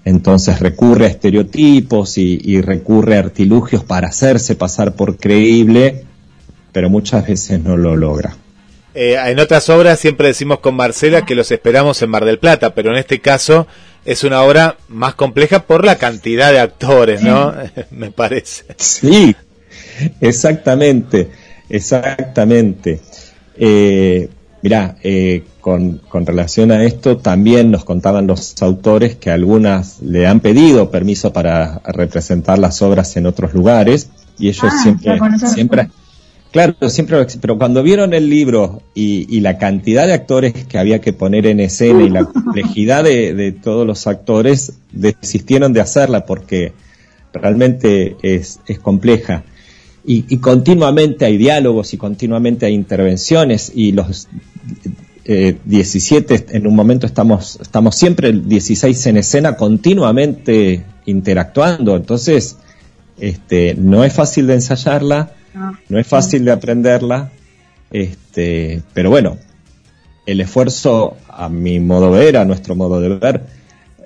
Entonces 0.06 0.62
recurre 0.62 1.04
a 1.04 1.10
estereotipos 1.10 2.18
y, 2.18 2.62
recurre 2.62 3.18
a 3.18 3.20
artilugios 3.20 3.84
para 3.84 4.08
hacerse 4.08 4.56
pasar 4.56 4.94
por 4.96 5.18
creíble, 5.18 6.06
pero 6.72 6.90
muchas 6.90 7.28
veces 7.28 7.62
no 7.62 7.76
lo 7.76 7.98
logra. 7.98 8.38
Eh, 8.94 9.18
en 9.22 9.38
otras 9.38 9.68
obras 9.68 10.00
siempre 10.00 10.30
decimos 10.30 10.60
con 10.60 10.76
Marcela 10.76 11.26
que 11.26 11.36
los 11.36 11.52
esperamos 11.52 12.02
en 12.02 12.10
Mar 12.10 12.24
del 12.24 12.40
Plata, 12.40 12.74
pero 12.74 12.92
en 12.92 13.00
este 13.00 13.20
caso 13.20 13.68
es 14.06 14.24
una 14.24 14.44
obra 14.44 14.78
más 14.88 15.16
compleja 15.16 15.64
por 15.64 15.84
la 15.84 15.98
cantidad 15.98 16.52
de 16.52 16.60
actores, 16.60 17.22
¿no? 17.22 17.54
Me 17.92 18.12
parece. 18.12 18.66
Sí, 18.78 19.36
exactamente, 20.22 21.30
exactamente. 21.70 23.02
Eh, 23.58 24.30
mirá, 24.62 24.96
eh, 25.04 25.44
con, 25.60 25.98
con 26.10 26.26
relación 26.26 26.72
a 26.72 26.84
esto, 26.84 27.18
también 27.18 27.72
nos 27.72 27.84
contaban 27.84 28.28
los 28.28 28.62
autores 28.62 29.16
que 29.16 29.32
algunas 29.32 30.02
le 30.02 30.28
han 30.28 30.40
pedido 30.40 30.92
permiso 30.92 31.34
para 31.34 31.82
representar 31.86 32.60
las 32.60 32.82
obras 32.82 33.18
en 33.18 33.26
otros 33.26 33.54
lugares 33.54 34.10
y 34.38 34.50
ellos 34.50 34.66
Ah, 34.72 34.80
siempre, 34.84 35.20
siempre, 35.48 35.90
claro, 36.56 36.90
siempre, 36.90 37.18
lo- 37.20 37.28
pero 37.42 37.58
cuando 37.58 37.84
vieron 37.84 38.14
el 38.14 38.30
libro 38.30 38.82
y, 38.94 39.28
y 39.36 39.42
la 39.42 39.58
cantidad 39.58 40.08
de 40.08 40.14
actores 40.14 40.54
que 40.66 40.78
había 40.78 41.02
que 41.02 41.12
poner 41.12 41.46
en 41.48 41.60
escena 41.60 42.02
y 42.04 42.10
la 42.10 42.24
complejidad 42.34 43.04
de, 43.04 43.34
de 43.34 43.52
todos 43.52 43.86
los 43.86 44.08
actores, 44.08 44.74
desistieron 44.92 45.74
de 45.74 45.82
hacerla 45.82 46.26
porque 46.26 46.72
realmente 47.34 48.16
es, 48.22 48.60
es 48.68 48.80
compleja. 48.80 49.44
Y, 50.06 50.24
y 50.30 50.38
continuamente 50.38 51.26
hay 51.26 51.36
diálogos 51.38 51.94
y 51.94 51.98
continuamente 51.98 52.66
hay 52.66 52.74
intervenciones 52.74 53.72
y 53.76 53.92
los 53.92 54.28
eh, 55.26 55.58
17 55.66 56.46
en 56.52 56.68
un 56.68 56.76
momento 56.76 57.08
estamos, 57.08 57.58
estamos 57.62 57.96
siempre 57.96 58.30
el 58.30 58.48
16 58.48 59.08
en 59.08 59.18
escena 59.18 59.58
continuamente 59.58 60.86
interactuando. 61.06 61.96
Entonces, 61.96 62.58
este, 63.20 63.76
no 63.76 64.04
es 64.04 64.14
fácil 64.14 64.48
de 64.48 64.54
ensayarla, 64.54 65.32
No. 65.56 66.00
es 66.00 66.08
fácil 66.08 66.46
de 66.46 66.52
aprenderla, 66.52 67.32
este, 67.92 68.82
pero 68.94 69.10
bueno, 69.10 69.38
el 70.26 70.42
esfuerzo, 70.42 71.16
a 71.30 71.50
mi 71.50 71.80
modo 71.80 72.14
de 72.14 72.26
ver, 72.26 72.38
a 72.38 72.46
nuestro 72.46 72.76
modo 72.76 73.00
de 73.00 73.10
ver, 73.10 73.46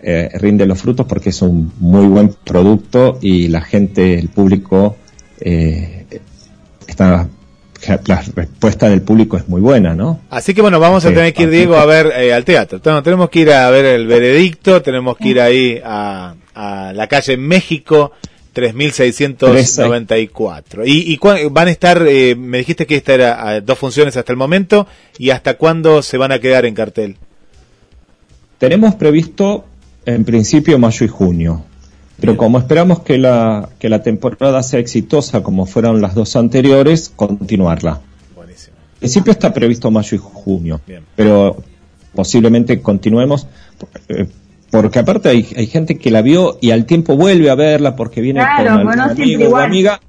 eh, 0.01 0.29
rinde 0.35 0.65
los 0.65 0.79
frutos 0.79 1.05
porque 1.07 1.29
es 1.29 1.41
un 1.41 1.73
muy 1.79 2.07
buen 2.07 2.29
producto 2.43 3.17
y 3.21 3.47
la 3.47 3.61
gente, 3.61 4.17
el 4.17 4.29
público, 4.29 4.97
eh, 5.41 6.05
está, 6.87 7.27
la 8.05 8.21
respuesta 8.35 8.89
del 8.89 9.01
público 9.01 9.37
es 9.37 9.47
muy 9.47 9.61
buena, 9.61 9.95
¿no? 9.95 10.19
Así 10.29 10.53
que 10.53 10.61
bueno, 10.61 10.79
vamos 10.79 11.05
a 11.05 11.09
tener 11.09 11.33
que 11.33 11.43
ir, 11.43 11.49
Diego, 11.49 11.77
a 11.77 11.85
ver 11.85 12.11
eh, 12.17 12.33
al 12.33 12.45
teatro. 12.45 12.79
Tenemos, 12.79 13.03
tenemos 13.03 13.29
que 13.29 13.39
ir 13.39 13.51
a 13.51 13.69
ver 13.69 13.85
el 13.85 14.07
veredicto, 14.07 14.81
tenemos 14.81 15.17
que 15.17 15.29
ir 15.29 15.41
ahí 15.41 15.81
a, 15.83 16.35
a 16.53 16.93
la 16.93 17.07
calle 17.07 17.37
México 17.37 18.11
3694. 18.59 20.85
¿Y, 20.85 21.13
y 21.13 21.19
van 21.49 21.67
a 21.67 21.71
estar, 21.71 22.05
eh, 22.07 22.35
me 22.35 22.59
dijiste 22.59 22.85
que 22.85 22.95
esta 22.95 23.13
era 23.13 23.47
ah, 23.47 23.61
dos 23.61 23.77
funciones 23.77 24.17
hasta 24.17 24.31
el 24.31 24.37
momento, 24.37 24.87
y 25.17 25.31
hasta 25.31 25.55
cuándo 25.55 26.01
se 26.01 26.17
van 26.17 26.31
a 26.31 26.39
quedar 26.39 26.65
en 26.65 26.75
cartel? 26.75 27.17
Tenemos 28.57 28.95
previsto 28.95 29.65
en 30.05 30.25
principio 30.25 30.79
mayo 30.79 31.05
y 31.05 31.09
junio. 31.09 31.65
Pero 32.19 32.35
como 32.35 32.59
esperamos 32.59 33.01
que 33.01 33.17
la, 33.17 33.69
que 33.79 33.87
la 33.87 34.03
temporada 34.03 34.61
sea 34.61 34.79
exitosa 34.79 35.41
como 35.41 35.65
fueron 35.65 36.01
las 36.01 36.15
dos 36.15 36.35
anteriores, 36.35 37.13
continuarla. 37.15 38.01
Buenísimo. 38.35 38.75
En 38.95 38.99
principio 38.99 39.31
está 39.31 39.53
previsto 39.53 39.89
mayo 39.89 40.15
y 40.15 40.19
junio, 40.19 40.81
Bien. 40.85 41.03
pero 41.15 41.63
posiblemente 42.13 42.81
continuemos, 42.81 43.47
eh, 44.09 44.27
porque 44.71 44.99
aparte 44.99 45.29
hay, 45.29 45.47
hay 45.55 45.67
gente 45.67 45.97
que 45.97 46.11
la 46.11 46.21
vio 46.21 46.57
y 46.61 46.71
al 46.71 46.85
tiempo 46.85 47.15
vuelve 47.15 47.49
a 47.49 47.55
verla 47.55 47.95
porque 47.95 48.21
viene 48.21 48.39
Claro, 48.41 48.57
con 48.57 48.67
algún 48.67 48.85
bueno, 48.85 49.03
amigo 49.03 49.49
o 49.49 49.57
amiga 49.57 49.99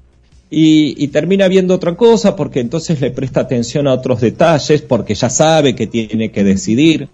y, 0.49 0.95
y 1.03 1.07
termina 1.07 1.47
viendo 1.47 1.73
otra 1.75 1.95
cosa 1.95 2.35
porque 2.35 2.59
entonces 2.59 2.99
le 3.01 3.11
presta 3.11 3.39
atención 3.41 3.87
a 3.87 3.93
otros 3.93 4.21
detalles 4.21 4.81
porque 4.81 5.15
ya 5.15 5.29
sabe 5.29 5.75
que 5.75 5.87
tiene 5.87 6.31
que 6.31 6.43
decidir 6.43 7.09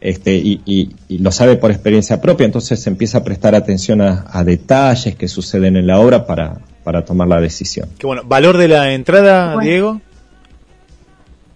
este, 0.00 0.36
y, 0.36 0.60
y- 0.64 0.90
y 1.08 1.18
lo 1.18 1.32
sabe 1.32 1.56
por 1.56 1.72
experiencia 1.72 2.20
propia, 2.20 2.44
entonces 2.46 2.86
empieza 2.86 3.18
a 3.18 3.24
prestar 3.24 3.56
atención 3.56 4.00
a, 4.00 4.26
a 4.30 4.44
detalles 4.44 5.16
que 5.16 5.26
suceden 5.26 5.76
en 5.76 5.88
la 5.88 5.98
obra 5.98 6.24
para, 6.24 6.60
para 6.84 7.04
tomar 7.04 7.26
la 7.26 7.40
decisión. 7.40 7.88
Qué 7.98 8.06
bueno. 8.06 8.22
¿Valor 8.24 8.56
de 8.58 8.68
la 8.68 8.92
entrada, 8.94 9.54
Bueno. 9.54 9.68
Diego? 9.68 10.00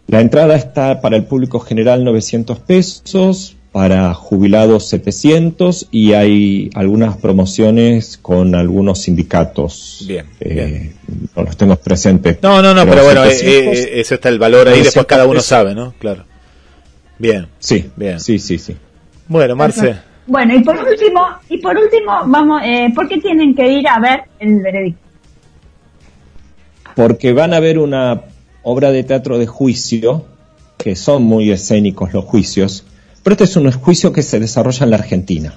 La 0.08 0.20
entrada 0.20 0.56
está 0.56 1.00
para 1.00 1.16
el 1.16 1.24
público 1.24 1.60
general 1.60 2.02
900 2.04 2.58
pesos, 2.58 3.54
para 3.72 4.12
jubilados 4.12 4.86
700 4.88 5.88
y 5.90 6.12
hay 6.12 6.70
algunas 6.74 7.16
promociones 7.16 8.18
con 8.20 8.54
algunos 8.54 9.00
sindicatos. 9.00 10.04
Bien, 10.06 10.26
Eh, 10.40 10.54
bien. 10.54 10.94
No 11.34 11.42
los 11.44 11.56
tengo 11.56 11.76
presentes. 11.76 12.38
No, 12.42 12.60
no, 12.60 12.74
no, 12.74 12.84
pero, 12.86 13.02
bueno, 13.04 13.24
eh, 13.24 13.30
700, 13.30 13.78
eh, 13.78 14.00
eso 14.00 14.14
está 14.14 14.28
el 14.28 14.38
valor 14.38 14.68
ahí, 14.68 14.80
después 14.82 14.96
900 14.96 15.06
cada 15.06 15.26
uno 15.26 15.40
sabe, 15.40 15.74
¿no? 15.74 15.94
Claro. 15.98 16.24
Bien. 17.18 17.46
Sí, 17.58 17.90
Bien. 17.96 18.20
sí, 18.20 18.38
sí, 18.38 18.58
sí. 18.58 18.76
Bueno, 19.26 19.56
Marce. 19.56 19.96
Bueno, 20.26 20.54
y 20.54 20.62
por 20.62 20.76
último, 20.76 21.26
y 21.48 21.58
por 21.58 21.76
último, 21.76 22.12
vamos, 22.26 22.60
eh, 22.64 22.88
¿por 22.94 23.08
qué 23.08 23.18
tienen 23.18 23.54
que 23.54 23.66
ir 23.68 23.88
a 23.88 23.98
ver 23.98 24.20
el 24.38 24.60
veredicto? 24.60 25.00
Porque 26.94 27.32
van 27.32 27.54
a 27.54 27.60
ver 27.60 27.78
una 27.78 28.22
obra 28.62 28.92
de 28.92 29.02
teatro 29.02 29.38
de 29.38 29.46
juicio, 29.46 30.26
que 30.78 30.94
son 30.94 31.22
muy 31.22 31.50
escénicos 31.50 32.12
los 32.12 32.24
juicios, 32.24 32.84
pero 33.22 33.34
este 33.34 33.44
es 33.44 33.56
un 33.56 33.70
juicio 33.70 34.12
que 34.12 34.22
se 34.22 34.40
desarrolla 34.40 34.84
en 34.84 34.90
la 34.90 34.96
Argentina. 34.96 35.54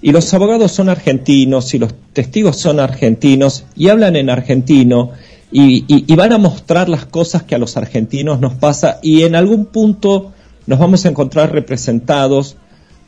Y 0.00 0.12
los 0.12 0.32
abogados 0.32 0.72
son 0.72 0.88
argentinos 0.88 1.74
y 1.74 1.78
los 1.78 1.92
testigos 2.12 2.56
son 2.56 2.78
argentinos 2.78 3.64
y 3.76 3.88
hablan 3.88 4.16
en 4.16 4.30
argentino 4.30 5.12
y, 5.50 6.14
van 6.14 6.32
a 6.32 6.38
mostrar 6.38 6.88
las 6.88 7.06
cosas 7.06 7.42
que 7.42 7.54
a 7.54 7.58
los 7.58 7.76
argentinos 7.76 8.38
nos 8.40 8.54
pasa 8.54 8.98
y 9.02 9.22
en 9.22 9.34
algún 9.34 9.66
punto 9.66 10.32
nos 10.66 10.78
vamos 10.78 11.04
a 11.04 11.08
encontrar 11.08 11.52
representados 11.52 12.56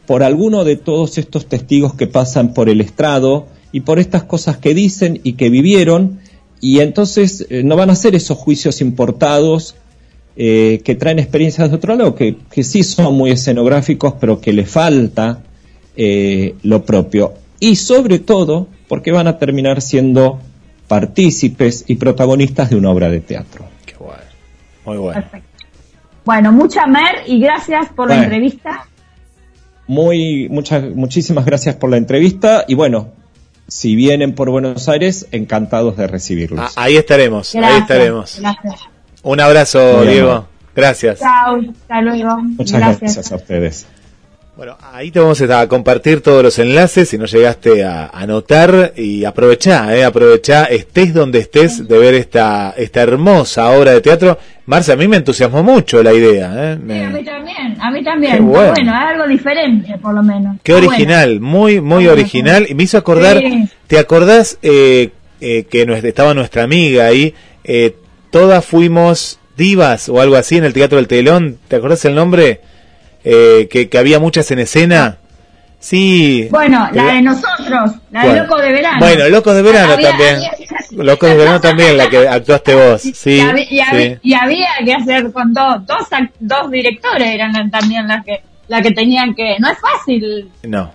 por 0.07 0.23
alguno 0.23 0.65
de 0.65 0.77
todos 0.77 1.19
estos 1.19 1.47
testigos 1.47 1.95
que 1.95 2.07
pasan 2.07 2.55
por 2.55 2.69
el 2.69 2.81
estrado 2.81 3.47
y 3.73 3.81
por 3.81 3.99
estas 3.99 4.25
cosas 4.25 4.57
que 4.57 4.75
dicen 4.75 5.21
y 5.23 5.35
que 5.35 5.51
vivieron 5.51 6.21
y 6.61 6.81
entonces 6.81 7.47
eh, 7.51 7.63
no 7.63 7.77
van 7.77 7.91
a 7.91 7.95
ser 7.95 8.15
esos 8.15 8.39
juicios 8.39 8.81
importados 8.81 9.77
eh, 10.37 10.81
que 10.85 10.95
traen 10.95 11.19
experiencias 11.19 11.71
de 11.71 11.77
otro 11.77 11.97
lado, 11.97 12.15
que, 12.15 12.37
que 12.51 12.63
sí 12.63 12.83
son 12.83 13.15
muy 13.15 13.31
escenográficos, 13.31 14.15
pero 14.21 14.41
que 14.41 14.53
le 14.53 14.65
falta 14.65 15.43
eh, 15.97 16.55
lo 16.63 16.85
propio. 16.85 17.35
Y 17.59 17.77
sobre 17.77 18.19
todo 18.19 18.69
porque 18.89 19.13
van 19.13 19.27
a 19.27 19.39
terminar 19.39 19.83
siendo 19.83 20.41
partícipes 20.89 21.85
y 21.87 21.97
protagonistas 21.97 22.71
de 22.71 22.77
una 22.77 22.91
obra 22.91 23.09
de 23.11 23.21
teatro. 23.21 23.65
Qué 23.87 23.95
bueno. 23.99 24.23
Muy 24.85 24.97
bueno. 24.97 25.21
Perfecto. 25.21 25.49
Bueno, 26.25 26.53
mucha 26.53 26.87
mer 26.87 27.23
y 27.27 27.41
gracias 27.41 27.89
por 27.95 28.09
la 28.09 28.23
entrevista. 28.23 28.87
Muy, 29.87 30.49
muchas, 30.49 30.85
muchísimas 30.95 31.45
gracias 31.45 31.77
por 31.77 31.91
la 31.91 31.97
entrevista 31.97 32.65
y 32.67 32.75
bueno, 32.75 33.09
si 33.67 33.95
vienen 33.95 34.35
por 34.35 34.51
Buenos 34.51 34.89
Aires, 34.89 35.27
encantados 35.33 35.97
de 35.97 36.07
recibirlos. 36.07 36.61
Ah, 36.77 36.85
ahí 36.85 36.97
estaremos, 36.97 37.53
Gracias. 37.53 37.75
ahí 37.75 37.81
estaremos. 37.81 38.39
Gracias. 38.41 38.81
Un 39.23 39.41
abrazo, 39.41 39.99
Muy 39.99 40.09
Diego. 40.09 40.47
Gracias. 40.75 41.19
Chao, 41.19 41.61
hasta 41.61 42.01
luego. 42.01 42.39
Muchas 42.43 42.81
gracias. 42.81 43.33
a 43.33 43.37
ustedes. 43.37 43.87
Bueno, 44.57 44.77
ahí 44.93 45.11
te 45.11 45.21
vamos 45.21 45.41
a 45.41 45.67
compartir 45.69 46.21
todos 46.21 46.43
los 46.43 46.59
enlaces 46.59 47.09
si 47.09 47.17
no 47.17 47.25
llegaste 47.25 47.83
a 47.83 48.09
anotar 48.09 48.93
y 48.95 49.25
aprovechá, 49.25 49.97
eh, 49.97 50.05
aprovechá, 50.05 50.65
estés 50.65 51.15
donde 51.15 51.39
estés 51.39 51.89
de 51.89 51.99
ver 51.99 52.15
esta, 52.15 52.75
esta 52.77 53.01
hermosa 53.01 53.71
obra 53.71 53.93
de 53.93 54.03
teatro. 54.03 54.39
Marcia, 54.67 54.95
a 54.95 54.97
mí 54.99 55.09
me 55.09 55.17
entusiasmó 55.17 55.63
mucho 55.63 56.03
la 56.03 56.13
idea. 56.13 56.53
Eh. 56.55 56.79
Sí, 56.87 56.93
a 56.93 57.09
mí 57.11 57.25
también, 57.25 57.77
a 57.81 57.91
mí 57.91 58.05
también. 58.05 58.33
Qué 58.37 58.41
bueno. 58.43 58.73
bueno, 58.73 58.93
es 58.93 59.01
algo 59.01 59.27
diferente, 59.29 59.99
por 59.99 60.15
lo 60.15 60.23
menos. 60.23 60.57
Qué 60.63 60.75
original, 60.75 61.41
muy, 61.41 61.81
muy 61.81 62.05
bueno, 62.05 62.13
original. 62.13 62.67
Y 62.69 62.75
me 62.75 62.83
hizo 62.83 62.99
acordar, 62.99 63.39
Sí. 63.39 63.67
¿te 63.87 63.99
acordás 63.99 64.59
eh, 64.61 65.11
eh, 65.41 65.65
que 65.65 65.83
estaba 66.05 66.35
nuestra 66.35 66.65
amiga 66.65 67.07
ahí? 67.07 67.35
Eh, 67.65 67.97
todas 68.31 68.65
fuimos 68.65 69.39
divas 69.57 70.09
o 70.09 70.21
algo 70.21 70.37
así 70.37 70.57
en 70.57 70.65
el 70.65 70.73
Teatro 70.73 70.97
del 70.97 71.09
Telón. 71.09 71.59
¿Te 71.69 71.77
acordás 71.77 72.05
el 72.05 72.15
nombre? 72.15 72.61
Eh, 73.25 73.69
que, 73.71 73.89
que 73.89 73.99
había 73.99 74.19
muchas 74.19 74.51
en 74.51 74.61
escena. 74.61 75.19
Sí. 75.79 76.47
Bueno, 76.51 76.89
la 76.93 77.05
de 77.15 77.23
nosotros, 77.23 77.93
la 78.11 78.27
de 78.27 78.41
Loco 78.43 78.57
de 78.59 78.71
Verano. 78.73 78.99
Bueno, 79.01 79.29
Locos 79.29 79.55
de 79.55 79.63
Verano 79.63 79.93
Había- 79.95 80.09
también. 80.11 80.35
había- 80.37 81.05
Locos 81.05 81.29
de 81.31 81.37
Verano 81.37 81.61
también, 81.61 81.97
la 81.97 82.11
que 82.11 82.29
actuaste 82.29 82.75
vos. 82.75 83.01
Sí, 83.01 83.37
y, 83.37 83.41
había, 83.41 83.65
y 83.73 83.81
había- 83.81 84.15
sí. 84.15 84.19
y 84.23 84.35
había 84.35 84.69
que 84.85 84.93
hacer 84.95 85.33
con 85.33 85.55
dos, 85.55 85.87
dos, 85.87 86.07
dos 86.39 86.71
directores 86.71 87.29
eran 87.29 87.71
también 87.71 88.07
las 88.09 88.25
que, 88.25 88.43
la 88.69 88.83
que 88.83 88.91
tenían 88.91 89.35
que, 89.35 89.57
no 89.59 89.71
es 89.71 89.79
fácil 89.79 90.51
No. 90.65 90.93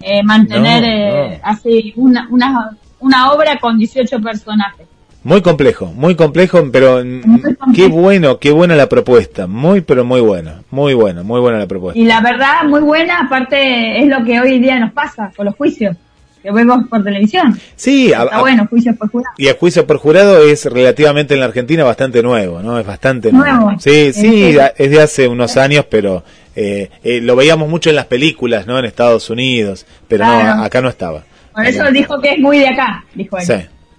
eh, 0.00 0.22
mantener 0.22 0.82
No, 0.82 0.88
eh, 1.32 1.40
así 1.42 1.92
una, 1.96 2.26
una, 2.30 2.76
una 3.00 3.32
obra 3.32 3.58
con 3.58 3.78
18 3.78 4.20
personajes. 4.20 4.86
Muy 5.24 5.42
complejo, 5.42 5.86
muy 5.86 6.14
complejo, 6.14 6.64
pero 6.72 7.04
Muy 7.04 7.20
complejo. 7.40 7.66
qué 7.74 7.86
bueno, 7.88 8.38
qué 8.38 8.50
buena 8.52 8.76
la 8.76 8.88
propuesta. 8.88 9.46
Muy, 9.46 9.80
pero 9.80 10.04
muy 10.04 10.20
buena. 10.20 10.62
Muy 10.70 10.94
buena, 10.94 11.22
muy 11.22 11.40
buena 11.40 11.58
la 11.58 11.66
propuesta. 11.66 11.98
Y 11.98 12.04
la 12.04 12.20
verdad, 12.20 12.64
muy 12.66 12.80
buena, 12.80 13.20
aparte 13.20 14.00
es 14.00 14.06
lo 14.08 14.24
que 14.24 14.40
hoy 14.40 14.58
día 14.60 14.78
nos 14.78 14.92
pasa 14.92 15.32
con 15.36 15.46
los 15.46 15.56
juicios 15.56 15.96
que 16.42 16.52
vemos 16.52 16.86
por 16.88 17.02
televisión. 17.02 17.58
Sí, 17.74 18.12
a- 18.12 18.22
Está 18.22 18.36
a- 18.36 18.40
bueno, 18.40 18.66
juicios 18.70 18.96
por 18.96 19.10
jurado. 19.10 19.34
y 19.36 19.48
el 19.48 19.56
juicio 19.56 19.86
por 19.88 19.98
jurado 19.98 20.44
es 20.44 20.64
relativamente 20.66 21.34
en 21.34 21.40
la 21.40 21.46
Argentina 21.46 21.82
bastante 21.82 22.22
nuevo, 22.22 22.62
¿no? 22.62 22.78
Es 22.78 22.86
bastante 22.86 23.32
Nuevo. 23.32 23.72
Sí, 23.80 24.12
sí, 24.12 24.56
es 24.76 24.90
de 24.90 25.02
hace 25.02 25.26
unos 25.26 25.56
años, 25.56 25.84
pero 25.90 26.22
eh, 26.54 26.90
eh, 27.02 27.20
lo 27.20 27.34
veíamos 27.34 27.68
mucho 27.68 27.90
en 27.90 27.96
las 27.96 28.06
películas, 28.06 28.68
¿no? 28.68 28.78
En 28.78 28.84
Estados 28.84 29.28
Unidos, 29.30 29.84
pero 30.06 30.24
no, 30.24 30.40
Claro. 30.40 30.62
acá 30.62 30.80
no 30.80 30.88
estaba. 30.88 31.24
Por 31.52 31.66
eso 31.66 31.90
dijo 31.90 32.20
que 32.20 32.30
es 32.34 32.38
muy 32.38 32.60
de 32.60 32.68
acá, 32.68 33.04
dijo 33.14 33.36
él. 33.36 33.44
Sí, 33.44 33.54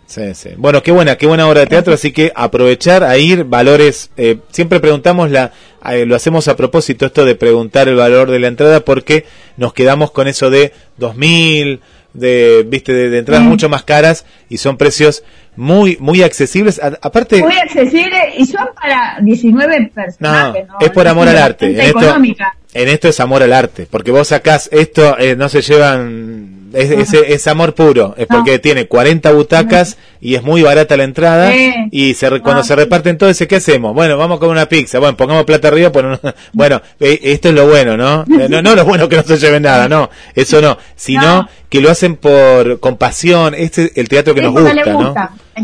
sí, 0.10 0.34
sí. 0.34 0.50
Bueno, 0.58 0.84
qué 0.84 0.92
buena, 0.92 1.16
qué 1.16 1.26
buena 1.28 1.48
obra 1.48 1.62
de 1.62 1.68
teatro, 1.68 1.94
así 1.94 2.12
que 2.12 2.32
aprovechar 2.36 3.04
a 3.04 3.18
ir, 3.18 3.44
valores, 3.46 4.10
eh, 4.18 4.40
siempre 4.52 4.80
preguntamos 4.82 5.30
la, 5.32 5.54
eh, 5.90 6.06
lo 6.06 6.16
hacemos 6.16 6.48
a 6.50 6.56
propósito 6.58 7.06
esto 7.06 7.24
de 7.24 7.36
preguntar 7.36 7.88
el 7.88 7.96
valor 7.96 8.30
de 8.32 8.40
la 8.40 8.48
entrada 8.48 8.82
porque 8.82 9.26
nos 9.56 9.74
quedamos 9.74 10.12
con 10.12 10.28
eso 10.28 10.50
de 10.50 10.74
2000, 10.98 11.80
de, 12.14 12.66
viste, 12.68 12.92
de, 12.92 13.10
de 13.12 13.20
entradas 13.20 13.46
Mm. 13.46 13.50
mucho 13.50 13.70
más 13.70 13.84
caras 13.84 14.26
y 14.50 14.58
son 14.58 14.78
precios 14.78 15.24
muy, 15.56 15.96
muy 16.00 16.24
accesibles. 16.24 16.80
A- 16.82 16.98
aparte, 17.02 17.40
Muy 17.42 17.56
accesible 17.58 18.18
y 18.38 18.46
son 18.48 18.68
para 18.82 19.20
19 19.22 19.80
no, 19.80 19.90
personajes. 19.94 20.68
¿no? 20.68 20.76
es 20.82 20.90
por 20.90 21.08
amor 21.08 21.28
al 21.28 21.38
arte. 21.38 21.68
En 21.68 21.80
esto, 21.80 22.00
económica. 22.00 22.58
en 22.74 22.90
esto 22.90 23.10
es 23.10 23.20
amor 23.20 23.44
al 23.44 23.54
arte, 23.54 23.88
porque 23.90 24.10
vos 24.12 24.28
sacás 24.30 24.70
esto, 24.72 25.18
eh, 25.20 25.36
no 25.36 25.50
se 25.50 25.62
llevan, 25.62 26.59
es, 26.74 26.92
es, 26.92 27.14
es 27.14 27.48
amor 27.48 27.74
puro, 27.74 28.14
es 28.18 28.30
No. 28.30 28.38
porque 28.38 28.60
tiene 28.60 28.88
40 28.88 29.32
butacas 29.32 29.98
y 30.22 30.36
es 30.36 30.44
muy 30.44 30.62
barata 30.62 30.96
la 30.98 31.04
entrada 31.04 31.52
Sí. 31.52 31.74
y 31.92 32.14
se, 32.14 32.28
cuando 32.42 32.62
Ah, 32.62 32.64
se 32.64 32.76
reparten 32.76 33.18
todo 33.18 33.30
ese, 33.30 33.48
¿qué 33.48 33.58
hacemos? 33.58 33.94
Bueno, 33.94 34.18
vamos 34.18 34.38
a 34.38 34.40
comer 34.40 34.52
una 34.54 34.66
pizza, 34.68 35.00
bueno, 35.00 35.16
pongamos 35.18 35.44
plata 35.46 35.68
arriba, 35.70 35.92
ponemos- 35.92 36.20
bueno, 36.54 36.82
eh, 37.00 37.20
esto 37.24 37.50
es 37.50 37.56
lo 37.56 37.68
bueno, 37.68 37.96
¿no? 37.98 38.22
Eh, 38.24 38.48
No, 38.50 38.62
no 38.62 38.76
lo 38.76 38.86
bueno 38.86 39.08
que 39.10 39.16
no 39.18 39.24
se 39.24 39.38
lleven 39.38 39.64
nada, 39.64 39.88
no, 39.90 40.10
eso 40.36 40.62
no, 40.62 40.78
sino 40.96 41.22
No. 41.44 41.50
que 41.70 41.82
lo 41.82 41.90
hacen 41.90 42.16
por 42.16 42.80
compasión, 42.80 43.54
este 43.56 43.86
es 43.86 43.92
el 43.98 44.08
teatro 44.10 44.34
que 44.36 44.42
nos 44.42 44.52
gusta, 44.54 44.74
¿no? 44.86 45.14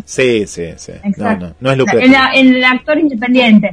Sí, 0.05 0.45
sí, 0.47 0.65
sí, 0.77 0.91
no, 1.17 1.37
no, 1.37 1.55
no 1.59 1.69
es 1.69 1.73
El, 1.73 1.79
lucrativo. 1.79 2.15
el 2.35 2.63
actor 2.65 2.99
independiente. 2.99 3.71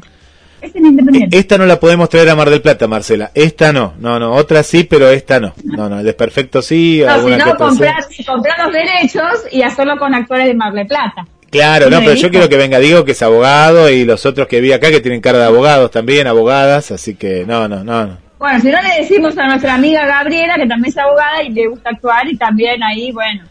Es 0.63 0.75
el 0.77 0.87
independiente. 0.87 1.37
Esta 1.37 1.59
no 1.59 1.67
la 1.67 1.81
podemos 1.81 2.09
traer 2.09 2.31
a 2.31 2.37
Mar 2.37 2.49
del 2.49 2.63
Plata, 2.63 2.87
Marcela. 2.87 3.33
Esta 3.35 3.73
no. 3.73 3.95
No, 3.99 4.19
no. 4.21 4.33
Otra 4.33 4.63
sí, 4.63 4.85
pero 4.85 5.11
esta 5.11 5.41
no. 5.41 5.53
No, 5.65 5.89
no. 5.89 5.99
El 5.99 6.05
desperfecto 6.05 6.63
sí. 6.63 7.03
no, 7.05 7.21
si 7.21 7.37
no, 7.37 7.57
comprar, 7.57 8.05
comprar 8.25 8.59
los 8.61 8.73
derechos 8.73 9.45
y 9.51 9.63
hacerlo 9.63 9.99
con 9.99 10.15
actores 10.15 10.47
de 10.47 10.55
Mar 10.55 10.73
del 10.73 10.87
Plata. 10.87 11.27
Claro, 11.51 11.91
no, 11.91 12.01
¿Me 12.01 12.07
pero 12.07 12.17
yo 12.17 12.31
quiero 12.31 12.49
que 12.49 12.57
venga 12.57 12.79
Diego, 12.79 13.05
que 13.05 13.13
es 13.13 13.23
abogado, 13.23 13.91
y 13.91 14.07
los 14.07 14.25
otros 14.25 14.47
que 14.47 14.63
vi 14.63 14.73
acá, 14.73 14.89
que 14.91 15.03
tienen 15.03 15.21
cara 15.21 15.39
de 15.39 15.45
abogados 15.45 15.91
también, 15.91 16.27
abogadas. 16.27 16.93
Así 16.93 17.17
que 17.17 17.45
no, 17.45 17.69
no, 17.69 17.85
no. 17.85 18.07
no. 18.07 18.19
Bueno, 18.39 18.61
si 18.61 18.71
no 18.71 18.81
le 18.81 19.03
decimos 19.03 19.37
a 19.37 19.49
nuestra 19.49 19.75
amiga 19.75 20.07
Gabriela, 20.07 20.55
que 20.55 20.67
también 20.67 20.91
es 20.91 20.99
abogada 20.99 21.43
y 21.43 21.51
le 21.51 21.67
gusta 21.67 21.91
actuar, 21.91 22.27
y 22.29 22.37
también 22.37 22.83
ahí, 22.83 23.13
bueno. 23.13 23.43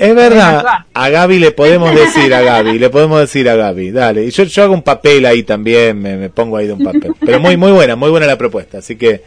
Es 0.00 0.14
verdad. 0.14 0.64
A 0.94 1.08
Gaby 1.10 1.38
le 1.38 1.52
podemos 1.52 1.94
decir 1.94 2.32
a 2.34 2.40
Gaby, 2.40 2.78
le 2.78 2.90
podemos 2.90 3.20
decir 3.20 3.48
a 3.48 3.54
Gaby. 3.54 3.90
Dale. 3.90 4.24
Y 4.24 4.30
yo, 4.30 4.44
yo 4.44 4.62
hago 4.62 4.74
un 4.74 4.82
papel 4.82 5.26
ahí 5.26 5.42
también, 5.42 6.00
me, 6.00 6.16
me 6.16 6.30
pongo 6.30 6.56
ahí 6.56 6.66
de 6.66 6.72
un 6.72 6.82
papel. 6.82 7.12
Pero 7.20 7.38
muy, 7.38 7.56
muy 7.56 7.70
buena, 7.72 7.96
muy 7.96 8.10
buena 8.10 8.26
la 8.26 8.38
propuesta. 8.38 8.78
Así 8.78 8.96
que 8.96 9.22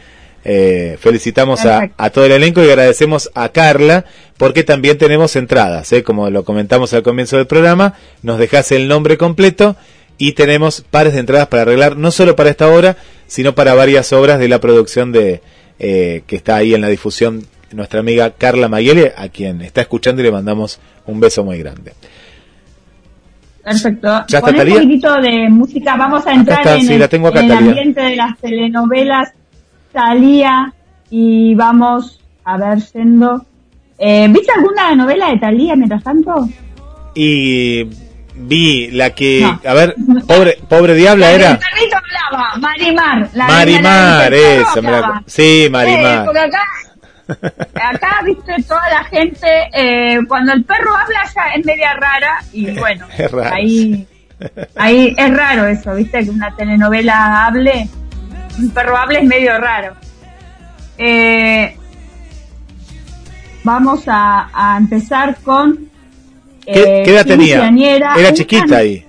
Eh, 0.45 0.97
felicitamos 0.99 1.65
a, 1.65 1.89
a 1.95 2.09
todo 2.09 2.25
el 2.25 2.33
elenco 2.33 2.61
y 2.61 2.67
agradecemos 2.67 3.31
a 3.33 3.47
Carla 3.49 4.03
porque 4.35 4.65
también 4.65 4.97
tenemos 4.97 5.37
entradas, 5.37 5.93
¿eh? 5.93 6.03
como 6.03 6.29
lo 6.29 6.43
comentamos 6.43 6.93
al 6.93 7.01
comienzo 7.01 7.37
del 7.37 7.47
programa, 7.47 7.93
nos 8.23 8.39
dejas 8.39 8.73
el 8.73 8.89
nombre 8.89 9.17
completo 9.17 9.77
y 10.17 10.33
tenemos 10.33 10.81
pares 10.81 11.13
de 11.13 11.21
entradas 11.21 11.47
para 11.47 11.61
arreglar, 11.61 11.95
no 11.95 12.11
solo 12.11 12.35
para 12.35 12.49
esta 12.49 12.67
obra, 12.67 12.97
sino 13.25 13.55
para 13.55 13.73
varias 13.73 14.11
obras 14.11 14.37
de 14.37 14.49
la 14.49 14.59
producción 14.59 15.13
de 15.13 15.39
eh, 15.79 16.23
que 16.27 16.35
está 16.35 16.57
ahí 16.57 16.73
en 16.73 16.81
la 16.81 16.89
difusión 16.89 17.47
nuestra 17.73 17.99
amiga 18.01 18.31
Carla 18.31 18.67
Mayele, 18.69 19.13
a 19.17 19.27
quien 19.29 19.61
está 19.61 19.81
escuchando 19.81 20.21
y 20.21 20.25
le 20.25 20.31
mandamos 20.31 20.79
un 21.05 21.19
beso 21.19 21.43
muy 21.43 21.57
grande. 21.59 21.93
Perfecto. 23.63 24.07
¿Ya 24.27 24.39
está 24.39 24.41
Con 24.41 24.59
un 24.59 24.73
poquitito 24.73 25.13
de 25.21 25.49
música 25.49 25.95
vamos 25.95 26.25
a 26.27 26.33
entrar 26.33 26.59
está, 26.59 26.75
en, 26.75 26.81
sí, 26.85 26.93
el, 26.93 26.99
la 26.99 27.07
tengo 27.07 27.29
acá, 27.29 27.39
en 27.39 27.45
el 27.45 27.51
Talía. 27.57 27.69
ambiente 27.71 28.01
de 28.01 28.15
las 28.17 28.37
telenovelas 28.39 29.31
Talía 29.93 30.73
y 31.09 31.55
vamos 31.55 32.19
a 32.43 32.57
ver 32.57 32.81
siendo... 32.81 33.45
Eh, 33.97 34.27
¿Viste 34.29 34.51
alguna 34.51 34.95
novela 34.95 35.29
de 35.29 35.37
Talía 35.37 35.75
mientras 35.77 36.03
tanto? 36.03 36.49
Y 37.15 37.87
vi 38.35 38.89
la 38.91 39.11
que, 39.11 39.41
No. 39.41 39.61
a 39.69 39.73
ver, 39.75 39.95
pobre, 40.27 40.57
pobre 40.67 40.95
diabla 40.95 41.27
La 41.27 41.31
era. 41.33 41.49
del 41.49 41.59
perrito 41.59 41.97
hablaba, 41.97 42.57
Marimar. 42.57 43.29
La 43.33 43.47
Marimar, 43.47 44.31
la 44.31 44.37
esa, 44.37 44.81
me 44.81 44.91
la- 44.91 44.97
hablaba. 44.97 45.23
sí, 45.27 45.63
Eh, 45.65 45.69
Marimar. 45.69 46.25
porque 46.25 46.39
acá, 46.39 46.61
acá, 47.75 48.21
viste, 48.25 48.63
toda 48.67 48.89
la 48.89 49.03
gente, 49.05 49.47
eh, 49.73 50.19
cuando 50.27 50.53
el 50.53 50.63
perro 50.63 50.95
habla 50.95 51.21
ya 51.33 51.53
es 51.55 51.65
media 51.65 51.93
rara 51.93 52.39
y 52.51 52.71
bueno, 52.71 53.05
Es 53.17 53.31
raro, 53.31 53.55
ahí, 53.55 54.07
ahí 54.75 55.15
es 55.17 55.37
raro 55.37 55.67
eso, 55.67 55.95
viste, 55.95 56.23
que 56.23 56.29
una 56.29 56.55
telenovela 56.55 57.45
hable, 57.45 57.87
un 58.59 58.69
perro 58.71 58.97
hable 58.97 59.19
es 59.19 59.25
medio 59.25 59.57
raro. 59.57 59.95
Eh, 60.97 61.75
vamos 63.63 64.03
a, 64.07 64.49
a 64.53 64.77
empezar 64.77 65.37
con... 65.43 65.89
¿Qué, 66.65 66.71
eh, 66.71 67.03
qué 67.03 67.11
edad 67.11 67.25
tenía? 67.25 67.67
Era 68.17 68.33
chiquita 68.33 68.77
ahí. 68.77 69.05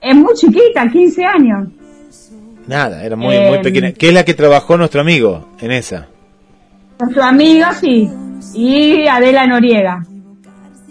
Es 0.00 0.14
muy 0.14 0.34
chiquita, 0.34 0.88
15 0.90 1.24
años. 1.24 1.68
Nada, 2.66 3.02
era 3.02 3.16
muy, 3.16 3.34
Eh, 3.34 3.48
muy 3.48 3.58
pequeña. 3.62 3.92
¿Qué 3.92 4.08
es 4.08 4.14
la 4.14 4.24
que 4.24 4.34
trabajó 4.34 4.76
nuestro 4.76 5.00
amigo 5.00 5.48
en 5.60 5.70
esa? 5.72 6.06
Nuestro 7.00 7.22
amigo, 7.24 7.66
sí. 7.80 8.10
Y 8.54 9.06
Adela 9.06 9.46
Noriega. 9.46 10.04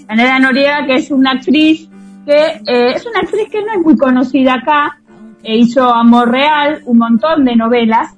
Adela 0.08 0.40
Noriega, 0.40 0.86
que 0.86 0.96
es 0.96 1.12
una 1.12 1.32
actriz 1.32 1.90
que 2.26 2.62
eh, 2.66 2.94
es 2.96 3.06
una 3.06 3.20
actriz 3.20 3.50
que 3.50 3.62
no 3.62 3.74
es 3.74 3.82
muy 3.84 3.98
conocida 3.98 4.56
acá. 4.56 5.00
Eh, 5.44 5.58
hizo 5.58 5.94
Amor 5.94 6.32
Real, 6.32 6.82
un 6.86 6.98
montón 6.98 7.46
de 7.46 7.56
novelas. 7.56 8.14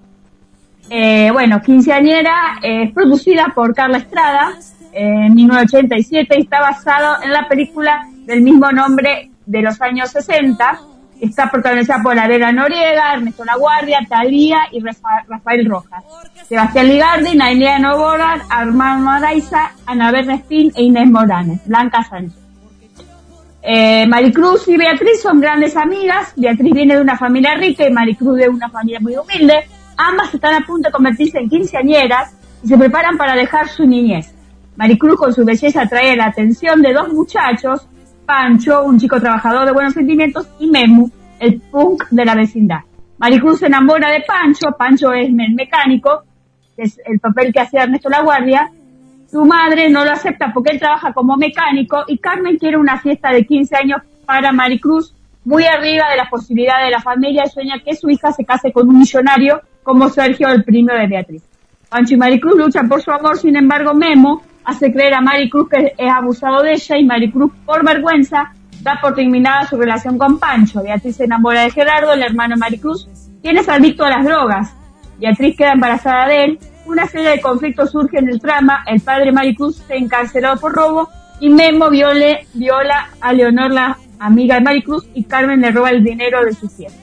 Eh, 0.89 1.29
bueno, 1.31 1.61
Quinceañera 1.61 2.59
eh, 2.63 2.83
es 2.83 2.91
producida 2.91 3.51
por 3.53 3.75
Carla 3.75 3.99
Estrada 3.99 4.53
en 4.91 5.35
1987 5.35 6.35
y 6.37 6.41
está 6.41 6.59
basado 6.61 7.21
en 7.23 7.31
la 7.31 7.47
película 7.47 8.07
del 8.25 8.41
mismo 8.41 8.71
nombre 8.71 9.29
de 9.45 9.61
los 9.61 9.79
años 9.81 10.09
60. 10.09 10.79
Está 11.19 11.49
protagonizada 11.51 12.01
por 12.01 12.17
Adela 12.17 12.51
Noriega, 12.51 13.13
Ernesto 13.15 13.43
Laguardia, 13.43 13.99
Talía 14.07 14.59
y 14.71 14.79
Rafa- 14.79 15.25
Rafael 15.27 15.65
Rojas. 15.69 16.03
Sebastián 16.47 16.87
Ligardi, 16.87 17.35
Nailea 17.35 17.77
Novoa, 17.79 18.37
Armando 18.49 19.09
Araiza, 19.11 19.71
Ana 19.85 20.11
Bernstein 20.11 20.71
e 20.75 20.83
Inés 20.83 21.07
Moranes, 21.09 21.59
Blanca 21.65 22.03
Sánchez. 22.03 22.37
Eh, 23.61 24.07
Maricruz 24.07 24.67
y 24.69 24.77
Beatriz 24.77 25.21
son 25.21 25.41
grandes 25.41 25.75
amigas. 25.75 26.31
Beatriz 26.37 26.73
viene 26.73 26.95
de 26.95 27.01
una 27.01 27.17
familia 27.17 27.55
rica 27.55 27.85
y 27.85 27.91
Maricruz 27.91 28.37
de 28.37 28.47
una 28.47 28.69
familia 28.69 28.99
muy 29.01 29.17
humilde. 29.17 29.67
Ambas 29.97 30.33
están 30.33 30.55
a 30.55 30.65
punto 30.65 30.87
de 30.87 30.93
convertirse 30.93 31.39
en 31.39 31.49
quinceañeras 31.49 32.33
y 32.63 32.67
se 32.69 32.77
preparan 32.77 33.17
para 33.17 33.35
dejar 33.35 33.67
su 33.67 33.85
niñez. 33.85 34.33
Maricruz 34.77 35.17
con 35.17 35.33
su 35.33 35.43
belleza 35.43 35.81
atrae 35.81 36.15
la 36.15 36.27
atención 36.27 36.81
de 36.81 36.93
dos 36.93 37.09
muchachos, 37.09 37.85
Pancho, 38.29 38.83
un 38.83 38.99
chico 38.99 39.19
trabajador 39.19 39.65
de 39.65 39.71
buenos 39.71 39.95
sentimientos, 39.95 40.47
y 40.59 40.67
Memu, 40.67 41.09
el 41.39 41.59
punk 41.59 42.09
de 42.11 42.25
la 42.25 42.35
vecindad. 42.35 42.81
Maricruz 43.17 43.57
se 43.57 43.65
enamora 43.65 44.11
de 44.11 44.21
Pancho, 44.21 44.67
Pancho 44.77 45.11
es 45.13 45.29
el 45.29 45.55
mecánico, 45.55 46.21
que 46.75 46.83
es 46.83 47.01
el 47.05 47.19
papel 47.19 47.51
que 47.51 47.59
hacía 47.59 47.85
Ernesto 47.85 48.07
Laguardia, 48.07 48.69
su 49.31 49.43
madre 49.45 49.89
no 49.89 50.05
lo 50.05 50.11
acepta 50.11 50.51
porque 50.53 50.73
él 50.73 50.79
trabaja 50.79 51.11
como 51.11 51.37
mecánico 51.37 52.03
y 52.07 52.19
Carmen 52.19 52.59
quiere 52.59 52.77
una 52.77 52.99
fiesta 52.99 53.31
de 53.31 53.47
15 53.47 53.75
años 53.75 54.01
para 54.27 54.51
Maricruz, 54.51 55.15
muy 55.43 55.63
arriba 55.65 56.11
de 56.11 56.17
las 56.17 56.29
posibilidades 56.29 56.85
de 56.85 56.91
la 56.91 57.01
familia 57.01 57.45
y 57.47 57.49
sueña 57.49 57.79
que 57.83 57.95
su 57.95 58.11
hija 58.11 58.31
se 58.31 58.45
case 58.45 58.71
con 58.71 58.89
un 58.89 58.99
millonario 58.99 59.59
como 59.81 60.07
Sergio, 60.07 60.49
el 60.49 60.63
primo 60.63 60.93
de 60.93 61.07
Beatriz. 61.07 61.41
Pancho 61.89 62.13
y 62.13 62.17
Maricruz 62.17 62.55
luchan 62.57 62.87
por 62.87 63.01
su 63.01 63.09
amor, 63.09 63.39
sin 63.39 63.55
embargo 63.55 63.95
Memo 63.95 64.43
hace 64.63 64.91
creer 64.91 65.13
a 65.13 65.21
Maricruz 65.21 65.69
que 65.69 65.93
es 65.97 66.11
abusado 66.11 66.61
de 66.61 66.73
ella 66.73 66.97
y 66.97 67.05
Maricruz, 67.05 67.51
por 67.65 67.85
vergüenza, 67.85 68.53
da 68.81 68.99
por 69.01 69.15
terminada 69.15 69.67
su 69.67 69.77
relación 69.77 70.17
con 70.17 70.39
Pancho. 70.39 70.83
Beatriz 70.83 71.17
se 71.17 71.25
enamora 71.25 71.63
de 71.63 71.71
Gerardo, 71.71 72.13
el 72.13 72.23
hermano 72.23 72.55
de 72.55 72.59
Maricruz, 72.59 73.07
quien 73.41 73.57
es 73.57 73.67
adicto 73.67 74.05
a 74.05 74.09
las 74.09 74.25
drogas. 74.25 74.73
Beatriz 75.19 75.57
queda 75.57 75.73
embarazada 75.73 76.27
de 76.27 76.45
él. 76.45 76.59
Una 76.85 77.05
serie 77.07 77.29
de 77.29 77.41
conflictos 77.41 77.91
surge 77.91 78.19
en 78.19 78.29
el 78.29 78.39
trama. 78.39 78.83
El 78.87 79.01
padre 79.01 79.31
Maricruz 79.31 79.77
se 79.87 79.95
encarceló 79.95 80.55
por 80.57 80.73
robo 80.73 81.09
y 81.39 81.49
Memo 81.49 81.89
viola 81.89 83.09
a 83.21 83.33
Leonor, 83.33 83.71
la 83.71 83.97
amiga 84.19 84.55
de 84.55 84.61
Maricruz, 84.61 85.07
y 85.13 85.23
Carmen 85.23 85.61
le 85.61 85.71
roba 85.71 85.91
el 85.91 86.03
dinero 86.03 86.43
de 86.43 86.53
su 86.53 86.67
fiesta. 86.69 86.99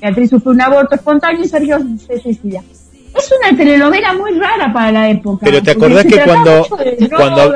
Beatriz 0.00 0.30
sufre 0.30 0.50
un 0.52 0.60
aborto 0.60 0.94
espontáneo 0.94 1.42
y 1.42 1.48
Sergio 1.48 1.78
se 1.98 2.18
suicida. 2.20 2.62
Es 3.18 3.30
una 3.40 3.56
telenovela 3.56 4.12
muy 4.14 4.38
rara 4.38 4.72
para 4.72 4.92
la 4.92 5.10
época. 5.10 5.44
Pero 5.44 5.62
te 5.62 5.70
acordás 5.70 6.04
que 6.04 6.20
cuando, 6.22 6.66
cuando, 7.16 7.52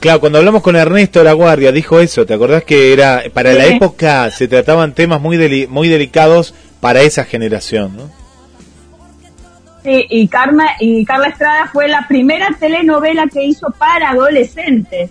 claro, 0.00 0.20
cuando 0.20 0.38
hablamos 0.38 0.62
con 0.62 0.76
Ernesto 0.76 1.22
La 1.22 1.32
Guardia 1.32 1.72
dijo 1.72 2.00
eso, 2.00 2.24
¿te 2.26 2.34
acordás 2.34 2.64
que 2.64 2.92
era, 2.92 3.22
para 3.32 3.52
la 3.52 3.66
época 3.66 4.30
se 4.30 4.48
trataban 4.48 4.94
temas 4.94 5.20
muy 5.20 5.36
deli- 5.36 5.68
muy 5.68 5.88
delicados 5.88 6.54
para 6.80 7.02
esa 7.02 7.24
generación, 7.24 7.96
¿no? 7.96 8.10
Sí, 9.82 10.06
y, 10.08 10.28
Karma, 10.28 10.64
y 10.80 11.04
Carla 11.04 11.28
Estrada 11.28 11.68
fue 11.70 11.88
la 11.88 12.06
primera 12.08 12.48
telenovela 12.58 13.26
que 13.26 13.44
hizo 13.44 13.66
para 13.78 14.10
adolescentes. 14.10 15.10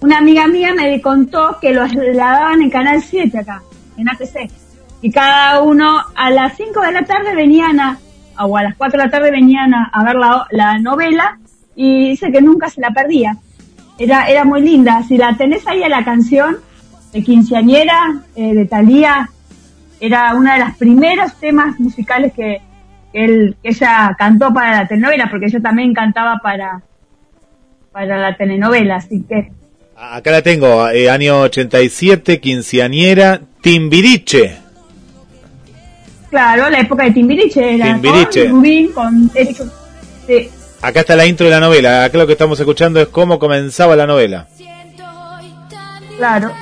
Una 0.00 0.18
amiga 0.18 0.46
mía 0.46 0.74
me 0.74 1.00
contó 1.00 1.56
que 1.60 1.72
lo, 1.72 1.86
la 1.86 2.26
daban 2.32 2.60
en 2.62 2.70
Canal 2.70 3.02
7 3.02 3.38
acá, 3.38 3.62
en 3.96 4.08
ATC. 4.10 4.50
Y 5.00 5.10
cada 5.10 5.62
uno 5.62 6.02
a 6.14 6.30
las 6.30 6.56
5 6.56 6.80
de 6.82 6.92
la 6.92 7.04
tarde 7.04 7.34
venían 7.34 7.80
a, 7.80 7.98
o 8.40 8.56
a 8.56 8.62
las 8.62 8.76
4 8.76 8.98
de 8.98 9.04
la 9.04 9.10
tarde 9.10 9.30
venían 9.30 9.74
a, 9.74 10.04
ver 10.04 10.16
la, 10.16 10.46
la 10.50 10.78
novela 10.78 11.38
y 11.74 12.10
dice 12.10 12.32
que 12.32 12.40
nunca 12.40 12.68
se 12.68 12.80
la 12.80 12.90
perdía. 12.90 13.36
Era, 13.98 14.28
era 14.28 14.44
muy 14.44 14.62
linda. 14.62 15.02
Si 15.02 15.16
la 15.16 15.36
tenés 15.36 15.66
ahí 15.66 15.82
a 15.82 15.88
la 15.88 16.04
canción 16.04 16.58
de 17.12 17.22
Quinceañera, 17.22 18.22
eh, 18.36 18.54
de 18.54 18.64
Thalía, 18.66 19.30
era 20.00 20.34
uno 20.34 20.52
de 20.52 20.58
los 20.60 20.76
primeros 20.76 21.34
temas 21.34 21.78
musicales 21.80 22.32
que, 22.32 22.60
él, 23.12 23.56
que 23.62 23.70
ella 23.70 24.14
cantó 24.18 24.52
para 24.52 24.82
la 24.82 24.88
telenovela, 24.88 25.28
porque 25.30 25.46
ella 25.46 25.60
también 25.60 25.94
cantaba 25.94 26.38
para, 26.42 26.82
para 27.90 28.18
la 28.18 28.36
telenovela, 28.36 28.96
así 28.96 29.24
que 29.28 29.50
Acá 30.00 30.30
la 30.30 30.42
tengo, 30.42 30.88
eh, 30.90 31.10
año 31.10 31.40
87, 31.40 32.38
quinceañera, 32.38 33.40
Timbiriche. 33.60 34.67
Claro, 36.30 36.70
la 36.70 36.80
época 36.80 37.04
de 37.04 37.10
Timbiriche 37.12 37.74
era 37.74 37.86
Timbiriche. 37.86 38.44
con 38.44 38.52
Rubín, 38.52 38.92
con 38.92 39.30
Eric, 39.34 39.62
sí, 40.26 40.50
Acá 40.80 41.00
está 41.00 41.16
la 41.16 41.26
intro 41.26 41.46
de 41.46 41.50
la 41.50 41.60
novela, 41.60 42.04
acá 42.04 42.18
lo 42.18 42.26
que 42.26 42.32
estamos 42.34 42.58
escuchando 42.60 43.00
es 43.00 43.08
cómo 43.08 43.38
comenzaba 43.38 43.96
la 43.96 44.06
novela. 44.06 44.46
claro. 46.16 46.52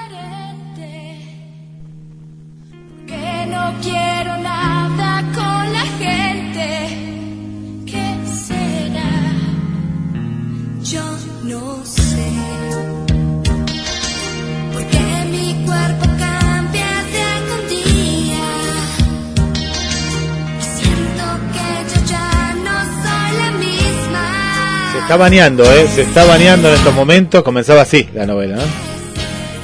Está 25.17 25.25
bañando, 25.31 25.65
¿eh? 25.73 25.89
Se 25.95 26.03
está 26.03 26.25
bañando 26.25 26.69
en 26.69 26.75
estos 26.75 26.93
momentos, 26.95 27.43
comenzaba 27.43 27.81
así 27.83 28.07
la 28.15 28.27
novela, 28.27 28.57
¿no? 28.57 28.63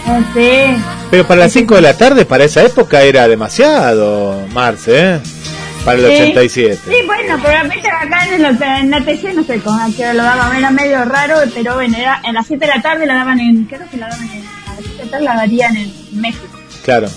Ah, 0.06 0.20
sí. 0.34 0.82
Pero 1.10 1.26
para 1.26 1.40
las 1.40 1.52
5 1.52 1.74
de 1.74 1.80
la 1.82 1.96
tarde, 1.96 2.24
para 2.24 2.44
esa 2.44 2.62
época, 2.62 3.02
era 3.02 3.28
demasiado, 3.28 4.46
Marce, 4.52 4.98
¿eh? 5.16 5.20
Para 5.84 5.98
el 5.98 6.06
Sí. 6.06 6.22
87. 6.22 6.78
Sí, 6.88 6.94
bueno, 7.06 7.38
pero 7.42 7.58
acá 7.58 8.26
en, 8.28 8.44
el, 8.44 8.62
en 8.62 8.94
ATC, 8.94 9.34
no 9.34 9.44
sé 9.44 9.58
con 9.60 9.78
a 9.78 9.88
qué 9.94 10.14
lo 10.14 10.22
daban, 10.22 10.56
era 10.56 10.70
medio 10.70 11.04
raro, 11.04 11.34
pero 11.54 11.74
bueno, 11.74 11.98
era 11.98 12.20
en 12.24 12.32
las 12.34 12.46
7 12.46 12.64
de 12.66 12.72
la 12.74 12.80
tarde 12.80 13.04
la 13.04 13.14
daban 13.14 13.38
en, 13.38 13.64
creo 13.66 13.82
que 13.90 13.98
la 13.98 14.08
daban 14.08 14.24
en, 14.30 14.40
a 14.66 14.74
las 14.74 14.84
7 14.84 14.96
de 14.96 15.04
la 15.04 15.10
tarde 15.10 15.24
la 15.24 15.34
darían 15.34 15.76
en 15.76 15.92
México. 16.12 16.58
Claro. 16.82 17.08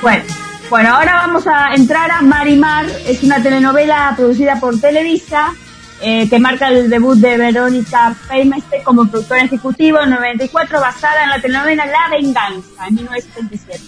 Bueno, 0.00 0.22
Bueno, 0.70 0.94
ahora 0.94 1.14
vamos 1.26 1.44
a 1.48 1.74
entrar 1.74 2.08
a 2.10 2.22
Marimar, 2.22 2.86
es 3.06 3.22
una 3.24 3.42
telenovela 3.42 4.12
producida 4.16 4.60
por 4.60 4.78
Televisa, 4.80 5.54
eh, 6.00 6.28
que 6.28 6.38
marca 6.38 6.68
el 6.68 6.90
debut 6.90 7.16
de 7.16 7.38
Verónica 7.38 8.14
Feimeste 8.14 8.82
como 8.82 9.06
productora 9.06 9.42
ejecutiva 9.42 10.04
en 10.04 10.10
94, 10.10 10.80
basada 10.80 11.24
en 11.24 11.30
la 11.30 11.40
telenovela 11.40 11.86
La 11.86 12.08
Venganza, 12.10 12.86
en 12.88 12.94
1977. 12.96 13.82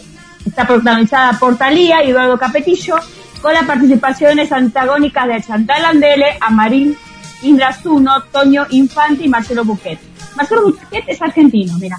Está 0.47 0.67
protagonizada 0.67 1.39
por 1.39 1.57
Talía 1.59 2.03
y 2.03 2.11
Eduardo 2.11 2.39
Capetillo, 2.39 2.97
con 3.43 3.53
las 3.53 3.65
participaciones 3.65 4.51
antagónicas 4.53 5.29
de 5.29 5.43
Chantal 5.43 5.85
Andele, 5.85 6.39
Amarín 6.41 6.97
Indra 7.43 7.73
Zuno, 7.73 8.23
Toño 8.33 8.67
Infante 8.71 9.25
y 9.25 9.29
Marcelo 9.29 9.65
Buquet. 9.65 9.99
Marcelo 10.37 10.63
Buquet 10.63 11.05
es 11.07 11.23
argentino, 11.23 11.79
mira. 11.79 11.99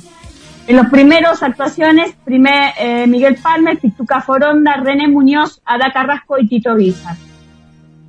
En 0.67 0.75
los 0.75 0.87
primeros 0.87 1.41
actuaciones, 1.41 2.13
primer, 2.23 2.73
eh, 2.77 3.07
Miguel 3.07 3.37
Palmer, 3.41 3.79
Pituca 3.79 4.21
Foronda, 4.21 4.75
René 4.75 5.07
Muñoz, 5.07 5.61
Ada 5.65 5.91
Carrasco 5.91 6.37
y 6.37 6.47
Tito 6.47 6.75
Guizar. 6.75 7.15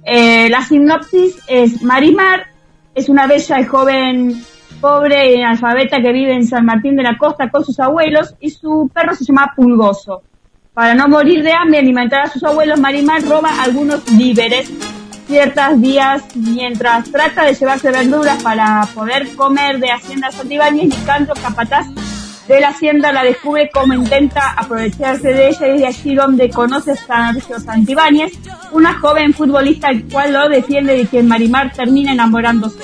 Eh, 0.05 0.49
la 0.49 0.63
sinopsis 0.63 1.41
es 1.47 1.83
Marimar, 1.83 2.47
es 2.95 3.09
una 3.09 3.27
bella 3.27 3.61
y 3.61 3.65
joven 3.65 4.45
pobre 4.81 5.35
y 5.35 5.43
analfabeta 5.43 6.01
que 6.01 6.13
vive 6.13 6.35
en 6.35 6.47
San 6.47 6.65
Martín 6.65 6.97
de 6.97 7.03
la 7.03 7.19
Costa 7.19 7.51
con 7.51 7.65
sus 7.65 7.79
abuelos 7.81 8.35
y 8.41 8.51
su 8.51 8.91
perro 8.93 9.15
se 9.15 9.25
llama 9.25 9.53
Pulgoso. 9.55 10.23
Para 10.73 10.95
no 10.95 11.09
morir 11.09 11.43
de 11.43 11.53
hambre 11.53 11.79
y 11.79 11.81
alimentar 11.81 12.23
a 12.23 12.29
sus 12.29 12.43
abuelos, 12.43 12.81
Marimar 12.81 13.23
roba 13.23 13.51
algunos 13.61 14.05
víveres 14.17 14.73
ciertos 15.27 15.81
días 15.81 16.25
mientras 16.35 17.11
trata 17.11 17.45
de 17.45 17.55
llevarse 17.55 17.91
verduras 17.91 18.43
para 18.43 18.89
poder 18.95 19.29
comer 19.37 19.79
de 19.79 19.91
Hacienda 19.91 20.31
Santibáñez, 20.33 20.89
Nicandro 20.89 21.35
Capataz 21.35 21.87
de 22.51 22.61
la 22.61 22.71
Hacienda 22.71 23.13
la 23.13 23.23
descubre 23.23 23.71
como 23.73 23.95
intenta 23.95 24.55
aprovecharse 24.57 25.33
de 25.33 25.51
ella 25.51 25.77
y 25.77 25.85
allí 25.85 26.15
donde 26.17 26.51
conoce 26.51 26.93
a 27.09 27.33
Sergio 27.33 27.61
Santibáñez, 27.61 28.33
una 28.73 28.99
joven 28.99 29.33
futbolista 29.33 29.91
el 29.91 30.05
cual 30.09 30.33
lo 30.33 30.49
defiende 30.49 30.97
de 30.97 31.07
quien 31.07 31.29
Marimar 31.29 31.73
termina 31.73 32.11
enamorándose. 32.11 32.83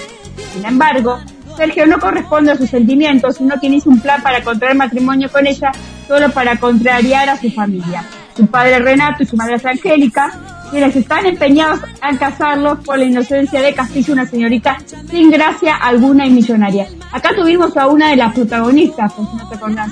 Sin 0.52 0.64
embargo, 0.64 1.18
Sergio 1.56 1.84
no 1.86 1.98
corresponde 1.98 2.52
a 2.52 2.56
sus 2.56 2.70
sentimientos, 2.70 3.38
sino 3.38 3.56
quien 3.56 3.74
hizo 3.74 3.90
un 3.90 3.98
plan 3.98 4.22
para 4.22 4.44
contraer 4.44 4.76
matrimonio 4.76 5.28
con 5.32 5.44
ella 5.48 5.72
solo 6.06 6.30
para 6.30 6.56
contrariar 6.58 7.28
a 7.28 7.36
su 7.36 7.50
familia. 7.50 8.04
Su 8.36 8.46
padre 8.46 8.78
Renato 8.78 9.24
y 9.24 9.26
su 9.26 9.36
madre 9.36 9.56
Angélica 9.64 10.55
quienes 10.70 10.96
están 10.96 11.26
empeñados 11.26 11.80
a 12.00 12.16
casarlos 12.16 12.78
por 12.84 12.98
la 12.98 13.04
inocencia 13.04 13.62
de 13.62 13.74
Castillo, 13.74 14.12
una 14.12 14.26
señorita 14.26 14.78
sin 15.10 15.30
gracia 15.30 15.76
alguna 15.76 16.26
y 16.26 16.30
millonaria. 16.30 16.88
Acá 17.12 17.34
tuvimos 17.34 17.76
a 17.76 17.86
una 17.86 18.10
de 18.10 18.16
las 18.16 18.34
protagonistas, 18.34 19.12
por 19.12 19.30
si 19.30 19.36
no 19.36 19.48
te 19.48 19.54
acordás, 19.54 19.90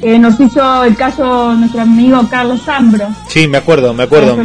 que 0.00 0.18
nos 0.18 0.38
hizo 0.40 0.84
el 0.84 0.96
caso 0.96 1.54
nuestro 1.54 1.82
amigo 1.82 2.26
Carlos 2.28 2.62
Zambro. 2.62 3.08
Sí, 3.28 3.48
me 3.48 3.58
acuerdo, 3.58 3.94
me 3.94 4.04
acuerdo. 4.04 4.36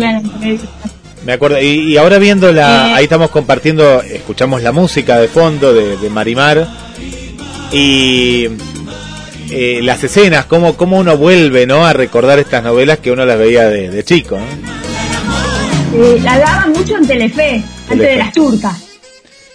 Me 1.24 1.34
acuerdo, 1.34 1.62
y, 1.62 1.98
ahora 1.98 2.18
viendo 2.18 2.52
la, 2.52 2.90
eh. 2.90 2.94
ahí 2.96 3.04
estamos 3.04 3.30
compartiendo, 3.30 4.02
escuchamos 4.02 4.64
la 4.64 4.72
música 4.72 5.20
de 5.20 5.28
fondo 5.28 5.72
de, 5.72 6.10
Marimar 6.10 6.68
y 7.72 8.48
eh, 9.52 9.82
las 9.84 10.04
escenas, 10.04 10.46
cómo, 10.46 10.76
cómo 10.76 10.98
uno 10.98 11.18
vuelve 11.18 11.68
¿no? 11.68 11.86
a 11.86 11.94
recordar 11.94 12.40
estas 12.40 12.64
novelas 12.64 13.00
que 13.00 13.12
uno 13.12 13.24
las 13.24 13.38
veía 13.38 13.70
de, 13.70 13.92
de 13.92 14.04
chico. 14.04 14.40
¿no? 14.40 14.91
Eh, 15.94 16.20
la 16.24 16.40
daban 16.40 16.72
mucho 16.72 16.98
en 16.98 17.08
Telefe, 17.08 17.64
antes 17.90 18.08
de 18.08 18.16
las 18.16 18.32
turcas. 18.32 18.78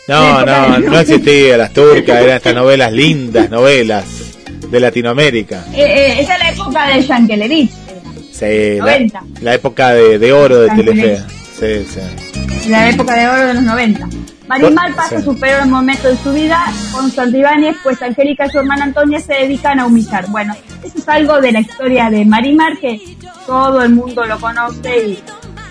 No, 0.06 0.44
no, 0.44 0.78
no 0.78 0.98
existía 1.00 1.56
las 1.56 1.72
turcas, 1.72 2.22
eran 2.22 2.36
estas 2.36 2.54
novelas 2.54 2.92
lindas, 2.92 3.50
novelas 3.50 4.04
de 4.70 4.80
Latinoamérica. 4.80 5.64
Eh, 5.72 5.82
eh, 5.82 6.20
esa 6.20 6.34
es 6.34 6.40
la 6.40 6.50
época 6.50 6.86
de 6.88 7.02
Yankelevich. 7.02 7.70
Sí, 8.32 8.78
la, 9.40 9.54
época 9.54 9.94
de, 9.94 10.32
oro 10.32 10.60
de 10.60 10.68
Telefe. 10.68 11.16
Sí, 11.58 11.86
sí. 11.88 12.68
La 12.68 12.90
época 12.90 13.16
de 13.16 13.28
oro 13.28 13.46
de 13.46 13.54
los 13.54 13.62
90. 13.62 14.08
Marimar 14.46 14.94
pasa 14.94 15.20
su 15.22 15.36
peor 15.40 15.66
momento 15.66 16.08
de 16.08 16.16
su 16.18 16.32
vida 16.32 16.66
con 16.92 17.10
Santibáñez, 17.10 17.76
pues 17.82 18.00
Angélica 18.02 18.46
y 18.46 18.50
su 18.50 18.58
hermana 18.58 18.84
Antonia 18.84 19.18
se 19.20 19.32
dedican 19.32 19.80
a 19.80 19.86
humillar. 19.86 20.26
Bueno, 20.28 20.54
eso 20.84 20.98
es 20.98 21.08
algo 21.08 21.40
de 21.40 21.52
la 21.52 21.60
historia 21.60 22.10
de 22.10 22.24
Marimar 22.24 22.78
que 22.78 23.00
todo 23.46 23.82
el 23.82 23.90
mundo 23.90 24.24
lo 24.24 24.38
conoce 24.38 24.98
y 24.98 25.18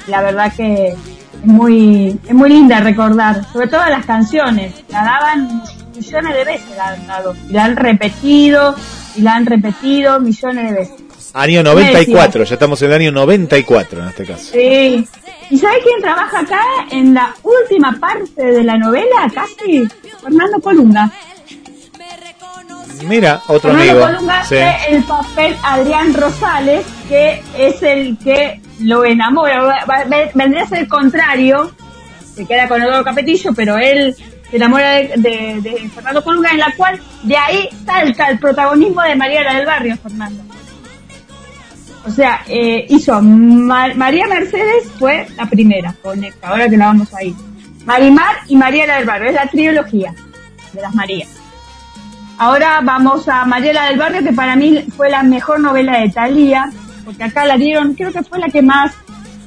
la 0.08 0.22
verdad 0.22 0.54
que 0.56 0.90
es 0.90 1.46
muy, 1.46 2.20
es 2.28 2.34
muy 2.34 2.50
linda 2.50 2.80
recordar, 2.80 3.46
sobre 3.52 3.68
todo 3.68 3.86
las 3.86 4.06
canciones, 4.06 4.74
la 4.90 5.04
daban 5.04 5.64
millones 5.96 6.36
de 6.36 6.44
veces, 6.44 6.78
la 6.78 6.88
han 6.90 7.08
dado, 7.08 7.36
y 7.50 7.54
la 7.54 7.66
han 7.66 7.76
repetido, 7.76 8.76
y 9.16 9.22
la 9.22 9.36
han 9.36 9.46
repetido 9.46 10.20
millones 10.20 10.70
de 10.70 10.76
veces. 10.76 11.06
Año 11.34 11.64
94, 11.64 12.46
ya 12.46 12.54
estamos 12.54 12.82
en 12.82 12.88
el 12.88 12.94
año 12.94 13.12
94 13.12 14.02
en 14.02 14.08
este 14.08 14.26
caso. 14.26 14.54
Sí. 14.54 15.06
¿Y 15.50 15.58
sabe 15.58 15.80
quién 15.84 16.02
trabaja 16.02 16.40
acá 16.40 16.62
en 16.92 17.14
la 17.14 17.36
última 17.44 17.98
parte 18.00 18.42
de 18.42 18.64
la 18.64 18.78
novela? 18.78 19.30
Casi 19.34 19.86
Fernando 20.24 20.62
Colunga. 20.62 21.12
Mira, 23.06 23.42
otro 23.48 23.76
Fernando 23.76 24.06
Colunga 24.06 24.40
hace 24.40 24.76
el 24.90 25.04
papel 25.04 25.56
Adrián 25.62 26.14
Rosales, 26.14 26.86
que 27.10 27.44
es 27.58 27.84
el 27.84 28.18
que 28.18 28.62
lo 28.80 29.06
enamora, 29.06 29.86
vendría 30.34 30.64
a 30.64 30.68
ser 30.68 30.80
el 30.80 30.88
contrario, 30.88 31.72
se 32.34 32.46
queda 32.46 32.68
con 32.68 32.82
Eduardo 32.82 33.04
Capetillo, 33.04 33.54
pero 33.56 33.78
él 33.78 34.16
se 34.50 34.56
enamora 34.56 34.92
de, 34.92 35.90
Fernando 35.94 36.24
Colunga, 36.24 36.52
en 36.52 36.60
la 36.60 36.74
cual 36.76 37.00
de 37.24 37.38
ahí 37.38 37.70
salta 37.86 38.30
el 38.30 38.40
protagonismo 38.40 39.02
de 39.02 39.16
María 39.16 39.54
del 39.54 39.66
Barrio, 39.66 39.98
Fernando. 39.98 40.44
O 42.06 42.12
sea, 42.12 42.42
eh, 42.48 42.86
hizo 42.90 43.20
María 43.22 44.28
Mercedes 44.28 44.92
fue 45.00 45.28
la 45.38 45.48
primera, 45.48 45.96
conecta, 46.04 46.50
ahora 46.50 46.70
que 46.70 46.78
la 46.78 46.88
vamos 46.88 47.14
a 47.14 47.24
ir. 47.24 47.36
Marimar 47.86 48.38
y 48.48 48.56
María 48.56 48.86
del 48.96 49.06
Barrio, 49.06 49.30
es 49.30 49.36
la 49.36 49.48
trilogía 49.48 50.14
de 50.74 50.82
las 50.82 50.94
Marías. 50.94 51.30
Ahora 52.38 52.82
vamos 52.84 53.30
a 53.30 53.46
Mariela 53.46 53.86
del 53.86 53.98
Barrio, 53.98 54.22
que 54.22 54.34
para 54.34 54.56
mí 54.56 54.86
fue 54.96 55.10
la 55.10 55.24
mejor 55.24 55.62
novela 55.62 56.00
de 56.00 56.10
Talía, 56.10 56.70
porque 57.06 57.24
acá 57.24 57.46
la 57.46 57.58
dieron, 57.58 57.94
creo 57.94 58.12
que 58.12 58.24
fue 58.24 58.40
la 58.40 58.50
que 58.50 58.62
más, 58.62 58.94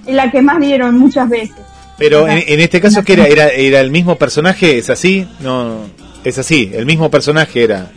la 0.07 0.31
que 0.31 0.41
más 0.41 0.61
dieron 0.61 0.97
muchas 0.97 1.29
veces. 1.29 1.57
Pero 1.99 2.29
en, 2.29 2.61
este 2.61 2.81
caso, 2.81 3.03
que 3.03 3.15
era? 3.15 3.27
era? 3.27 3.49
¿Era 3.49 3.81
el 3.81 3.91
mismo 3.91 4.17
personaje? 4.17 4.79
¿Es 4.79 4.89
así? 4.89 5.27
No, 5.41 5.81
es 6.23 6.39
así, 6.39 6.71
el 6.73 6.87
mismo 6.87 7.11
personaje 7.11 7.65
era. 7.65 7.91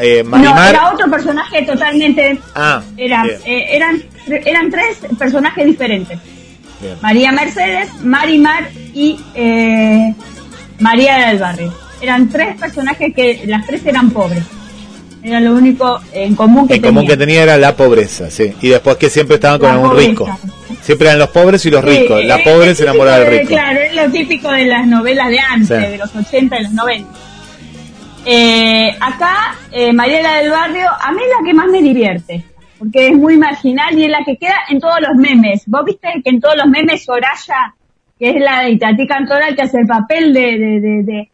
Eh, 0.00 0.24
No, 0.24 0.64
era 0.64 0.92
otro 0.92 1.10
personaje 1.10 1.62
totalmente. 1.62 2.38
Ah, 2.54 2.82
era, 2.96 3.26
eh, 3.44 3.66
eran, 3.70 4.02
eran 4.26 4.70
tres 4.70 4.98
personajes 5.18 5.66
diferentes. 5.66 6.18
María 7.00 7.32
Mercedes, 7.32 7.88
Marimar 8.02 8.68
y 8.92 9.20
eh, 9.34 10.14
María 10.80 11.28
del 11.28 11.38
Barrio. 11.38 11.72
Eran 12.00 12.28
tres 12.28 12.58
personajes 12.58 13.14
que 13.14 13.42
las 13.46 13.66
tres 13.66 13.84
eran 13.86 14.10
pobres. 14.10 14.42
Era 15.22 15.40
lo 15.40 15.52
único 15.52 16.00
en 16.12 16.34
común 16.34 16.66
que 16.66 16.74
en 16.74 16.82
común 16.82 17.06
que 17.06 17.16
tenía 17.16 17.44
era 17.44 17.56
la 17.56 17.76
pobreza, 17.76 18.28
sí. 18.30 18.52
Y 18.60 18.68
después 18.68 18.96
que 18.96 19.08
siempre 19.08 19.36
estaban 19.36 19.60
con 19.60 19.70
algún 19.70 19.96
rico. 19.96 20.28
Siempre 20.80 21.06
eran 21.06 21.20
los 21.20 21.30
pobres 21.30 21.64
y 21.64 21.70
los 21.70 21.84
ricos. 21.84 22.24
la 22.24 22.42
pobre 22.42 22.74
se 22.74 22.82
enamoraba 22.82 23.20
del 23.20 23.38
rico. 23.38 23.48
Claro, 23.48 23.80
es 23.80 23.94
lo 23.94 24.10
típico 24.10 24.50
de 24.50 24.64
las 24.66 24.86
novelas 24.86 25.28
de 25.28 25.38
antes, 25.38 25.90
de 25.90 25.98
los 25.98 26.14
80 26.14 26.58
y 26.58 26.62
los 26.64 26.72
90. 26.72 27.08
Eh, 28.24 28.96
acá, 29.00 29.56
eh, 29.70 29.92
Mariela 29.92 30.36
del 30.36 30.50
Barrio, 30.50 30.88
a 30.88 31.12
mí 31.12 31.20
es 31.22 31.28
la 31.28 31.44
que 31.44 31.54
más 31.54 31.66
me 31.68 31.82
divierte, 31.82 32.44
porque 32.78 33.08
es 33.08 33.16
muy 33.16 33.36
marginal 33.36 33.98
y 33.98 34.04
es 34.04 34.10
la 34.10 34.24
que 34.24 34.36
queda 34.36 34.56
en 34.70 34.80
todos 34.80 35.00
los 35.00 35.16
memes. 35.16 35.62
Vos 35.66 35.84
viste 35.84 36.08
que 36.22 36.30
en 36.30 36.40
todos 36.40 36.56
los 36.56 36.66
memes 36.66 37.04
Soraya, 37.04 37.74
que 38.18 38.30
es 38.30 38.36
la 38.40 38.62
de 38.62 38.76
Tati 38.76 39.06
Cantoral, 39.06 39.54
que 39.54 39.62
hace 39.62 39.78
el 39.78 39.86
papel 39.86 40.32
de, 40.32 40.40
de, 40.40 41.02
de 41.02 41.31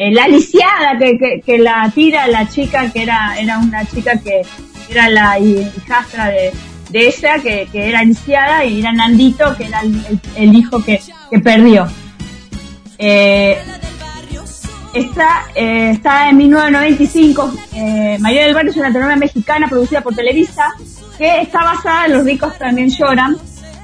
eh, 0.00 0.10
la 0.12 0.26
lisiada 0.26 0.96
que, 0.98 1.42
que, 1.44 1.58
la 1.58 1.92
tira 1.94 2.26
la 2.26 2.48
chica, 2.48 2.90
que 2.90 3.02
era, 3.02 3.38
era 3.38 3.58
una 3.58 3.84
chica 3.84 4.18
que 4.18 4.40
era 4.88 5.10
la 5.10 5.38
hijastra 5.38 6.28
de, 6.30 6.52
de 6.88 7.06
ella, 7.06 7.38
que, 7.38 7.68
que 7.70 7.90
era 7.90 8.02
lisiada, 8.02 8.64
y 8.64 8.80
era 8.80 8.94
Nandito, 8.94 9.54
que 9.58 9.66
era 9.66 9.82
el, 10.36 10.54
hijo 10.54 10.82
que, 10.82 11.02
que 11.30 11.38
perdió. 11.40 11.86
Eh, 12.96 13.58
está, 14.94 15.44
eh, 15.54 15.90
está 15.90 16.30
en 16.30 16.36
1995. 16.38 17.52
Eh, 17.74 18.16
María 18.20 18.44
del 18.44 18.54
Barrio 18.54 18.70
es 18.70 18.78
una 18.78 18.88
telenovela 18.88 19.16
mexicana 19.16 19.68
producida 19.68 20.00
por 20.00 20.14
Televisa 20.14 20.72
que 21.18 21.42
está 21.42 21.62
basada 21.62 22.06
en 22.06 22.12
Los 22.14 22.24
ricos 22.24 22.56
también 22.56 22.88
lloran 22.88 23.36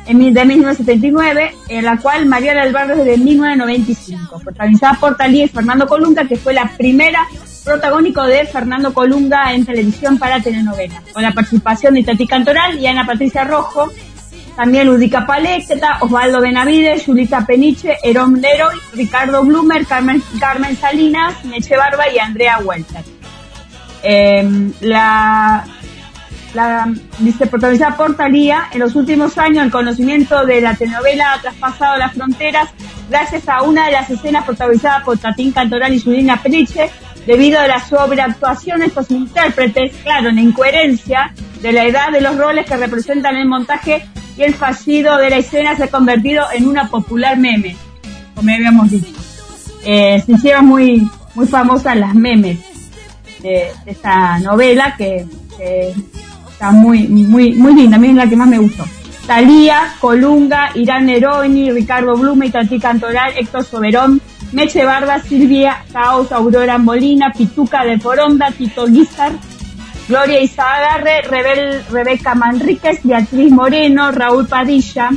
en, 0.07 0.35
de 0.35 0.45
1979, 0.45 1.55
en 1.69 1.85
la 1.85 1.99
cual 1.99 2.27
María 2.27 2.55
del 2.55 2.73
Barrio 2.73 3.05
de 3.05 3.17
1995, 3.17 4.41
protagonizada 4.41 4.95
por 4.95 5.17
Talía 5.17 5.45
y 5.45 5.49
Fernando 5.49 5.87
Colunga, 5.87 6.27
que 6.27 6.37
fue 6.37 6.55
la 6.55 6.71
primera 6.77 7.27
protagónico 7.65 8.23
de 8.23 8.47
Fernando 8.47 8.95
Colunga 8.95 9.53
en 9.53 9.67
televisión 9.67 10.19
para 10.19 10.41
telenovelas, 10.41 11.03
con 11.13 11.23
la 11.23 11.33
participación 11.33 11.95
de 11.95 12.05
Tati 12.05 12.27
Cantoral 12.27 12.79
y 12.79 12.87
Ana 12.87 13.05
Patricia 13.05 13.45
Rojo, 13.45 13.91
también 14.55 14.87
Ludica 14.87 15.27
Paleceta, 15.27 15.99
Osvaldo 16.01 16.41
Benavides, 16.41 17.05
Julita 17.05 17.45
Peniche, 17.45 17.99
Herón 18.03 18.41
Leroy, 18.41 18.77
Ricardo 18.95 19.45
Blumer, 19.45 19.85
Carmen, 19.85 20.23
Carmen 20.41 20.77
Salinas, 20.77 21.45
Meche 21.45 21.77
Barba 21.77 22.05
y 22.09 22.19
Andrea 22.19 22.59
Welter. 22.65 23.05
Em, 24.03 24.73
la 24.81 25.65
la, 26.57 26.91
dice, 27.19 27.47
protagonizada 27.47 27.97
por 27.97 28.17
en 28.19 28.81
los 28.81 28.97
últimos 28.97 29.37
años 29.37 29.65
el 29.65 29.71
conocimiento 29.71 30.47
de 30.47 30.63
la 30.63 30.75
telenovela 30.75 31.35
ha 31.35 31.41
traspasado 31.41 31.99
las 31.99 32.15
fronteras 32.15 32.71
gracias 33.11 33.47
a 33.49 33.63
una 33.63 33.87
de 33.87 33.93
las 33.93 34.09
escenas 34.11 34.45
protagonizadas 34.45 35.05
por 35.05 35.19
Tatín 35.19 35.53
Cantoral 35.53 35.93
y 35.93 36.01
Julina 36.01 36.43
Peniche, 36.43 36.91
debido 37.27 37.61
a 37.61 37.69
la 37.69 37.81
sobreactuación 37.81 38.81
de 38.81 38.87
estos 38.87 39.11
intérpretes, 39.11 39.95
claro, 40.03 40.31
en 40.31 40.39
incoherencia 40.39 41.33
de 41.61 41.73
la 41.73 41.85
edad 41.85 42.11
de 42.11 42.23
los 42.23 42.37
roles 42.37 42.65
que 42.65 42.77
representan 42.77 43.37
el 43.37 43.47
montaje 43.47 44.07
y 44.37 44.43
el 44.43 44.55
fallido 44.55 45.19
de 45.19 45.31
la 45.31 45.37
escena 45.37 45.77
se 45.77 45.85
ha 45.85 45.89
convertido 45.89 46.47
en 46.55 46.67
una 46.67 46.89
popular 46.89 47.37
meme, 47.37 47.77
como 48.35 48.51
habíamos 48.51 48.91
dicho. 48.91 49.13
Eh, 49.85 50.23
se 50.25 50.33
hicieron 50.33 50.67
muy, 50.67 51.07
muy 51.35 51.47
famosas 51.47 51.97
las 51.97 52.15
memes 52.15 52.59
de, 53.43 53.71
esta 53.85 54.39
novela 54.39 54.95
que 54.97 55.27
está 56.57 56.71
muy, 56.71 57.07
muy, 57.07 57.53
muy 57.53 57.75
linda, 57.75 57.99
es 57.99 58.15
la 58.15 58.27
que 58.27 58.35
más 58.35 58.49
me 58.49 58.57
gustó. 58.57 58.87
Talía, 59.27 59.95
Colunga, 60.01 60.71
Irán 60.75 61.05
Neroni, 61.05 61.71
Ricardo 61.71 62.17
Blume, 62.17 62.49
Tati 62.49 62.81
Cantoral, 62.81 63.35
Héctor 63.37 63.63
Soberón, 63.63 64.23
Meche 64.53 64.83
Barba, 64.87 65.19
Silvia 65.19 65.85
Caos, 65.93 66.33
Aurora 66.33 66.79
Molina, 66.79 67.31
Pituca 67.37 67.85
de 67.85 67.99
Foronda, 67.99 68.51
Tito 68.53 68.87
Guizar, 68.87 69.33
Gloria 70.09 70.41
Izagarre, 70.41 71.23
Rebel, 71.29 71.85
Rebeca 71.91 72.35
Manríquez, 72.35 73.01
Beatriz 73.03 73.53
Moreno, 73.53 74.13
Raúl 74.13 74.47
Padilla, 74.47 75.11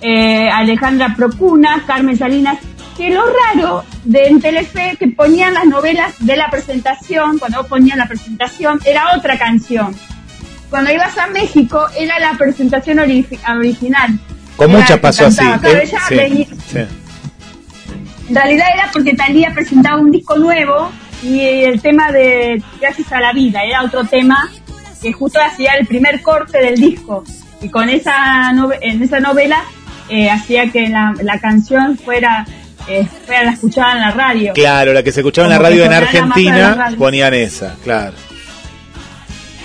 eh, 0.00 0.48
Alejandra 0.50 1.14
Procuna, 1.16 1.84
Carmen 1.86 2.18
Salinas, 2.18 2.58
que 2.96 3.10
lo 3.10 3.22
raro 3.22 3.84
de 4.02 4.26
en 4.26 4.40
Telefe 4.40 4.96
que 4.98 5.06
ponían 5.08 5.54
las 5.54 5.66
novelas 5.66 6.14
de 6.18 6.36
la 6.36 6.50
presentación, 6.50 7.38
cuando 7.38 7.64
ponían 7.68 7.98
la 7.98 8.08
presentación, 8.08 8.80
era 8.84 9.16
otra 9.16 9.38
canción. 9.38 9.94
Cuando 10.70 10.90
ibas 10.92 11.18
a 11.18 11.26
México 11.26 11.84
era 11.98 12.18
la 12.20 12.32
presentación 12.38 12.98
ori- 12.98 13.26
original. 13.58 14.18
Con 14.56 14.70
que 14.84 14.96
pasó 14.98 15.26
así. 15.26 15.36
Claro, 15.38 15.68
¿eh? 15.68 15.82
ella 15.84 15.98
Sí, 16.08 16.14
venía- 16.14 16.46
sí. 16.70 16.78
en 18.28 18.34
realidad 18.34 18.66
era 18.74 18.90
porque 18.92 19.14
Talía 19.14 19.52
presentaba 19.52 19.98
un 20.00 20.10
disco 20.10 20.38
nuevo 20.38 20.92
y 21.22 21.40
el 21.64 21.80
tema 21.80 22.12
de 22.12 22.62
Gracias 22.80 23.10
a 23.12 23.20
la 23.20 23.32
Vida 23.32 23.62
era 23.64 23.82
otro 23.82 24.04
tema 24.04 24.48
que 25.02 25.12
justo 25.12 25.40
hacía 25.42 25.72
el 25.74 25.86
primer 25.86 26.22
corte 26.22 26.58
del 26.58 26.76
disco 26.76 27.24
y 27.62 27.68
con 27.68 27.88
esa 27.88 28.50
en 28.82 29.02
esa 29.02 29.18
novela 29.20 29.64
eh, 30.08 30.30
hacía 30.30 30.70
que 30.70 30.88
la, 30.88 31.14
la 31.22 31.38
canción 31.40 31.96
fuera 31.98 32.46
eh, 32.88 33.06
fuera 33.26 33.44
la 33.44 33.52
escuchada 33.52 33.92
en 33.92 34.00
la 34.00 34.10
radio. 34.12 34.52
Claro, 34.54 34.92
la 34.92 35.02
que 35.02 35.12
se 35.12 35.20
escuchaba 35.20 35.46
en 35.46 35.52
la 35.54 35.58
radio 35.58 35.84
en 35.84 35.92
Argentina 35.92 36.74
radio. 36.74 36.98
ponían 36.98 37.34
esa, 37.34 37.74
claro. 37.82 38.14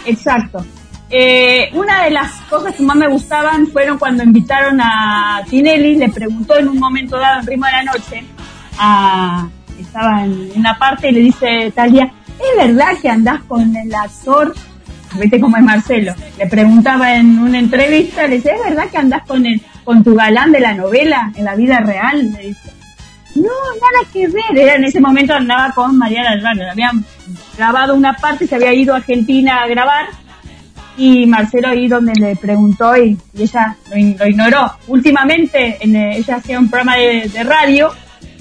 Exacto. 0.05 0.65
Eh, 1.09 1.69
una 1.73 2.03
de 2.03 2.11
las 2.11 2.31
cosas 2.49 2.75
que 2.75 2.83
más 2.83 2.95
me 2.95 3.07
gustaban 3.07 3.67
fueron 3.67 3.97
cuando 3.97 4.23
invitaron 4.23 4.81
a 4.81 5.41
Tinelli, 5.49 5.97
le 5.97 6.09
preguntó 6.09 6.57
en 6.57 6.67
un 6.67 6.79
momento 6.79 7.17
dado 7.17 7.41
en 7.41 7.47
ritmo 7.47 7.65
de 7.67 7.71
la 7.71 7.83
noche, 7.83 8.25
a, 8.79 9.47
estaba 9.79 10.25
en 10.25 10.51
una 10.55 10.77
parte 10.77 11.09
y 11.09 11.11
le 11.11 11.19
dice 11.19 11.71
Talia, 11.75 12.11
¿es 12.39 12.67
verdad 12.67 12.97
que 13.01 13.09
andás 13.09 13.41
con 13.43 13.75
el 13.75 13.93
actor? 13.93 14.55
Viste 15.19 15.39
cómo 15.39 15.55
es 15.55 15.63
Marcelo. 15.63 16.13
Le 16.37 16.47
preguntaba 16.47 17.15
en 17.15 17.39
una 17.39 17.59
entrevista, 17.59 18.27
le 18.27 18.35
dice, 18.35 18.51
¿es 18.51 18.69
verdad 18.69 18.89
que 18.89 18.97
andás 18.97 19.25
con 19.25 19.45
el, 19.45 19.61
con 19.83 20.03
tu 20.03 20.15
galán 20.15 20.51
de 20.51 20.59
la 20.59 20.73
novela 20.73 21.31
en 21.35 21.45
la 21.45 21.55
vida 21.55 21.79
real? 21.79 22.33
Le 22.33 22.47
dice, 22.47 22.73
no, 23.35 23.43
nada 23.43 24.09
que 24.11 24.27
ver. 24.27 24.57
Era 24.57 24.75
en 24.75 24.83
ese 24.83 24.99
momento 24.99 25.33
andaba 25.33 25.71
con 25.71 25.97
Mariana 25.97 26.31
Albano. 26.31 26.69
Habían 26.69 27.05
grabado 27.55 27.95
una 27.95 28.13
parte, 28.13 28.47
se 28.47 28.55
había 28.55 28.73
ido 28.73 28.93
a 28.93 28.97
Argentina 28.97 29.61
a 29.61 29.67
grabar 29.67 30.07
y 30.97 31.25
Marcelo 31.25 31.69
ahí 31.69 31.87
donde 31.87 32.13
le 32.15 32.35
preguntó 32.35 32.95
y, 32.95 33.17
ella 33.37 33.75
lo, 33.89 34.27
ignoró. 34.27 34.73
Últimamente 34.87 35.77
en, 35.79 35.95
eh, 35.95 36.17
ella 36.17 36.37
hacía 36.37 36.59
un 36.59 36.69
programa 36.69 36.95
de, 36.97 37.43
radio 37.43 37.91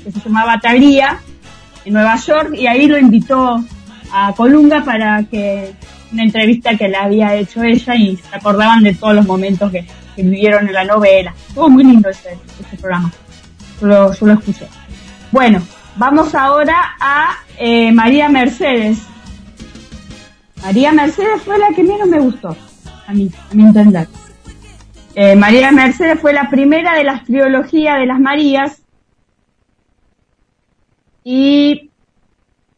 que 0.02 0.12
se 0.12 0.20
llamaba 0.20 0.58
Talía 0.60 1.20
en 1.84 1.92
Nueva 1.92 2.16
York 2.16 2.54
y 2.54 2.66
ahí 2.66 2.86
lo 2.86 2.98
invitó 2.98 3.64
a 4.12 4.32
Colunga 4.34 4.84
para 4.84 5.24
que 5.24 5.72
una 6.12 6.22
entrevista 6.22 6.76
que 6.76 6.88
le 6.88 6.96
había 6.96 7.34
hecho 7.34 7.62
ella 7.62 7.94
y 7.96 8.16
se 8.16 8.36
acordaban 8.36 8.84
de 8.84 8.94
todos 8.94 9.14
los 9.14 9.26
momentos 9.26 9.70
que, 9.72 9.86
que 10.14 10.22
vivieron 10.22 10.66
en 10.68 10.74
la 10.74 10.84
novela. 10.84 11.34
Estuvo 11.48 11.68
muy 11.68 11.84
lindo 11.84 12.08
ese, 12.08 12.38
ese 12.60 12.76
programa. 12.76 13.10
Yo 13.80 13.86
lo, 13.86 14.14
yo 14.14 14.26
lo 14.26 14.32
escuché. 14.34 14.66
Bueno, 15.32 15.60
vamos 15.96 16.34
ahora 16.34 16.94
a 17.00 17.38
eh, 17.58 17.90
María 17.92 18.28
Mercedes. 18.28 18.98
María 20.64 20.92
Mercedes 20.92 21.42
fue 21.42 21.58
la 21.58 21.68
que 21.76 21.82
menos 21.82 22.08
me 22.08 22.18
gustó, 22.18 22.56
a 23.06 23.12
mí, 23.12 23.30
a 23.50 23.54
mi 23.54 23.64
entender. 23.64 24.08
Eh, 25.14 25.36
María 25.36 25.70
Mercedes 25.70 26.18
fue 26.18 26.32
la 26.32 26.48
primera 26.48 26.94
de 26.94 27.04
las 27.04 27.24
trilogías 27.24 27.98
de 28.00 28.06
las 28.06 28.18
Marías 28.18 28.82
y 31.22 31.90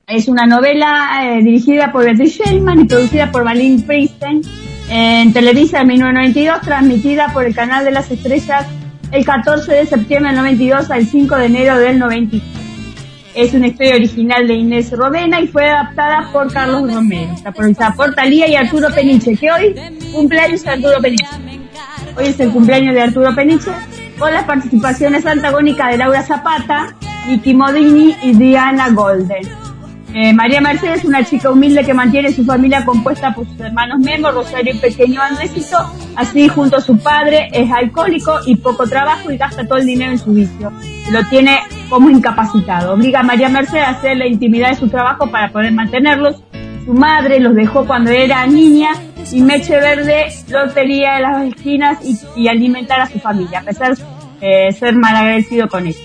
es 0.09 0.27
una 0.27 0.47
novela 0.47 1.21
eh, 1.23 1.43
dirigida 1.45 1.93
por 1.93 2.05
Beatriz 2.05 2.39
Shellman 2.39 2.81
y 2.81 2.85
producida 2.87 3.31
por 3.31 3.45
Valin 3.45 3.81
Princeton 3.83 4.43
en 4.91 5.33
Televisa 5.33 5.83
en 5.83 5.87
1992, 5.87 6.61
transmitida 6.63 7.29
por 7.33 7.45
el 7.45 7.55
Canal 7.55 7.85
de 7.85 7.93
las 7.93 8.11
Estrellas 8.11 8.67
el 9.13 9.25
14 9.25 9.73
de 9.73 9.87
septiembre 9.87 10.33
del 10.33 10.41
92 10.41 10.91
al 10.91 11.07
5 11.07 11.37
de 11.37 11.47
enero 11.47 11.79
del 11.79 12.01
93. 12.01 12.66
Es 13.37 13.53
una 13.53 13.67
historia 13.67 13.97
original 13.97 14.49
de 14.49 14.55
Inés 14.55 14.91
Rodena 14.91 15.43
y 15.43 15.49
fue 15.49 15.69
adaptada 15.69 16.31
por 16.33 16.51
Carlos 16.51 16.91
Romero. 16.91 17.35
Está 17.35 17.53
protagonizada 17.53 17.95
por 17.95 18.15
Talía 18.15 18.49
y 18.49 18.55
Arturo 18.55 18.89
Peniche, 18.95 19.37
que 19.37 19.53
hoy 19.53 19.75
cumpleaños 20.11 20.65
de 20.65 20.71
Arturo 20.71 21.03
Peniche. 21.03 21.27
Hoy 22.17 22.29
es 22.29 22.41
el 22.41 22.51
cumpleaños 22.51 22.95
de 22.95 23.03
Arturo 23.03 23.35
Peniche, 23.35 23.71
con 24.19 24.33
las 24.33 24.45
participaciones 24.45 25.27
antagónicas 25.27 25.91
de 25.91 25.99
Laura 25.99 26.23
Zapata, 26.23 26.97
Nicky 27.29 27.53
Modini 27.53 28.17
y 28.23 28.33
Diana 28.33 28.89
Golden. 28.89 29.66
Eh, 30.19 30.33
María 30.33 30.63
Mercedes, 30.63 31.05
una 31.05 31.23
chica 31.23 31.51
humilde 31.51 31.85
que 31.85 31.93
mantiene 31.93 32.33
su 32.33 32.43
familia 32.43 32.87
compuesta 32.87 33.35
por 33.35 33.47
sus 33.47 33.61
hermanos 33.61 33.99
Memo, 33.99 34.31
Rosario 34.31 34.75
y 34.75 34.79
pequeño 34.79 35.21
Andresito. 35.21 35.77
Así, 36.15 36.49
junto 36.49 36.79
a 36.79 36.81
su 36.81 36.97
padre, 36.97 37.51
es 37.53 37.71
alcohólico 37.71 38.39
y 38.47 38.57
poco 38.57 38.87
trabajo 38.87 39.31
y 39.31 39.37
gasta 39.37 39.69
todo 39.69 39.77
el 39.77 39.85
dinero 39.85 40.13
en 40.13 40.19
su 40.19 40.33
vicio. 40.33 40.73
Lo 41.11 41.23
tiene 41.25 41.59
como 41.91 42.09
incapacitado. 42.09 42.95
Obliga 42.95 43.21
a 43.21 43.25
María 43.25 43.51
Mercedes 43.51 43.85
a 43.85 43.91
hacer 43.91 44.17
la 44.17 44.27
intimidad 44.27 44.71
de 44.71 44.77
su 44.77 44.89
trabajo 44.89 45.27
para 45.31 45.51
poder 45.53 45.73
mantenerlos. 45.73 46.43
Su 46.87 46.95
madre 46.95 47.39
los 47.39 47.55
dejó 47.55 47.85
cuando 47.85 48.11
era 48.11 48.47
niña 48.47 48.93
y 49.31 49.43
Meche 49.43 49.77
Verde 49.79 50.29
lo 50.49 50.71
tenía 50.73 51.19
en 51.19 51.23
las 51.25 51.45
esquinas 51.45 51.99
y, 52.35 52.49
alimentar 52.49 53.03
a 53.03 53.07
su 53.07 53.19
familia, 53.19 53.59
a 53.59 53.65
pesar 53.65 53.95
de 54.41 54.73
ser 54.73 54.97
malagradecido 54.97 55.69
con 55.69 55.87
ellos. 55.87 56.01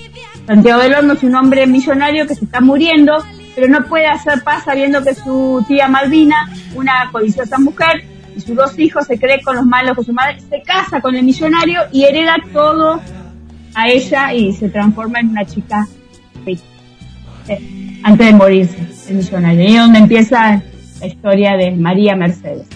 Santiago 0.46 0.82
del 0.82 0.96
Horno 0.96 1.14
es 1.14 1.24
un 1.24 1.36
hombre 1.36 1.66
millonario 1.66 2.28
que 2.28 2.36
se 2.36 2.44
está 2.44 2.60
muriendo, 2.60 3.24
pero 3.56 3.68
no 3.68 3.84
puede 3.86 4.08
hacer 4.08 4.44
paz 4.44 4.64
sabiendo 4.66 5.04
que 5.04 5.14
su 5.14 5.64
tía 5.68 5.88
Malvina, 5.88 6.50
una 6.76 7.10
codiciosa 7.12 7.58
mujer, 7.60 8.04
y 8.36 8.40
sus 8.42 8.56
dos 8.56 8.78
hijos 8.80 9.06
se 9.08 9.20
cree 9.20 9.42
con 9.42 9.56
los 9.56 9.66
malos 9.66 9.98
que 9.98 10.04
su 10.04 10.14
madre 10.14 10.40
se 10.50 10.62
casa 10.62 11.02
con 11.02 11.16
el 11.16 11.24
millonario 11.24 11.82
y 11.92 12.04
hereda 12.04 12.38
todo 12.54 13.02
a 13.74 13.90
ella 13.90 14.34
y 14.34 14.54
se 14.54 14.70
transforma 14.70 15.20
en 15.20 15.30
una 15.30 15.46
chica 15.46 15.88
rica. 16.46 16.64
Eh, 17.48 18.00
antes 18.04 18.28
de 18.28 18.34
morirse, 18.34 18.78
el 19.10 19.16
millonario. 19.16 19.62
Y 19.62 19.76
es 19.76 19.82
donde 19.82 20.00
empieza 20.00 20.62
la 21.00 21.08
historia 21.08 21.58
de 21.58 21.72
María 21.72 22.16
Mercedes. 22.16 22.68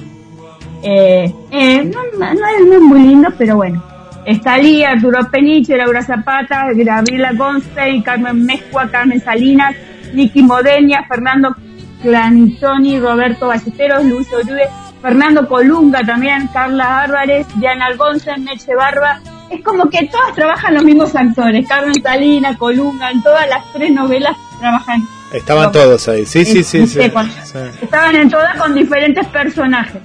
Eh, 0.84 1.34
eh, 1.52 1.84
no, 1.84 2.00
no- 2.20 2.76
es, 2.76 2.82
muy 2.82 3.02
lindo, 3.02 3.30
pero 3.38 3.56
bueno. 3.58 3.84
Está 4.26 4.58
Lee, 4.58 4.84
Arturo 4.84 5.20
Peniche, 5.32 5.78
Laura 5.78 6.02
Zapata, 6.02 6.66
Gabriela 6.74 7.32
Gonstein, 7.34 8.02
Carmen 8.02 8.44
Mezcua, 8.44 8.90
Carmen 8.90 9.22
Salinas, 9.22 9.76
Nicky 10.14 10.42
Modenia, 10.44 11.04
Fernando 11.08 11.56
Clanitoni, 12.02 13.00
Roberto 13.00 13.48
Ballesteros, 13.48 14.04
Luis 14.06 14.28
Uribe, 14.32 14.68
Fernando 15.02 15.48
Colunga 15.48 16.02
también, 16.06 16.48
Carla 16.54 17.02
Álvarez, 17.02 17.48
Diana 17.56 17.88
Algonza, 17.88 18.38
Meche 18.38 18.76
Barba. 18.76 19.20
Es 19.50 19.62
como 19.64 19.90
que 19.90 20.08
todas 20.08 20.34
trabajan 20.36 20.74
los 20.76 20.84
mismos 20.84 21.16
actores, 21.16 21.68
Carmen 21.68 22.02
Salinas, 22.02 22.58
Colunga, 22.58 23.12
en 23.12 23.22
todas 23.22 23.48
las 23.50 23.64
tres 23.74 23.92
novelas 23.92 24.36
trabajan. 24.60 25.02
Estaban 25.34 25.66
No. 25.66 25.72
todos 25.72 26.08
ahí. 26.08 26.26
Sí, 26.26 26.46
sí, 26.46 26.64
sí. 26.64 26.88
sí, 26.88 27.10
con- 27.10 27.30
sí. 27.30 27.58
Estaban 27.82 28.16
en 28.16 28.30
todas 28.30 28.56
con 28.58 28.74
diferentes 28.74 29.26
personajes. 29.28 30.02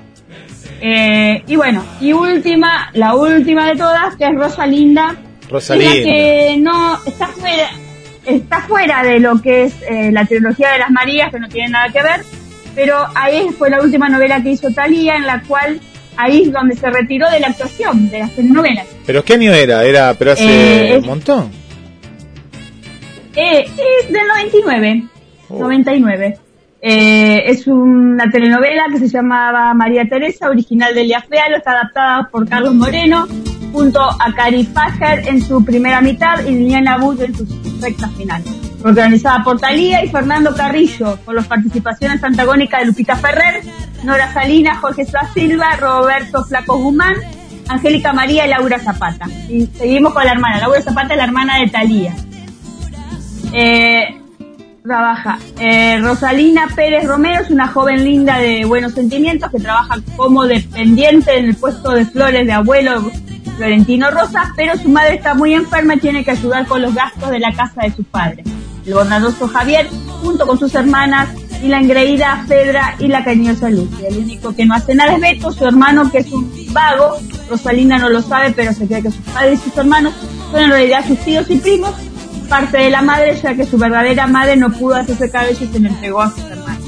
Eh, 0.82 1.42
y 1.46 1.56
bueno, 1.56 1.84
y 2.00 2.12
última, 2.12 2.90
la 2.94 3.14
última 3.14 3.66
de 3.66 3.76
todas, 3.76 4.16
que 4.16 4.24
es 4.24 4.34
Rosalinda. 4.34 5.14
Rosalinda. 5.50 5.92
que 5.92 6.56
no 6.60 6.98
está 7.04 7.26
fuera, 7.28 7.68
está 8.26 8.60
fuera 8.62 9.02
de 9.02 9.18
lo 9.20 9.40
que 9.40 9.64
es 9.64 9.74
eh, 9.88 10.10
la 10.12 10.24
trilogía 10.26 10.72
de 10.72 10.78
las 10.78 10.90
Marías, 10.90 11.30
que 11.30 11.40
no 11.40 11.48
tiene 11.48 11.70
nada 11.70 11.88
que 11.92 12.02
ver, 12.02 12.20
pero 12.74 12.96
ahí 13.14 13.48
fue 13.58 13.70
la 13.70 13.80
última 13.82 14.08
novela 14.08 14.42
que 14.42 14.50
hizo 14.50 14.70
Talía, 14.70 15.16
en 15.16 15.26
la 15.26 15.42
cual 15.42 15.80
ahí 16.16 16.42
es 16.42 16.52
donde 16.52 16.76
se 16.76 16.90
retiró 16.90 17.30
de 17.30 17.40
la 17.40 17.48
actuación, 17.48 18.10
de 18.10 18.18
las 18.20 18.30
telenovelas. 18.32 18.86
¿Pero 19.06 19.24
qué 19.24 19.34
año 19.34 19.52
era? 19.52 19.84
Era, 19.84 20.14
pero 20.14 20.32
hace 20.32 20.94
Eh, 20.94 20.98
un 20.98 21.06
montón. 21.06 21.50
Eh, 23.36 23.64
es 24.02 24.12
del 24.12 24.26
99, 24.28 25.04
Oh. 25.52 25.58
99. 25.60 26.38
Eh, 26.82 27.42
es 27.46 27.66
una 27.66 28.30
telenovela 28.30 28.84
que 28.92 28.98
se 29.00 29.08
llamaba 29.08 29.74
María 29.74 30.08
Teresa, 30.08 30.48
original 30.48 30.94
de 30.94 31.02
Elia 31.02 31.20
Fealo, 31.22 31.56
está 31.56 31.72
adaptada 31.72 32.28
por 32.30 32.48
Carlos 32.48 32.74
Moreno, 32.74 33.26
junto 33.72 34.00
a 34.00 34.32
Cari 34.34 34.64
Fager 34.64 35.28
en 35.28 35.42
su 35.42 35.64
primera 35.64 36.00
mitad 36.00 36.44
y 36.46 36.52
Liliana 36.52 36.96
Bull 36.98 37.20
en 37.20 37.34
su 37.34 37.44
recta 37.80 38.08
final. 38.08 38.42
Organizada 38.84 39.42
por 39.42 39.60
Talía 39.60 40.04
y 40.04 40.08
Fernando 40.08 40.54
Carrillo, 40.54 41.18
con 41.24 41.34
las 41.34 41.46
participaciones 41.46 42.22
antagónicas 42.22 42.80
de 42.80 42.86
Lupita 42.86 43.16
Ferrer, 43.16 43.62
Nora 44.04 44.32
Salinas, 44.32 44.78
Jorge 44.78 45.04
Suárez 45.04 45.30
Silva, 45.34 45.76
Roberto 45.76 46.44
Flaco 46.44 46.78
Guzmán, 46.78 47.14
Angélica 47.68 48.12
María 48.12 48.46
y 48.46 48.50
Laura 48.50 48.78
Zapata. 48.78 49.26
Y 49.48 49.66
seguimos 49.66 50.12
con 50.12 50.24
la 50.24 50.32
hermana. 50.32 50.60
Laura 50.60 50.80
Zapata 50.80 51.14
es 51.14 51.18
la 51.18 51.24
hermana 51.24 51.58
de 51.58 51.68
Talía. 51.68 52.14
Eh, 53.52 54.20
trabaja. 54.82 55.38
Eh, 55.58 55.98
Rosalina 56.00 56.68
Pérez 56.74 57.06
Romero 57.06 57.42
es 57.42 57.50
una 57.50 57.68
joven 57.68 58.04
linda 58.04 58.38
de 58.38 58.64
buenos 58.64 58.92
sentimientos 58.92 59.50
que 59.50 59.60
trabaja 59.60 59.96
como 60.16 60.46
dependiente 60.46 61.36
en 61.38 61.46
el 61.46 61.56
puesto 61.56 61.90
de 61.90 62.06
flores 62.06 62.46
de 62.46 62.52
abuelo 62.52 63.10
Florentino 63.60 64.10
Rosas, 64.10 64.48
pero 64.56 64.74
su 64.78 64.88
madre 64.88 65.16
está 65.16 65.34
muy 65.34 65.52
enferma 65.52 65.94
y 65.94 65.98
tiene 65.98 66.24
que 66.24 66.30
ayudar 66.30 66.66
con 66.66 66.80
los 66.80 66.94
gastos 66.94 67.28
de 67.28 67.38
la 67.38 67.52
casa 67.52 67.82
de 67.82 67.92
su 67.92 68.04
padre. 68.04 68.42
El 68.86 68.94
bondadoso 68.94 69.48
Javier, 69.48 69.86
junto 70.22 70.46
con 70.46 70.58
sus 70.58 70.74
hermanas, 70.74 71.28
y 71.62 71.68
la 71.68 71.78
engreída 71.78 72.42
Fedra 72.48 72.94
y 72.98 73.08
la 73.08 73.22
cariñosa 73.22 73.68
Lucia. 73.68 74.08
El 74.08 74.16
único 74.16 74.56
que 74.56 74.64
no 74.64 74.74
hace 74.74 74.94
nada 74.94 75.12
es 75.12 75.20
Beto, 75.20 75.52
su 75.52 75.66
hermano 75.66 76.10
que 76.10 76.20
es 76.20 76.32
un 76.32 76.50
vago. 76.72 77.18
Rosalina 77.50 77.98
no 77.98 78.08
lo 78.08 78.22
sabe, 78.22 78.54
pero 78.56 78.72
se 78.72 78.86
cree 78.86 79.02
que 79.02 79.10
sus 79.10 79.26
padres 79.26 79.60
y 79.60 79.68
sus 79.68 79.76
hermanos 79.76 80.14
son 80.50 80.62
en 80.62 80.70
realidad 80.70 81.06
sus 81.06 81.18
tíos 81.18 81.50
y 81.50 81.56
primos, 81.56 81.92
parte 82.48 82.78
de 82.78 82.88
la 82.88 83.02
madre, 83.02 83.38
ya 83.42 83.54
que 83.54 83.66
su 83.66 83.76
verdadera 83.76 84.26
madre 84.26 84.56
no 84.56 84.72
pudo 84.72 84.94
hacerse 84.94 85.30
cabello 85.30 85.66
y 85.66 85.68
se 85.70 85.80
le 85.80 85.90
entregó 85.90 86.22
a 86.22 86.30
sus 86.30 86.44
hermanos. 86.44 86.82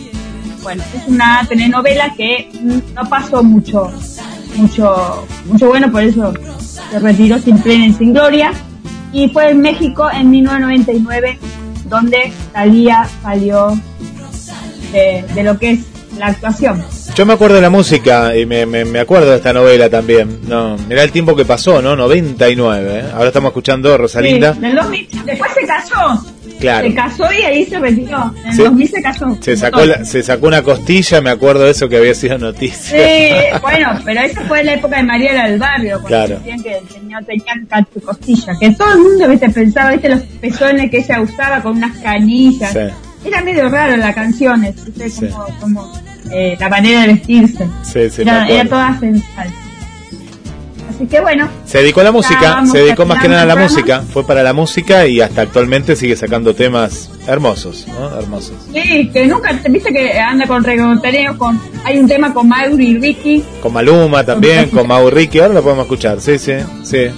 Bueno, 0.62 0.82
es 0.96 1.06
una 1.06 1.44
telenovela 1.46 2.14
que 2.16 2.50
no 2.94 3.10
pasó 3.10 3.42
mucho, 3.42 3.92
mucho, 4.56 5.26
mucho 5.46 5.68
bueno, 5.68 5.90
por 5.90 6.02
eso 6.02 6.32
se 6.90 6.98
retiró 6.98 7.38
sin 7.38 7.58
plena 7.58 7.86
y 7.86 7.92
sin 7.92 8.12
gloria. 8.12 8.52
Y 9.12 9.28
fue 9.28 9.50
en 9.50 9.60
México 9.60 10.08
en 10.12 10.30
1999 10.30 11.38
donde 11.84 12.32
Talía 12.52 13.06
salió 13.22 13.78
de, 14.92 15.24
de 15.34 15.42
lo 15.42 15.58
que 15.58 15.72
es 15.72 15.80
la 16.18 16.28
actuación. 16.28 16.82
Yo 17.14 17.26
me 17.26 17.34
acuerdo 17.34 17.56
de 17.56 17.62
la 17.62 17.68
música 17.68 18.34
y 18.34 18.46
me, 18.46 18.64
me, 18.64 18.86
me 18.86 18.98
acuerdo 19.00 19.30
de 19.30 19.36
esta 19.36 19.52
novela 19.52 19.90
también. 19.90 20.40
No, 20.48 20.76
mirá 20.88 21.02
el 21.02 21.12
tiempo 21.12 21.36
que 21.36 21.44
pasó, 21.44 21.82
¿no? 21.82 21.94
99. 21.94 22.98
¿eh? 22.98 23.04
Ahora 23.12 23.28
estamos 23.28 23.50
escuchando 23.50 23.98
Rosalinda. 23.98 24.54
Sí, 24.54 24.60
del 24.60 24.76
2000. 24.76 25.08
Después 25.26 25.52
se 25.52 25.66
casó. 25.66 26.24
Claro. 26.62 26.88
Se 26.88 26.94
casó 26.94 27.24
y 27.32 27.42
ahí 27.42 27.64
se 27.66 27.78
retiró. 27.78 28.34
En 28.42 28.46
el 28.50 28.56
Sí. 28.56 28.62
2000 28.62 28.88
se 28.88 29.02
casó. 29.02 29.38
Se 29.40 29.56
sacó, 29.56 29.84
la- 29.84 30.04
se 30.04 30.22
sacó 30.22 30.46
una 30.46 30.62
costilla, 30.62 31.20
me 31.20 31.30
acuerdo 31.30 31.64
de 31.64 31.72
eso 31.72 31.88
que 31.88 31.98
había 31.98 32.14
sido 32.14 32.38
noticia. 32.38 32.78
Sí, 32.98 33.58
bueno, 33.60 33.90
pero 34.04 34.20
esa 34.22 34.40
fue 34.42 34.64
la 34.64 34.72
época 34.74 34.96
de 34.96 35.02
Mariela 35.02 35.48
del 35.48 35.58
Barrio, 35.58 36.00
cuando 36.00 36.08
Claro. 36.08 36.38
decían 36.38 36.62
que 36.62 36.78
el 36.78 36.88
señor 36.88 37.24
tenía 37.24 37.52
cacho 37.68 38.00
costilla, 38.04 38.52
que 38.58 38.70
todo 38.70 38.92
el 38.94 38.98
mundo 39.00 39.28
¿viste? 39.28 39.50
pensaba, 39.50 39.90
viste, 39.92 40.08
los 40.08 40.20
pezones 40.40 40.90
que 40.90 40.98
ella 40.98 41.20
usaba 41.20 41.60
con 41.62 41.76
unas 41.76 41.96
canillas. 41.98 42.72
Sí. 42.72 43.28
Era 43.28 43.40
medio 43.42 43.68
raro 43.68 43.96
la 43.98 44.12
canción, 44.14 44.60
¿viste? 44.62 45.10
Como, 45.28 45.46
como 45.60 45.92
eh, 46.32 46.56
la 46.58 46.68
manera 46.68 47.02
de 47.02 47.08
vestirse. 47.08 47.66
Sí, 47.82 48.22
era, 48.22 48.48
era 48.48 48.68
toda 48.68 48.98
sensual. 48.98 49.48
Así 51.02 51.08
que 51.08 51.20
bueno, 51.20 51.48
Se 51.64 51.78
dedicó 51.78 52.00
a 52.00 52.04
la 52.04 52.12
música, 52.12 52.64
se 52.64 52.78
dedicó 52.78 53.04
más 53.04 53.20
que 53.20 53.28
nada 53.28 53.42
a 53.42 53.46
la 53.46 53.56
música, 53.56 54.02
fue 54.02 54.24
para 54.24 54.44
la 54.44 54.52
música 54.52 55.04
y 55.04 55.20
hasta 55.20 55.42
actualmente 55.42 55.96
sigue 55.96 56.14
sacando 56.14 56.54
temas 56.54 57.10
hermosos, 57.26 57.88
¿no? 57.88 58.16
Hermosos. 58.16 58.54
sí, 58.72 59.10
que 59.12 59.26
nunca, 59.26 59.50
viste 59.68 59.92
que 59.92 60.16
anda 60.20 60.46
con 60.46 60.62
reggaetoneos, 60.62 61.36
con, 61.36 61.60
hay 61.84 61.98
un 61.98 62.06
tema 62.06 62.32
con 62.32 62.48
Mauri 62.48 62.90
y 62.90 62.98
Ricky, 62.98 63.44
Con 63.60 63.72
Maluma 63.72 64.24
también, 64.24 64.70
con 64.70 64.86
Mau 64.86 65.10
Ricky, 65.10 65.40
ahora 65.40 65.54
lo 65.54 65.62
podemos 65.64 65.86
escuchar, 65.86 66.20
sí, 66.20 66.38
sí, 66.38 66.52
sí. 66.84 67.08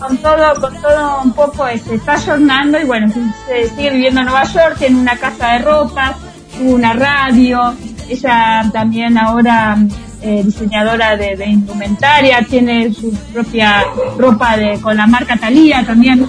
con 0.00 0.16
todo, 0.16 0.60
con 0.60 0.74
todo 0.82 1.22
un 1.22 1.32
poco, 1.32 1.68
este, 1.68 1.94
está 1.94 2.18
jornando 2.18 2.80
y 2.80 2.84
bueno, 2.84 3.06
se 3.46 3.68
sigue 3.68 3.90
viviendo 3.90 4.20
en 4.20 4.26
Nueva 4.26 4.42
York, 4.52 4.78
tiene 4.78 4.98
una 4.98 5.16
casa 5.16 5.52
de 5.52 5.60
tuvo 5.60 6.74
una 6.74 6.92
radio, 6.92 7.72
ella 8.08 8.68
también 8.72 9.16
ahora 9.16 9.78
eh, 10.22 10.42
diseñadora 10.44 11.16
de, 11.16 11.36
de 11.36 11.46
indumentaria, 11.46 12.44
tiene 12.48 12.92
su 12.92 13.12
propia 13.32 13.84
ropa 14.18 14.56
de, 14.56 14.80
con 14.80 14.96
la 14.96 15.06
marca 15.06 15.36
Thalía 15.36 15.84
también, 15.86 16.26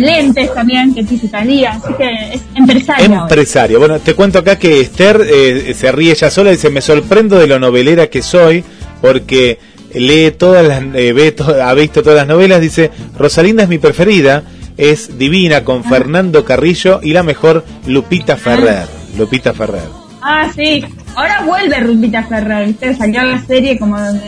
lentes 0.00 0.54
también 0.54 0.94
que 0.94 1.02
dice 1.02 1.28
Thalía, 1.28 1.72
así 1.72 1.92
que 1.94 2.34
es 2.34 2.42
empresaria. 2.54 3.04
Empresaria. 3.22 3.78
Bueno, 3.78 3.98
te 3.98 4.14
cuento 4.14 4.38
acá 4.38 4.56
que 4.58 4.80
Esther 4.80 5.20
eh, 5.28 5.74
se 5.76 5.90
ríe 5.92 6.12
ella 6.12 6.30
sola 6.30 6.50
y 6.50 6.54
dice, 6.54 6.70
me 6.70 6.80
sorprendo 6.80 7.38
de 7.38 7.46
lo 7.46 7.58
novelera 7.58 8.06
que 8.08 8.22
soy 8.22 8.64
porque 9.00 9.58
lee 9.92 10.30
todas 10.32 10.64
las, 10.66 10.82
eh, 10.94 11.12
ve 11.12 11.32
to- 11.32 11.62
ha 11.62 11.74
visto 11.74 12.02
todas 12.02 12.18
las 12.18 12.26
novelas, 12.28 12.60
dice, 12.60 12.90
Rosalinda 13.18 13.64
es 13.64 13.68
mi 13.68 13.78
preferida, 13.78 14.44
es 14.76 15.18
divina 15.18 15.64
con 15.64 15.84
Fernando 15.84 16.44
Carrillo 16.44 17.00
y 17.02 17.12
la 17.12 17.22
mejor 17.22 17.64
Lupita 17.86 18.36
Ferrer. 18.36 18.86
Lupita 19.18 19.52
Ferrer. 19.52 20.03
Ah, 20.26 20.50
sí. 20.54 20.82
Ahora 21.14 21.42
vuelve 21.46 21.78
Rupita 21.80 22.22
Ferrer, 22.24 22.66
¿viste? 22.66 22.94
Salió 22.96 23.22
la 23.22 23.44
serie 23.44 23.78
como 23.78 24.00
de, 24.00 24.20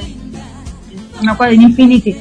no 1.17 1.23
me 1.23 1.31
acuerdo, 1.33 1.55
en 1.55 1.63
Infinity. 1.63 2.15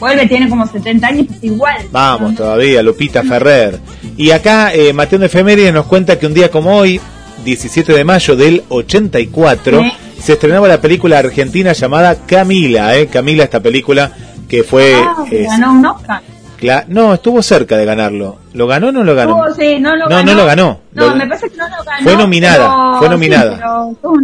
Vuelve, 0.00 0.26
tiene 0.26 0.48
como 0.48 0.66
70 0.66 1.06
años, 1.06 1.26
pues 1.28 1.44
igual. 1.44 1.76
Vamos 1.92 2.34
todavía, 2.34 2.82
Lupita 2.82 3.22
Ferrer. 3.22 3.78
Y 4.16 4.32
acá 4.32 4.74
eh, 4.74 4.92
Mateo 4.92 5.20
de 5.20 5.26
Efemérides 5.26 5.72
nos 5.72 5.86
cuenta 5.86 6.18
que 6.18 6.26
un 6.26 6.34
día 6.34 6.50
como 6.50 6.76
hoy, 6.76 7.00
17 7.44 7.92
de 7.92 8.04
mayo 8.04 8.34
del 8.34 8.64
84, 8.68 9.80
Sí. 9.80 9.92
se 10.20 10.32
estrenaba 10.32 10.66
la 10.66 10.80
película 10.80 11.18
argentina 11.18 11.72
llamada 11.72 12.16
Camila, 12.26 12.96
¿eh? 12.96 13.06
Camila, 13.06 13.44
esta 13.44 13.60
película 13.60 14.10
que 14.48 14.64
fue... 14.64 14.94
Ah, 14.96 15.24
eh, 15.30 15.46
ganó 15.48 15.72
un 15.72 15.86
Oscar. 15.86 16.20
Cla- 16.62 16.84
no, 16.88 17.14
estuvo 17.14 17.42
cerca 17.42 17.76
de 17.76 17.84
ganarlo. 17.84 18.38
¿Lo 18.54 18.66
ganó 18.66 18.88
o 18.88 18.92
no 18.92 19.04
lo 19.04 19.14
ganó? 19.14 19.42
Sí, 19.58 19.78
no 19.80 19.94
lo 19.96 20.04
No, 20.08 20.16
ganó. 20.16 20.24
no 20.32 20.34
lo 20.34 20.46
ganó. 20.46 20.80
No, 20.92 21.08
Lo- 21.08 21.16
me 21.16 21.26
parece 21.26 21.50
que 21.50 21.56
no 21.56 21.68
lo 21.68 21.84
ganó. 21.84 22.02
Fue 22.04 22.16
nominada, 22.16 22.58
pero- 22.76 22.98
fue 22.98 23.08
nominada. 23.08 23.52
sí, 23.56 23.58
pero 24.02 24.20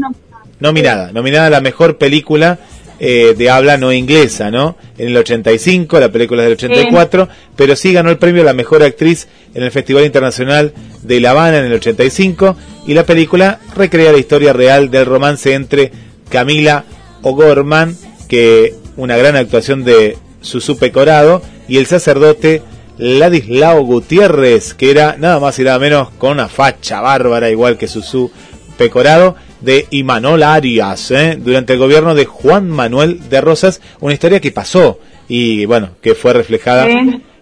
Nominada, 0.61 1.13
nominada 1.13 1.47
a 1.47 1.51
la 1.51 1.61
mejor 1.61 1.99
película 1.99 2.59
eh, 3.01 3.37
de 3.39 3.49
habla 3.49 3.77
no 3.77 3.93
inglesa, 3.93 4.51
¿no? 4.51 4.77
En 4.99 5.07
el 5.11 5.17
85, 5.19 6.01
la 6.01 6.09
película 6.11 6.43
es 6.43 6.47
del 6.49 6.55
84, 6.55 7.29
pero 7.55 7.77
sí 7.77 7.93
ganó 7.93 8.11
el 8.11 8.19
premio 8.19 8.43
a 8.43 8.45
la 8.45 8.55
mejor 8.55 8.83
actriz 8.83 9.29
en 9.55 9.63
el 9.63 9.71
Festival 9.71 10.05
Internacional 10.05 10.73
de 11.03 11.21
La 11.21 11.31
Habana 11.31 11.59
en 11.59 11.67
el 11.67 11.75
85, 11.75 12.57
y 12.89 12.95
la 12.95 13.05
película 13.05 13.61
recrea 13.77 14.11
la 14.11 14.19
historia 14.19 14.53
real 14.53 14.91
del 14.91 15.07
romance 15.07 15.55
entre 15.55 15.93
Camila 16.29 16.83
O'Gorman, 17.23 17.95
que 18.29 18.75
una 18.97 19.17
gran 19.17 19.37
actuación 19.37 19.85
de 19.85 20.19
Susu 20.41 20.79
Pecorado, 20.79 21.43
y 21.69 21.79
el 21.79 21.87
sacerdote 21.87 22.63
Ladislao 22.99 23.83
Gutiérrez, 23.83 24.75
que 24.75 24.91
era 24.91 25.17
nada 25.19 25.39
más 25.41 25.59
y 25.59 25.65
nada 25.65 25.79
menos 25.79 26.11
con 26.11 26.33
una 26.33 26.49
facha 26.49 27.01
bárbara, 27.01 27.51
igual 27.51 27.79
que 27.79 27.89
Susu 27.89 28.31
Pecorado, 28.77 29.37
de 29.61 29.87
Imanol 29.91 30.43
Arias, 30.43 31.11
¿eh? 31.11 31.37
durante 31.39 31.73
el 31.73 31.79
gobierno 31.79 32.15
de 32.15 32.27
Juan 32.27 32.69
Manuel 32.69 33.29
de 33.29 33.41
Rosas, 33.41 33.81
una 34.01 34.15
historia 34.15 34.41
que 34.41 34.53
pasó 34.53 35.01
y 35.29 35.67
bueno, 35.67 35.91
que 36.01 36.15
fue 36.15 36.33
reflejada 36.33 36.89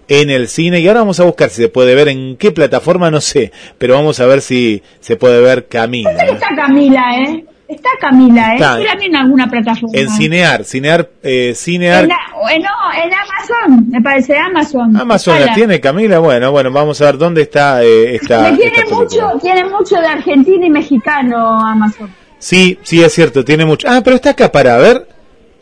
en 0.08 0.30
el 0.30 0.48
cine. 0.48 0.80
Y 0.80 0.88
ahora 0.88 1.00
vamos 1.00 1.20
a 1.20 1.24
buscar 1.24 1.50
si 1.50 1.62
se 1.62 1.68
puede 1.68 1.94
ver 1.94 2.08
en 2.08 2.36
qué 2.36 2.52
plataforma, 2.52 3.10
no 3.10 3.20
sé, 3.20 3.52
pero 3.78 3.94
vamos 3.94 4.20
a 4.20 4.26
ver 4.26 4.40
si 4.40 4.82
se 5.00 5.16
puede 5.16 5.40
ver 5.40 5.66
Camila. 5.66 6.24
¿eh? 6.24 6.32
Está 6.32 6.48
Camila, 6.54 7.04
¿eh? 7.18 7.44
Está 7.68 7.88
Camila, 8.00 8.52
¿eh? 8.52 8.54
Está. 8.56 8.78
En 9.04 9.16
alguna 9.16 9.48
plataforma. 9.50 9.98
En 9.98 10.08
Cinear, 10.10 10.64
Cinear, 10.64 11.08
eh, 11.22 11.52
Cinear. 11.56 12.04
En, 12.04 12.08
la- 12.10 12.16
eh, 12.52 12.60
no, 12.60 13.02
en 13.04 13.10
Amazon, 13.12 13.90
me 13.90 14.00
parece 14.00 14.38
Amazon. 14.38 14.96
Amazon 14.96 15.40
la 15.44 15.52
tiene 15.54 15.80
Camila, 15.80 16.20
bueno, 16.20 16.52
bueno, 16.52 16.70
vamos 16.70 17.00
a 17.00 17.06
ver 17.06 17.18
dónde 17.18 17.42
está 17.42 17.82
eh, 17.82 18.14
esta, 18.14 18.42
Me 18.52 18.56
tiene 18.56 18.72
esta 18.78 18.94
mucho, 18.94 19.32
tiene 19.42 19.64
mucho 19.64 19.96
de 19.96 20.06
argentino 20.06 20.64
y 20.64 20.70
mexicano 20.70 21.60
Amazon. 21.66 22.08
Sí, 22.38 22.78
sí, 22.82 23.02
es 23.02 23.12
cierto, 23.12 23.44
tiene 23.44 23.64
mucho. 23.64 23.88
Ah, 23.90 24.00
pero 24.04 24.14
está 24.16 24.30
acá 24.30 24.52
para 24.52 24.76
ver. 24.78 25.08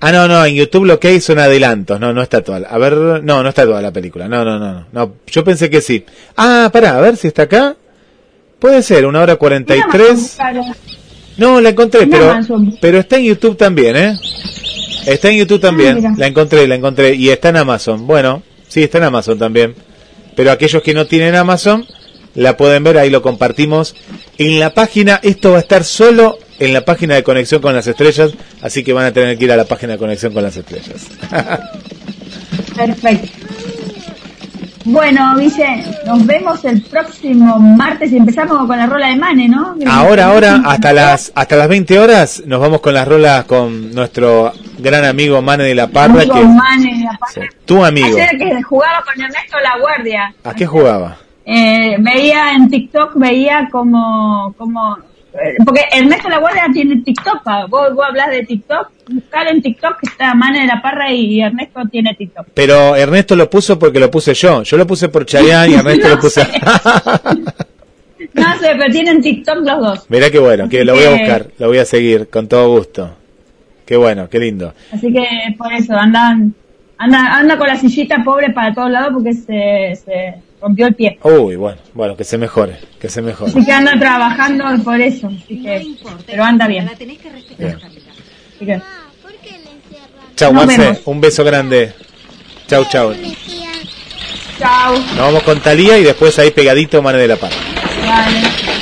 Ah, 0.00 0.12
no, 0.12 0.28
no, 0.28 0.44
en 0.44 0.54
YouTube 0.56 0.84
lo 0.84 1.00
que 1.00 1.08
hay 1.08 1.20
son 1.22 1.38
adelantos. 1.38 1.98
No, 1.98 2.12
no 2.12 2.20
está 2.20 2.42
toda. 2.42 2.60
la- 2.60 2.68
A 2.68 2.76
ver, 2.76 2.92
no, 3.22 3.42
no 3.42 3.48
está 3.48 3.64
toda 3.64 3.80
la 3.80 3.92
película. 3.92 4.28
No, 4.28 4.44
no, 4.44 4.58
no, 4.58 4.72
no. 4.74 4.86
no 4.92 5.12
yo 5.26 5.42
pensé 5.42 5.70
que 5.70 5.80
sí. 5.80 6.04
Ah, 6.36 6.68
pará, 6.70 6.98
a 6.98 7.00
ver 7.00 7.16
si 7.16 7.28
está 7.28 7.42
acá. 7.44 7.76
Puede 8.58 8.82
ser, 8.82 9.06
una 9.06 9.20
hora 9.22 9.36
cuarenta 9.36 9.74
y 9.74 9.80
tres. 9.90 10.36
No, 11.36 11.60
la 11.60 11.70
encontré, 11.70 12.02
En 12.02 12.10
pero, 12.10 12.38
pero 12.80 12.98
está 12.98 13.16
en 13.16 13.24
YouTube 13.24 13.56
también, 13.56 13.96
¿eh? 13.96 14.16
Está 15.06 15.30
en 15.30 15.38
YouTube 15.38 15.60
también. 15.60 15.96
mira. 15.96 16.14
la 16.16 16.26
encontré, 16.26 16.66
la 16.66 16.76
encontré. 16.76 17.14
Y 17.14 17.30
está 17.30 17.50
en 17.50 17.56
Amazon. 17.56 18.06
Bueno, 18.06 18.42
sí, 18.68 18.82
está 18.82 18.98
en 18.98 19.04
Amazon 19.04 19.38
también. 19.38 19.74
Pero 20.34 20.50
aquellos 20.50 20.82
que 20.82 20.94
no 20.94 21.06
tienen 21.06 21.34
Amazon, 21.34 21.86
la 22.34 22.56
pueden 22.56 22.84
ver, 22.84 22.98
ahí 22.98 23.10
lo 23.10 23.22
compartimos 23.22 23.94
en 24.38 24.58
la 24.58 24.74
página. 24.74 25.20
Esto 25.22 25.50
va 25.50 25.58
a 25.58 25.60
estar 25.60 25.84
solo 25.84 26.38
en 26.58 26.72
la 26.72 26.84
página 26.84 27.14
de 27.14 27.22
Conexión 27.22 27.60
con 27.60 27.74
las 27.74 27.86
Estrellas, 27.86 28.32
así 28.62 28.82
que 28.82 28.92
van 28.92 29.06
a 29.06 29.12
tener 29.12 29.36
que 29.36 29.44
ir 29.44 29.52
a 29.52 29.56
la 29.56 29.64
página 29.64 29.94
de 29.94 29.98
Conexión 29.98 30.32
con 30.32 30.42
las 30.42 30.56
Estrellas. 30.56 31.06
Perfecto. 32.76 33.28
Bueno, 34.84 35.34
Guille, 35.38 35.82
nos 36.06 36.26
vemos 36.26 36.62
el 36.66 36.82
próximo 36.82 37.58
martes 37.58 38.12
y 38.12 38.18
empezamos 38.18 38.66
con 38.66 38.76
la 38.76 38.84
rola 38.86 39.08
de 39.08 39.16
Mane, 39.16 39.48
¿no? 39.48 39.74
Ahora, 39.88 40.26
ahora, 40.26 40.60
hasta 40.66 40.92
las 40.92 41.32
hasta 41.34 41.56
las 41.56 41.68
20 41.68 41.98
horas 41.98 42.42
nos 42.46 42.60
vamos 42.60 42.80
con 42.82 42.92
las 42.92 43.08
rolas 43.08 43.44
con 43.44 43.92
nuestro 43.94 44.52
gran 44.78 45.04
amigo 45.04 45.40
Mane 45.40 45.64
de 45.64 45.74
la 45.74 45.86
Parra. 45.86 46.20
Amigo 46.20 46.34
que, 46.34 46.44
Mane 46.44 46.98
de 46.98 47.04
la 47.04 47.18
Parra. 47.18 47.32
Sí, 47.32 47.40
tu 47.64 47.82
amigo. 47.82 48.08
Ayer 48.08 48.38
que 48.38 48.62
jugaba 48.62 49.02
con 49.02 49.22
Ernesto 49.22 49.56
La 49.62 49.80
Guardia. 49.80 50.34
¿A 50.44 50.54
qué 50.54 50.66
jugaba? 50.66 51.16
Eh, 51.46 51.96
veía 51.98 52.52
en 52.52 52.68
TikTok, 52.68 53.12
veía 53.16 53.68
como, 53.72 54.54
como, 54.58 54.98
eh, 55.32 55.56
porque 55.64 55.82
Ernesto 55.92 56.28
La 56.28 56.38
Guardia 56.38 56.66
tiene 56.72 57.00
TikTok, 57.02 57.42
pa. 57.42 57.64
vos, 57.66 57.94
vos 57.94 58.04
hablas 58.06 58.28
de 58.30 58.44
TikTok, 58.44 58.90
buscar 59.08 59.46
en 59.48 59.62
TikTok 59.62 60.00
que 60.00 60.06
está 60.10 60.34
Mane 60.34 60.60
de 60.60 60.66
la 60.66 60.80
Parra 60.82 61.12
y 61.12 61.40
Ernesto 61.40 61.80
tiene 61.90 62.14
TikTok. 62.14 62.48
Pero 62.54 62.96
Ernesto 62.96 63.36
lo 63.36 63.48
puso 63.50 63.78
porque 63.78 64.00
lo 64.00 64.10
puse 64.10 64.34
yo. 64.34 64.62
Yo 64.62 64.76
lo 64.76 64.86
puse 64.86 65.08
por 65.08 65.26
Chayanne 65.26 65.72
y 65.72 65.74
Ernesto 65.74 66.08
No 66.08 66.14
lo 66.14 66.20
puso. 66.20 66.40
sé. 66.40 66.50
No 68.32 68.58
sé, 68.58 68.68
pero 68.78 68.92
tienen 68.92 69.20
TikTok 69.20 69.56
los 69.64 69.78
dos. 69.80 70.06
Mirá 70.08 70.30
qué 70.30 70.38
bueno, 70.38 70.68
que 70.68 70.84
lo 70.84 70.94
voy 70.94 71.04
a 71.04 71.10
buscar, 71.10 71.46
lo 71.58 71.68
voy 71.68 71.78
a 71.78 71.84
seguir 71.84 72.28
con 72.28 72.48
todo 72.48 72.68
gusto. 72.76 73.14
Qué 73.86 73.96
bueno, 73.96 74.28
qué 74.28 74.38
lindo. 74.38 74.72
Así 74.92 75.12
que 75.12 75.24
por 75.58 75.72
eso 75.72 75.94
andan, 75.94 76.54
anda, 76.98 77.36
anda 77.36 77.58
con 77.58 77.68
la 77.68 77.76
sillita 77.76 78.22
pobre 78.24 78.50
para 78.50 78.72
todos 78.74 78.90
lados 78.90 79.10
porque 79.14 79.34
se, 79.34 80.00
se 80.04 80.34
rompió 80.60 80.86
el 80.86 80.94
pie. 80.94 81.18
Uy, 81.22 81.56
bueno, 81.56 81.78
bueno, 81.92 82.16
que 82.16 82.24
se 82.24 82.38
mejore, 82.38 82.76
que 82.98 83.08
se 83.08 83.20
mejore. 83.20 83.50
Así 83.50 83.64
que 83.64 83.72
anda 83.72 83.96
trabajando 83.98 84.64
por 84.82 85.00
eso. 85.00 85.28
Así 85.28 85.62
que, 85.62 85.86
pero 86.26 86.44
anda 86.44 86.66
bien. 86.66 86.90
Bien. 87.58 87.76
Así 87.76 88.00
que, 88.00 88.03
Chau, 90.36 90.52
Nos 90.52 90.66
Marce, 90.66 91.02
un 91.04 91.20
beso 91.20 91.44
grande. 91.44 91.92
Chau, 92.68 92.84
chau. 92.90 93.14
chao. 94.58 94.92
Nos 94.92 95.18
vamos 95.18 95.42
con 95.42 95.60
Talía 95.60 95.98
y 95.98 96.04
después 96.04 96.38
ahí 96.38 96.50
pegadito 96.50 97.02
Mane 97.02 97.18
de 97.18 97.28
la 97.28 97.36
Parra. 97.36 97.56
Dale. 98.02 98.74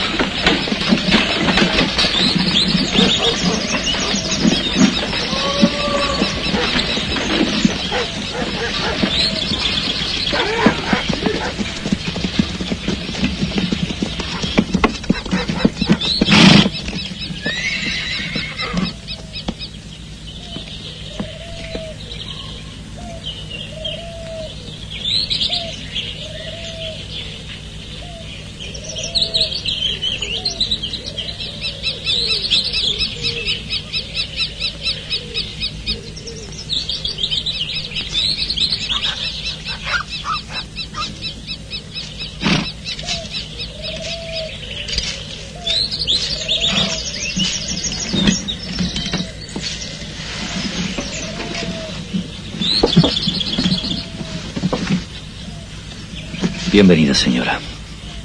Bienvenida, 56.73 57.13
señora. 57.13 57.61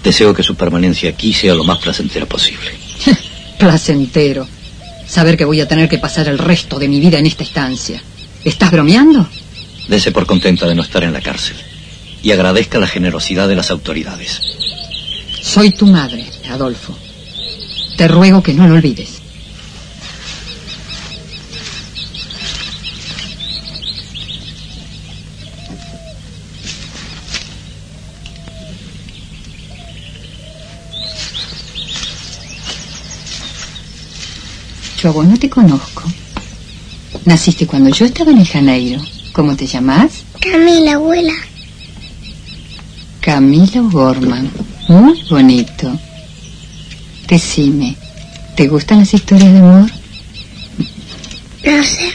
Deseo 0.07 0.33
que 0.33 0.41
su 0.41 0.55
permanencia 0.55 1.09
aquí 1.09 1.33
sea 1.33 1.53
lo 1.53 1.65
más 1.65 1.79
placentera 1.79 2.25
posible. 2.25 2.71
Placentero. 3.59 4.47
Saber 5.05 5.35
que 5.35 5.43
voy 5.43 5.59
a 5.59 5.67
tener 5.67 5.89
que 5.89 5.97
pasar 5.97 6.29
el 6.29 6.37
resto 6.37 6.79
de 6.79 6.87
mi 6.87 7.01
vida 7.01 7.19
en 7.19 7.25
esta 7.25 7.43
estancia. 7.43 8.01
¿Estás 8.45 8.71
bromeando? 8.71 9.27
Dese 9.89 10.13
por 10.13 10.25
contenta 10.25 10.65
de 10.65 10.75
no 10.75 10.83
estar 10.83 11.03
en 11.03 11.11
la 11.11 11.19
cárcel. 11.19 11.57
Y 12.23 12.31
agradezca 12.31 12.79
la 12.79 12.87
generosidad 12.87 13.49
de 13.49 13.57
las 13.57 13.69
autoridades. 13.69 14.39
Soy 15.41 15.71
tu 15.71 15.85
madre, 15.85 16.25
Adolfo. 16.49 16.97
Te 17.97 18.07
ruego 18.07 18.41
que 18.41 18.53
no 18.53 18.65
lo 18.65 18.75
olvides. 18.75 19.16
A 35.07 35.09
vos 35.09 35.25
no 35.25 35.39
te 35.39 35.49
conozco. 35.49 36.03
Naciste 37.23 37.65
cuando 37.65 37.89
yo 37.89 38.05
estaba 38.05 38.31
en 38.31 38.39
el 38.39 38.47
Janeiro. 38.47 39.01
¿Cómo 39.31 39.55
te 39.55 39.65
llamas? 39.65 40.25
Camila, 40.41 40.95
abuela. 40.95 41.31
Camila 43.21 43.79
Gorman. 43.89 44.51
Muy 44.89 45.23
bonito. 45.29 45.97
Decime, 47.25 47.95
¿te 48.57 48.67
gustan 48.67 48.99
las 48.99 49.13
historias 49.13 49.53
de 49.53 49.59
amor? 49.59 49.89
No 51.63 51.83
sé. 51.85 52.11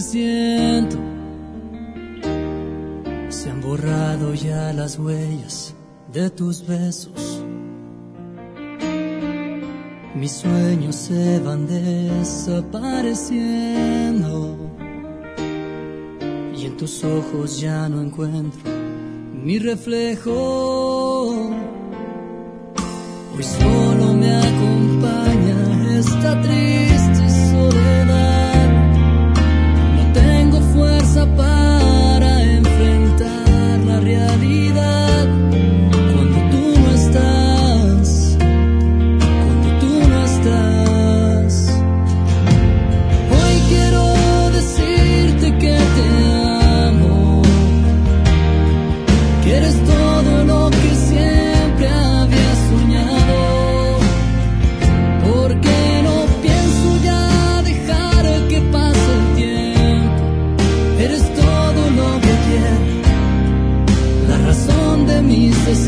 Siento. 0.00 0.96
Se 3.28 3.50
han 3.50 3.60
borrado 3.60 4.32
ya 4.34 4.72
las 4.72 4.98
huellas 4.98 5.74
de 6.12 6.30
tus 6.30 6.66
besos. 6.66 7.44
Mis 10.14 10.32
sueños 10.32 10.96
se 10.96 11.38
van 11.40 11.66
desapareciendo. 11.66 14.56
Y 16.56 16.64
en 16.66 16.76
tus 16.76 17.04
ojos 17.04 17.60
ya 17.60 17.88
no 17.88 18.02
encuentro 18.02 18.70
mi 19.42 19.58
reflejo. 19.58 21.50
Hoy 23.34 23.42
solo 23.42 24.14
me 24.14 24.36
acompaña 24.36 25.98
esta 25.98 26.40
triste 26.42 26.79
tengo 31.12 31.26
fuerza 31.36 31.79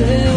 say 0.04 0.31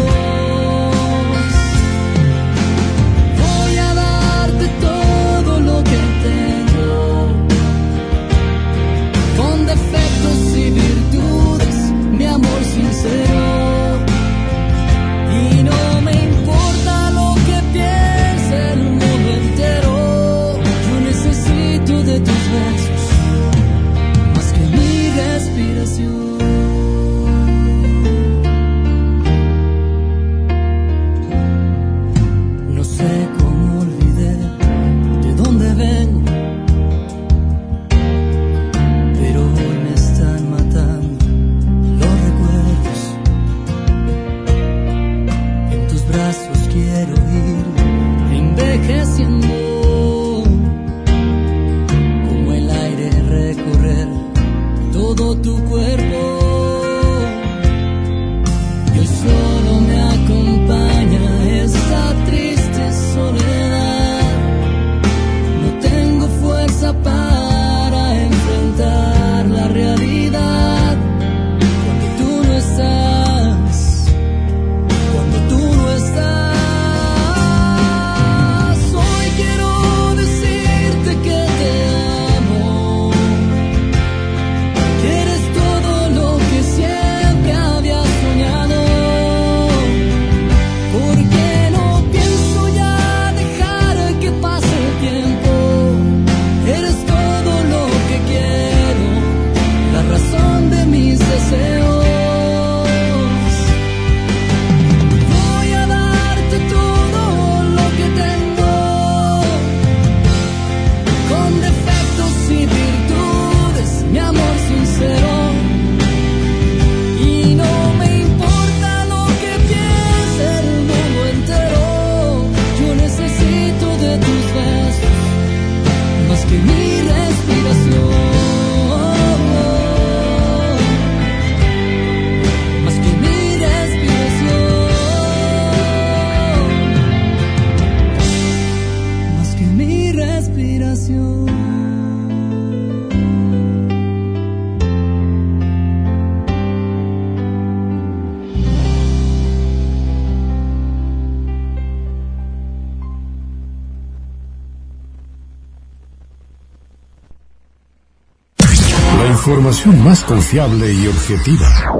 información 159.66 160.04
más 160.04 160.22
confiable 160.22 160.92
y 160.92 161.08
objetiva. 161.08 161.98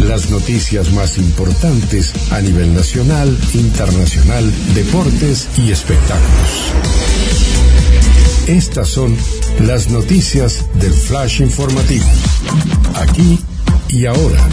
Las 0.00 0.28
noticias 0.28 0.92
más 0.92 1.16
importantes 1.16 2.12
a 2.30 2.42
nivel 2.42 2.74
nacional, 2.74 3.34
internacional, 3.54 4.52
deportes 4.74 5.48
y 5.56 5.72
espectáculos. 5.72 6.74
Estas 8.46 8.88
son 8.88 9.16
las 9.60 9.88
noticias 9.88 10.66
del 10.74 10.92
Flash 10.92 11.40
Informativo. 11.40 12.04
Aquí 12.96 13.38
y 13.88 14.04
ahora. 14.04 14.46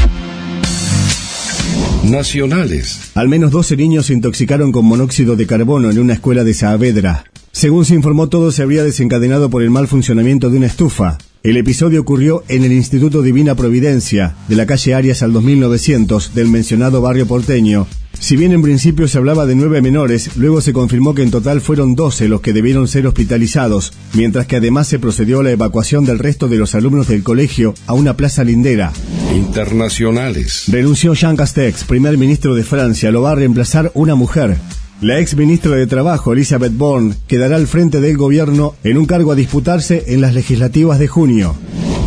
Nacionales. 2.10 3.12
Al 3.14 3.28
menos 3.28 3.50
12 3.50 3.76
niños 3.76 4.06
se 4.06 4.14
intoxicaron 4.14 4.72
con 4.72 4.84
monóxido 4.84 5.36
de 5.36 5.46
carbono 5.46 5.90
en 5.90 5.98
una 5.98 6.14
escuela 6.14 6.44
de 6.44 6.54
Saavedra. 6.54 7.24
Según 7.52 7.84
se 7.84 7.94
informó, 7.94 8.28
todo 8.28 8.52
se 8.52 8.62
habría 8.62 8.84
desencadenado 8.84 9.50
por 9.50 9.62
el 9.62 9.70
mal 9.70 9.88
funcionamiento 9.88 10.50
de 10.50 10.56
una 10.56 10.66
estufa. 10.66 11.18
El 11.42 11.56
episodio 11.56 12.00
ocurrió 12.00 12.44
en 12.48 12.64
el 12.64 12.72
Instituto 12.72 13.22
Divina 13.22 13.54
Providencia, 13.54 14.34
de 14.48 14.56
la 14.56 14.66
calle 14.66 14.94
Arias 14.94 15.22
al 15.22 15.32
2900 15.32 16.34
del 16.34 16.48
mencionado 16.48 17.00
barrio 17.00 17.26
porteño. 17.26 17.86
Si 18.20 18.36
bien 18.36 18.52
en 18.52 18.62
principio 18.62 19.06
se 19.08 19.16
hablaba 19.16 19.46
de 19.46 19.54
nueve 19.54 19.80
menores, 19.80 20.36
luego 20.36 20.60
se 20.60 20.72
confirmó 20.72 21.14
que 21.14 21.22
en 21.22 21.30
total 21.30 21.60
fueron 21.60 21.94
12 21.94 22.28
los 22.28 22.40
que 22.40 22.52
debieron 22.52 22.88
ser 22.88 23.06
hospitalizados, 23.06 23.92
mientras 24.12 24.46
que 24.46 24.56
además 24.56 24.88
se 24.88 24.98
procedió 24.98 25.40
a 25.40 25.44
la 25.44 25.52
evacuación 25.52 26.04
del 26.04 26.18
resto 26.18 26.48
de 26.48 26.56
los 26.56 26.74
alumnos 26.74 27.08
del 27.08 27.22
colegio 27.22 27.74
a 27.86 27.94
una 27.94 28.16
plaza 28.16 28.44
lindera. 28.44 28.92
Internacionales. 29.34 30.64
Renunció 30.68 31.14
Jean 31.14 31.36
Castex, 31.36 31.84
primer 31.84 32.18
ministro 32.18 32.54
de 32.54 32.64
Francia, 32.64 33.10
lo 33.12 33.22
va 33.22 33.32
a 33.32 33.36
reemplazar 33.36 33.92
una 33.94 34.14
mujer. 34.14 34.56
La 35.00 35.20
ex 35.20 35.36
ministra 35.36 35.76
de 35.76 35.86
Trabajo, 35.86 36.32
Elizabeth 36.32 36.76
Bourne, 36.76 37.14
quedará 37.28 37.54
al 37.54 37.68
frente 37.68 38.00
del 38.00 38.16
gobierno 38.16 38.74
en 38.82 38.98
un 38.98 39.06
cargo 39.06 39.30
a 39.30 39.36
disputarse 39.36 40.06
en 40.08 40.20
las 40.20 40.34
legislativas 40.34 40.98
de 40.98 41.06
junio. 41.06 41.54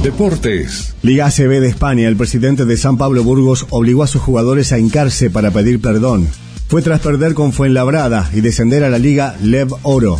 Deportes. 0.03 0.95
Liga 1.03 1.27
ACB 1.27 1.59
de 1.59 1.67
España, 1.67 2.07
el 2.07 2.15
presidente 2.15 2.65
de 2.65 2.75
San 2.75 2.97
Pablo 2.97 3.23
Burgos 3.23 3.67
obligó 3.69 4.01
a 4.01 4.07
sus 4.07 4.19
jugadores 4.19 4.71
a 4.71 4.79
hincarse 4.79 5.29
para 5.29 5.51
pedir 5.51 5.79
perdón. 5.79 6.27
Fue 6.67 6.81
tras 6.81 7.01
perder 7.01 7.35
con 7.35 7.53
Fuenlabrada 7.53 8.27
y 8.33 8.41
descender 8.41 8.83
a 8.83 8.89
la 8.89 8.97
Liga 8.97 9.35
Lev 9.43 9.75
Oro. 9.83 10.19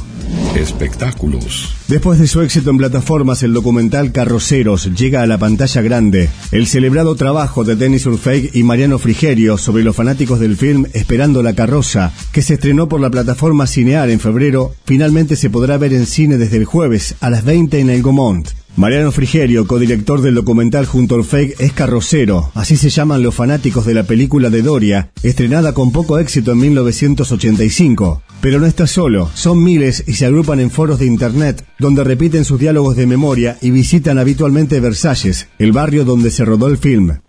Espectáculos. 0.55 1.73
Después 1.87 2.19
de 2.19 2.27
su 2.27 2.41
éxito 2.41 2.69
en 2.69 2.77
plataformas, 2.77 3.41
el 3.41 3.53
documental 3.53 4.11
Carroceros 4.11 4.93
llega 4.93 5.23
a 5.23 5.25
la 5.25 5.39
pantalla 5.39 5.81
grande. 5.81 6.29
El 6.51 6.67
celebrado 6.67 7.15
trabajo 7.15 7.63
de 7.63 7.75
Denis 7.75 8.05
Urfeig 8.05 8.51
y 8.53 8.61
Mariano 8.61 8.99
Frigerio 8.99 9.57
sobre 9.57 9.83
los 9.83 9.95
fanáticos 9.95 10.39
del 10.39 10.57
film 10.57 10.85
Esperando 10.93 11.41
la 11.41 11.55
carroza, 11.55 12.11
que 12.31 12.43
se 12.43 12.53
estrenó 12.53 12.87
por 12.87 13.01
la 13.01 13.09
plataforma 13.09 13.65
Cinear 13.65 14.11
en 14.11 14.19
febrero, 14.19 14.75
finalmente 14.85 15.35
se 15.35 15.49
podrá 15.49 15.77
ver 15.77 15.93
en 15.93 16.05
cine 16.05 16.37
desde 16.37 16.57
el 16.57 16.65
jueves 16.65 17.15
a 17.19 17.31
las 17.31 17.43
20 17.43 17.79
en 17.79 17.89
el 17.89 18.03
Gomont. 18.03 18.49
Mariano 18.77 19.11
Frigerio, 19.11 19.67
codirector 19.67 20.21
del 20.21 20.35
documental 20.35 20.85
junto 20.85 21.15
a 21.15 21.17
Orfeig, 21.19 21.55
es 21.59 21.73
carrocero, 21.73 22.51
así 22.55 22.77
se 22.77 22.89
llaman 22.89 23.21
los 23.21 23.35
fanáticos 23.35 23.85
de 23.85 23.93
la 23.93 24.03
película 24.03 24.49
de 24.49 24.61
Doria, 24.61 25.11
estrenada 25.23 25.73
con 25.73 25.91
poco 25.91 26.19
éxito 26.19 26.53
en 26.53 26.59
1985. 26.59 28.21
Pero 28.39 28.59
no 28.59 28.65
está 28.65 28.87
solo, 28.87 29.29
son 29.33 29.63
miles 29.63 30.03
y 30.07 30.13
se 30.13 30.25
agrupan 30.25 30.59
en 30.59 30.71
foros 30.71 30.99
de 30.99 31.05
internet, 31.05 31.65
donde 31.79 32.03
repiten 32.03 32.45
sus 32.45 32.59
diálogos 32.59 32.95
de 32.95 33.07
memoria 33.07 33.57
y 33.61 33.71
visitan 33.71 34.17
habitualmente 34.17 34.79
Versalles, 34.79 35.47
el 35.59 35.73
barrio 35.73 36.05
donde 36.05 36.31
se 36.31 36.45
rodó 36.45 36.67
el 36.67 36.77
film. 36.77 37.19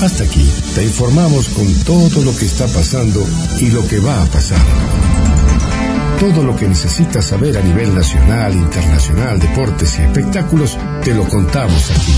Hasta 0.00 0.22
aquí 0.22 0.48
te 0.76 0.84
informamos 0.84 1.48
con 1.48 1.66
todo 1.84 2.22
lo 2.24 2.36
que 2.36 2.44
está 2.44 2.66
pasando 2.68 3.26
y 3.60 3.70
lo 3.70 3.86
que 3.88 3.98
va 3.98 4.22
a 4.22 4.26
pasar. 4.26 5.27
Todo 6.20 6.42
lo 6.42 6.56
que 6.56 6.66
necesitas 6.66 7.26
saber 7.26 7.56
a 7.56 7.62
nivel 7.62 7.94
nacional, 7.94 8.52
internacional, 8.52 9.38
deportes 9.38 9.96
y 9.98 10.02
espectáculos, 10.02 10.76
te 11.04 11.14
lo 11.14 11.22
contamos 11.24 11.92
aquí. 11.92 12.12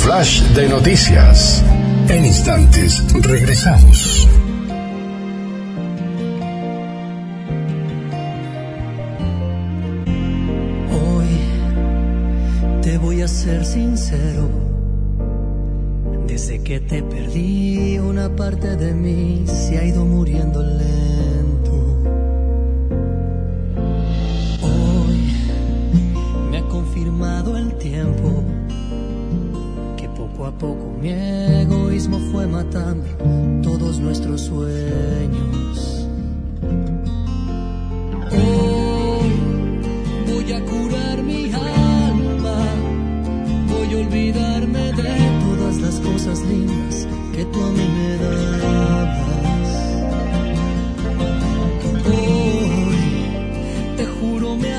Flash 0.02 0.40
de 0.54 0.68
noticias. 0.68 1.62
En 2.08 2.24
instantes 2.24 3.02
regresamos. 3.12 4.26
Voy 13.22 13.26
a 13.26 13.28
ser 13.28 13.64
sincero. 13.64 14.48
Desde 16.26 16.60
que 16.64 16.80
te 16.80 17.04
perdí, 17.04 17.96
una 18.00 18.34
parte 18.34 18.74
de 18.76 18.92
mí 18.94 19.44
se 19.46 19.78
ha 19.78 19.84
ido 19.84 20.04
muriendo 20.04 20.60
lento. 20.60 21.72
Hoy 24.62 25.20
me 26.50 26.58
ha 26.58 26.62
confirmado 26.68 27.56
el 27.56 27.72
tiempo 27.74 28.42
que 29.96 30.08
poco 30.08 30.46
a 30.46 30.58
poco 30.58 30.92
mi 31.00 31.10
egoísmo 31.10 32.18
fue 32.32 32.48
matando 32.48 33.06
todos 33.62 34.00
nuestros 34.00 34.40
sueños. 34.40 36.08
Hoy 38.32 39.30
voy 40.26 40.52
a 40.52 40.64
curar 40.64 41.22
mi 41.22 41.51
y 43.92 43.94
olvidarme 43.94 44.92
de 44.92 45.02
todas 45.44 45.76
las 45.78 46.00
cosas 46.00 46.40
lindas 46.40 47.06
que 47.34 47.44
tú 47.44 47.62
a 47.62 47.70
mí 47.72 47.88
me 47.96 48.16
dabas. 48.16 49.70
Hoy 52.06 52.96
te 53.96 54.06
juro 54.06 54.56
me 54.56 54.72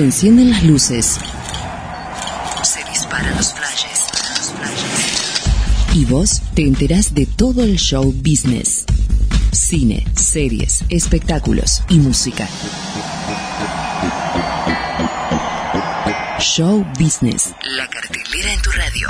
Encienden 0.00 0.50
las 0.50 0.62
luces. 0.62 1.18
Se 2.62 2.82
disparan 2.90 3.36
los 3.36 3.52
flashes. 3.52 4.06
Y 5.94 6.06
vos 6.06 6.40
te 6.54 6.62
enterás 6.62 7.12
de 7.12 7.26
todo 7.26 7.62
el 7.62 7.76
show 7.76 8.10
business. 8.10 8.86
Cine, 9.52 10.06
series, 10.16 10.84
espectáculos 10.88 11.82
y 11.90 11.98
música. 11.98 12.48
Show 16.40 16.86
Business. 16.98 17.52
La 17.76 17.86
cartelera 17.86 18.54
en 18.54 18.62
tu 18.62 18.70
radio. 18.70 19.08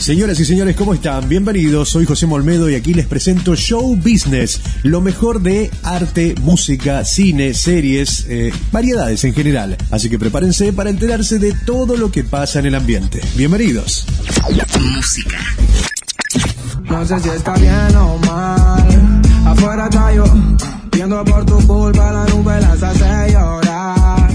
Señoras 0.00 0.40
y 0.40 0.44
señores, 0.44 0.74
¿cómo 0.74 0.92
están? 0.92 1.28
Bienvenidos, 1.28 1.88
soy 1.88 2.04
José 2.04 2.26
Molmedo 2.26 2.68
y 2.68 2.74
aquí 2.74 2.92
les 2.92 3.06
presento 3.06 3.54
Show 3.54 3.94
Business, 3.96 4.60
lo 4.82 5.00
mejor 5.00 5.40
de 5.40 5.70
arte, 5.84 6.34
música, 6.40 7.04
cine, 7.04 7.54
series, 7.54 8.26
eh, 8.28 8.52
variedades 8.72 9.24
en 9.24 9.32
general. 9.32 9.73
Así 9.94 10.10
que 10.10 10.18
prepárense 10.18 10.72
para 10.72 10.90
enterarse 10.90 11.38
de 11.38 11.52
todo 11.52 11.96
lo 11.96 12.10
que 12.10 12.24
pasa 12.24 12.58
en 12.58 12.66
el 12.66 12.74
ambiente. 12.74 13.20
Bienvenidos. 13.36 14.04
Música. 14.80 15.38
No 16.82 17.06
sé 17.06 17.20
si 17.20 17.28
está 17.28 17.54
bien 17.54 17.94
o 17.94 18.18
mal. 18.26 19.22
Afuera 19.46 19.84
está 19.84 20.12
yo, 20.12 20.24
viendo 20.90 21.24
por 21.24 21.46
tu 21.46 21.64
culpa 21.64 22.10
la 22.10 22.26
nube 22.26 22.60
las 22.60 22.82
hace 22.82 23.32
llorar. 23.34 23.73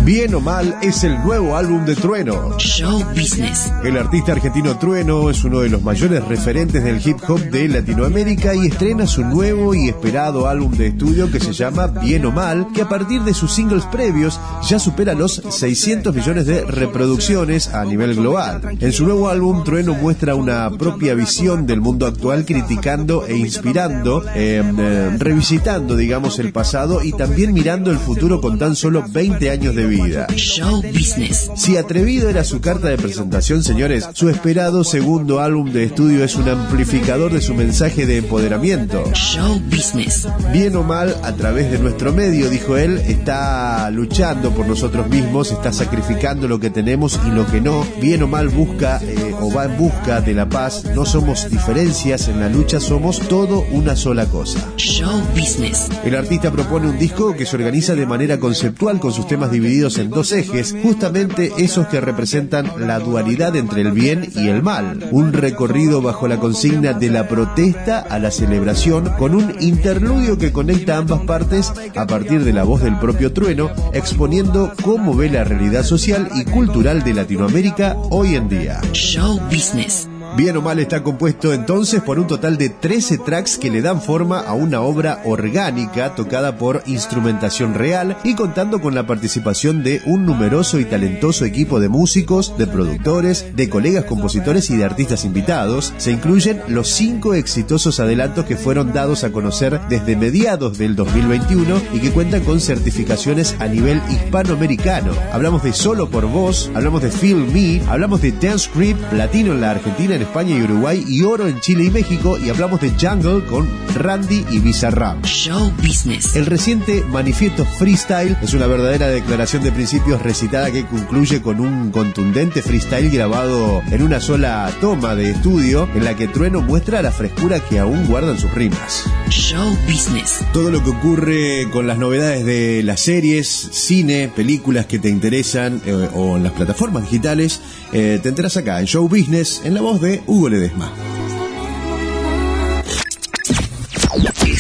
Bien 0.10 0.34
o 0.34 0.40
mal 0.40 0.76
es 0.81 1.03
el 1.03 1.22
nuevo 1.23 1.56
álbum 1.56 1.86
de 1.86 1.95
Trueno. 1.95 2.57
Show 2.57 3.06
Business. 3.15 3.72
El 3.84 3.95
artista 3.95 4.31
argentino 4.31 4.76
Trueno 4.80 5.30
es 5.30 5.44
uno 5.44 5.60
de 5.60 5.69
los 5.69 5.84
mayores 5.84 6.27
referentes 6.27 6.84
del 6.84 6.99
hip 7.07 7.18
hop 7.27 7.40
de 7.40 7.68
Latinoamérica 7.68 8.56
y 8.56 8.65
estrena 8.65 9.06
su 9.06 9.23
nuevo 9.23 9.76
y 9.76 9.88
esperado 9.88 10.48
álbum 10.48 10.72
de 10.72 10.88
estudio 10.88 11.31
que 11.31 11.40
se 11.40 11.53
llama 11.53 11.86
Bien 11.86 12.26
o 12.26 12.31
Mal, 12.31 12.69
que 12.73 12.81
a 12.81 12.90
partir 12.90 13.22
de 13.22 13.36
sus 13.36 13.53
singles 13.53 13.86
previos 13.86 14.40
ya 14.68 14.80
supera 14.80 15.14
los 15.14 15.44
600 15.48 16.15
millones 16.15 16.48
de 16.48 16.65
reproducciones 16.65 17.68
a 17.68 17.86
nivel 17.86 18.15
global. 18.15 18.61
En 18.80 18.91
su 18.91 19.06
nuevo 19.06 19.30
álbum, 19.30 19.64
Trueno 19.64 19.94
muestra 19.94 20.34
una 20.34 20.72
propia 20.72 21.14
visión 21.14 21.68
del 21.68 21.81
mundo 21.81 22.07
actual 22.07 22.45
criticando 22.45 23.27
e 23.27 23.38
inspirando, 23.38 24.23
eh, 24.34 24.64
eh, 24.76 25.15
revisitando, 25.19 25.95
digamos, 25.95 26.40
el 26.40 26.52
pasado 26.52 27.03
y 27.03 27.11
también 27.11 27.53
mirando 27.53 27.91
el 27.91 27.99
futuro 27.99 28.41
con 28.41 28.57
tan 28.57 28.76
solo 28.76 29.06
20 29.07 29.52
años 29.52 29.76
de 29.76 29.86
vida. 29.86 29.98
Show 30.35 30.81
Business. 30.81 31.51
Si 31.55 31.77
atrevido 31.77 32.30
era 32.30 32.43
su 32.43 32.61
carta 32.61 32.88
de 32.88 32.97
presentación, 32.97 33.63
señores, 33.63 34.07
su 34.13 34.30
esperado 34.30 34.84
segundo 34.84 35.39
álbum 35.39 35.71
de 35.71 35.84
estudio 35.84 36.23
es 36.23 36.35
un 36.35 36.47
amplificador 36.47 37.34
de 37.34 37.41
su 37.41 37.53
mensaje 37.53 38.05
de 38.05 38.17
empoderamiento. 38.17 39.03
Show 39.13 39.59
Business. 39.69 40.27
Bien 40.53 40.76
o 40.76 40.84
mal, 40.84 41.15
a 41.23 41.34
través 41.34 41.71
de 41.71 41.80
nuestro 41.80 42.13
medio, 42.13 42.49
dijo 42.49 42.77
él, 42.77 42.97
está 42.99 43.89
luchando 43.91 44.51
por 44.51 44.67
nosotros 44.67 45.07
mismos, 45.09 45.51
está 45.51 45.73
sacrificando 45.73 46.47
lo 46.47 46.59
que 46.59 46.69
tenemos 46.69 47.19
y 47.27 47.31
lo 47.31 47.45
que 47.45 47.59
no. 47.59 47.85
Bien 48.01 48.23
o 48.23 48.27
mal 48.27 48.47
busca 48.49 49.01
eh, 49.03 49.35
o 49.39 49.51
va 49.51 49.65
en 49.65 49.77
busca 49.77 50.21
de 50.21 50.34
la 50.34 50.47
paz. 50.47 50.85
No 50.95 51.05
somos 51.05 51.49
diferencias 51.49 52.27
en 52.27 52.39
la 52.39 52.49
lucha, 52.49 52.80
somos 52.80 53.19
todo 53.27 53.65
una 53.71 53.95
sola 53.95 54.26
cosa. 54.26 54.59
Show 54.77 55.21
Business. 55.35 55.89
El 56.05 56.15
artista 56.15 56.51
propone 56.51 56.89
un 56.89 56.97
disco 56.97 57.35
que 57.35 57.45
se 57.45 57.55
organiza 57.55 57.95
de 57.95 58.05
manera 58.05 58.39
conceptual 58.39 58.99
con 58.99 59.11
sus 59.11 59.27
temas 59.27 59.51
divididos 59.51 59.88
en 59.97 60.09
dos 60.09 60.31
ejes, 60.31 60.75
justamente 60.83 61.51
esos 61.57 61.87
que 61.87 62.01
representan 62.01 62.71
la 62.77 62.99
dualidad 62.99 63.55
entre 63.55 63.81
el 63.81 63.91
bien 63.91 64.29
y 64.35 64.47
el 64.47 64.61
mal. 64.61 65.07
Un 65.11 65.33
recorrido 65.33 66.01
bajo 66.01 66.27
la 66.27 66.37
consigna 66.37 66.93
de 66.93 67.09
la 67.09 67.27
protesta 67.27 67.99
a 67.99 68.19
la 68.19 68.31
celebración 68.31 69.09
con 69.17 69.35
un 69.35 69.55
interludio 69.59 70.37
que 70.37 70.51
conecta 70.51 70.97
ambas 70.97 71.21
partes 71.21 71.71
a 71.95 72.05
partir 72.05 72.43
de 72.43 72.53
la 72.53 72.63
voz 72.63 72.83
del 72.83 72.97
propio 72.99 73.33
trueno, 73.33 73.71
exponiendo 73.93 74.73
cómo 74.83 75.15
ve 75.15 75.29
la 75.29 75.43
realidad 75.43 75.83
social 75.83 76.29
y 76.35 76.45
cultural 76.45 77.03
de 77.03 77.13
Latinoamérica 77.13 77.95
hoy 78.09 78.35
en 78.35 78.49
día. 78.49 78.81
Show 78.93 79.39
Business. 79.49 80.07
Bien 80.35 80.56
o 80.56 80.61
Mal 80.61 80.80
está 80.80 81.03
compuesto 81.03 81.53
entonces 81.53 82.01
por 82.01 82.19
un 82.19 82.27
total 82.27 82.57
de 82.57 82.69
13 82.69 83.18
tracks 83.18 83.57
que 83.57 83.69
le 83.69 83.81
dan 83.81 84.01
forma 84.01 84.39
a 84.39 84.53
una 84.53 84.81
obra 84.81 85.22
orgánica 85.26 86.15
tocada 86.15 86.57
por 86.57 86.84
instrumentación 86.85 87.73
real 87.73 88.18
y 88.23 88.35
contando 88.35 88.80
con 88.80 88.95
la 88.95 89.06
participación 89.06 89.84
de 89.84 90.01
un 90.06 90.26
numeroso 90.26 90.80
y 90.80 90.85
talentoso 90.85 91.45
equipo 91.45 91.80
de 91.80 91.89
músicos, 91.89 92.57
de 92.57 92.68
productores, 92.68 93.56
de 93.56 93.69
colegas 93.69 94.06
compositores 94.06 94.69
y 94.69 94.77
de 94.77 94.85
artistas 94.85 95.26
invitados. 95.26 95.93
Se 95.97 96.11
incluyen 96.11 96.61
los 96.68 96.89
cinco 96.89 97.34
exitosos 97.34 97.99
adelantos 97.99 98.45
que 98.45 98.56
fueron 98.56 98.93
dados 98.93 99.23
a 99.23 99.31
conocer 99.31 99.81
desde 99.89 100.15
mediados 100.15 100.77
del 100.77 100.95
2021 100.95 101.81
y 101.93 101.99
que 101.99 102.11
cuentan 102.11 102.43
con 102.43 102.61
certificaciones 102.61 103.56
a 103.60 103.68
nivel 103.68 104.01
hispanoamericano. 104.10 105.11
Hablamos 105.34 105.64
de 105.64 105.73
Solo 105.73 106.10
por 106.10 106.27
Voz, 106.27 106.72
hablamos 106.76 107.01
de 107.01 107.11
Feel 107.11 107.47
Me, 107.51 107.81
hablamos 107.89 108.22
de 108.22 108.31
Dance 108.31 108.69
Creep, 108.73 108.97
platino 109.10 109.51
en 109.53 109.61
la 109.61 109.72
Argentina, 109.72 110.18
en 110.19 110.23
España 110.23 110.57
y 110.57 110.61
Uruguay 110.63 111.05
y 111.07 111.23
oro 111.23 111.47
en 111.47 111.61
Chile 111.61 111.85
y 111.85 111.89
México 111.89 112.37
y 112.37 112.49
hablamos 112.49 112.81
de 112.81 112.91
Jungle 112.91 113.45
con 113.45 113.67
Randy 113.95 114.45
y 114.51 114.59
Bizarrap. 114.59 115.23
Show 115.23 115.71
Business. 115.77 116.35
El 116.35 116.45
reciente 116.45 117.03
manifiesto 117.09 117.63
freestyle 117.65 118.35
es 118.41 118.53
una 118.53 118.67
verdadera 118.67 119.07
declaración 119.07 119.63
de 119.63 119.71
principios 119.71 120.21
recitada 120.21 120.71
que 120.71 120.85
concluye 120.85 121.41
con 121.41 121.61
un 121.61 121.91
contundente 121.91 122.61
freestyle 122.61 123.09
grabado 123.09 123.81
en 123.91 124.01
una 124.01 124.19
sola 124.19 124.69
toma 124.81 125.15
de 125.15 125.31
estudio 125.31 125.87
en 125.95 126.03
la 126.03 126.15
que 126.15 126.27
Trueno 126.27 126.61
muestra 126.61 127.01
la 127.01 127.11
frescura 127.11 127.61
que 127.61 127.79
aún 127.79 128.05
guardan 128.07 128.37
sus 128.37 128.51
rimas. 128.53 129.05
Show 129.29 129.77
Business. 129.87 130.39
Todo 130.51 130.69
lo 130.69 130.83
que 130.83 130.89
ocurre 130.89 131.69
con 131.71 131.87
las 131.87 131.97
novedades 131.97 132.43
de 132.45 132.83
las 132.83 132.99
series, 132.99 133.47
cine, 133.47 134.29
películas 134.35 134.85
que 134.85 134.99
te 134.99 135.09
interesan 135.09 135.81
eh, 135.85 136.09
o 136.13 136.35
en 136.35 136.43
las 136.43 136.51
plataformas 136.53 137.03
digitales, 137.03 137.61
eh, 137.93 138.19
te 138.21 138.29
enteras 138.29 138.57
acá 138.57 138.79
en 138.79 138.85
Show 138.85 139.07
Business 139.07 139.61
en 139.63 139.73
la 139.73 139.81
voz 139.81 140.01
de 140.01 140.09
Hugo 140.18 140.49
Ledesma. 140.49 140.91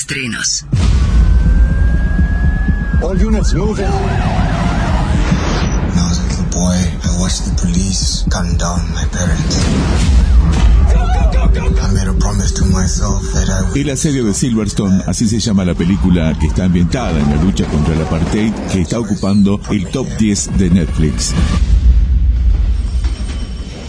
Estrenos. 0.09 0.65
All 3.03 3.17
units 3.17 3.53
moving. 3.53 3.85
When 3.85 3.93
I 5.97 6.07
was 6.07 6.17
a 6.19 6.23
little 6.29 6.49
boy, 6.49 6.77
I 7.03 7.19
watched 7.19 7.45
the 7.45 7.53
police 7.61 8.23
gun 8.29 8.57
down 8.57 8.79
my 8.93 9.05
parents. 9.11 9.57
I 11.81 11.93
made 11.93 12.07
a 12.07 12.13
promise 12.19 12.51
to 12.53 12.65
myself 12.65 13.21
that 13.33 13.49
I 13.49 13.69
would 13.69 13.77
El 13.77 13.89
asedio 13.91 14.25
de 14.25 14.33
Silverstone, 14.33 15.03
así 15.07 15.27
se 15.27 15.39
llama 15.39 15.65
la 15.65 15.73
película 15.73 16.35
que 16.39 16.47
está 16.47 16.65
ambientada 16.65 17.19
en 17.19 17.29
la 17.29 17.43
lucha 17.43 17.65
contra 17.65 17.93
el 17.93 18.01
apartheid 18.01 18.53
que 18.71 18.81
está 18.81 18.99
ocupando 18.99 19.59
el 19.69 19.87
top 19.89 20.07
10 20.17 20.57
de 20.57 20.69
Netflix. 20.69 21.33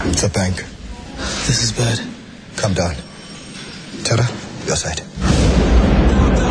It's 0.07 0.25
a 0.25 0.29
bank. 0.29 0.70
This 1.47 1.63
is 1.63 1.73
bad. 1.73 1.99
Calm 2.57 2.75
down. 2.75 2.95
Tara, 4.05 4.27
your 4.67 4.77
side. 4.77 5.03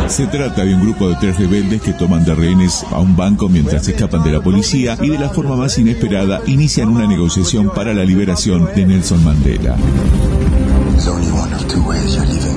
Se 0.08 0.26
trata 0.26 0.64
de 0.64 0.74
un 0.74 0.80
grupo 0.80 1.08
de 1.08 1.14
tres 1.20 1.38
rebeldes 1.38 1.80
que 1.82 1.92
toman 1.92 2.24
de 2.24 2.34
rehenes 2.34 2.84
a 2.90 2.98
un 2.98 3.16
banco 3.16 3.48
mientras 3.48 3.86
escapan 3.86 4.24
de 4.24 4.32
la 4.32 4.42
policía 4.42 4.98
y 5.00 5.08
de 5.08 5.18
la 5.18 5.28
forma 5.28 5.54
más 5.54 5.78
inesperada 5.78 6.42
inician 6.46 6.88
una 6.88 7.06
negociación 7.06 7.70
para 7.70 7.94
la 7.94 8.04
liberación 8.04 8.68
de 8.74 8.86
Nelson 8.86 9.22
Mandela. 9.22 9.76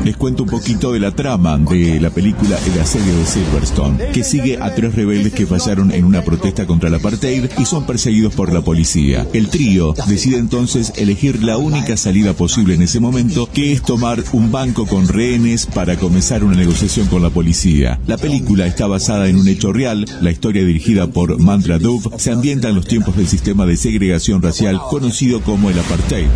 Les 0.04 0.18
cuento 0.18 0.44
un 0.44 0.50
poquito 0.50 0.92
de 0.92 1.00
la 1.00 1.12
trama 1.12 1.58
de 1.58 2.02
la 2.02 2.10
película 2.10 2.58
El 2.66 2.82
asedio 2.82 3.16
de 3.18 3.26
Silverstone, 3.26 4.12
que 4.12 4.24
sigue 4.24 4.62
a 4.62 4.76
tres 4.76 4.96
rebeldes 4.96 5.32
que 5.32 5.48
fallaron 5.48 5.92
en 5.92 6.04
una 6.04 6.24
protesta 6.24 6.68
contra 6.68 6.90
el 6.90 6.96
apartheid 6.96 7.46
y 7.58 7.64
son 7.64 7.86
perseguidos 7.86 8.34
por 8.34 8.52
la 8.52 8.60
policía. 8.60 9.26
El 9.32 9.48
trío 9.48 9.94
decide 10.08 10.40
entonces 10.40 10.92
elegir 10.98 11.42
la 11.42 11.58
única 11.58 11.96
salida 11.96 12.34
posible 12.34 12.76
en 12.76 12.82
ese 12.82 13.00
momento, 13.00 13.50
que 13.50 13.72
es 13.72 13.82
tomar 13.82 14.22
un 14.34 14.52
banco 14.52 14.86
con 14.88 15.08
rehenes 15.08 15.66
para 15.66 15.96
comenzar 15.96 16.44
una 16.44 16.58
negociación 16.58 17.08
con 17.08 17.22
la 17.22 17.30
policía. 17.30 18.00
La 18.08 18.18
película 18.18 18.68
está 18.68 18.88
basada 18.88 19.30
en 19.30 19.38
un 19.38 19.48
hecho 19.48 19.72
real, 19.72 20.06
la 20.22 20.32
historia 20.32 20.66
dirigida 20.66 21.08
por 21.08 21.40
Mantra 21.40 21.80
Dove 21.80 22.10
se 22.18 22.32
ambienta 22.32 22.68
en 22.68 22.76
los 22.76 22.88
tiempos 22.88 23.16
del 23.16 23.28
sistema 23.28 23.66
de 23.66 23.78
segregación 23.78 24.42
racial 24.42 24.82
conocido 24.90 25.42
como 25.42 25.70
el 25.70 25.80
apartheid. 25.80 26.28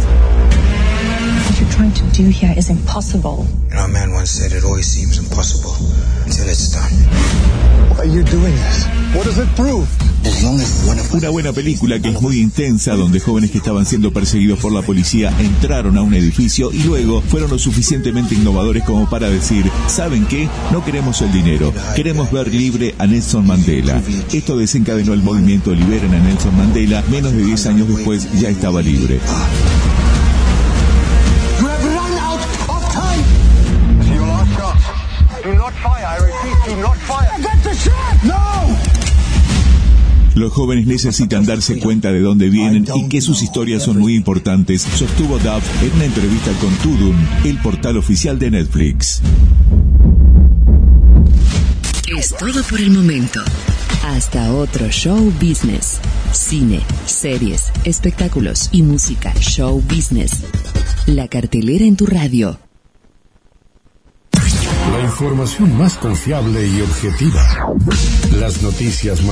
Trying 1.78 1.94
to 1.94 2.06
do 2.12 2.30
here 2.30 2.52
is 2.58 2.72
impossible. 2.72 3.46
You 3.70 3.76
know, 3.76 3.86
a 3.86 3.88
man 3.88 4.12
once 4.12 4.32
said 4.32 4.52
it 4.52 4.64
always 4.64 4.88
seems 4.88 5.20
impossible 5.20 5.76
until 6.26 6.50
it's 6.50 6.74
done. 6.74 6.92
Why 7.94 8.00
are 8.00 8.06
you 8.06 8.24
doing 8.24 8.56
this? 8.56 8.88
What 9.14 9.26
does 9.26 9.38
it 9.38 9.48
prove? 9.56 9.88
Una 11.14 11.30
buena 11.30 11.54
película 11.54 12.00
que 12.00 12.10
es 12.10 12.20
muy 12.20 12.42
intensa, 12.42 12.96
donde 12.96 13.20
jóvenes 13.20 13.52
que 13.52 13.60
estaban 13.60 13.86
siendo 13.86 14.12
perseguidos 14.12 14.58
por 14.60 14.72
la 14.72 14.82
policía 14.82 15.32
entraron 15.40 15.98
a 15.98 16.02
un 16.02 16.16
edificio 16.16 16.72
y 16.74 16.80
luego 16.80 17.22
fueron 17.22 17.52
lo 17.52 17.60
suficientemente 17.60 18.34
innovadores 18.34 18.84
como 18.84 19.08
para 19.08 19.30
decir, 19.30 19.70
¿saben 19.88 20.26
qué? 20.26 20.50
No 20.72 20.84
queremos 20.84 21.22
el 21.22 21.32
dinero, 21.32 21.74
queremos 21.96 22.32
ver 22.32 22.52
libre 22.54 22.96
a 22.98 23.06
Nelson 23.06 23.46
Mandela. 23.46 24.02
Esto 24.34 24.58
desencadenó 24.58 25.14
el 25.14 25.22
movimiento 25.22 25.74
Liberen 25.74 26.14
a 26.14 26.20
Nelson 26.20 26.58
Mandela, 26.58 27.04
menos 27.12 27.34
de 27.34 27.44
10 27.44 27.66
años 27.68 27.88
después 27.88 28.28
ya 28.40 28.50
estaba 28.50 28.82
libre. 28.82 29.20
Not 35.68 35.76
fire. 35.84 36.06
I 36.06 36.18
repeat, 36.18 36.76
do 36.76 36.82
not 36.82 36.98
fire. 36.98 37.28
I 37.32 37.42
got 37.42 37.64
the 37.64 37.74
shot. 37.74 38.24
No. 38.24 38.78
Los 40.36 40.54
jóvenes 40.54 40.86
necesitan 40.86 41.46
darse 41.46 41.80
cuenta 41.80 42.12
de 42.12 42.22
dónde 42.22 42.50
vienen 42.50 42.86
y 42.96 43.10
que 43.10 43.22
sus 43.22 43.42
historias 43.42 43.82
son 43.84 43.98
muy 43.98 44.16
importantes, 44.16 44.84
sostuvo 44.84 45.40
Duff 45.40 45.84
en 45.84 45.92
una 45.94 46.06
entrevista 46.06 46.52
con 46.62 46.74
Tudum, 46.76 47.16
el 47.44 47.58
portal 47.58 47.98
oficial 47.98 48.38
de 48.38 48.52
Netflix. 48.52 49.22
Es 52.16 52.36
todo 52.38 52.64
por 52.70 52.80
el 52.80 52.92
momento. 52.92 53.42
Hasta 54.04 54.54
otro 54.54 54.88
show 54.90 55.34
business. 55.42 56.00
Cine, 56.32 56.82
series, 57.06 57.72
espectáculos 57.84 58.70
y 58.72 58.84
música. 58.84 59.34
Show 59.40 59.82
business. 59.90 60.44
La 61.08 61.28
cartelera 61.28 61.86
en 61.86 61.98
tu 61.98 62.06
radio. 62.06 62.60
La 64.92 65.02
información 65.02 65.78
más 65.78 65.98
confiable 65.98 66.66
y 66.66 66.82
objetiva. 66.82 67.74
Las 68.40 68.62
noticias 68.62 69.22
más 69.22 69.26